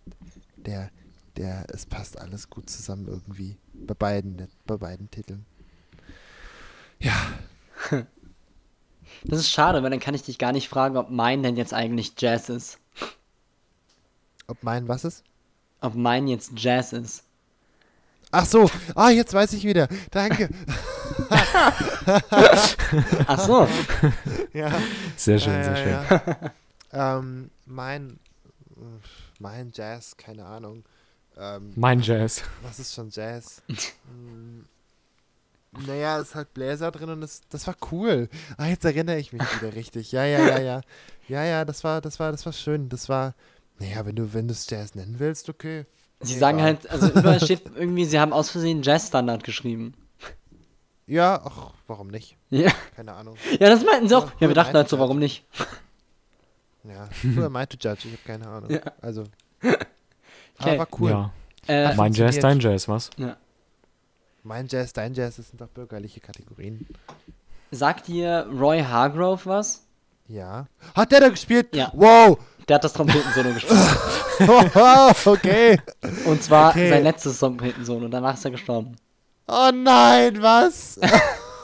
der, 0.66 0.92
der, 1.38 1.66
es 1.70 1.86
passt 1.86 2.20
alles 2.20 2.50
gut 2.50 2.70
zusammen 2.70 3.08
irgendwie. 3.08 3.58
Bei 3.74 3.94
beiden, 3.94 4.48
bei 4.66 4.78
beiden 4.78 5.10
Titeln. 5.12 5.46
Ja, 7.00 7.34
Das 9.26 9.40
ist 9.40 9.50
schade, 9.52 9.84
weil 9.84 9.90
dann 9.90 10.00
kann 10.00 10.16
ich 10.16 10.24
dich 10.24 10.38
gar 10.38 10.52
nicht 10.52 10.70
fragen, 10.70 10.98
ob 10.98 11.10
mein 11.10 11.44
denn 11.44 11.56
jetzt 11.56 11.74
eigentlich 11.74 12.14
Jazz 12.18 12.50
ist. 12.50 12.80
ob 14.48 14.64
mein 14.64 14.88
was 14.88 15.04
ist? 15.06 15.24
Ob 15.82 15.96
mein 15.96 16.28
jetzt 16.28 16.54
Jazz 16.56 16.94
ist. 16.94 17.24
Ach 18.32 18.46
so, 18.46 18.70
ah, 18.96 19.10
jetzt 19.10 19.34
weiß 19.34 19.54
ich 19.54 19.66
wieder. 19.66 19.90
Danke. 20.10 20.50
Ach 23.28 23.40
so. 23.40 23.68
Ja. 24.54 24.72
Sehr 25.18 25.38
schön, 25.38 25.54
ja, 25.54 25.64
sehr 25.64 25.76
schön. 25.76 25.92
ja, 25.92 26.52
ja. 26.94 27.18
ähm, 27.18 27.52
mein, 27.66 28.20
mein 29.42 29.72
Jazz, 29.74 30.16
keine 30.18 30.46
Ahnung. 30.46 30.84
Ähm, 31.38 31.74
Mein 31.76 32.02
Jazz. 32.02 32.44
was 32.62 32.80
ist 32.80 32.94
schon 32.94 33.10
Jazz? 33.10 33.62
Hm, 33.68 34.66
naja, 35.88 36.20
es 36.20 36.30
ist 36.30 36.36
halt 36.36 36.54
Bläser 36.54 36.92
drin 36.92 37.10
und 37.10 37.22
das, 37.22 37.42
das 37.50 37.66
war 37.68 37.76
cool. 37.92 38.28
Ah, 38.58 38.68
jetzt 38.68 38.84
erinnere 38.84 39.18
ich 39.18 39.32
mich 39.32 39.42
wieder 39.62 39.74
richtig. 39.74 40.12
Ja, 40.12 40.26
ja, 40.26 40.40
ja, 40.40 40.60
ja. 40.60 40.82
Ja, 41.30 41.46
ja, 41.46 41.64
das 41.66 41.84
war, 41.86 42.02
das 42.02 42.20
war, 42.20 42.32
das 42.32 42.46
war 42.46 42.52
schön. 42.52 42.90
Das 42.90 43.08
war, 43.08 43.34
naja, 43.80 44.06
wenn 44.06 44.16
du, 44.16 44.34
wenn 44.34 44.48
du 44.48 44.52
es 44.54 44.70
Jazz 44.70 44.96
nennen 44.96 45.16
willst, 45.20 45.48
okay. 45.50 45.86
Sie 46.20 46.34
Mir 46.34 46.40
sagen 46.40 46.62
halt, 46.62 46.90
also 46.90 47.08
überall 47.08 47.40
steht 47.42 47.64
irgendwie, 47.76 48.06
sie 48.06 48.20
haben 48.20 48.34
aus 48.34 48.50
Versehen 48.50 48.84
Jazz-Standard 48.84 49.44
geschrieben. 49.46 49.94
Ja, 51.08 51.42
ach, 51.44 51.74
warum 51.88 52.08
nicht? 52.10 52.38
Ja. 52.50 52.72
Keine 52.96 53.14
Ahnung. 53.14 53.36
ja, 53.60 53.70
das 53.70 53.84
meinten 53.86 54.08
sie 54.10 54.16
auch. 54.16 54.26
Ja, 54.26 54.34
Ja, 54.42 54.48
wir 54.50 54.56
dachten 54.56 54.76
halt 54.76 54.90
so, 54.90 55.00
warum 55.00 55.20
nicht? 55.20 55.46
Ja, 56.84 57.08
who 57.24 57.44
am 57.46 57.56
I 57.58 57.66
to 57.68 57.78
judge? 57.80 58.08
Ich 58.08 58.14
habe 58.14 58.22
keine 58.26 58.48
Ahnung. 58.48 58.70
Ja. 58.72 58.82
Also. 59.02 59.24
Okay. 60.60 60.78
Aber 60.78 60.80
war 60.80 60.88
cool. 61.00 61.10
Ja. 61.10 61.32
Äh, 61.68 61.96
Mein 61.96 62.14
Jazz, 62.14 62.38
dein 62.38 62.60
Jazz, 62.60 62.88
was? 62.88 63.10
Mein 64.44 64.68
Jazz, 64.68 64.94
dein 64.94 65.14
Jazz, 65.16 65.38
das 65.38 65.50
sind 65.50 65.60
doch 65.60 65.70
bürgerliche 65.70 66.20
Kategorien. 66.20 66.86
sagt 67.72 68.08
dir 68.08 68.48
Roy 68.60 68.82
Hargrove 68.84 69.44
was? 69.46 69.84
Ja. 70.28 70.68
Hat 70.96 71.12
der 71.12 71.20
da 71.22 71.30
gespielt? 71.30 71.76
Ja. 71.76 71.90
Wow! 71.96 72.38
Der 72.68 72.76
hat 72.76 72.84
das 72.84 72.94
Trompetensolo 72.94 73.54
gespielt. 73.54 73.80
Wow, 74.40 75.28
okay. 75.28 75.80
Und 76.26 76.42
zwar 76.44 76.70
Okay. 76.72 76.90
sein 76.90 77.04
letztes 77.04 77.40
Trompetensolo. 77.40 78.08
Danach 78.08 78.36
ist 78.36 78.46
er 78.46 78.52
gestorben. 78.52 78.96
Oh 79.48 79.72
nein, 79.74 80.40
was? 80.42 81.00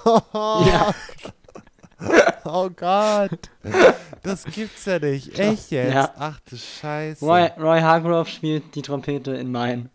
Ja. 0.05 0.93
Oh 2.45 2.69
Gott. 2.69 3.49
Das 4.23 4.45
gibt's 4.45 4.85
ja 4.85 4.99
nicht. 4.99 5.37
Echt 5.37 5.71
jetzt? 5.71 5.93
Ja. 5.93 6.13
Ach 6.17 6.39
du 6.49 6.55
Scheiße. 6.55 7.25
Roy, 7.25 7.47
Roy 7.59 7.81
Hargrove 7.81 8.29
spielt 8.29 8.73
die 8.75 8.81
Trompete 8.81 9.31
in 9.33 9.51
Mine. 9.51 9.89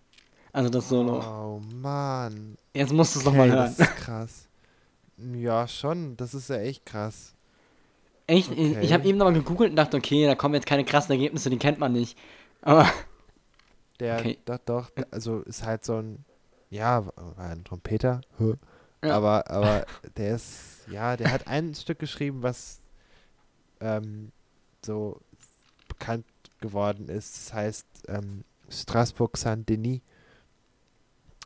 Also 0.53 0.69
das 0.69 0.89
Solo. 0.89 1.21
Oh 1.21 1.61
Mann. 1.75 2.57
Jetzt 2.75 2.93
musst 2.93 3.15
du 3.15 3.21
es 3.21 3.27
Okay, 3.27 3.37
nochmal 3.39 3.51
hören. 3.53 3.75
das 3.79 3.89
ist 3.89 3.97
krass. 3.97 4.49
Ja, 5.17 5.67
schon. 5.67 6.17
Das 6.19 6.35
ist 6.35 6.51
ja 6.51 6.57
echt 6.57 6.85
krass. 6.85 7.33
Echt, 8.27 8.51
ich, 8.53 8.59
ich 8.59 8.77
okay. 8.77 8.93
habe 8.93 9.09
eben 9.09 9.19
nochmal 9.19 9.35
gegoogelt 9.35 9.71
und 9.71 9.77
dachte, 9.77 9.97
okay, 9.97 10.27
da 10.27 10.35
kommen 10.35 10.55
jetzt 10.55 10.67
keine 10.67 10.85
krassen 10.85 11.13
Ergebnisse, 11.13 11.49
die 11.51 11.59
kennt 11.59 11.79
man 11.79 11.93
nicht. 11.93 12.19
Aber 12.61 12.87
Der, 13.99 14.19
Okay. 14.19 14.39
doch, 14.45 14.59
doch, 14.65 14.91
also 15.11 15.41
ist 15.41 15.65
halt 15.65 15.85
so 15.85 15.97
ein, 15.97 16.25
ja, 16.71 17.03
ein 17.39 17.65
Trompeter, 17.65 18.21
hä? 18.39 18.55
Ja. 19.05 19.17
aber, 19.17 19.51
aber 19.51 19.85
der 20.17 20.37
ist, 20.37 20.87
ja, 20.91 21.17
der 21.17 21.33
hat 21.33 21.47
ein 21.49 21.75
Stück 21.75 21.99
geschrieben, 21.99 22.43
was 22.43 22.81
ähm, 23.81 24.31
so 24.85 25.21
bekannt 25.89 26.25
geworden 26.61 27.09
ist. 27.09 27.37
Das 27.37 27.53
heißt 27.53 27.87
ähm, 28.09 28.45
Strasbourg 28.69 29.37
Saint-Denis. 29.37 30.01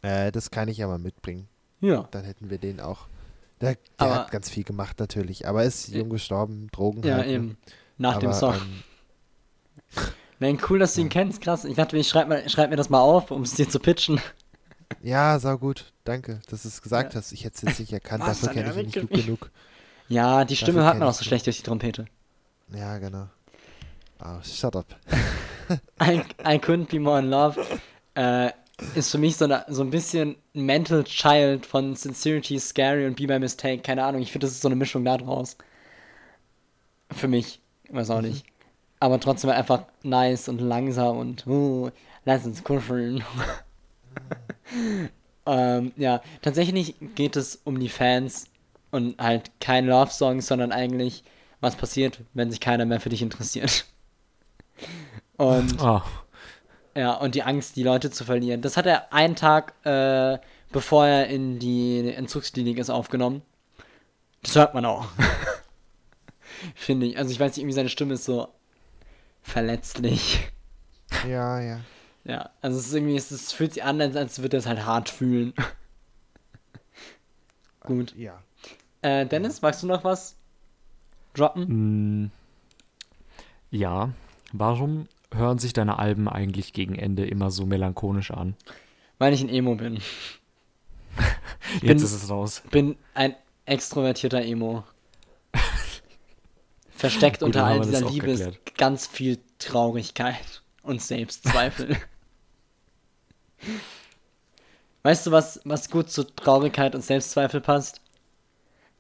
Äh, 0.03 0.31
das 0.33 0.51
kann 0.51 0.69
ich 0.69 0.79
ja 0.79 0.87
mal 0.87 0.99
mitbringen. 0.99 1.49
ja. 1.81 2.07
Dann 2.11 2.25
hätten 2.25 2.51
wir 2.51 2.59
den 2.59 2.81
auch. 2.81 3.07
Der, 3.63 3.79
der 3.99 4.15
hat 4.15 4.31
ganz 4.31 4.51
viel 4.51 4.65
gemacht 4.65 5.01
natürlich, 5.01 5.49
aber 5.49 5.65
ist 5.65 5.89
jung 5.89 6.11
gestorben, 6.11 6.69
Drogen 6.73 7.03
Ja, 7.03 7.15
halt, 7.17 7.27
ne? 7.29 7.33
eben. 7.33 7.57
Nach 7.97 8.19
dem 8.19 8.29
Aber, 8.29 8.39
Song. 8.39 8.55
ähm, 8.55 8.83
Nein, 10.39 10.59
cool, 10.69 10.79
dass 10.79 10.93
du 10.95 11.01
ihn 11.01 11.09
kennst, 11.09 11.41
krass. 11.41 11.65
Ich 11.65 11.75
dachte, 11.77 11.97
ich 11.97 12.07
schreib, 12.07 12.29
mal, 12.29 12.47
schreib 12.51 12.69
mir 12.69 12.77
das 12.77 12.91
mal 12.91 13.01
auf, 13.01 13.31
um 13.31 13.41
es 13.43 13.55
dir 13.55 13.67
zu 13.67 13.81
pitchen. 13.81 14.21
Ja, 15.03 15.39
sau 15.39 15.59
gut. 15.59 15.93
Danke, 16.05 16.41
dass 16.49 16.63
du 16.63 16.69
es 16.69 16.83
gesagt 16.83 17.15
Ja. 17.15 17.21
hast. 17.21 17.33
Ich 17.33 17.45
hätte 17.45 17.57
es 17.57 17.63
jetzt 17.63 17.81
nicht 17.81 17.93
erkannt. 17.93 18.25
Was, 18.25 18.41
Dafür 18.41 18.55
kenne 18.55 18.71
ich 18.71 18.77
ihn 18.77 18.87
nicht 18.87 19.01
gut 19.01 19.25
genug. 19.25 19.51
Ja, 20.09 20.45
die 20.45 20.57
Stimme 20.57 20.79
Dafür 20.79 20.87
hört 20.87 20.99
man 21.01 21.09
auch 21.09 21.15
so 21.15 21.25
schlecht 21.25 21.47
durch 21.47 21.59
die 21.59 21.63
Trompete. 21.63 22.07
Ja, 22.73 22.99
genau. 22.99 23.29
Oh, 24.21 24.43
shut 24.43 24.77
up. 24.77 24.87
I, 26.01 26.23
I 26.45 26.59
couldn't 26.59 26.91
be 26.91 27.01
more 27.01 27.19
in 27.19 27.29
love 27.29 27.61
äh, 28.17 28.51
ist 28.95 29.11
für 29.11 29.19
mich 29.19 29.37
so, 29.37 29.45
eine, 29.45 29.65
so 29.69 29.83
ein 29.83 29.91
bisschen 29.91 30.37
Mental 30.53 31.05
Child 31.05 31.65
von 31.65 31.95
Sincerity, 31.95 32.59
Scary 32.59 33.07
und 33.07 33.17
Be 33.17 33.27
My 33.27 33.39
Mistake. 33.39 33.83
Keine 33.83 34.05
Ahnung, 34.05 34.23
ich 34.23 34.33
finde, 34.33 34.47
das 34.47 34.55
ist 34.55 34.63
so 34.63 34.69
eine 34.69 34.77
Mischung 34.77 35.05
da 35.05 35.17
draus. 35.17 35.57
Für 37.13 37.29
mich. 37.29 37.61
Weiß 37.91 38.11
auch 38.11 38.21
nicht. 38.21 38.45
Aber 39.01 39.21
trotzdem 39.21 39.51
einfach 39.51 39.85
nice 40.03 40.49
und 40.49 40.61
langsam 40.61 41.19
und 41.19 41.47
uh, 41.47 41.91
lass 42.25 42.45
uns 42.45 42.65
kuscheln. 42.65 43.23
ähm, 45.47 45.93
ja, 45.97 46.23
tatsächlich 46.43 46.95
geht 47.15 47.37
es 47.37 47.61
um 47.65 47.79
die 47.79 47.89
Fans 47.89 48.49
und 48.91 49.19
halt 49.19 49.51
kein 49.61 49.87
Love-Song, 49.87 50.41
sondern 50.41 50.73
eigentlich, 50.73 51.23
was 51.61 51.77
passiert, 51.77 52.21
wenn 52.35 52.51
sich 52.51 52.61
keiner 52.61 52.85
mehr 52.85 53.01
für 53.01 53.09
dich 53.09 53.23
interessiert. 53.23 53.87
Und 55.39 55.83
Ah, 55.83 56.03
ja, 56.97 57.13
und 57.13 57.35
die 57.35 57.43
Angst, 57.43 57.77
die 57.77 57.83
Leute 57.83 58.11
zu 58.11 58.25
verlieren. 58.25 58.63
Das 58.63 58.79
hat 58.79 58.87
er 58.87 59.13
einen 59.13 59.37
Tag, 59.37 59.75
äh, 59.85 60.39
bevor 60.73 61.07
er 61.07 61.27
in 61.27 61.59
die 61.59 62.11
Entzugsklinik 62.11 62.79
ist, 62.79 62.89
aufgenommen. 62.89 63.43
Das 64.43 64.57
hört 64.57 64.73
man 64.73 64.87
auch. 64.87 65.07
Finde 66.75 67.07
ich. 67.07 67.19
Also 67.19 67.33
ich 67.33 67.39
weiß 67.39 67.51
nicht, 67.51 67.59
irgendwie 67.59 67.75
seine 67.75 67.91
Stimme 67.91 68.15
ist 68.15 68.25
so 68.25 68.49
verletzlich. 69.43 70.49
Ja, 71.29 71.61
ja. 71.61 71.81
Ja, 72.27 72.51
also 72.61 72.79
es 72.79 72.87
ist 72.87 72.95
irgendwie, 72.95 73.17
es, 73.17 73.31
es 73.31 73.53
fühlt 73.53 73.75
sich 73.75 73.85
an, 73.85 74.01
als, 74.01 74.17
als 74.17 74.43
würde 74.43 74.57
er 74.57 74.61
es 74.61 74.67
halt 74.67 74.85
hart 74.85 75.09
fühlen. 75.09 75.55
Gut. 77.81 78.17
Ja. 78.17 78.43
Äh, 79.03 79.27
Dennis, 79.27 79.63
magst 79.63 79.83
du 79.85 79.87
noch 79.87 80.03
was 80.03 80.37
droppen? 81.35 82.23
mh, 82.25 82.31
ja. 83.71 84.11
Warum 84.53 85.07
hören 85.33 85.59
sich 85.59 85.73
deine 85.73 85.99
Alben 85.99 86.29
eigentlich 86.29 86.73
gegen 86.73 86.95
Ende 86.97 87.27
immer 87.27 87.51
so 87.51 87.67
melancholisch 87.67 88.31
an? 88.31 88.57
Weil 89.19 89.33
ich 89.33 89.43
ein 89.43 89.49
Emo 89.49 89.75
bin. 89.77 89.97
Jetzt 91.75 91.81
bin- 91.83 91.97
ist 91.97 92.13
es 92.13 92.31
raus. 92.31 92.63
Bin 92.71 92.97
ein 93.15 93.35
extrovertierter 93.67 94.43
Emo. 94.43 94.85
Versteckt 96.91 97.41
Gut, 97.41 97.47
unter 97.47 97.67
all 97.67 97.81
dieser 97.81 98.09
Liebe 98.09 98.31
ist 98.31 98.77
ganz 98.77 99.07
viel 99.07 99.39
Traurigkeit 99.59 100.63
und 100.83 101.01
Selbstzweifel. 101.01 101.97
weißt 105.03 105.27
du, 105.27 105.31
was, 105.33 105.61
was 105.65 105.89
gut 105.91 106.11
zu 106.11 106.25
Traurigkeit 106.25 106.95
und 106.95 107.03
Selbstzweifel 107.03 107.61
passt? 107.61 108.01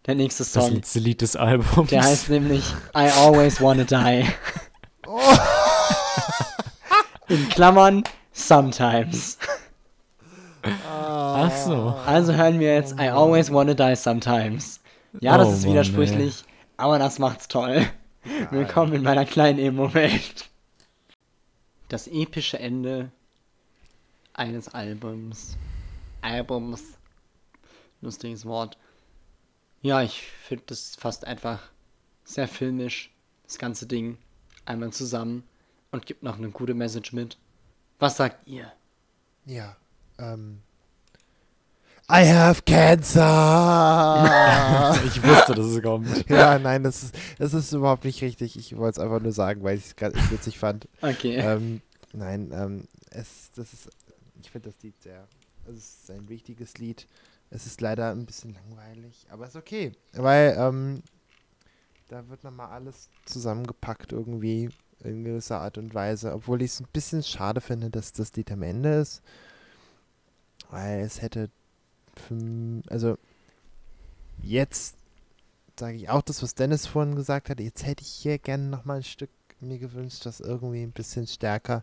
Der 0.06 0.14
nächste 0.14 0.44
Das 0.44 0.52
Song. 0.52 0.74
letzte 0.74 1.00
Lied 1.00 1.20
des 1.20 1.34
Albums. 1.36 1.90
Der 1.90 2.02
heißt 2.04 2.28
nämlich 2.30 2.64
I 2.94 3.10
Always 3.18 3.60
Wanna 3.60 3.84
Die. 3.84 4.26
In 7.28 7.48
Klammern, 7.48 8.04
sometimes. 8.32 9.36
Ach 10.88 11.50
so. 11.56 11.96
Also 12.06 12.32
hören 12.34 12.60
wir 12.60 12.74
jetzt 12.74 12.92
I 13.00 13.08
Always 13.08 13.52
Wanna 13.52 13.74
Die 13.74 13.96
Sometimes. 13.96 14.80
Ja, 15.20 15.36
das 15.38 15.48
Oh 15.48 15.52
ist 15.52 15.62
Mann, 15.62 15.72
widersprüchlich, 15.72 16.44
aber 16.76 16.98
das 17.00 17.18
macht's 17.18 17.48
toll. 17.48 17.84
Willkommen 18.50 18.92
in 18.92 19.02
meiner 19.02 19.24
kleinen 19.24 19.58
Emo-Welt. 19.58 20.48
das 21.88 22.06
epische 22.08 22.58
Ende 22.58 23.10
eines 24.36 24.68
Albums. 24.68 25.56
Albums. 26.20 26.82
Lustiges 28.00 28.44
Wort. 28.44 28.78
Ja, 29.82 30.02
ich 30.02 30.22
finde 30.22 30.64
das 30.66 30.96
fast 30.96 31.26
einfach 31.26 31.70
sehr 32.24 32.48
filmisch, 32.48 33.12
das 33.44 33.58
ganze 33.58 33.86
Ding 33.86 34.18
einmal 34.64 34.92
zusammen 34.92 35.44
und 35.92 36.06
gibt 36.06 36.22
noch 36.22 36.38
eine 36.38 36.50
gute 36.50 36.74
Message 36.74 37.12
mit. 37.12 37.38
Was 37.98 38.16
sagt 38.16 38.46
ihr? 38.46 38.72
Ja. 39.44 39.76
Ähm. 40.18 40.60
I 42.10 42.24
have 42.28 42.62
cancer! 42.62 43.24
Ich 45.06 45.22
wusste, 45.22 45.54
dass 45.54 45.66
es 45.66 45.82
kommt. 45.82 46.28
ja, 46.30 46.58
nein, 46.58 46.82
das 46.84 47.02
ist, 47.04 47.14
das 47.38 47.54
ist 47.54 47.72
überhaupt 47.72 48.04
nicht 48.04 48.22
richtig. 48.22 48.56
Ich 48.58 48.76
wollte 48.76 49.00
es 49.00 49.04
einfach 49.04 49.20
nur 49.20 49.32
sagen, 49.32 49.62
weil 49.62 49.76
ich 49.78 49.86
es 49.86 49.96
gerade 49.96 50.14
witzig 50.30 50.58
fand. 50.58 50.88
Okay. 51.00 51.36
Ähm, 51.36 51.80
nein, 52.12 52.50
ähm, 52.52 52.88
es, 53.10 53.50
das 53.56 53.72
ist, 53.72 53.88
ich 54.40 54.50
finde 54.50 54.70
das 54.70 54.82
Lied 54.82 55.00
sehr, 55.02 55.26
es 55.66 55.76
ist 55.76 56.10
ein 56.10 56.28
wichtiges 56.28 56.78
Lied. 56.78 57.06
Es 57.50 57.66
ist 57.66 57.80
leider 57.80 58.10
ein 58.10 58.26
bisschen 58.26 58.54
langweilig, 58.54 59.26
aber 59.30 59.46
ist 59.46 59.56
okay, 59.56 59.92
weil 60.12 60.56
ähm, 60.58 61.02
da 62.08 62.28
wird 62.28 62.42
nochmal 62.42 62.70
alles 62.70 63.08
zusammengepackt 63.24 64.12
irgendwie 64.12 64.70
in 65.00 65.24
gewisser 65.24 65.60
Art 65.60 65.78
und 65.78 65.94
Weise, 65.94 66.32
obwohl 66.32 66.62
ich 66.62 66.72
es 66.72 66.80
ein 66.80 66.88
bisschen 66.92 67.22
schade 67.22 67.60
finde, 67.60 67.90
dass 67.90 68.12
das 68.12 68.34
Lied 68.34 68.50
am 68.50 68.62
Ende 68.62 68.94
ist, 68.94 69.22
weil 70.70 71.00
es 71.00 71.22
hätte, 71.22 71.50
also 72.88 73.16
jetzt 74.42 74.96
sage 75.78 75.96
ich 75.96 76.08
auch 76.08 76.22
das, 76.22 76.42
was 76.42 76.54
Dennis 76.54 76.86
vorhin 76.86 77.14
gesagt 77.14 77.50
hat, 77.50 77.60
jetzt 77.60 77.86
hätte 77.86 78.02
ich 78.02 78.08
hier 78.08 78.38
gerne 78.38 78.64
nochmal 78.64 78.98
ein 78.98 79.04
Stück 79.04 79.30
mir 79.60 79.78
gewünscht, 79.78 80.26
das 80.26 80.40
irgendwie 80.40 80.82
ein 80.82 80.92
bisschen 80.92 81.26
stärker 81.26 81.82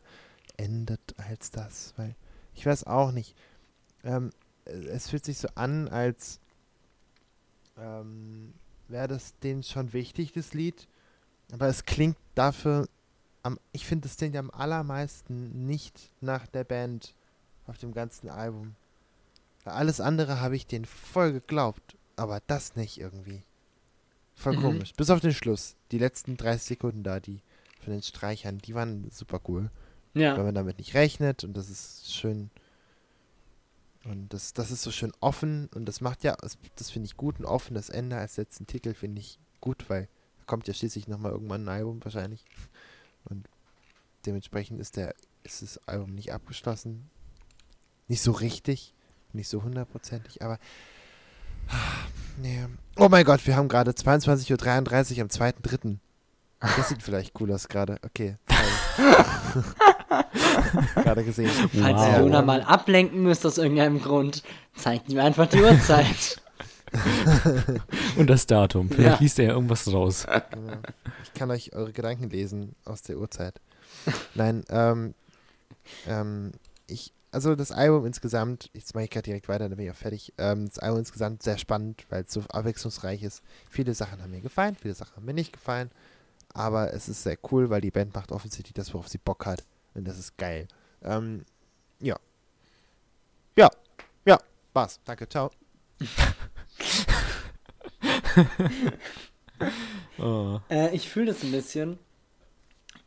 endet 0.57 1.01
als 1.17 1.51
das, 1.51 1.93
weil 1.97 2.15
ich 2.55 2.65
weiß 2.65 2.85
auch 2.85 3.11
nicht. 3.11 3.35
Ähm, 4.03 4.31
es 4.65 5.09
fühlt 5.09 5.25
sich 5.25 5.37
so 5.37 5.47
an, 5.55 5.87
als 5.89 6.39
ähm, 7.77 8.53
wäre 8.87 9.07
das 9.07 9.37
denen 9.39 9.63
schon 9.63 9.93
wichtig, 9.93 10.31
das 10.33 10.53
Lied, 10.53 10.87
aber 11.51 11.67
es 11.67 11.85
klingt 11.85 12.17
dafür, 12.35 12.87
am, 13.41 13.59
ich 13.71 13.85
finde, 13.85 14.07
es 14.07 14.17
klingt 14.17 14.35
am 14.35 14.51
allermeisten 14.51 15.65
nicht 15.65 16.11
nach 16.21 16.47
der 16.47 16.63
Band 16.63 17.13
auf 17.67 17.77
dem 17.77 17.93
ganzen 17.93 18.29
Album. 18.29 18.75
Alles 19.65 19.99
andere 20.01 20.39
habe 20.41 20.55
ich 20.55 20.67
denen 20.67 20.85
voll 20.85 21.31
geglaubt, 21.33 21.95
aber 22.15 22.41
das 22.47 22.75
nicht 22.75 22.99
irgendwie. 22.99 23.41
Voll 24.35 24.55
Mhm. 24.57 24.61
komisch. 24.61 24.93
Bis 24.93 25.09
auf 25.09 25.19
den 25.19 25.33
Schluss. 25.33 25.75
Die 25.91 25.97
letzten 25.99 26.37
30 26.37 26.63
Sekunden 26.67 27.03
da, 27.03 27.19
die 27.19 27.41
von 27.83 27.93
den 27.93 28.03
Streichern, 28.03 28.57
die 28.59 28.75
waren 28.75 29.09
super 29.11 29.39
cool. 29.47 29.69
Wenn 30.13 30.21
ja. 30.21 30.37
man 30.37 30.55
damit 30.55 30.77
nicht 30.77 30.93
rechnet 30.93 31.43
und 31.43 31.55
das 31.55 31.69
ist 31.69 32.13
schön. 32.13 32.49
Und 34.05 34.33
das, 34.33 34.53
das 34.53 34.69
ist 34.69 34.83
so 34.83 34.91
schön 34.91 35.13
offen 35.21 35.69
und 35.73 35.85
das 35.85 36.01
macht 36.01 36.23
ja, 36.23 36.35
das, 36.75 36.89
finde 36.89 37.05
ich 37.05 37.15
gut 37.15 37.39
und 37.39 37.45
offen. 37.45 37.73
Das 37.73 37.89
Ende 37.89 38.17
als 38.17 38.37
letzten 38.37 38.67
Titel 38.67 38.93
finde 38.93 39.21
ich 39.21 39.39
gut, 39.61 39.89
weil 39.89 40.09
da 40.39 40.43
kommt 40.45 40.67
ja 40.67 40.73
schließlich 40.73 41.07
nochmal 41.07 41.31
irgendwann 41.31 41.65
ein 41.65 41.69
Album 41.69 42.03
wahrscheinlich. 42.03 42.43
Und 43.25 43.47
dementsprechend 44.25 44.81
ist 44.81 44.97
der, 44.97 45.15
ist 45.43 45.61
das 45.61 45.79
Album 45.87 46.13
nicht 46.13 46.33
abgeschlossen. 46.33 47.09
Nicht 48.09 48.21
so 48.21 48.33
richtig, 48.33 48.93
nicht 49.31 49.47
so 49.47 49.63
hundertprozentig, 49.63 50.41
aber. 50.41 50.59
ah, 51.69 52.05
Nee. 52.37 52.65
Oh 52.97 53.09
mein 53.09 53.25
Gott, 53.25 53.45
wir 53.45 53.55
haben 53.55 53.67
gerade 53.67 53.91
22.33 53.91 55.15
Uhr 55.17 55.21
am 55.21 55.27
2.3. 55.27 55.97
Das 56.59 56.89
sieht 56.89 57.03
vielleicht 57.03 57.39
cool 57.39 57.51
aus 57.51 57.67
gerade. 57.67 57.97
Okay. 58.03 58.37
gerade 60.95 61.23
gesehen. 61.23 61.49
Falls 61.49 61.97
Wow. 62.01 62.13
ihr 62.13 62.19
Luna 62.19 62.41
mal 62.41 62.61
ablenken 62.63 63.21
müsst 63.23 63.45
aus 63.45 63.57
irgendeinem 63.57 64.01
Grund, 64.01 64.43
zeigt 64.75 65.09
ihm 65.09 65.19
einfach 65.19 65.47
die 65.47 65.61
Uhrzeit. 65.61 66.41
Und 68.17 68.29
das 68.29 68.45
Datum. 68.45 68.89
Vielleicht 68.89 69.15
Ja. 69.15 69.19
liest 69.19 69.39
er 69.39 69.45
ja 69.45 69.51
irgendwas 69.53 69.91
raus. 69.91 70.25
Genau. 70.51 70.73
Ich 71.23 71.33
kann 71.33 71.49
euch 71.51 71.73
eure 71.73 71.91
Gedanken 71.91 72.29
lesen 72.29 72.75
aus 72.85 73.01
der 73.01 73.17
Uhrzeit. 73.17 73.59
Nein, 74.35 74.63
ähm, 74.69 75.13
ähm, 76.07 76.51
ich, 76.87 77.11
also 77.31 77.55
das 77.55 77.71
Album 77.71 78.05
insgesamt, 78.05 78.69
jetzt 78.73 78.93
mache 78.93 79.05
ich 79.05 79.09
gerade 79.09 79.23
direkt 79.23 79.47
weiter, 79.49 79.67
dann 79.69 79.77
bin 79.77 79.85
ich 79.87 79.91
auch 79.91 79.95
fertig. 79.97 80.33
Ähm, 80.37 80.67
das 80.67 80.77
Album 80.79 80.99
insgesamt 80.99 81.41
sehr 81.41 81.57
spannend, 81.57 82.05
weil 82.09 82.23
es 82.23 82.33
so 82.33 82.41
abwechslungsreich 82.49 83.23
ist. 83.23 83.41
Viele 83.69 83.93
Sachen 83.95 84.21
haben 84.21 84.31
mir 84.31 84.41
gefallen, 84.41 84.75
viele 84.79 84.93
Sachen 84.93 85.15
haben 85.15 85.25
mir 85.25 85.33
nicht 85.33 85.53
gefallen. 85.53 85.89
Aber 86.53 86.93
es 86.93 87.09
ist 87.09 87.23
sehr 87.23 87.37
cool, 87.51 87.71
weil 87.71 87.81
die 87.81 87.89
Band 87.89 88.13
macht 88.13 88.31
offensichtlich 88.31 88.73
das, 88.75 88.93
worauf 88.93 89.07
sie 89.07 89.17
Bock 89.17 89.47
hat. 89.47 89.63
Und 89.93 90.05
das 90.07 90.17
ist 90.17 90.37
geil. 90.37 90.67
Ähm, 91.03 91.45
ja. 91.99 92.17
Ja. 93.55 93.69
Ja. 94.25 94.39
War's. 94.73 94.99
Danke. 95.05 95.27
Ciao. 95.29 95.51
Oh. 100.19 100.59
Äh, 100.69 100.93
ich 100.93 101.09
fühle 101.09 101.27
das 101.27 101.41
ein 101.43 101.51
bisschen. 101.51 101.97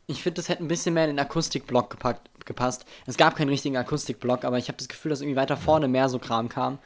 Ich 0.07 0.23
finde, 0.23 0.35
das 0.35 0.49
hätte 0.49 0.63
ein 0.63 0.67
bisschen 0.67 0.93
mehr 0.95 1.03
in 1.03 1.11
den 1.11 1.19
Akustikblock 1.19 1.91
gepackt, 1.91 2.29
gepasst. 2.45 2.85
Es 3.05 3.15
gab 3.15 3.35
keinen 3.35 3.49
richtigen 3.49 3.77
Akustikblock, 3.77 4.43
aber 4.43 4.57
ich 4.57 4.67
habe 4.67 4.77
das 4.77 4.87
Gefühl, 4.87 5.11
dass 5.11 5.21
irgendwie 5.21 5.35
weiter 5.35 5.55
vorne 5.55 5.87
mehr 5.87 6.09
so 6.09 6.17
Kram 6.17 6.49
kam. 6.49 6.79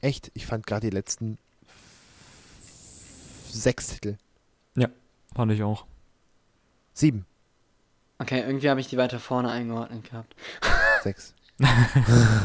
Echt, 0.00 0.30
ich 0.34 0.46
fand 0.46 0.66
gerade 0.66 0.88
die 0.88 0.94
letzten 0.94 1.36
sechs 3.50 3.88
Titel. 3.88 4.16
Fand 5.34 5.52
ich 5.52 5.62
auch. 5.62 5.86
Sieben. 6.92 7.24
Okay, 8.20 8.40
irgendwie 8.40 8.68
habe 8.70 8.80
ich 8.80 8.88
die 8.88 8.96
weiter 8.96 9.18
vorne 9.18 9.50
eingeordnet 9.50 10.08
gehabt. 10.08 10.34
Sechs. 11.02 11.34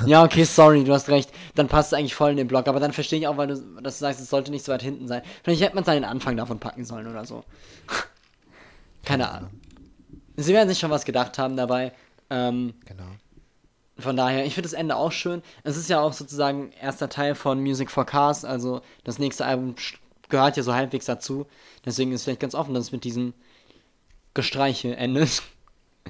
Ja, 0.06 0.24
okay, 0.24 0.44
sorry, 0.44 0.84
du 0.84 0.94
hast 0.94 1.08
recht. 1.10 1.32
Dann 1.56 1.68
passt 1.68 1.94
es 1.94 1.98
eigentlich 1.98 2.16
voll 2.16 2.32
in 2.32 2.38
den 2.38 2.48
Block, 2.48 2.68
aber 2.68 2.80
dann 2.80 2.92
verstehe 2.92 3.18
ich 3.20 3.28
auch, 3.28 3.38
weil 3.38 3.48
du, 3.48 3.56
dass 3.82 3.98
du 3.98 4.02
sagst, 4.02 4.20
es 4.20 4.30
sollte 4.30 4.52
nicht 4.52 4.66
so 4.66 4.72
weit 4.74 4.82
hinten 4.82 5.08
sein. 5.08 5.22
Vielleicht 5.44 5.62
hätte 5.62 5.74
man 5.76 5.84
es 5.84 5.88
an 5.88 5.96
den 5.96 6.04
Anfang 6.06 6.36
davon 6.36 6.60
packen 6.60 6.84
sollen 6.84 7.08
oder 7.08 7.26
so. 7.26 7.44
Keine 9.06 9.30
Ahnung. 9.30 9.50
Sie 10.36 10.54
werden 10.54 10.68
sich 10.68 10.80
schon 10.80 10.92
was 10.92 11.06
gedacht 11.06 11.38
haben 11.38 11.56
dabei. 11.56 11.94
Ähm, 12.30 12.74
Genau. 12.86 13.06
Von 13.98 14.18
daher, 14.18 14.46
ich 14.46 14.54
finde 14.56 14.70
das 14.70 14.74
Ende 14.78 14.98
auch 14.98 15.14
schön. 15.14 15.42
Es 15.64 15.78
ist 15.78 15.90
ja 15.90 16.02
auch 16.02 16.12
sozusagen 16.12 16.74
erster 16.74 17.08
Teil 17.08 17.34
von 17.34 17.62
Music 17.62 17.90
for 17.90 18.06
Cars, 18.06 18.44
also 18.44 18.82
das 19.06 19.20
nächste 19.20 19.46
Album 19.46 19.76
gehört 20.28 20.58
ja 20.58 20.64
so 20.64 20.74
halbwegs 20.74 21.06
dazu. 21.06 21.46
Deswegen 21.86 22.12
ist 22.12 22.24
vielleicht 22.26 22.42
ganz 22.42 22.56
offen, 22.56 22.74
dass 22.74 22.86
es 22.86 22.92
mit 22.92 23.06
diesem 23.06 23.34
Gestreiche 24.34 24.98
endet. 24.98 25.44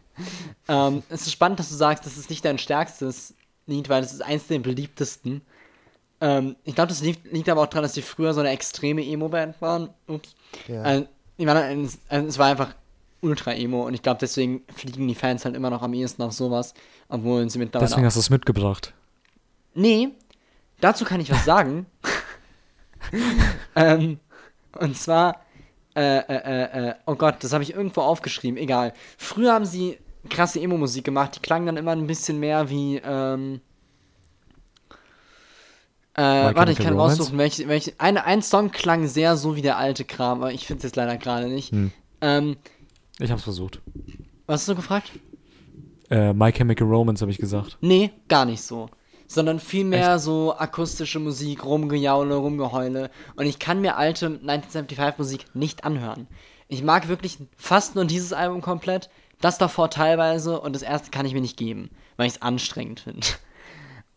ähm, 0.68 1.04
es 1.10 1.22
ist 1.22 1.32
spannend, 1.32 1.60
dass 1.60 1.70
du 1.70 1.76
sagst, 1.76 2.06
das 2.06 2.18
ist 2.18 2.30
nicht 2.30 2.44
dein 2.46 2.58
stärkstes 2.58 3.34
Lied, 3.68 3.90
weil 3.90 4.04
es 4.04 4.14
ist 4.14 4.22
eins 4.22 4.48
der 4.48 4.60
beliebtesten. 4.60 5.42
Ähm, 6.22 6.56
ich 6.64 6.76
glaube, 6.76 6.90
das 6.90 7.02
liegt, 7.02 7.32
liegt 7.32 7.50
aber 7.50 7.62
auch 7.62 7.68
daran, 7.68 7.84
dass 7.84 7.94
die 7.94 8.02
früher 8.02 8.34
so 8.34 8.40
eine 8.40 8.50
extreme 8.50 9.04
Emo-Band 9.06 9.62
waren. 9.62 9.90
Ups. 10.08 10.36
Ja. 10.68 10.82
Also, 10.82 11.08
die 11.38 11.46
waren, 11.46 11.58
ein- 11.58 11.90
also, 12.10 12.28
es 12.28 12.38
war 12.38 12.48
einfach 12.48 12.74
ultra 13.22 13.54
emo 13.54 13.88
und 13.88 13.94
ich 13.94 14.04
glaube, 14.04 14.20
deswegen 14.22 14.62
fliegen 14.76 15.08
die 15.08 15.16
Fans 15.16 15.46
halt 15.46 15.56
immer 15.56 15.70
noch 15.72 15.82
am 15.82 15.94
ehesten 15.94 16.22
auf 16.22 16.32
sowas, 16.34 16.74
obwohl 17.10 17.50
sie 17.50 17.58
mittlerweile 17.58 17.88
Deswegen 17.90 18.04
auch 18.06 18.08
hast 18.08 18.16
du 18.16 18.20
es 18.20 18.30
mitgebracht. 18.30 18.94
Nee, 19.74 20.10
dazu 20.80 21.06
kann 21.06 21.20
ich 21.20 21.32
was 21.32 21.44
sagen. 21.44 21.88
ähm, 23.76 24.20
und 24.80 24.98
zwar, 24.98 25.42
äh, 25.96 26.18
äh, 26.18 26.24
äh, 26.28 26.90
äh, 26.90 26.94
oh 27.06 27.16
Gott, 27.16 27.36
das 27.40 27.54
habe 27.54 27.64
ich 27.64 27.74
irgendwo 27.74 28.02
aufgeschrieben, 28.02 28.58
egal. 28.58 28.94
Früher 29.18 29.54
haben 29.54 29.66
sie 29.66 29.98
krasse 30.30 30.60
Emo-Musik 30.60 31.06
gemacht, 31.06 31.36
die 31.36 31.40
klang 31.40 31.66
dann 31.66 31.78
immer 31.78 31.92
ein 31.92 32.08
bisschen 32.08 32.40
mehr 32.40 32.70
wie, 32.70 32.98
ähm, 32.98 33.62
äh, 36.16 36.22
warte, 36.22 36.72
ich 36.72 36.78
kann 36.78 36.94
Romance? 36.94 37.20
raussuchen, 37.20 37.38
welche, 37.38 37.68
welche, 37.68 37.94
eine, 37.98 38.24
ein 38.26 38.42
Song 38.42 38.72
klang 38.72 39.08
sehr 39.08 39.36
so 39.36 39.56
wie 39.56 39.62
der 39.62 39.78
alte 39.78 40.06
Kram, 40.06 40.42
aber 40.42 40.54
ich 40.54 40.66
finde 40.66 40.80
es 40.80 40.84
jetzt 40.84 40.96
leider 40.96 41.18
gerade 41.18 41.48
nicht. 41.48 41.72
Hm. 41.72 41.92
Ähm, 42.22 42.58
Ich 43.20 43.32
hab's 43.32 43.44
versucht. 43.44 43.82
was 44.48 44.62
hast 44.62 44.70
du 44.70 44.76
gefragt? 44.76 45.12
Äh, 46.10 46.34
My 46.34 46.52
Chemical 46.52 46.88
Romance 46.88 47.22
habe 47.22 47.32
ich 47.32 47.38
gesagt. 47.38 47.78
Nee, 47.82 48.12
gar 48.30 48.46
nicht 48.46 48.62
so. 48.62 48.90
Sondern 49.28 49.60
vielmehr 49.60 50.20
so 50.20 50.56
akustische 50.56 51.20
Musik, 51.20 51.66
Rumgejaule, 51.66 52.36
Rumgeheule. 52.36 53.10
Und 53.36 53.46
ich 53.46 53.60
kann 53.60 53.82
mir 53.82 53.98
alte 53.98 54.28
1975 54.28 55.18
Musik 55.18 55.46
nicht 55.54 55.84
anhören. 55.84 56.28
Ich 56.68 56.84
mag 56.84 57.08
wirklich 57.08 57.38
fast 57.58 57.96
nur 57.96 58.06
dieses 58.06 58.34
Album 58.34 58.62
komplett, 58.62 59.10
das 59.42 59.58
davor 59.58 59.90
teilweise 59.90 60.60
und 60.60 60.74
das 60.74 60.82
erste 60.82 61.12
kann 61.12 61.26
ich 61.26 61.34
mir 61.34 61.42
nicht 61.42 61.58
geben, 61.58 61.90
weil 62.18 62.28
ich 62.28 62.36
es 62.36 62.42
anstrengend 62.42 63.02
finde. 63.02 63.28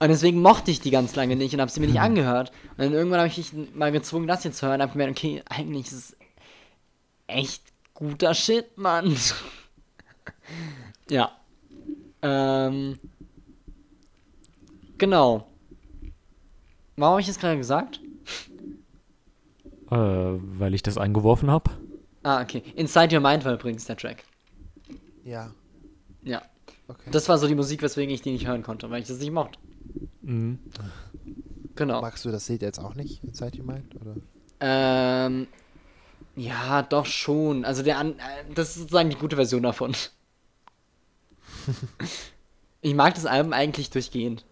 Und 0.01 0.11
deswegen 0.11 0.41
mochte 0.41 0.71
ich 0.71 0.81
die 0.81 0.93
ganz 0.93 1.17
lange 1.17 1.35
nicht 1.35 1.55
und 1.55 1.61
habe 1.61 1.73
sie 1.73 1.81
mir 1.81 1.89
nicht 1.89 1.99
angehört. 1.99 2.53
Und 2.77 2.85
dann 2.85 2.93
irgendwann 2.93 3.19
habe 3.19 3.27
ich 3.29 3.53
mich 3.53 3.75
mal 3.75 3.91
gezwungen, 3.91 4.29
das 4.29 4.43
hier 4.43 4.53
zu 4.53 4.65
hören 4.65 4.77
und 4.77 4.83
habe 4.83 4.93
gemerkt, 4.93 5.19
okay, 5.19 5.43
eigentlich 5.49 5.87
ist 5.87 5.93
es 5.93 6.17
echt 7.27 7.65
guter 7.95 8.33
Shit, 8.33 8.79
Mann. 8.79 9.17
ja. 11.11 11.33
Ähm. 12.23 13.01
Genau. 14.99 15.47
Warum 16.97 17.13
habe 17.13 17.21
ich 17.21 17.27
das 17.27 17.39
gerade 17.39 17.57
gesagt? 17.57 18.01
Äh, 19.91 19.97
weil 19.97 20.75
ich 20.75 20.83
das 20.83 20.99
eingeworfen 20.99 21.51
habe. 21.51 21.71
Ah, 22.23 22.43
okay. 22.43 22.63
Inside 22.75 23.15
Your 23.15 23.23
Mind 23.23 23.45
war 23.45 23.55
übrigens 23.55 23.85
der 23.85 23.97
Track. 23.97 24.25
Ja. 25.25 25.53
Ja. 26.23 26.43
Okay. 26.89 27.11
Das 27.11 27.29
war 27.29 27.39
so 27.39 27.47
die 27.47 27.55
Musik, 27.55 27.83
weswegen 27.83 28.13
ich 28.13 28.23
die 28.23 28.33
nicht 28.33 28.47
hören 28.47 28.63
konnte, 28.63 28.91
weil 28.91 29.01
ich 29.01 29.09
das 29.09 29.19
nicht 29.19 29.33
mochte. 29.33 29.59
Mhm. 30.23 30.59
Genau. 31.77 32.01
Magst 32.01 32.25
du 32.25 32.31
das 32.31 32.49
Lied 32.49 32.63
jetzt 32.63 32.81
auch 32.81 32.95
nicht, 32.95 33.23
Inside 33.23 33.59
Your 33.59 33.65
Mind? 33.65 33.95
Oder? 33.95 34.17
Ähm, 34.61 35.47
ja, 36.35 36.83
doch 36.83 37.07
schon. 37.07 37.65
Also 37.65 37.83
der 37.83 37.99
an, 37.99 38.19
äh, 38.19 38.53
das 38.55 38.71
ist 38.71 38.77
sozusagen 38.77 39.11
die 39.11 39.17
gute 39.17 39.37
Version 39.37 39.63
davon. 39.63 39.95
ich 42.81 42.95
mag 42.95 43.15
das 43.15 43.27
Album 43.27 43.53
eigentlich 43.53 43.91
durchgehend. 43.91 44.45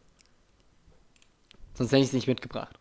Sonst 1.76 1.92
hätte 1.92 2.00
ich 2.02 2.08
es 2.08 2.12
nicht 2.12 2.26
mitgebracht. 2.26 2.76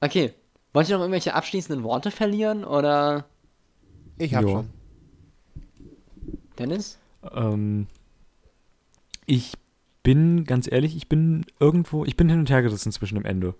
Okay. 0.00 0.32
Wollt 0.74 0.88
ihr 0.88 0.96
noch 0.96 1.02
irgendwelche 1.02 1.34
abschließenden 1.34 1.84
Worte 1.84 2.10
verlieren 2.10 2.64
oder 2.64 3.26
Ich 4.18 4.34
hab 4.34 4.42
Ja. 4.44 4.48
schon. 4.50 4.70
Dennis? 6.58 6.98
Ähm, 7.34 7.86
ich 9.26 9.54
bin, 10.02 10.44
ganz 10.44 10.70
ehrlich, 10.70 10.96
ich 10.96 11.08
bin 11.08 11.44
irgendwo, 11.60 12.04
ich 12.04 12.16
bin 12.16 12.28
hin 12.28 12.38
und 12.40 12.50
her 12.50 12.62
gerissen 12.62 12.92
zwischen 12.92 13.14
dem 13.16 13.24
Ende. 13.24 13.54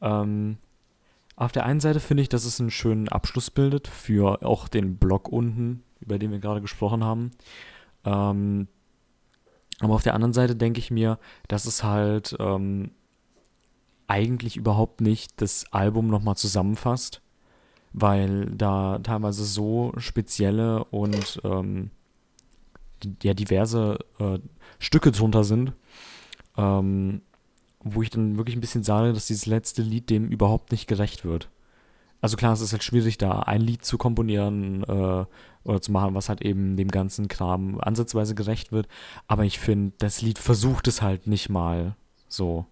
Ähm, 0.00 0.58
auf 1.36 1.52
der 1.52 1.64
einen 1.64 1.80
Seite 1.80 2.00
finde 2.00 2.22
ich, 2.22 2.28
dass 2.28 2.44
es 2.44 2.60
einen 2.60 2.70
schönen 2.70 3.08
Abschluss 3.08 3.50
bildet 3.50 3.86
für 3.88 4.42
auch 4.44 4.68
den 4.68 4.96
Block 4.96 5.28
unten, 5.28 5.82
über 6.00 6.18
den 6.18 6.32
wir 6.32 6.38
gerade 6.40 6.60
gesprochen 6.60 7.04
haben. 7.04 7.30
Ähm, 8.04 8.66
aber 9.80 9.94
auf 9.94 10.02
der 10.02 10.14
anderen 10.14 10.32
Seite 10.32 10.56
denke 10.56 10.80
ich 10.80 10.90
mir, 10.90 11.18
dass 11.46 11.64
es 11.64 11.84
halt 11.84 12.36
ähm, 12.38 12.90
eigentlich 14.06 14.56
überhaupt 14.56 15.00
nicht 15.00 15.40
das 15.40 15.66
Album 15.72 16.08
nochmal 16.08 16.36
zusammenfasst, 16.36 17.22
weil 17.92 18.46
da 18.46 18.98
teilweise 19.00 19.44
so 19.44 19.92
spezielle 19.98 20.84
und 20.84 21.40
ähm, 21.44 21.90
ja 23.22 23.34
diverse 23.34 23.98
äh, 24.18 24.38
Stücke 24.78 25.12
drunter 25.12 25.44
sind, 25.44 25.72
ähm, 26.56 27.22
wo 27.80 28.02
ich 28.02 28.10
dann 28.10 28.36
wirklich 28.36 28.56
ein 28.56 28.60
bisschen 28.60 28.82
sage, 28.82 29.12
dass 29.12 29.26
dieses 29.26 29.46
letzte 29.46 29.82
Lied 29.82 30.10
dem 30.10 30.28
überhaupt 30.28 30.72
nicht 30.72 30.88
gerecht 30.88 31.24
wird. 31.24 31.48
Also 32.20 32.36
klar, 32.36 32.52
es 32.52 32.60
ist 32.60 32.72
halt 32.72 32.82
schwierig, 32.82 33.18
da 33.18 33.40
ein 33.40 33.60
Lied 33.60 33.84
zu 33.84 33.96
komponieren 33.96 34.82
äh, 34.84 35.24
oder 35.64 35.80
zu 35.80 35.92
machen, 35.92 36.14
was 36.14 36.28
halt 36.28 36.42
eben 36.42 36.76
dem 36.76 36.88
ganzen 36.88 37.28
Kram 37.28 37.80
ansatzweise 37.80 38.34
gerecht 38.34 38.72
wird. 38.72 38.88
Aber 39.28 39.44
ich 39.44 39.58
finde, 39.58 39.94
das 39.98 40.20
Lied 40.22 40.38
versucht 40.38 40.88
es 40.88 41.02
halt 41.02 41.26
nicht 41.26 41.48
mal 41.48 41.94
so. 42.28 42.66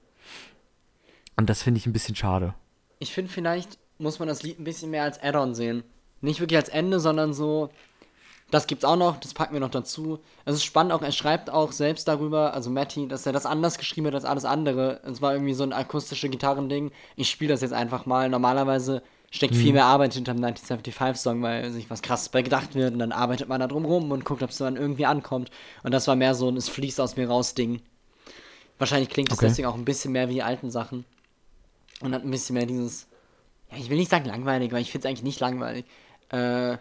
Und 1.37 1.49
das 1.49 1.63
finde 1.63 1.79
ich 1.79 1.87
ein 1.87 1.93
bisschen 1.93 2.17
schade. 2.17 2.55
Ich 2.99 3.13
finde, 3.13 3.31
vielleicht 3.31 3.79
muss 3.99 4.19
man 4.19 4.29
das 4.29 4.43
Lied 4.43 4.59
ein 4.59 4.65
bisschen 4.65 4.91
mehr 4.91 5.05
als 5.05 5.23
Add-on 5.23 5.55
sehen. 5.55 5.85
Nicht 6.21 6.41
wirklich 6.41 6.59
als 6.59 6.69
Ende, 6.69 6.99
sondern 6.99 7.35
so, 7.35 7.71
das 8.51 8.67
gibt's 8.67 8.85
auch 8.85 8.97
noch, 8.97 9.19
das 9.19 9.35
packen 9.35 9.55
wir 9.55 9.61
noch 9.61 9.71
dazu. 9.71 10.21
Es 10.45 10.55
ist 10.57 10.65
spannend 10.65 10.93
auch, 10.93 11.03
er 11.03 11.13
schreibt 11.13 11.51
auch 11.51 11.73
selbst 11.73 12.09
darüber, 12.09 12.55
also 12.55 12.71
Matty, 12.71 13.07
dass 13.07 13.27
er 13.27 13.33
das 13.33 13.47
anders 13.47 13.79
geschrieben 13.79 14.07
hat 14.07 14.15
als 14.15 14.25
alles 14.25 14.45
andere. 14.45 15.01
Es 15.05 15.21
war 15.21 15.35
irgendwie 15.35 15.55
so 15.55 15.63
ein 15.63 15.73
akustische 15.73 16.29
Gitarrending. 16.29 16.91
Ich 17.17 17.29
spiele 17.31 17.53
das 17.53 17.61
jetzt 17.61 17.73
einfach 17.73 18.07
mal. 18.07 18.29
Normalerweise 18.29 19.03
steckt 19.37 19.55
viel 19.55 19.73
mehr 19.73 19.85
Arbeit 19.85 20.15
hinter 20.15 20.35
dem 20.35 20.45
1975-Song, 20.45 21.43
weil 21.43 21.71
sich 21.71 21.91
was 21.91 22.03
krasses 22.03 22.29
bei 22.31 22.43
gedacht 22.43 22.75
wird 22.75 22.93
und 22.93 22.99
dann 22.99 23.13
arbeitet 23.13 23.49
man 23.49 23.61
da 23.61 23.67
drum 23.67 23.85
rum 23.85 24.11
und 24.11 24.25
guckt, 24.25 24.43
ob 24.43 24.51
es 24.51 24.59
dann 24.59 24.77
irgendwie 24.77 25.07
ankommt. 25.07 25.51
Und 25.83 25.93
das 25.93 26.09
war 26.09 26.17
mehr 26.17 26.35
so 26.35 26.49
ein 26.49 26.57
Es 26.57 26.69
fließt 26.69 27.01
aus 27.01 27.17
mir 27.17 27.29
raus 27.29 27.55
Ding. 27.55 27.83
Wahrscheinlich 28.79 29.09
klingt 29.09 29.31
es 29.31 29.39
Okay. 29.39 29.49
deswegen 29.49 29.69
auch 29.69 29.75
ein 29.75 29.85
bisschen 29.85 30.13
mehr 30.13 30.29
wie 30.29 30.35
die 30.35 30.43
alten 30.43 30.71
Sachen. 30.71 31.05
Und 32.01 32.15
hat 32.15 32.25
ein 32.25 32.31
bisschen 32.31 32.55
mehr 32.55 32.67
dieses, 32.67 33.07
ja, 33.71 33.79
ich 33.79 33.91
will 33.91 33.97
nicht 33.97 34.11
sagen 34.11 34.27
langweilig, 34.27 34.73
weil 34.73 34.83
ich 34.83 34.91
finde 34.91 35.07
es 35.07 35.11
eigentlich 35.11 35.25
nicht 35.25 35.41
langweilig. 35.41 35.85
Äh, 36.31 36.77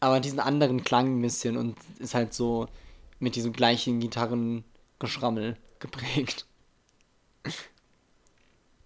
aber 0.00 0.20
diesen 0.20 0.40
anderen 0.40 0.84
Klang 0.84 1.18
ein 1.18 1.22
bisschen 1.22 1.56
und 1.56 1.76
ist 1.98 2.14
halt 2.14 2.34
so 2.34 2.68
mit 3.18 3.36
diesem 3.36 3.52
gleichen 3.52 4.00
Gitarrengeschrammel 4.00 5.56
geprägt. 5.80 6.46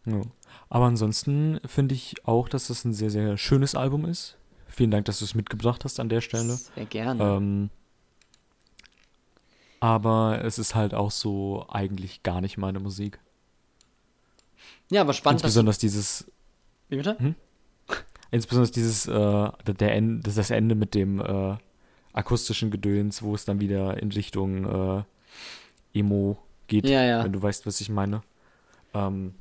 Ja. 0.04 0.20
Aber 0.74 0.86
ansonsten 0.86 1.60
finde 1.66 1.94
ich 1.94 2.26
auch, 2.26 2.48
dass 2.48 2.70
es 2.70 2.86
ein 2.86 2.94
sehr, 2.94 3.10
sehr 3.10 3.36
schönes 3.36 3.74
Album 3.74 4.06
ist. 4.06 4.38
Vielen 4.68 4.90
Dank, 4.90 5.04
dass 5.04 5.18
du 5.18 5.26
es 5.26 5.34
mitgebracht 5.34 5.84
hast 5.84 6.00
an 6.00 6.08
der 6.08 6.22
Stelle. 6.22 6.54
Sehr 6.54 6.86
gerne. 6.86 7.22
Ähm, 7.22 7.68
aber 9.80 10.42
es 10.42 10.58
ist 10.58 10.74
halt 10.74 10.94
auch 10.94 11.10
so 11.10 11.66
eigentlich 11.68 12.22
gar 12.22 12.40
nicht 12.40 12.56
meine 12.56 12.80
Musik. 12.80 13.18
ja, 14.90 15.02
aber 15.02 15.12
spannend, 15.12 15.40
Insbesondere 15.42 15.76
dieses, 15.76 16.24
Wie 16.88 16.96
bitte? 16.96 17.18
Hm? 17.18 17.34
insbesondere 18.30 18.72
dieses, 18.72 19.06
äh, 19.06 19.50
der 19.74 19.94
End, 19.94 20.26
das, 20.26 20.36
das 20.36 20.48
Ende 20.48 20.74
mit 20.74 20.94
dem 20.94 21.20
äh, 21.20 21.58
akustischen 22.14 22.70
Gedöns, 22.70 23.22
wo 23.22 23.34
es 23.34 23.44
dann 23.44 23.60
wieder 23.60 24.00
in 24.00 24.10
Richtung 24.10 24.64
äh, 24.64 25.98
Emo 25.98 26.38
geht, 26.66 26.88
Ja, 26.88 27.02
ja. 27.04 27.24
wenn 27.24 27.32
du 27.34 27.42
weißt, 27.42 27.66
was 27.66 27.78
ich 27.82 27.90
meine. 27.90 28.22
Ähm, 28.94 29.34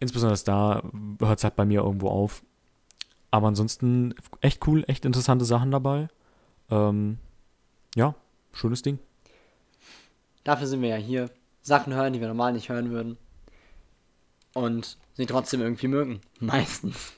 insbesondere 0.00 0.38
da 0.44 0.82
hört 1.20 1.38
es 1.38 1.44
halt 1.44 1.56
bei 1.56 1.64
mir 1.64 1.82
irgendwo 1.82 2.08
auf. 2.08 2.42
Aber 3.30 3.48
ansonsten 3.48 4.14
echt 4.40 4.66
cool, 4.66 4.84
echt 4.86 5.04
interessante 5.04 5.44
Sachen 5.44 5.70
dabei. 5.70 6.08
Ähm, 6.70 7.18
ja, 7.94 8.14
schönes 8.52 8.82
Ding. 8.82 8.98
Dafür 10.44 10.66
sind 10.66 10.82
wir 10.82 10.88
ja 10.88 10.96
hier. 10.96 11.30
Sachen 11.62 11.92
hören, 11.94 12.12
die 12.12 12.20
wir 12.20 12.28
normal 12.28 12.52
nicht 12.52 12.68
hören 12.68 12.90
würden. 12.90 13.18
Und 14.54 14.96
sie 15.14 15.26
trotzdem 15.26 15.60
irgendwie 15.60 15.88
mögen. 15.88 16.20
Meistens. 16.40 17.12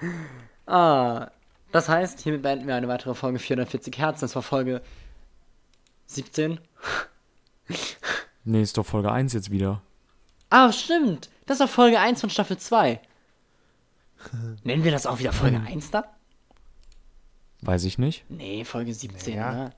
ah, 0.66 1.30
das 1.70 1.88
heißt, 1.88 2.20
hiermit 2.20 2.42
beenden 2.42 2.66
wir 2.66 2.74
eine 2.74 2.88
weitere 2.88 3.14
Folge 3.14 3.38
440 3.38 3.98
Hertz. 3.98 4.20
Das 4.20 4.34
war 4.34 4.42
Folge 4.42 4.82
17. 6.06 6.58
Nee, 8.44 8.60
ist 8.60 8.76
doch 8.76 8.84
Folge 8.84 9.12
1 9.12 9.34
jetzt 9.34 9.52
wieder. 9.52 9.82
Ah, 10.52 10.70
stimmt. 10.72 11.30
Das 11.46 11.60
war 11.60 11.68
Folge 11.68 11.98
1 11.98 12.20
von 12.20 12.30
Staffel 12.30 12.58
2. 12.58 13.00
Nennen 14.64 14.84
wir 14.84 14.92
das 14.92 15.06
auch 15.06 15.18
wieder 15.18 15.32
Folge 15.32 15.58
1 15.60 15.90
da? 15.90 16.04
Weiß 17.62 17.84
ich 17.84 17.96
nicht. 17.98 18.24
Nee, 18.28 18.64
Folge 18.64 18.92
17, 18.92 19.36
Naja. 19.36 19.52
ne? 19.52 19.72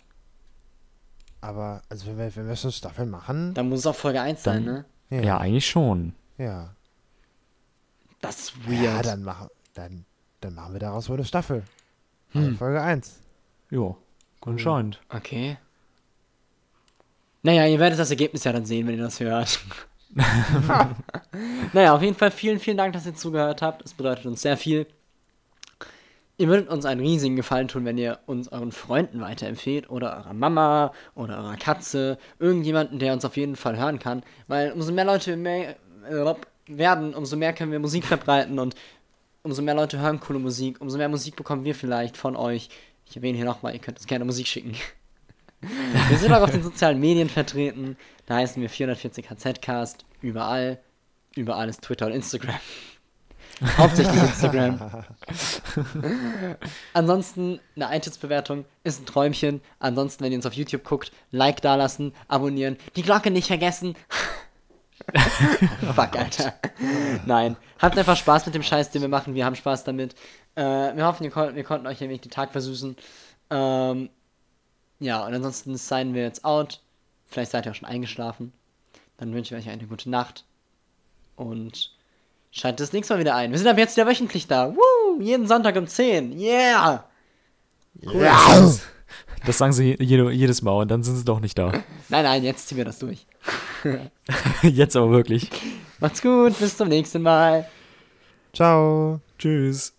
Aber, 1.40 1.82
also 1.88 2.06
wenn 2.06 2.18
wir, 2.18 2.34
wenn 2.36 2.48
wir 2.48 2.56
so 2.56 2.70
Staffeln 2.70 3.10
machen, 3.10 3.54
Dann 3.54 3.68
muss 3.68 3.80
es 3.80 3.86
auch 3.86 3.94
Folge 3.94 4.20
1 4.20 4.42
sein, 4.42 4.64
Dann- 4.66 4.84
ne? 5.10 5.24
Ja, 5.24 5.38
eigentlich 5.38 5.68
schon. 5.68 6.14
ja. 6.38 6.74
Das 8.20 8.38
ist 8.40 8.54
Ja, 8.66 8.94
weird. 8.94 9.06
dann 9.06 9.22
machen, 9.22 9.48
dann, 9.74 10.06
dann 10.40 10.54
machen 10.54 10.72
wir 10.72 10.80
daraus 10.80 11.10
wohl 11.10 11.16
eine 11.18 11.26
Staffel. 11.26 11.62
Hm. 12.30 12.42
Also 12.44 12.56
Folge 12.56 12.80
1. 12.82 13.20
Ja, 13.70 13.94
anscheinend. 14.40 14.98
Okay. 15.10 15.58
Naja, 17.42 17.66
ihr 17.66 17.78
werdet 17.78 17.98
das 17.98 18.08
Ergebnis 18.10 18.44
ja 18.44 18.52
dann 18.52 18.64
sehen, 18.64 18.86
wenn 18.86 18.96
ihr 18.96 19.02
das 19.04 19.20
hört. 19.20 19.60
naja, 21.72 21.94
auf 21.94 22.02
jeden 22.02 22.16
Fall 22.16 22.30
vielen, 22.30 22.58
vielen 22.58 22.76
Dank, 22.76 22.92
dass 22.92 23.06
ihr 23.06 23.14
zugehört 23.14 23.62
habt. 23.62 23.84
Es 23.84 23.94
bedeutet 23.94 24.26
uns 24.26 24.42
sehr 24.42 24.56
viel. 24.56 24.86
Ihr 26.36 26.48
würdet 26.48 26.68
uns 26.68 26.84
einen 26.84 27.00
riesigen 27.00 27.36
Gefallen 27.36 27.68
tun, 27.68 27.84
wenn 27.84 27.96
ihr 27.96 28.18
uns 28.26 28.48
euren 28.48 28.72
Freunden 28.72 29.20
weiterempfehlt 29.20 29.88
oder 29.88 30.16
eurer 30.16 30.34
Mama 30.34 30.92
oder 31.14 31.38
eurer 31.38 31.56
Katze, 31.56 32.18
irgendjemanden, 32.40 32.98
der 32.98 33.12
uns 33.12 33.24
auf 33.24 33.36
jeden 33.36 33.54
Fall 33.54 33.78
hören 33.78 34.00
kann. 34.00 34.24
Weil 34.48 34.72
umso 34.72 34.92
mehr 34.92 35.04
Leute 35.04 35.36
mehr, 35.36 35.76
äh, 36.10 36.34
werden, 36.66 37.14
umso 37.14 37.36
mehr 37.36 37.52
können 37.52 37.70
wir 37.70 37.78
Musik 37.78 38.04
verbreiten 38.04 38.58
und 38.58 38.74
umso 39.44 39.62
mehr 39.62 39.74
Leute 39.74 40.00
hören 40.00 40.18
coole 40.18 40.40
Musik, 40.40 40.80
umso 40.80 40.98
mehr 40.98 41.08
Musik 41.08 41.36
bekommen 41.36 41.64
wir 41.64 41.74
vielleicht 41.74 42.16
von 42.16 42.34
euch. 42.34 42.68
Ich 43.06 43.16
erwähne 43.16 43.36
hier 43.36 43.46
nochmal, 43.46 43.74
ihr 43.74 43.80
könnt 43.80 43.98
uns 43.98 44.06
gerne 44.06 44.24
Musik 44.24 44.48
schicken. 44.48 44.74
Wir 46.08 46.18
sind 46.18 46.32
auch 46.32 46.42
auf 46.42 46.50
den 46.50 46.62
sozialen 46.62 47.00
Medien 47.00 47.28
vertreten. 47.28 47.96
Da 48.26 48.36
heißen 48.36 48.60
wir 48.60 48.70
440 48.70 49.30
HZcast. 49.30 50.04
Überall. 50.20 50.78
Überall 51.36 51.68
ist 51.68 51.82
Twitter 51.82 52.06
und 52.06 52.12
Instagram. 52.12 52.54
Hauptsächlich 53.78 54.20
Instagram. 54.20 55.04
Ansonsten 56.92 57.60
eine 57.76 57.96
iTunes-Bewertung 57.96 58.64
ist 58.82 59.02
ein 59.02 59.06
Träumchen. 59.06 59.60
Ansonsten, 59.78 60.24
wenn 60.24 60.32
ihr 60.32 60.38
uns 60.38 60.46
auf 60.46 60.54
YouTube 60.54 60.84
guckt, 60.84 61.12
Like 61.30 61.60
dalassen, 61.60 62.12
abonnieren, 62.28 62.76
die 62.96 63.02
Glocke 63.02 63.30
nicht 63.30 63.46
vergessen. 63.46 63.94
Fuck, 65.94 66.16
Alter. 66.16 66.54
Nein. 67.26 67.56
Habt 67.78 67.98
einfach 67.98 68.16
Spaß 68.16 68.46
mit 68.46 68.54
dem 68.54 68.62
Scheiß, 68.62 68.90
den 68.90 69.02
wir 69.02 69.08
machen. 69.08 69.34
Wir 69.34 69.44
haben 69.44 69.56
Spaß 69.56 69.84
damit. 69.84 70.14
Äh, 70.54 70.62
wir 70.62 71.04
hoffen, 71.04 71.24
wir, 71.24 71.30
kon 71.30 71.54
wir 71.54 71.64
konnten 71.64 71.86
euch 71.86 72.02
ein 72.02 72.08
wenig 72.08 72.22
den 72.22 72.30
Tag 72.30 72.52
versüßen. 72.52 72.96
Ähm, 73.50 74.08
ja, 75.04 75.24
und 75.26 75.34
ansonsten 75.34 75.76
seien 75.76 76.14
wir 76.14 76.22
jetzt 76.22 76.44
out. 76.44 76.80
Vielleicht 77.26 77.50
seid 77.50 77.66
ihr 77.66 77.72
auch 77.72 77.76
schon 77.76 77.88
eingeschlafen. 77.88 78.52
Dann 79.18 79.34
wünschen 79.34 79.52
wir 79.52 79.58
euch 79.58 79.68
eine 79.68 79.86
gute 79.86 80.08
Nacht. 80.08 80.44
Und 81.36 81.92
schaltet 82.50 82.80
das 82.80 82.92
nächste 82.92 83.14
Mal 83.14 83.20
wieder 83.20 83.34
ein. 83.34 83.50
Wir 83.50 83.58
sind 83.58 83.68
ab 83.68 83.78
jetzt 83.78 83.96
wieder 83.96 84.06
wöchentlich 84.06 84.46
da. 84.46 84.74
Woo! 84.74 85.20
Jeden 85.20 85.46
Sonntag 85.46 85.76
um 85.76 85.86
10. 85.86 86.38
Yeah! 86.38 87.04
Das 89.46 89.58
sagen 89.58 89.72
sie 89.72 89.96
jede, 90.00 90.30
jedes 90.30 90.62
Mal 90.62 90.72
und 90.72 90.90
dann 90.90 91.02
sind 91.02 91.16
sie 91.16 91.24
doch 91.24 91.40
nicht 91.40 91.58
da. 91.58 91.72
Nein, 92.08 92.24
nein, 92.24 92.42
jetzt 92.42 92.68
ziehen 92.68 92.78
wir 92.78 92.84
das 92.84 92.98
durch. 92.98 93.26
Jetzt 94.62 94.96
aber 94.96 95.10
wirklich. 95.10 95.50
Macht's 96.00 96.22
gut, 96.22 96.58
bis 96.58 96.76
zum 96.76 96.88
nächsten 96.88 97.20
Mal. 97.20 97.68
Ciao. 98.54 99.20
Tschüss. 99.38 99.94